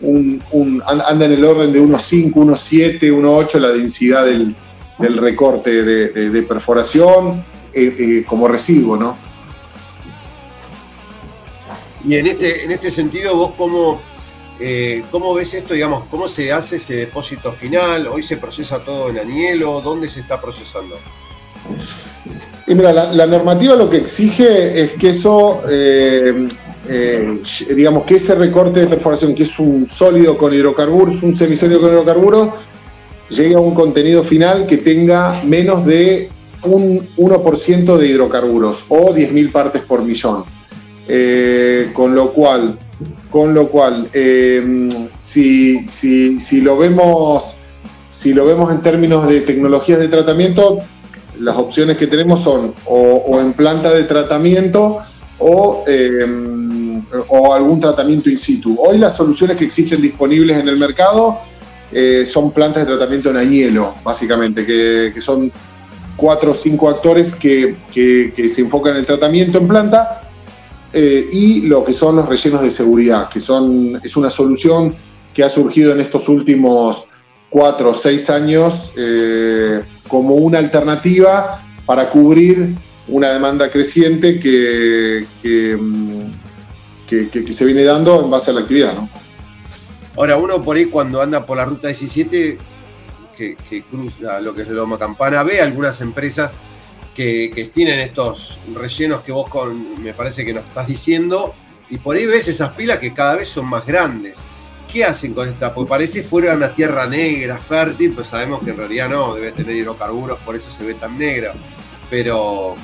un, 0.02 0.82
anda 0.86 1.26
en 1.26 1.32
el 1.32 1.44
orden 1.44 1.72
de 1.72 1.80
unos 1.80 2.02
5, 2.02 2.40
unos 2.40 2.60
7, 2.60 3.10
unos 3.12 3.32
8 3.44 3.58
la 3.60 3.70
densidad 3.70 4.24
del, 4.26 4.54
recorte 4.98 5.82
de, 5.82 6.42
perforación 6.42 7.44
eh, 7.72 7.94
eh, 7.98 8.24
como 8.26 8.48
residuo, 8.48 8.96
¿no? 8.96 9.16
Y 12.06 12.16
en 12.16 12.26
este, 12.26 12.64
en 12.64 12.72
este 12.72 12.90
sentido, 12.90 13.36
vos 13.36 13.52
cómo, 13.56 14.00
eh, 14.62 15.04
cómo 15.10 15.34
ves 15.34 15.54
esto, 15.54 15.74
digamos, 15.74 16.04
cómo 16.10 16.28
se 16.28 16.52
hace 16.52 16.76
ese 16.76 16.94
depósito 16.94 17.52
final, 17.52 18.06
hoy 18.06 18.22
se 18.22 18.36
procesa 18.36 18.84
todo 18.84 19.10
en 19.10 19.18
Anielo, 19.18 19.80
¿dónde 19.80 20.08
se 20.08 20.20
está 20.20 20.40
procesando? 20.40 20.96
Mira, 22.68 22.92
la, 22.92 23.26
normativa 23.26 23.74
lo 23.74 23.90
que 23.90 23.98
exige 23.98 24.82
es 24.82 24.92
que 24.92 25.08
eso 25.10 25.60
eh, 25.68 26.48
digamos 27.74 28.04
que 28.04 28.16
ese 28.16 28.34
recorte 28.34 28.80
de 28.80 28.86
perforación, 28.86 29.34
que 29.34 29.42
es 29.44 29.58
un 29.58 29.86
sólido 29.86 30.36
con 30.36 30.52
hidrocarburos, 30.54 31.22
un 31.22 31.34
semisólido 31.34 31.80
con 31.80 31.90
hidrocarburos, 31.90 32.48
llegue 33.28 33.54
a 33.54 33.60
un 33.60 33.74
contenido 33.74 34.22
final 34.22 34.66
que 34.66 34.78
tenga 34.78 35.42
menos 35.44 35.84
de 35.86 36.30
un 36.64 37.06
1% 37.16 37.96
de 37.96 38.06
hidrocarburos 38.06 38.84
o 38.88 39.14
10.000 39.14 39.52
partes 39.52 39.82
por 39.82 40.02
millón. 40.02 40.44
Eh, 41.08 41.90
con 41.92 42.14
lo 42.14 42.32
cual, 42.32 42.78
con 43.32 43.54
lo 43.54 43.68
cual 43.68 44.08
eh, 44.12 44.88
si, 45.16 45.84
si, 45.86 46.60
lo 46.60 46.76
vemos, 46.76 47.56
si 48.10 48.32
lo 48.34 48.44
vemos 48.44 48.70
en 48.70 48.82
términos 48.82 49.26
de 49.26 49.40
tecnologías 49.40 49.98
de 49.98 50.08
tratamiento, 50.08 50.78
las 51.40 51.56
opciones 51.56 51.96
que 51.96 52.06
tenemos 52.06 52.42
son 52.42 52.74
o, 52.84 53.40
en 53.40 53.54
planta 53.54 53.90
de 53.90 54.04
tratamiento 54.04 55.00
o 55.38 55.82
o 57.28 57.52
algún 57.52 57.80
tratamiento 57.80 58.30
in 58.30 58.38
situ. 58.38 58.76
Hoy 58.78 58.98
las 58.98 59.16
soluciones 59.16 59.56
que 59.56 59.64
existen 59.64 60.00
disponibles 60.00 60.58
en 60.58 60.68
el 60.68 60.76
mercado 60.76 61.38
eh, 61.92 62.24
son 62.24 62.52
plantas 62.52 62.86
de 62.86 62.94
tratamiento 62.94 63.30
en 63.30 63.36
añelo, 63.36 63.94
básicamente, 64.02 64.64
que, 64.64 65.20
son 65.20 65.52
cuatro 66.16 66.52
o 66.52 66.54
cinco 66.54 66.88
actores 66.88 67.34
que, 67.34 67.76
se 67.92 68.60
enfocan 68.60 68.92
en 68.92 69.00
el 69.00 69.06
tratamiento 69.06 69.58
en 69.58 69.68
planta 69.68 70.21
eh, 70.92 71.28
y 71.32 71.62
lo 71.62 71.84
que 71.84 71.92
son 71.92 72.16
los 72.16 72.28
rellenos 72.28 72.62
de 72.62 72.70
seguridad, 72.70 73.28
que 73.28 73.40
son, 73.40 73.98
es 74.02 74.16
una 74.16 74.30
solución 74.30 74.94
que 75.32 75.42
ha 75.42 75.48
surgido 75.48 75.92
en 75.92 76.00
estos 76.00 76.28
últimos 76.28 77.06
cuatro 77.48 77.90
o 77.90 77.94
seis 77.94 78.28
años 78.30 78.92
eh, 78.96 79.82
como 80.08 80.34
una 80.34 80.58
alternativa 80.58 81.62
para 81.86 82.08
cubrir 82.10 82.74
una 83.08 83.30
demanda 83.30 83.70
creciente 83.70 84.38
que, 84.38 85.26
que, 85.42 85.76
mm, 85.76 87.52
se 87.52 87.64
viene 87.66 87.84
dando 87.84 88.24
en 88.24 88.30
base 88.30 88.50
a 88.50 88.54
la 88.54 88.60
actividad. 88.60 88.94
Ahora, 90.16 90.36
uno 90.36 90.62
por 90.62 90.76
ahí 90.76 90.86
cuando 90.86 91.20
anda 91.20 91.44
por 91.44 91.56
la 91.56 91.64
ruta 91.64 91.88
17, 91.88 92.58
que, 93.36 93.84
cruza 93.90 94.40
lo 94.40 94.54
que 94.54 94.62
es 94.62 94.68
el 94.68 94.76
Loma 94.76 94.98
Campana, 94.98 95.42
ve 95.42 95.60
algunas 95.60 96.00
empresas 96.00 96.52
que, 97.14 97.70
tienen 97.72 98.00
estos 98.00 98.58
rellenos 98.74 99.22
que 99.22 99.32
vos 99.32 99.48
con, 99.48 100.02
me 100.02 100.14
parece 100.14 100.44
que 100.44 100.52
nos 100.52 100.64
estás 100.64 100.86
diciendo, 100.86 101.54
y 101.90 101.98
por 101.98 102.16
ahí 102.16 102.26
ves 102.26 102.48
esas 102.48 102.70
pilas 102.70 102.98
que 102.98 103.12
cada 103.12 103.36
vez 103.36 103.48
son 103.48 103.66
más 103.66 103.84
grandes. 103.86 104.36
¿Qué 104.90 105.04
hacen 105.04 105.32
con 105.32 105.48
esta? 105.48 105.72
Porque 105.72 105.88
parece 105.88 106.22
fuera 106.22 106.54
una 106.54 106.74
tierra 106.74 107.06
negra, 107.06 107.56
fértil, 107.58 108.12
pues 108.12 108.26
sabemos 108.26 108.62
que 108.62 108.70
en 108.70 108.76
realidad 108.76 109.08
no, 109.08 109.34
debe 109.34 109.52
tener 109.52 109.74
hidrocarburos, 109.76 110.38
por 110.40 110.54
eso 110.54 110.70
se 110.70 110.84
ve 110.84 110.94
tan 110.94 111.18
negra. 111.18 111.54
Pero, 112.10 112.74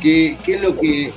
¿qué, 0.00 0.36
es 0.46 0.60
lo 0.60 0.78
que, 0.78 1.12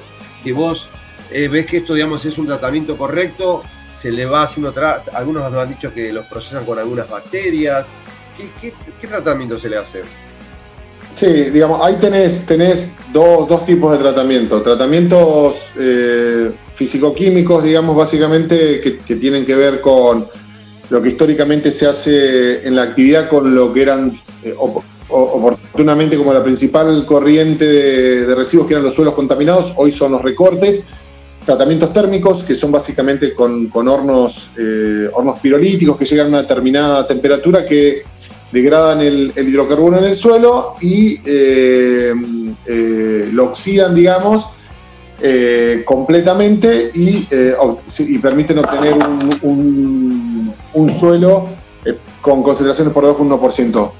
vos 0.53 0.89
eh, 1.31 1.49
ves 1.49 1.65
que 1.65 1.77
esto, 1.77 1.93
digamos, 1.93 2.25
es 2.25 2.37
un 2.37 2.47
tratamiento 2.47 2.97
correcto? 2.97 3.63
Se 3.93 4.11
le 4.11 4.25
va 4.25 4.43
haciendo, 4.43 4.73
algunos 5.13 5.51
nos 5.51 5.61
han 5.61 5.69
dicho 5.69 5.93
que 5.93 6.13
los 6.13 6.25
procesan 6.25 6.63
con 6.65 6.79
algunas 6.79 7.09
bacterias. 7.09 7.85
¿Qué, 8.61 8.73
qué 9.01 9.07
tratamiento 9.07 9.57
se 9.57 9.69
le 9.69 9.75
hace? 9.75 10.03
Sí, 11.15 11.49
digamos, 11.51 11.81
ahí 11.83 11.95
tenés, 11.99 12.45
tenés 12.45 12.93
dos, 13.11 13.65
tipos 13.65 13.91
de 13.91 13.97
tratamiento. 13.97 14.61
Tratamientos 14.61 15.67
eh, 15.77 16.51
físico-químicos, 16.73 17.63
digamos, 17.63 17.95
básicamente, 17.95 18.79
que, 18.79 19.15
tienen 19.15 19.45
que 19.45 19.55
ver 19.55 19.81
con 19.81 20.27
lo 20.89 21.01
que 21.01 21.09
históricamente 21.09 21.71
se 21.71 21.87
hace 21.87 22.67
en 22.67 22.75
la 22.75 22.83
actividad 22.83 23.29
con 23.29 23.53
lo 23.53 23.73
que 23.73 23.81
eran 23.81 24.11
eh, 24.43 24.55
oportunamente 25.09 26.17
como 26.17 26.33
la 26.33 26.43
principal 26.43 27.05
corriente 27.05 27.65
de, 27.65 28.35
residuos 28.35 28.67
que 28.67 28.73
eran 28.73 28.83
los 28.83 28.93
suelos 28.93 29.13
contaminados, 29.13 29.73
hoy 29.75 29.91
son 29.91 30.13
los 30.13 30.21
recortes. 30.21 30.83
Tratamientos 31.45 31.91
térmicos, 31.93 32.43
que 32.43 32.53
son 32.53 32.71
básicamente 32.71 33.33
con, 33.33 33.71
hornos, 33.73 34.51
eh, 34.57 35.09
hornos 35.13 35.39
pirolíticos 35.39 35.97
que 35.97 36.05
llegan 36.05 36.27
a 36.27 36.29
una 36.29 36.41
determinada 36.41 37.07
temperatura 37.07 37.65
que 37.65 38.03
degradan 38.51 39.01
el, 39.01 39.33
hidrocarburo 39.35 39.97
en 39.99 40.05
el 40.05 40.15
suelo 40.15 40.75
y 40.81 41.19
eh, 41.25 42.13
eh, 42.65 43.29
lo 43.31 43.45
oxidan, 43.45 43.93
digamos, 43.93 44.47
eh, 45.21 45.83
completamente 45.85 46.91
y, 46.93 47.27
permiten 48.21 48.59
obtener 48.59 48.95
un, 49.41 50.53
suelo 50.99 51.47
con 52.21 52.43
concentraciones 52.43 52.93
por 52.93 53.03
debajo 53.03 53.23
de 53.23 53.29
1%. 53.29 53.91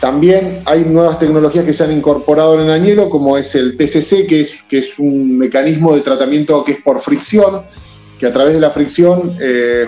También 0.00 0.60
hay 0.66 0.84
nuevas 0.84 1.18
tecnologías 1.18 1.64
que 1.64 1.72
se 1.72 1.84
han 1.84 1.92
incorporado 1.92 2.60
en 2.60 2.66
el 2.66 2.70
añelo, 2.70 3.08
como 3.08 3.38
es 3.38 3.54
el 3.54 3.78
TCC, 3.78 4.26
que 4.26 4.40
es, 4.40 4.62
que 4.64 4.78
es 4.78 4.98
un 4.98 5.38
mecanismo 5.38 5.94
de 5.94 6.02
tratamiento 6.02 6.62
que 6.64 6.72
es 6.72 6.82
por 6.82 7.00
fricción, 7.00 7.62
que 8.18 8.26
a 8.26 8.32
través 8.32 8.54
de 8.54 8.60
la 8.60 8.70
fricción 8.70 9.36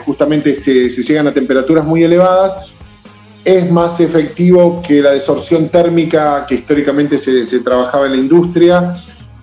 justamente 0.05 0.55
se, 0.55 0.89
se 0.89 1.03
llegan 1.03 1.27
a 1.27 1.35
temperaturas 1.35 1.85
muy 1.85 2.03
elevadas 2.03 2.75
es 3.45 3.71
más 3.71 4.01
efectivo 4.01 4.83
que 4.87 5.01
la 5.01 5.13
desorción 5.13 5.69
térmica 5.69 6.45
que 6.47 6.57
históricamente 6.57 7.19
se, 7.19 7.61
trabajaba 7.61 8.07
en 8.07 8.13
la 8.13 8.19
industria 8.19 8.95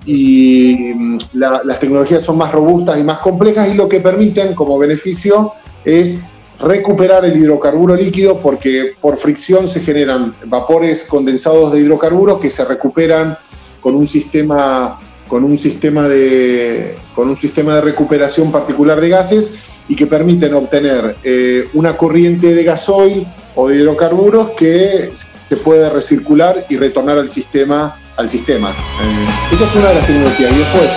y 0.06 0.94
mm, 0.94 1.18
las 1.34 1.80
tecnologías 1.80 2.22
son 2.22 2.38
más 2.38 2.52
robustas 2.52 3.00
y 3.00 3.04
más 3.04 3.20
complejas 3.20 3.70
y 3.70 3.74
lo 3.74 3.90
que 3.90 4.00
permiten 4.00 4.54
como 4.54 4.78
beneficio 4.78 5.54
es 5.84 6.20
recuperar 6.60 7.26
el 7.26 7.36
hidrocarburo 7.36 7.96
líquido 7.96 8.40
porque 8.40 8.94
por 9.02 9.18
fricción 9.18 9.68
se 9.68 9.82
generan 9.82 10.36
vapores 10.46 11.06
condensados 11.06 11.74
de 11.74 11.82
hidrocarburos 11.82 12.40
que 12.40 12.50
se 12.50 12.64
recuperan 12.64 13.38
con 13.82 13.96
un 13.96 14.08
sistema 14.08 15.00
con 15.28 15.44
un 15.44 15.58
sistema 15.58 16.08
de 16.08 16.98
con 17.14 17.30
un 17.30 17.36
sistema 17.36 17.76
de 17.76 17.82
recuperación 17.82 18.52
particular 18.52 19.02
de 19.02 19.10
gases 19.10 19.52
y 19.88 19.96
que 19.96 20.08
permiten 20.08 20.54
obtener 20.54 21.16
eh, 21.24 21.68
una 21.74 21.96
corriente 21.96 22.54
de 22.54 22.64
gasoil 22.64 23.28
o 23.56 23.68
de 23.68 23.78
hidrocarburos 23.78 24.52
que 24.52 25.12
se 25.50 25.58
puede 25.58 25.90
recircular 25.90 26.66
y 26.70 26.78
retornar 26.78 27.18
al 27.18 27.30
sistema. 27.30 27.96
Al 28.18 28.30
sistema. 28.30 28.70
Eh, 28.70 29.54
esa 29.54 29.66
es 29.66 29.76
una 29.76 29.90
de 29.90 29.96
las 29.96 30.08
tecnologías. 30.08 30.52
Y 30.52 30.58
después, 30.58 30.90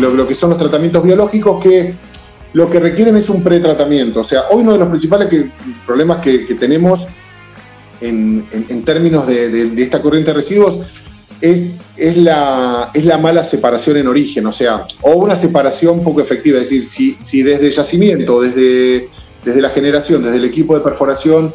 lo, 0.00 0.26
que 0.26 0.34
son 0.34 0.50
los 0.50 0.58
tratamientos 0.58 1.02
biológicos 1.04 1.62
que 1.62 1.94
lo 2.52 2.68
que 2.68 2.80
requieren 2.80 3.16
es 3.16 3.28
un 3.30 3.42
pretratamiento. 3.42 4.20
O 4.20 4.24
sea, 4.24 4.48
hoy 4.50 4.62
uno 4.62 4.72
de 4.72 4.78
los 4.80 4.88
principales 4.88 5.28
problemas 5.86 6.18
que, 6.18 6.40
tenemos 6.58 7.06
en, 8.00 8.44
términos 8.84 9.26
de, 9.26 9.72
esta 9.78 10.02
corriente 10.02 10.32
de 10.32 10.34
residuos 10.34 10.80
es, 11.42 11.76
es, 11.98 12.16
la, 12.16 12.90
es 12.94 13.04
la 13.04 13.18
mala 13.18 13.44
separación 13.44 13.98
en 13.98 14.06
origen, 14.06 14.46
o 14.46 14.52
sea, 14.52 14.86
o 15.02 15.10
una 15.12 15.36
separación 15.36 16.02
poco 16.02 16.22
efectiva. 16.22 16.58
Es 16.58 16.70
decir, 16.70 16.84
si, 16.86 17.16
si 17.20 17.42
desde 17.42 17.70
yacimiento, 17.70 18.40
desde 18.40 19.10
desde 19.44 19.60
la 19.60 19.70
generación, 19.70 20.22
desde 20.22 20.36
el 20.36 20.44
equipo 20.44 20.74
de 20.76 20.82
perforación, 20.82 21.52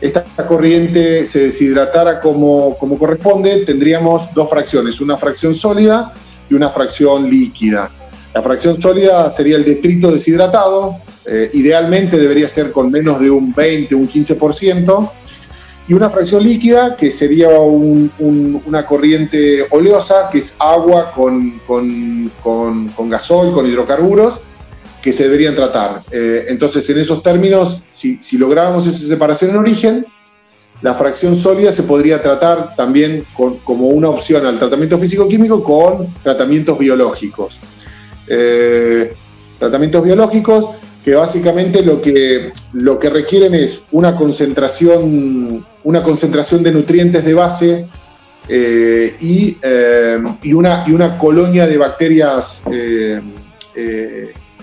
esta 0.00 0.24
corriente 0.48 1.24
se 1.24 1.46
deshidratara 1.46 2.20
como, 2.20 2.76
como 2.78 2.98
corresponde, 2.98 3.64
tendríamos 3.64 4.32
dos 4.34 4.48
fracciones, 4.48 5.00
una 5.00 5.18
fracción 5.18 5.54
sólida 5.54 6.14
y 6.48 6.54
una 6.54 6.70
fracción 6.70 7.28
líquida. 7.28 7.90
La 8.34 8.42
fracción 8.42 8.80
sólida 8.80 9.28
sería 9.30 9.56
el 9.56 9.64
detrito 9.64 10.10
deshidratado, 10.10 10.96
eh, 11.26 11.50
idealmente 11.52 12.16
debería 12.16 12.48
ser 12.48 12.72
con 12.72 12.90
menos 12.90 13.20
de 13.20 13.30
un 13.30 13.52
20, 13.52 13.94
un 13.94 14.08
15%, 14.08 15.10
y 15.90 15.92
una 15.92 16.08
fracción 16.08 16.44
líquida 16.44 16.94
que 16.94 17.10
sería 17.10 17.48
una 17.50 18.86
corriente 18.86 19.66
oleosa, 19.70 20.28
que 20.30 20.38
es 20.38 20.54
agua 20.60 21.10
con, 21.10 21.58
con, 21.66 22.30
con, 22.44 22.88
con 22.90 23.10
con 23.10 23.66
hidrocarburos, 23.66 24.40
que 25.02 25.12
se 25.12 25.24
deberían 25.24 25.56
tratar. 25.56 26.02
Eh, 26.12 26.44
entonces, 26.46 26.88
en 26.90 27.00
esos 27.00 27.24
términos, 27.24 27.82
si, 27.90 28.20
si 28.20 28.38
lográbamos 28.38 28.86
esa 28.86 29.04
separación 29.04 29.50
en 29.50 29.56
origen, 29.56 30.06
la 30.80 30.94
fracción 30.94 31.36
sólida 31.36 31.72
se 31.72 31.82
podría 31.82 32.22
tratar 32.22 32.76
también 32.76 33.24
como 33.34 33.88
una 33.88 34.10
opción 34.10 34.46
al 34.46 34.60
tratamiento 34.60 34.96
físico-químico 34.96 35.64
con 35.64 36.06
tratamientos 36.22 36.78
biológicos. 36.78 37.58
Eh, 38.28 39.12
tratamientos 39.58 40.04
biológicos 40.04 40.66
que 41.04 41.14
básicamente 41.14 41.82
lo 41.82 42.02
que, 42.02 42.52
lo 42.72 42.98
que 42.98 43.10
requieren 43.10 43.54
es 43.54 43.82
una 43.90 44.16
concentración, 44.16 45.64
una 45.84 46.02
concentración 46.02 46.62
de 46.62 46.72
nutrientes 46.72 47.24
de 47.24 47.34
base 47.34 47.86
eh, 48.48 49.16
y, 49.20 49.56
y, 50.42 50.52
una, 50.52 50.84
y 50.86 50.92
una 50.92 51.18
colonia 51.18 51.66
de 51.66 51.78
bacterias 51.78 52.64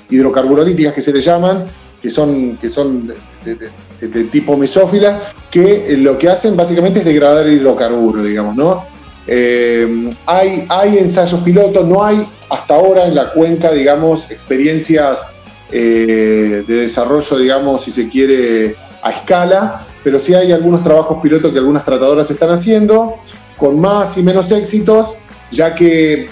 hidrocarburolíticas 0.09 0.93
que 0.93 1.01
se 1.01 1.11
le 1.11 1.21
llaman, 1.21 1.65
que 2.01 2.09
son, 2.09 2.57
que 2.57 2.69
son 2.69 3.07
de, 3.43 4.23
tipo 4.25 4.55
mesófila, 4.57 5.19
que 5.49 5.93
eh, 5.93 5.97
lo 5.97 6.17
que 6.17 6.29
hacen 6.29 6.55
básicamente 6.55 6.99
es 6.99 7.05
degradar 7.05 7.47
el 7.47 7.53
hidrocarburo, 7.53 8.23
digamos, 8.23 8.55
¿no? 8.55 8.85
Eh, 9.25 10.13
hay, 10.25 10.65
hay 10.69 10.97
ensayos 10.99 11.41
pilotos, 11.41 11.85
no 11.85 12.03
hay 12.03 12.25
hasta 12.49 12.75
ahora 12.75 13.07
en 13.07 13.15
la 13.15 13.31
cuenca, 13.33 13.71
digamos, 13.71 14.31
experiencias 14.31 15.25
eh, 15.71 16.63
de 16.67 16.75
desarrollo, 16.75 17.37
digamos, 17.37 17.83
si 17.83 17.91
se 17.91 18.07
quiere, 18.07 18.75
a 19.03 19.11
escala, 19.11 19.85
pero 20.03 20.19
sí 20.19 20.33
hay 20.33 20.51
algunos 20.51 20.83
trabajos 20.83 21.19
pilotos 21.21 21.51
que 21.51 21.59
algunas 21.59 21.85
tratadoras 21.85 22.29
están 22.31 22.49
haciendo, 22.49 23.15
con 23.57 23.79
más 23.79 24.17
y 24.17 24.23
menos 24.23 24.51
éxitos, 24.51 25.17
ya 25.51 25.75
que 25.75 26.27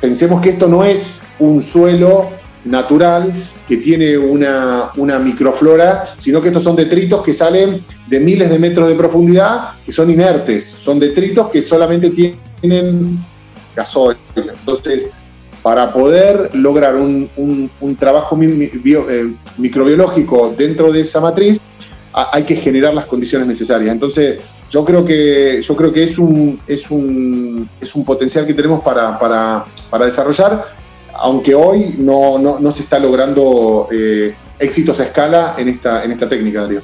pensemos 0.00 0.40
que 0.40 0.50
esto 0.50 0.68
no 0.68 0.84
es 0.84 1.14
un 1.38 1.60
suelo 1.60 2.30
natural 2.64 3.32
que 3.68 3.78
tiene 3.78 4.16
una, 4.16 4.92
microflora, 4.96 6.04
sino 6.18 6.40
que 6.40 6.48
estos 6.48 6.62
son 6.62 6.76
detritos 6.76 7.22
que 7.22 7.32
salen 7.32 7.82
de 8.06 8.20
miles 8.20 8.50
de 8.50 8.58
metros 8.58 8.88
de 8.88 8.94
profundidad, 8.94 9.70
que 9.84 9.92
son 9.92 10.10
inertes, 10.10 10.64
son 10.64 10.98
detritos 10.98 11.50
que 11.50 11.62
solamente 11.62 12.10
tienen 12.10 13.18
gasoil. 13.74 14.16
Entonces, 14.36 15.06
para 15.64 15.92
poder 15.92 16.50
lograr 16.52 16.94
un, 16.94 17.70
trabajo 17.98 18.38
eh, 18.40 19.32
microbiológico 19.56 20.54
dentro 20.56 20.92
de 20.92 21.00
esa 21.00 21.20
matriz, 21.20 21.58
hay 22.12 22.44
que 22.44 22.54
generar 22.54 22.94
las 22.94 23.06
condiciones 23.06 23.48
necesarias. 23.48 23.90
Entonces, 23.90 24.40
yo 24.70 24.84
creo 24.84 25.04
que, 25.04 25.62
yo 25.62 25.74
creo 25.74 25.92
que 25.92 26.02
es, 26.04 26.18
un, 26.18 26.60
es, 26.68 26.88
un, 26.90 27.68
es 27.80 27.94
un 27.94 28.04
potencial 28.04 28.46
que 28.46 28.54
tenemos 28.54 28.84
para, 28.84 29.18
para, 29.18 29.64
para 29.90 30.04
desarrollar 30.04 30.64
aunque 31.14 31.54
hoy 31.54 31.94
no, 31.98 32.58
se 32.72 32.82
está 32.82 32.98
logrando 32.98 33.88
eh, 33.90 34.34
éxitos 34.58 35.00
a 35.00 35.04
escala 35.04 35.54
en 35.56 35.68
esta, 35.68 36.04
en 36.04 36.12
esta 36.12 36.28
técnica, 36.28 36.62
Darío. 36.62 36.82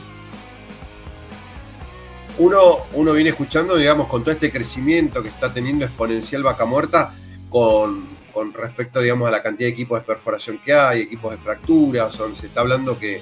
Uno, 2.38 2.78
uno 2.94 3.12
viene 3.12 3.30
escuchando, 3.30 3.76
digamos, 3.76 4.06
con 4.06 4.22
todo 4.22 4.32
este 4.32 4.50
crecimiento 4.50 5.22
que 5.22 5.28
está 5.28 5.52
teniendo 5.52 5.84
exponencial 5.84 6.42
Vaca 6.42 6.64
Muerta, 6.64 7.12
con, 7.50 8.04
con 8.40 8.54
respecto, 8.54 9.02
digamos, 9.02 9.28
a 9.28 9.32
la 9.32 9.42
cantidad 9.42 9.68
de 9.68 9.74
equipos 9.74 10.00
de 10.00 10.06
perforación 10.06 10.58
que 10.64 10.72
hay, 10.72 11.02
equipos 11.02 11.30
de 11.32 11.36
fracturas, 11.36 12.18
se 12.40 12.46
está 12.46 12.62
hablando 12.62 12.98
que, 12.98 13.20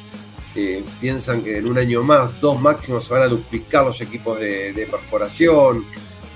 piensan 1.00 1.42
que 1.42 1.58
en 1.58 1.66
un 1.66 1.76
año 1.76 2.04
más, 2.04 2.40
dos 2.40 2.60
máximos, 2.60 3.02
se 3.02 3.14
van 3.14 3.24
a 3.24 3.26
duplicar 3.26 3.84
los 3.84 4.00
equipos 4.00 4.38
de, 4.38 4.86
perforación, 4.88 5.84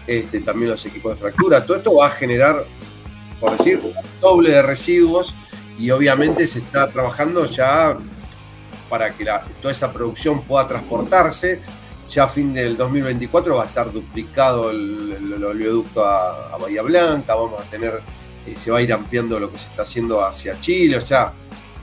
este, 0.05 0.41
también 0.41 0.73
los 0.73 0.85
equipos 0.85 1.13
de 1.13 1.17
fractura. 1.17 1.65
Todo 1.65 1.77
esto 1.77 1.95
va 1.95 2.07
a 2.07 2.11
generar, 2.11 2.65
por 3.39 3.57
decir, 3.57 3.81
doble 4.21 4.51
de 4.51 4.63
residuos 4.63 5.33
y 5.79 5.89
obviamente 5.93 6.49
se 6.49 6.59
está 6.59 6.91
trabajando 6.91 7.45
ya 7.45 7.97
para 8.89 9.13
que 9.13 9.25
toda 9.61 9.71
esa 9.71 9.93
producción 9.93 10.43
pueda 10.43 10.67
transportarse. 10.67 11.61
Ya 12.11 12.25
a 12.25 12.29
fin 12.29 12.53
del 12.53 12.77
2024 12.77 13.55
va 13.55 13.63
a 13.63 13.67
estar 13.67 13.93
duplicado 13.93 14.73
el, 14.73 15.45
oleoducto 15.45 16.05
a, 16.05 16.59
Bahía 16.59 16.83
Blanca, 16.83 17.37
vamos 17.37 17.61
a 17.61 17.71
tener, 17.71 18.01
se 18.57 18.71
va 18.71 18.79
a 18.79 18.83
ir 18.83 18.93
ampliando 18.93 19.39
lo 19.39 19.51
que 19.51 19.59
se 19.59 19.67
está 19.67 19.83
haciendo 19.83 20.25
hacia 20.25 20.61
Chile, 20.61 20.97
o 20.97 21.01
sea, 21.01 21.33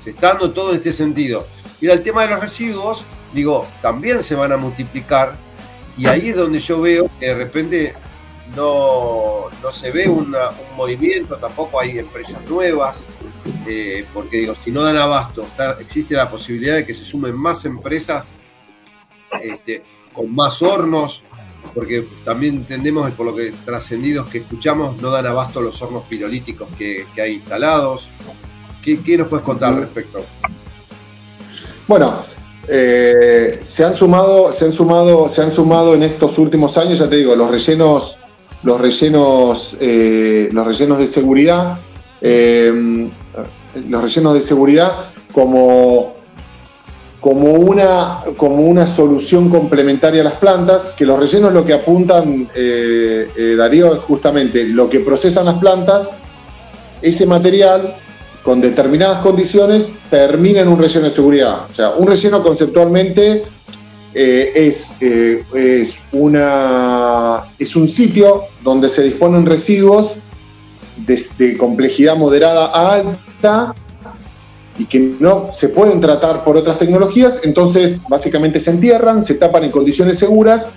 se 0.02 0.12
está 0.12 0.30
dando 0.30 0.52
todo 0.52 0.72
en 0.72 0.78
este 0.78 0.94
sentido. 0.94 1.48
Y 1.82 1.88
el 1.88 2.02
tema 2.02 2.24
de 2.24 2.30
los 2.30 2.40
residuos, 2.40 3.04
digo, 3.34 3.68
también 3.82 4.22
se 4.22 4.36
van 4.36 4.52
a 4.52 4.58
multiplicar 4.58 5.36
y 5.98 6.08
ahí 6.08 6.30
es 6.30 6.36
donde 6.36 6.60
yo 6.60 6.82
veo 6.82 7.10
que 7.20 7.28
de 7.28 7.36
repente 7.36 7.94
no, 8.56 9.50
no 9.62 9.72
se 9.72 9.92
ve 9.92 10.08
un 10.08 10.34
movimiento, 10.76 11.38
tampoco 11.38 11.80
hay 11.80 12.00
empresas 12.00 12.42
nuevas, 12.50 13.04
eh, 13.68 14.06
porque 14.14 14.38
digo, 14.38 14.56
si 14.56 14.72
no 14.72 14.82
dan 14.82 14.98
abasto, 14.98 15.46
existe 15.80 16.16
la 16.16 16.30
posibilidad 16.30 16.76
de 16.76 16.86
que 16.86 16.96
se 16.96 17.04
sumen 17.04 17.36
más 17.36 17.66
empresas 17.66 18.28
este, 19.42 19.84
con 20.14 20.34
más 20.34 20.62
hornos, 20.62 21.22
porque 21.74 22.06
también 22.24 22.56
entendemos, 22.56 23.10
por 23.12 23.26
lo 23.26 23.36
que 23.36 23.54
trascendidos 23.66 24.28
que 24.28 24.40
escuchamos, 24.40 25.02
no 25.02 25.10
dan 25.10 25.28
abasto 25.28 25.62
los 25.62 25.82
hornos 25.82 26.04
pirolíticos 26.10 26.68
que, 26.78 27.06
hay 27.22 27.36
instalados. 27.36 28.08
¿Qué, 28.84 29.18
nos 29.18 29.28
puedes 29.28 29.46
contar 29.46 29.74
al 29.74 29.82
respecto? 29.82 30.24
Bueno, 31.88 32.24
eh, 32.68 33.64
se 33.68 33.84
han 33.84 33.94
sumado, 33.94 34.52
se 34.52 34.66
han 34.66 34.72
sumado, 34.72 35.28
se 35.28 35.42
han 35.42 35.52
sumado 35.52 35.94
en 35.94 36.04
estos 36.04 36.38
últimos 36.38 36.78
años, 36.78 37.00
ya 37.00 37.10
te 37.10 37.18
digo, 37.18 37.36
los 37.36 37.52
rellenos, 37.52 38.18
los 38.64 38.82
rellenos, 38.82 39.78
eh, 39.80 40.50
los 40.52 40.66
rellenos 40.66 40.98
de 40.98 41.08
seguridad 41.08 41.80
los 43.76 44.02
rellenos 44.02 44.34
de 44.34 44.42
seguridad 44.42 44.92
como, 45.32 46.16
como, 47.20 47.52
una, 47.54 48.20
como 48.38 48.62
una 48.62 48.88
solución 48.88 49.50
complementaria 49.50 50.22
a 50.22 50.24
las 50.24 50.34
plantas, 50.36 50.94
que 50.98 51.06
los 51.06 51.20
rellenos 51.20 51.54
lo 51.54 51.66
que 51.66 51.74
apuntan, 51.74 52.48
eh, 52.56 53.30
eh, 53.36 53.56
Darío, 53.58 53.94
es 53.94 54.00
justamente 54.00 54.64
lo 54.64 54.90
que 54.90 55.02
procesan 55.02 55.46
las 55.46 55.60
plantas, 55.60 56.12
ese 57.02 57.26
material 57.26 57.96
con 58.44 58.62
determinadas 58.62 59.20
condiciones 59.20 59.92
termina 60.10 60.62
en 60.62 60.70
un 60.70 60.80
relleno 60.80 61.06
de 61.06 61.12
seguridad. 61.12 61.66
O 61.70 61.74
sea, 61.74 61.92
un 61.92 62.08
relleno 62.08 62.42
conceptualmente 62.42 63.44
eh, 64.14 64.52
es, 64.56 64.94
es, 65.02 65.98
una, 66.14 67.44
es 67.60 67.76
un 67.76 67.88
sitio 67.88 68.44
donde 68.64 68.88
se 68.90 69.04
disponen 69.04 69.46
residuos 69.46 70.16
de, 71.06 71.58
complejidad 71.58 72.16
moderada 72.16 72.68
a 72.68 72.94
alta 72.94 73.76
y 74.80 74.86
que 74.86 75.16
no 75.20 75.50
se 75.54 75.70
pueden 75.70 76.02
tratar 76.02 76.44
por 76.44 76.58
otras 76.58 76.80
tecnologías, 76.80 77.42
entonces 77.44 78.00
básicamente 78.10 78.60
se 78.60 78.72
entierran, 78.72 79.24
se 79.24 79.36
tapan 79.36 79.66
en 79.66 79.72
condiciones 79.72 80.18
seguras 80.18 80.70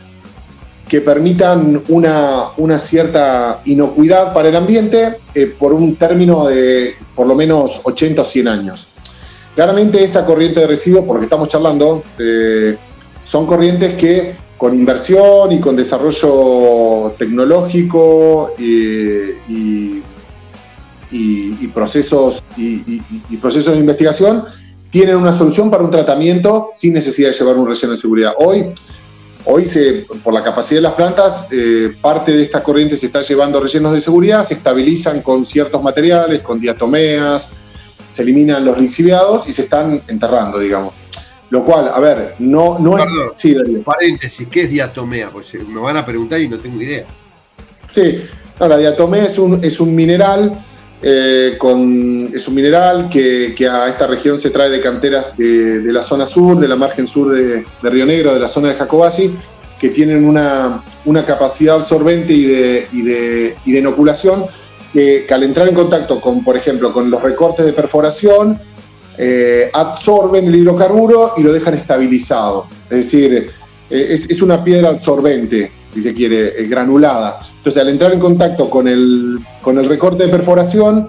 que 0.88 1.00
permitan 1.00 1.82
una, 1.88 2.48
una 2.58 2.78
cierta 2.78 3.62
inocuidad 3.64 4.34
para 4.34 4.50
el 4.50 4.56
ambiente 4.56 5.16
eh, 5.34 5.46
por 5.58 5.72
un 5.72 5.94
término 5.96 6.46
de 6.46 6.94
por 7.14 7.26
lo 7.26 7.34
menos 7.34 7.80
80 7.84 8.20
o 8.20 8.24
100 8.24 8.48
años. 8.48 8.88
Claramente 9.54 10.02
esta 10.02 10.26
corriente 10.26 10.60
de 10.60 10.66
residuos, 10.66 11.04
porque 11.06 11.24
estamos 11.24 11.48
charlando, 11.48 12.02
eh, 12.18 12.76
son 13.24 13.46
corrientes 13.46 13.94
que 13.94 14.34
con 14.58 14.74
inversión 14.74 15.50
y 15.52 15.60
con 15.60 15.76
desarrollo 15.76 17.14
tecnológico 17.18 18.52
eh, 18.58 19.38
y 19.48 20.02
y, 21.12 21.66
procesos, 21.68 22.42
y, 22.56 23.00
procesos 23.40 23.74
de 23.74 23.80
investigación 23.80 24.44
tienen 24.90 25.16
una 25.16 25.36
solución 25.36 25.70
para 25.70 25.84
un 25.84 25.90
tratamiento 25.90 26.68
sin 26.72 26.94
necesidad 26.94 27.30
de 27.30 27.34
llevar 27.34 27.56
un 27.56 27.68
relleno 27.68 27.92
de 27.92 27.98
seguridad. 27.98 28.32
Hoy, 28.38 28.70
hoy 29.44 29.64
se, 29.64 30.06
por 30.22 30.34
la 30.34 30.42
capacidad 30.42 30.78
de 30.78 30.82
las 30.82 30.94
plantas, 30.94 31.46
eh, 31.50 31.94
parte 32.00 32.32
de 32.32 32.42
estas 32.44 32.62
corrientes 32.62 33.00
se 33.00 33.06
está 33.06 33.22
llevando 33.22 33.60
rellenos 33.60 33.92
de 33.92 34.00
seguridad, 34.00 34.46
se 34.46 34.54
estabilizan 34.54 35.22
con 35.22 35.44
ciertos 35.44 35.82
materiales, 35.82 36.40
con 36.40 36.60
diatomeas, 36.60 37.48
se 38.10 38.22
eliminan 38.22 38.64
los 38.64 38.78
lixiviados 38.78 39.48
y 39.48 39.52
se 39.52 39.62
están 39.62 40.02
enterrando, 40.08 40.58
digamos. 40.58 40.94
Lo 41.48 41.64
cual, 41.64 41.90
a 41.92 42.00
ver, 42.00 42.34
no, 42.38 42.78
no 42.78 42.96
es. 42.96 43.04
Sí, 43.34 43.54
Paréntesis, 43.84 44.48
¿qué 44.48 44.62
es 44.62 44.70
diatomea? 44.70 45.30
Pues 45.30 45.52
me 45.54 45.80
van 45.80 45.98
a 45.98 46.04
preguntar 46.04 46.40
y 46.40 46.48
no 46.48 46.58
tengo 46.58 46.80
idea. 46.80 47.04
Sí, 47.90 48.22
la 48.58 48.78
diatomea 48.78 49.24
es 49.24 49.38
un, 49.38 49.62
es 49.62 49.80
un 49.80 49.94
mineral 49.94 50.52
eh, 51.02 51.58
es 52.32 52.48
un 52.48 52.54
mineral 52.54 53.08
que, 53.10 53.54
a 53.68 53.88
esta 53.88 54.06
región 54.06 54.38
se 54.38 54.50
trae 54.50 54.70
de 54.70 54.80
canteras 54.80 55.36
de, 55.36 55.82
la 55.92 56.02
zona 56.02 56.26
sur, 56.26 56.58
de 56.58 56.68
la 56.68 56.76
margen 56.76 57.06
sur 57.06 57.32
de, 57.32 57.64
Río 57.82 58.06
Negro, 58.06 58.34
de 58.34 58.40
la 58.40 58.48
zona 58.48 58.68
de 58.68 58.74
Jacobasi, 58.74 59.34
que 59.78 59.88
tienen 59.88 60.24
una, 60.24 60.82
capacidad 61.26 61.76
absorbente 61.76 62.32
y 62.32 62.44
de, 62.44 62.86
y 62.92 63.02
de, 63.02 63.56
inoculación 63.66 64.46
que, 64.92 65.26
al 65.30 65.42
entrar 65.42 65.68
en 65.68 65.74
contacto 65.74 66.20
con, 66.20 66.44
por 66.44 66.56
ejemplo, 66.56 66.92
con 66.92 67.10
los 67.10 67.22
recortes 67.22 67.66
de 67.66 67.72
perforación, 67.72 68.60
eh, 69.18 69.70
absorben 69.72 70.46
el 70.46 70.54
hidrocarburo 70.54 71.34
y 71.36 71.42
lo 71.42 71.52
dejan 71.52 71.74
estabilizado. 71.74 72.66
Es 72.84 72.98
decir, 72.98 73.50
eh, 73.90 74.06
es, 74.28 74.40
una 74.40 74.62
piedra 74.64 74.90
absorbente, 74.90 75.70
si 75.92 76.02
se 76.02 76.14
quiere, 76.14 76.66
granulada. 76.68 77.40
Entonces, 77.58 77.82
al 77.82 77.88
entrar 77.90 78.12
en 78.12 78.20
contacto 78.20 78.70
con 78.70 78.88
el, 78.88 79.38
con 79.60 79.78
el 79.78 79.88
recorte 79.88 80.24
de 80.24 80.30
perforación, 80.30 81.08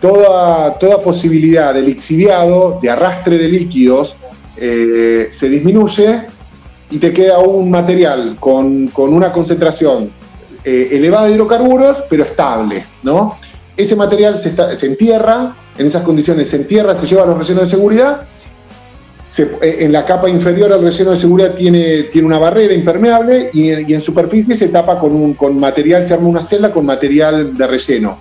toda, 0.00 0.74
toda 0.78 1.00
posibilidad 1.00 1.72
de 1.74 1.82
lixiviado, 1.82 2.80
de 2.82 2.90
arrastre 2.90 3.38
de 3.38 3.48
líquidos, 3.48 4.16
eh, 4.56 5.28
se 5.30 5.48
disminuye 5.48 6.22
y 6.90 6.98
te 6.98 7.12
queda 7.12 7.38
un 7.38 7.70
material 7.70 8.36
con, 8.40 8.90
una 8.96 9.30
concentración 9.30 10.10
eh, 10.64 10.88
elevada 10.90 11.26
de 11.26 11.34
hidrocarburos, 11.34 11.98
pero 12.10 12.24
estable. 12.24 12.84
¿no? 13.04 13.36
Ese 13.76 13.94
material 13.94 14.40
se, 14.40 14.54
se 14.76 14.86
entierra, 14.86 15.54
en 15.78 15.86
esas 15.86 16.02
condiciones 16.02 16.48
se 16.48 16.56
entierra, 16.56 16.96
se 16.96 17.06
lleva 17.06 17.22
a 17.22 17.26
los 17.26 17.38
rellenos 17.38 17.62
de 17.62 17.70
seguridad 17.70 18.26
eh, 19.38 19.76
en 19.80 19.92
la 19.92 20.04
capa 20.04 20.28
inferior 20.28 20.72
al 20.72 20.82
relleno 20.82 21.12
de 21.12 21.16
seguridad 21.16 21.54
tiene, 21.54 22.04
tiene 22.04 22.26
una 22.26 22.38
barrera 22.38 22.74
impermeable 22.74 23.50
y, 23.52 23.70
en 23.70 24.00
superficie 24.00 24.54
se 24.54 24.68
tapa 24.68 24.98
con, 24.98 25.34
con 25.34 25.58
material, 25.58 26.06
se 26.06 26.14
arma 26.14 26.28
una 26.28 26.42
celda 26.42 26.72
con 26.72 26.84
material 26.84 27.56
de 27.56 27.66
relleno. 27.66 28.18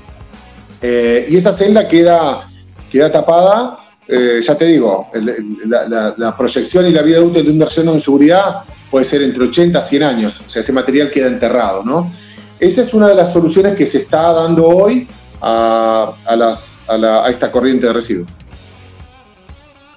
Eh, 0.82 1.28
y 1.30 1.36
esa 1.36 1.52
celda 1.52 1.88
queda, 1.88 2.48
queda 2.92 3.12
tapada, 3.12 3.80
eh, 4.08 4.40
ya 4.44 4.56
te 4.56 4.66
digo, 4.66 5.08
la, 5.14 6.36
proyección 6.38 6.86
y 6.86 6.92
la 6.92 7.02
vida 7.02 7.22
útil 7.22 7.44
de 7.44 7.52
un 7.52 7.60
relleno 7.60 7.94
de 7.96 8.02
seguridad 8.02 8.64
puede 8.92 9.06
ser 9.06 9.24
entre 9.24 9.46
80 9.46 9.80
a 9.80 9.82
100 9.82 10.04
años, 10.04 10.42
o 10.46 10.50
sea, 10.50 10.62
ese 10.62 10.74
material 10.74 11.10
queda 11.10 11.28
enterrado, 11.28 11.84
¿no? 11.84 12.12
Esa 12.60 12.82
es 12.82 12.94
una 12.94 13.08
de 13.08 13.16
las 13.16 13.34
soluciones 13.34 13.76
que 13.76 13.88
se 13.88 14.00
está 14.00 14.32
dando 14.34 14.68
hoy 14.68 15.08
a, 15.42 16.14
las, 16.36 16.78
a, 16.88 16.96
a 17.26 17.30
esta 17.30 17.52
corriente 17.52 17.88
de 17.88 17.94
residuos. 17.94 18.30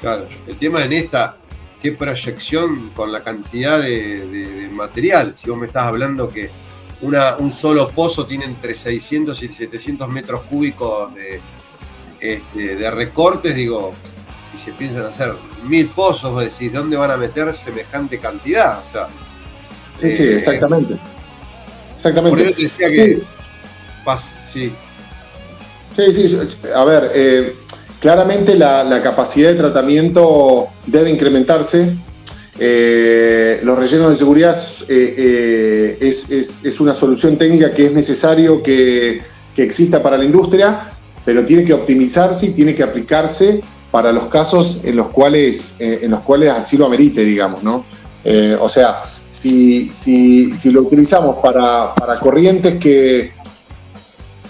Claro, 0.02 0.26
el 0.48 0.56
tema 0.56 0.84
en 0.84 0.92
esta, 0.94 1.36
qué 1.80 1.92
proyección 1.92 2.90
con 2.90 3.12
la 3.12 3.22
cantidad 3.22 3.80
de, 3.80 4.68
material. 4.72 5.34
Si 5.36 5.48
vos 5.48 5.56
me 5.56 5.68
estás 5.68 5.84
hablando 5.84 6.28
que 6.28 6.50
una, 7.02 7.36
un 7.36 7.52
solo 7.52 7.88
pozo 7.90 8.26
tiene 8.26 8.46
entre 8.46 8.74
600 8.74 9.40
y 9.40 9.48
700 9.48 10.08
metros 10.08 10.42
cúbicos 10.42 11.14
de, 11.14 11.40
este, 12.18 12.74
de 12.74 12.90
recortes, 12.90 13.54
digo, 13.54 13.94
y 14.56 14.58
se 14.58 14.72
piensan 14.72 15.04
hacer 15.04 15.34
mil 15.62 15.86
pozos, 15.86 16.32
vos 16.32 16.42
decís, 16.42 16.72
¿dónde 16.72 16.96
van 16.96 17.12
a 17.12 17.16
meter 17.16 17.54
semejante 17.54 18.18
cantidad? 18.18 18.80
O 18.80 18.90
sea, 18.90 19.06
sí, 19.96 20.16
sí, 20.16 20.24
eh, 20.24 20.34
exactamente. 20.34 20.96
Exactamente. 21.94 22.44
Por 22.44 22.56
decía 22.56 22.88
que. 22.88 23.22
Sí. 24.52 24.72
Sí, 25.94 26.12
sí, 26.12 26.38
a 26.74 26.84
ver, 26.84 27.12
eh, 27.14 27.54
Claramente 28.02 28.56
la, 28.56 29.00
capacidad 29.00 29.50
de 29.50 29.54
tratamiento 29.54 30.66
debe 30.86 31.08
incrementarse. 31.08 31.94
Eh, 32.58 33.60
los 33.62 33.78
rellenos 33.78 34.10
de 34.10 34.16
seguridad 34.16 34.56
eh, 34.88 35.94
eh, 36.00 36.10
es, 36.64 36.80
una 36.80 36.94
solución 36.94 37.36
técnica 37.36 37.72
que 37.72 37.86
es 37.86 37.92
necesario 37.92 38.60
que, 38.60 39.22
exista 39.56 40.02
para 40.02 40.16
la 40.16 40.24
industria, 40.24 40.80
pero 41.24 41.44
tiene 41.44 41.64
que 41.64 41.74
optimizarse 41.74 42.46
y 42.46 42.50
tiene 42.50 42.74
que 42.74 42.82
aplicarse 42.82 43.60
para 43.92 44.10
los 44.10 44.24
casos 44.24 44.80
en 44.82 44.96
los 44.96 45.10
cuales, 45.10 45.74
en 45.78 46.10
los 46.10 46.20
cuales 46.22 46.48
así 46.48 46.76
lo 46.76 46.86
amerite, 46.86 47.22
digamos, 47.22 47.62
¿no? 47.62 47.84
o 48.58 48.68
sea, 48.68 49.02
si, 49.28 49.88
lo 50.72 50.82
utilizamos 50.82 51.36
para, 51.36 51.94
para 51.94 52.18
corrientes 52.18 52.80
que, 52.80 53.30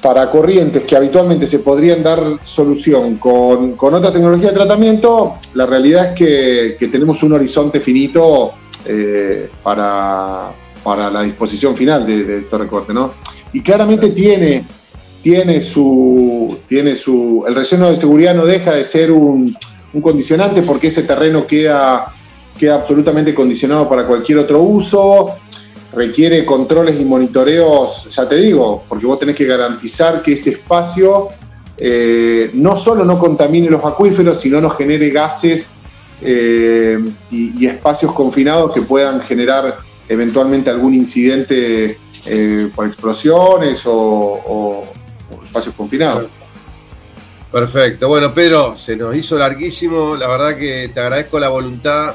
para 0.03 0.29
corrientes 0.29 0.83
que 0.83 0.97
habitualmente 0.97 1.47
se 1.47 1.61
podrían 1.61 2.03
dar 2.03 2.21
solución 2.43 3.17
con, 3.17 3.77
otra 3.79 4.13
tecnología 4.13 4.49
de 4.49 4.55
tratamiento, 4.55 5.37
la 5.55 5.65
realidad 5.65 6.09
es 6.09 6.77
que, 6.79 6.89
tenemos 6.89 7.23
un 7.23 7.33
horizonte 7.33 7.79
finito 7.79 8.51
eh, 8.85 9.49
para, 9.63 10.51
la 10.85 11.23
disposición 11.23 11.77
final 11.77 12.05
de, 12.05 12.39
este 12.39 12.59
recorte, 12.59 12.93
¿no? 12.93 13.13
Y 13.53 13.61
claramente 13.61 14.09
tiene, 14.09 14.65
tiene, 15.23 15.61
su, 15.61 16.59
tiene 16.67 16.97
su... 16.97 17.45
El 17.47 17.55
relleno 17.55 17.89
de 17.89 17.97
seguridad 17.97 18.35
no 18.35 18.45
deja 18.45 18.73
de 18.73 18.83
ser 18.83 19.13
un, 19.13 19.57
condicionante 20.03 20.63
porque 20.63 20.89
ese 20.89 21.05
terreno 21.05 21.47
queda, 21.47 22.13
queda 22.59 22.75
absolutamente 22.75 23.33
condicionado 23.35 23.89
para 23.89 24.05
cualquier 24.07 24.39
otro 24.39 24.63
uso 24.63 25.37
requiere 25.93 26.45
controles 26.45 27.01
y 27.01 27.05
monitoreos, 27.05 28.09
ya 28.11 28.29
te 28.29 28.37
digo, 28.37 28.85
porque 28.89 29.07
vos 29.07 29.19
tenés 29.19 29.37
que 29.37 29.45
garantizar 29.45 30.23
que 30.23 30.33
ese 30.33 30.51
espacio 30.51 31.29
eh, 31.77 32.51
no 32.55 32.77
solo 32.77 33.05
no 33.05 33.19
contamine 33.19 33.69
los 33.69 33.85
acuíferos, 33.85 34.41
sino 34.41 34.61
no 34.61 34.71
genere 34.71 35.11
gases 35.11 35.67
eh, 36.21 36.99
y, 37.31 37.67
espacios 37.67 38.13
confinados 38.13 38.73
que 38.73 38.83
puedan 38.83 39.21
generar 39.23 39.79
eventualmente 40.09 40.71
algún 40.71 40.95
incidente 40.95 41.99
eh, 42.25 42.71
por 42.75 42.87
explosiones 42.87 43.83
o, 43.87 44.85
espacios 45.45 45.75
confinados. 45.75 46.27
Perfecto. 47.51 48.09
Bueno, 48.09 48.33
Pedro, 48.33 48.77
se 48.77 48.97
nos 48.97 49.15
hizo 49.17 49.37
larguísimo. 49.37 50.17
La 50.17 50.29
verdad 50.29 50.57
que 50.57 50.91
te 50.95 51.01
agradezco 51.01 51.39
la 51.39 51.49
voluntad 51.49 52.15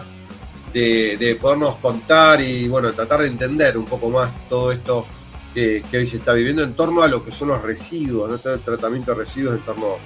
de, 0.78 1.38
podernos 1.41 1.78
contar 1.78 2.41
y 2.41 2.68
bueno, 2.68 2.94
tratar 2.94 3.22
de 3.22 3.28
entender 3.28 3.78
un 3.78 3.86
poco 3.86 4.10
más 4.10 4.32
todo 4.48 4.72
esto 4.72 5.08
que, 5.54 5.84
hoy 5.94 6.06
se 6.06 6.18
está 6.18 6.34
viviendo 6.34 6.64
en 6.64 6.76
torno 6.76 7.02
a 7.02 7.08
lo 7.08 7.26
que 7.26 7.32
son 7.32 7.48
los 7.48 7.62
residuos, 7.62 8.30
¿no? 8.30 8.52
el 8.54 8.62
tratamiento 8.62 9.14
de 9.14 9.18
residuos 9.24 9.56
en 9.56 9.66
torno 9.66 9.98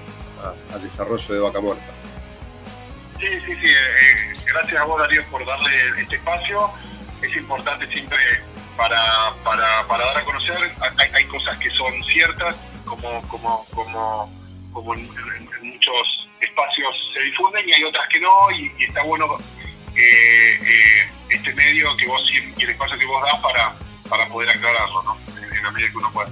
al 0.73 0.81
desarrollo 0.81 1.33
de 1.33 1.39
vaca 1.39 1.59
muerta. 1.59 1.83
Sí, 3.19 3.27
sí, 3.45 3.53
sí. 3.55 3.67
Eh, 3.67 4.33
gracias 4.47 4.81
a 4.81 4.85
vos, 4.85 4.99
Darío, 4.99 5.23
por 5.29 5.45
darle 5.45 5.69
este 5.99 6.15
espacio. 6.15 6.71
Es 7.21 7.35
importante 7.35 7.85
siempre 7.87 8.17
para, 8.75 9.31
para, 9.43 9.85
para 9.87 10.05
dar 10.05 10.17
a 10.17 10.23
conocer. 10.23 10.57
Hay, 11.13 11.25
cosas 11.25 11.57
que 11.59 11.69
son 11.69 12.03
ciertas, 12.05 12.55
como, 12.85 13.21
como, 13.27 13.63
como, 13.71 14.31
como 14.73 14.95
en, 14.95 15.07
muchos 15.61 16.27
espacios 16.39 16.95
se 17.13 17.21
difunden, 17.21 17.69
y 17.69 17.73
hay 17.73 17.83
otras 17.83 18.07
que 18.11 18.19
no, 18.19 18.49
y 18.51 18.71
está 18.83 19.03
bueno 19.03 19.37
eh, 19.95 20.59
eh, 20.61 21.09
este 21.29 21.53
medio 21.53 21.95
que 21.97 22.07
vos 22.07 22.21
y 22.31 22.63
el 22.63 22.69
espacio 22.69 22.97
que 22.97 23.05
vos 23.05 23.21
das 23.23 23.41
para, 23.41 23.75
para 24.09 24.27
poder 24.29 24.49
aclararlo, 24.49 25.03
¿no? 25.03 25.17
En, 25.41 25.63
la 25.63 25.71
medida 25.71 25.91
que 25.91 25.97
uno 25.97 26.11
pueda. 26.11 26.29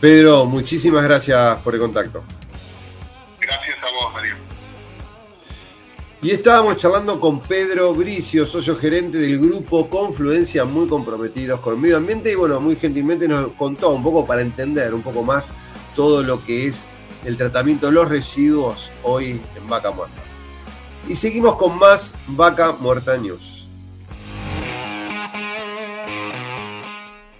Pedro, 0.00 0.44
muchísimas 0.44 1.04
gracias 1.04 1.58
por 1.62 1.74
el 1.74 1.80
contacto. 1.80 2.24
Gracias 3.40 3.78
a 3.82 3.90
vos, 3.92 4.12
María. 4.12 4.36
Y 6.22 6.30
estábamos 6.30 6.76
charlando 6.76 7.20
con 7.20 7.40
Pedro 7.40 7.94
Bricio, 7.94 8.46
socio 8.46 8.76
gerente 8.76 9.18
del 9.18 9.38
grupo 9.38 9.88
Confluencia, 9.88 10.64
muy 10.64 10.88
comprometidos 10.88 11.60
con 11.60 11.74
el 11.74 11.80
medio 11.80 11.98
ambiente 11.98 12.32
y 12.32 12.34
bueno, 12.34 12.60
muy 12.60 12.76
gentilmente 12.76 13.28
nos 13.28 13.52
contó 13.52 13.90
un 13.90 14.02
poco 14.02 14.26
para 14.26 14.42
entender 14.42 14.92
un 14.92 15.02
poco 15.02 15.22
más 15.22 15.52
todo 15.94 16.22
lo 16.22 16.44
que 16.44 16.66
es 16.66 16.84
el 17.24 17.36
tratamiento 17.36 17.86
de 17.86 17.92
los 17.92 18.08
residuos 18.08 18.90
hoy 19.02 19.40
en 19.56 19.68
Vaca 19.68 19.90
Muerta. 19.90 20.25
Y 21.08 21.14
seguimos 21.14 21.54
con 21.54 21.78
más 21.78 22.14
Vaca 22.28 22.72
Muerta 22.80 23.16
News. 23.16 23.56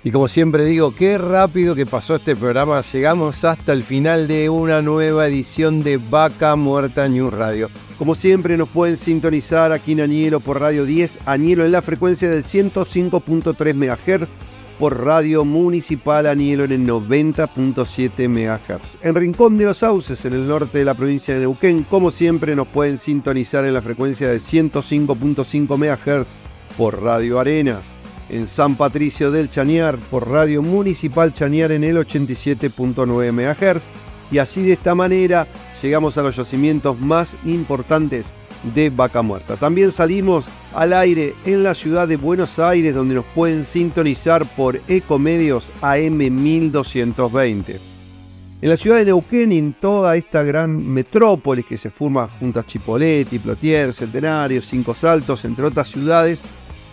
Y 0.04 0.12
como 0.12 0.28
siempre 0.28 0.64
digo, 0.64 0.94
qué 0.94 1.18
rápido 1.18 1.74
que 1.74 1.84
pasó 1.84 2.14
este 2.14 2.36
programa. 2.36 2.80
Llegamos 2.80 3.42
hasta 3.42 3.72
el 3.72 3.82
final 3.82 4.28
de 4.28 4.48
una 4.48 4.80
nueva 4.80 5.26
edición 5.26 5.82
de 5.82 5.96
Vaca 5.96 6.54
Muerta 6.54 7.08
News 7.08 7.34
Radio. 7.34 7.68
Como 7.98 8.14
siempre 8.14 8.56
nos 8.56 8.68
pueden 8.68 8.96
sintonizar 8.96 9.72
aquí 9.72 9.92
en 9.92 10.02
Añelo 10.02 10.38
por 10.38 10.60
Radio 10.60 10.84
10, 10.84 11.20
Añelo 11.26 11.64
en 11.64 11.72
la 11.72 11.82
frecuencia 11.82 12.30
del 12.30 12.44
105.3 12.44 13.74
MHz 13.74 14.28
por 14.78 15.04
Radio 15.04 15.44
Municipal 15.44 16.26
Anielo 16.26 16.64
en 16.64 16.72
el 16.72 16.86
90.7 16.86 18.28
MHz. 18.28 18.98
En 19.02 19.14
Rincón 19.14 19.56
de 19.58 19.64
los 19.64 19.78
Sauces, 19.78 20.24
en 20.24 20.34
el 20.34 20.46
norte 20.46 20.78
de 20.78 20.84
la 20.84 20.94
provincia 20.94 21.34
de 21.34 21.40
Neuquén, 21.40 21.84
como 21.84 22.10
siempre 22.10 22.54
nos 22.54 22.68
pueden 22.68 22.98
sintonizar 22.98 23.64
en 23.64 23.74
la 23.74 23.82
frecuencia 23.82 24.28
de 24.28 24.38
105.5 24.38 25.76
MHz 25.76 26.26
por 26.76 27.02
Radio 27.02 27.40
Arenas. 27.40 27.94
En 28.28 28.46
San 28.48 28.74
Patricio 28.74 29.30
del 29.30 29.50
Chañar 29.50 29.96
por 30.10 30.28
Radio 30.28 30.60
Municipal 30.60 31.32
Chañar 31.32 31.72
en 31.72 31.84
el 31.84 31.96
87.9 31.96 33.32
MHz. 33.32 33.82
Y 34.32 34.38
así 34.38 34.62
de 34.62 34.72
esta 34.72 34.94
manera 34.94 35.46
llegamos 35.82 36.18
a 36.18 36.22
los 36.22 36.36
yacimientos 36.36 36.98
más 36.98 37.36
importantes 37.44 38.26
de 38.74 38.90
Vaca 38.90 39.22
Muerta. 39.22 39.56
También 39.56 39.92
salimos 39.92 40.46
al 40.74 40.92
aire 40.92 41.34
en 41.44 41.62
la 41.62 41.74
ciudad 41.74 42.08
de 42.08 42.16
Buenos 42.16 42.58
Aires 42.58 42.94
donde 42.94 43.14
nos 43.14 43.24
pueden 43.26 43.64
sintonizar 43.64 44.44
por 44.44 44.80
Ecomedios 44.88 45.72
AM 45.82 46.18
1220. 46.18 47.80
En 48.62 48.70
la 48.70 48.76
ciudad 48.76 48.96
de 48.96 49.04
Neuquén 49.04 49.52
y 49.52 49.58
en 49.58 49.74
toda 49.74 50.16
esta 50.16 50.42
gran 50.42 50.86
metrópolis 50.86 51.66
que 51.66 51.76
se 51.76 51.90
forma 51.90 52.26
junto 52.26 52.58
a 52.58 52.66
Chipoleti, 52.66 53.38
Plotier, 53.38 53.92
Centenario, 53.92 54.62
Cinco 54.62 54.94
Saltos, 54.94 55.44
entre 55.44 55.66
otras 55.66 55.88
ciudades, 55.88 56.40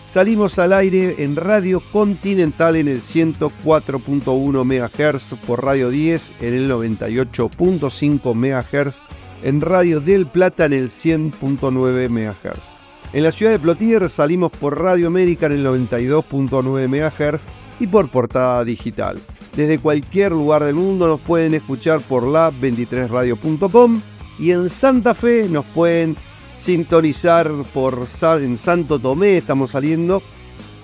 salimos 0.04 0.58
al 0.58 0.74
aire 0.74 1.16
en 1.18 1.36
Radio 1.36 1.80
Continental 1.90 2.76
en 2.76 2.88
el 2.88 3.00
104.1 3.00 4.64
MHz, 4.64 5.38
por 5.46 5.64
Radio 5.64 5.88
10 5.88 6.32
en 6.42 6.54
el 6.54 6.70
98.5 6.70 8.34
MHz 8.34 9.00
en 9.44 9.60
Radio 9.60 10.00
del 10.00 10.26
Plata 10.26 10.64
en 10.64 10.72
el 10.72 10.88
100.9 10.88 12.08
MHz. 12.08 12.76
En 13.12 13.22
la 13.22 13.30
ciudad 13.30 13.52
de 13.52 13.60
Plotier 13.60 14.08
salimos 14.08 14.50
por 14.50 14.80
Radio 14.80 15.06
América 15.06 15.46
en 15.46 15.52
el 15.52 15.64
92.9 15.64 16.88
MHz 16.88 17.42
y 17.78 17.86
por 17.86 18.08
portada 18.08 18.64
digital. 18.64 19.20
Desde 19.54 19.78
cualquier 19.78 20.32
lugar 20.32 20.64
del 20.64 20.74
mundo 20.74 21.06
nos 21.06 21.20
pueden 21.20 21.54
escuchar 21.54 22.00
por 22.00 22.26
la 22.26 22.50
23radio.com 22.50 24.00
y 24.40 24.50
en 24.50 24.68
Santa 24.70 25.14
Fe 25.14 25.46
nos 25.48 25.64
pueden 25.66 26.16
sintonizar 26.58 27.48
por 27.72 28.08
en 28.40 28.58
Santo 28.58 28.98
Tomé, 28.98 29.36
estamos 29.36 29.70
saliendo 29.72 30.22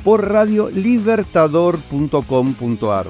por 0.05 0.31
radiolibertador.com.ar. 0.31 3.07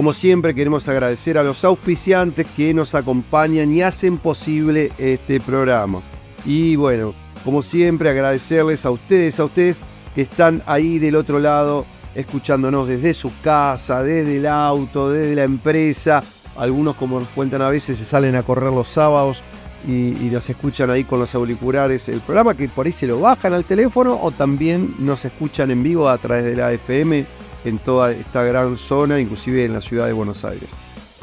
Como 0.00 0.14
siempre 0.14 0.54
queremos 0.54 0.88
agradecer 0.88 1.36
a 1.36 1.42
los 1.42 1.62
auspiciantes 1.62 2.46
que 2.56 2.72
nos 2.72 2.94
acompañan 2.94 3.70
y 3.70 3.82
hacen 3.82 4.16
posible 4.16 4.90
este 4.96 5.40
programa. 5.40 6.00
Y 6.46 6.74
bueno, 6.76 7.12
como 7.44 7.60
siempre 7.60 8.08
agradecerles 8.08 8.86
a 8.86 8.92
ustedes, 8.92 9.38
a 9.38 9.44
ustedes 9.44 9.80
que 10.14 10.22
están 10.22 10.62
ahí 10.64 10.98
del 10.98 11.16
otro 11.16 11.38
lado 11.38 11.84
escuchándonos 12.14 12.88
desde 12.88 13.12
su 13.12 13.30
casa, 13.42 14.02
desde 14.02 14.38
el 14.38 14.46
auto, 14.46 15.10
desde 15.10 15.34
la 15.34 15.44
empresa. 15.44 16.24
Algunos, 16.56 16.96
como 16.96 17.20
nos 17.20 17.28
cuentan 17.28 17.60
a 17.60 17.68
veces, 17.68 17.98
se 17.98 18.06
salen 18.06 18.36
a 18.36 18.42
correr 18.42 18.72
los 18.72 18.88
sábados 18.88 19.42
y, 19.86 20.30
nos 20.32 20.48
escuchan 20.48 20.88
ahí 20.88 21.04
con 21.04 21.20
los 21.20 21.34
auriculares 21.34 22.08
el 22.08 22.22
programa, 22.22 22.54
que 22.54 22.70
por 22.70 22.86
ahí 22.86 22.92
se 22.92 23.06
lo 23.06 23.20
bajan 23.20 23.52
al 23.52 23.66
teléfono 23.66 24.18
o 24.18 24.30
también 24.30 24.94
nos 24.98 25.26
escuchan 25.26 25.70
en 25.70 25.82
vivo 25.82 26.08
a 26.08 26.16
través 26.16 26.44
de 26.44 26.56
la 26.56 26.72
FM 26.72 27.39
en 27.64 27.78
toda 27.78 28.12
esta 28.12 28.42
gran 28.44 28.78
zona, 28.78 29.20
inclusive 29.20 29.64
en 29.64 29.74
la 29.74 29.80
ciudad 29.80 30.06
de 30.06 30.12
Buenos 30.12 30.44
Aires. 30.44 30.70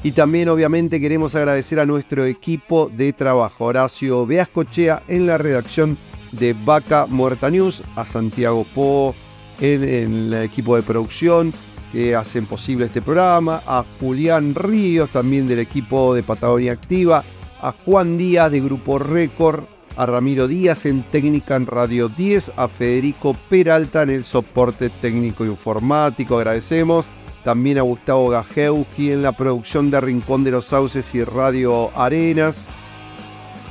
Y 0.03 0.11
también 0.11 0.49
obviamente 0.49 1.01
queremos 1.01 1.35
agradecer 1.35 1.79
a 1.79 1.85
nuestro 1.85 2.25
equipo 2.25 2.89
de 2.95 3.13
trabajo, 3.13 3.65
Horacio 3.65 4.25
Beascochea 4.25 5.03
en 5.07 5.25
la 5.25 5.37
redacción 5.37 5.97
de 6.31 6.55
Vaca 6.65 7.07
Muerta 7.07 7.49
News, 7.49 7.83
a 7.95 8.05
Santiago 8.05 8.65
Po 8.75 9.15
en, 9.59 9.83
en 9.83 10.13
el 10.13 10.43
equipo 10.43 10.75
de 10.75 10.83
producción 10.83 11.53
que 11.91 12.15
hacen 12.15 12.45
posible 12.45 12.85
este 12.85 13.01
programa, 13.01 13.61
a 13.65 13.83
Julián 13.99 14.53
Ríos 14.53 15.09
también 15.09 15.47
del 15.47 15.59
equipo 15.59 16.13
de 16.13 16.21
Patagonia 16.21 16.73
Activa, 16.73 17.23
a 17.61 17.71
Juan 17.71 18.17
Díaz 18.17 18.51
de 18.51 18.59
Grupo 18.59 18.99
Récord, 18.99 19.63
a 19.97 20.05
Ramiro 20.05 20.47
Díaz 20.47 20.85
en 20.85 21.01
técnica 21.03 21.55
en 21.55 21.65
Radio 21.65 22.07
10, 22.07 22.53
a 22.55 22.67
Federico 22.67 23.35
Peralta 23.49 24.03
en 24.03 24.11
el 24.11 24.23
soporte 24.23 24.89
técnico 24.89 25.43
informático, 25.43 26.37
agradecemos. 26.37 27.07
También 27.43 27.77
a 27.77 27.81
Gustavo 27.81 28.29
Gajewski 28.29 29.11
en 29.11 29.21
la 29.21 29.31
producción 29.31 29.89
de 29.89 30.01
Rincón 30.01 30.43
de 30.43 30.51
los 30.51 30.65
Sauces 30.65 31.15
y 31.15 31.23
Radio 31.23 31.91
Arenas. 31.97 32.67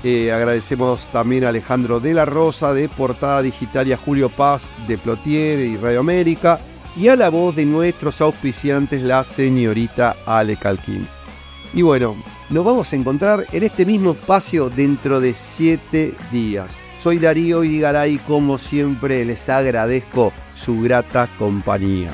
Eh, 0.02 0.32
agradecemos 0.32 1.06
también 1.12 1.44
a 1.44 1.50
Alejandro 1.50 2.00
de 2.00 2.14
la 2.14 2.24
Rosa 2.24 2.72
de 2.72 2.88
Portada 2.88 3.42
Digital 3.42 3.86
y 3.88 3.92
a 3.92 3.96
Julio 3.96 4.28
Paz 4.28 4.72
de 4.88 4.98
Plotier 4.98 5.60
y 5.60 5.76
Radio 5.76 6.00
América. 6.00 6.58
Y 6.96 7.08
a 7.08 7.16
la 7.16 7.28
voz 7.28 7.54
de 7.54 7.66
nuestros 7.66 8.20
auspiciantes, 8.20 9.02
la 9.02 9.22
señorita 9.24 10.16
Ale 10.24 10.56
Calquín. 10.56 11.06
Y 11.74 11.82
bueno, 11.82 12.16
nos 12.50 12.64
vamos 12.64 12.92
a 12.92 12.96
encontrar 12.96 13.44
en 13.52 13.62
este 13.62 13.84
mismo 13.84 14.12
espacio 14.12 14.70
dentro 14.70 15.20
de 15.20 15.34
siete 15.34 16.14
días. 16.30 16.70
Soy 17.02 17.18
Darío 17.18 17.64
Igaray, 17.64 18.18
como 18.18 18.58
siempre 18.58 19.24
les 19.24 19.48
agradezco 19.48 20.32
su 20.54 20.80
grata 20.80 21.28
compañía. 21.38 22.12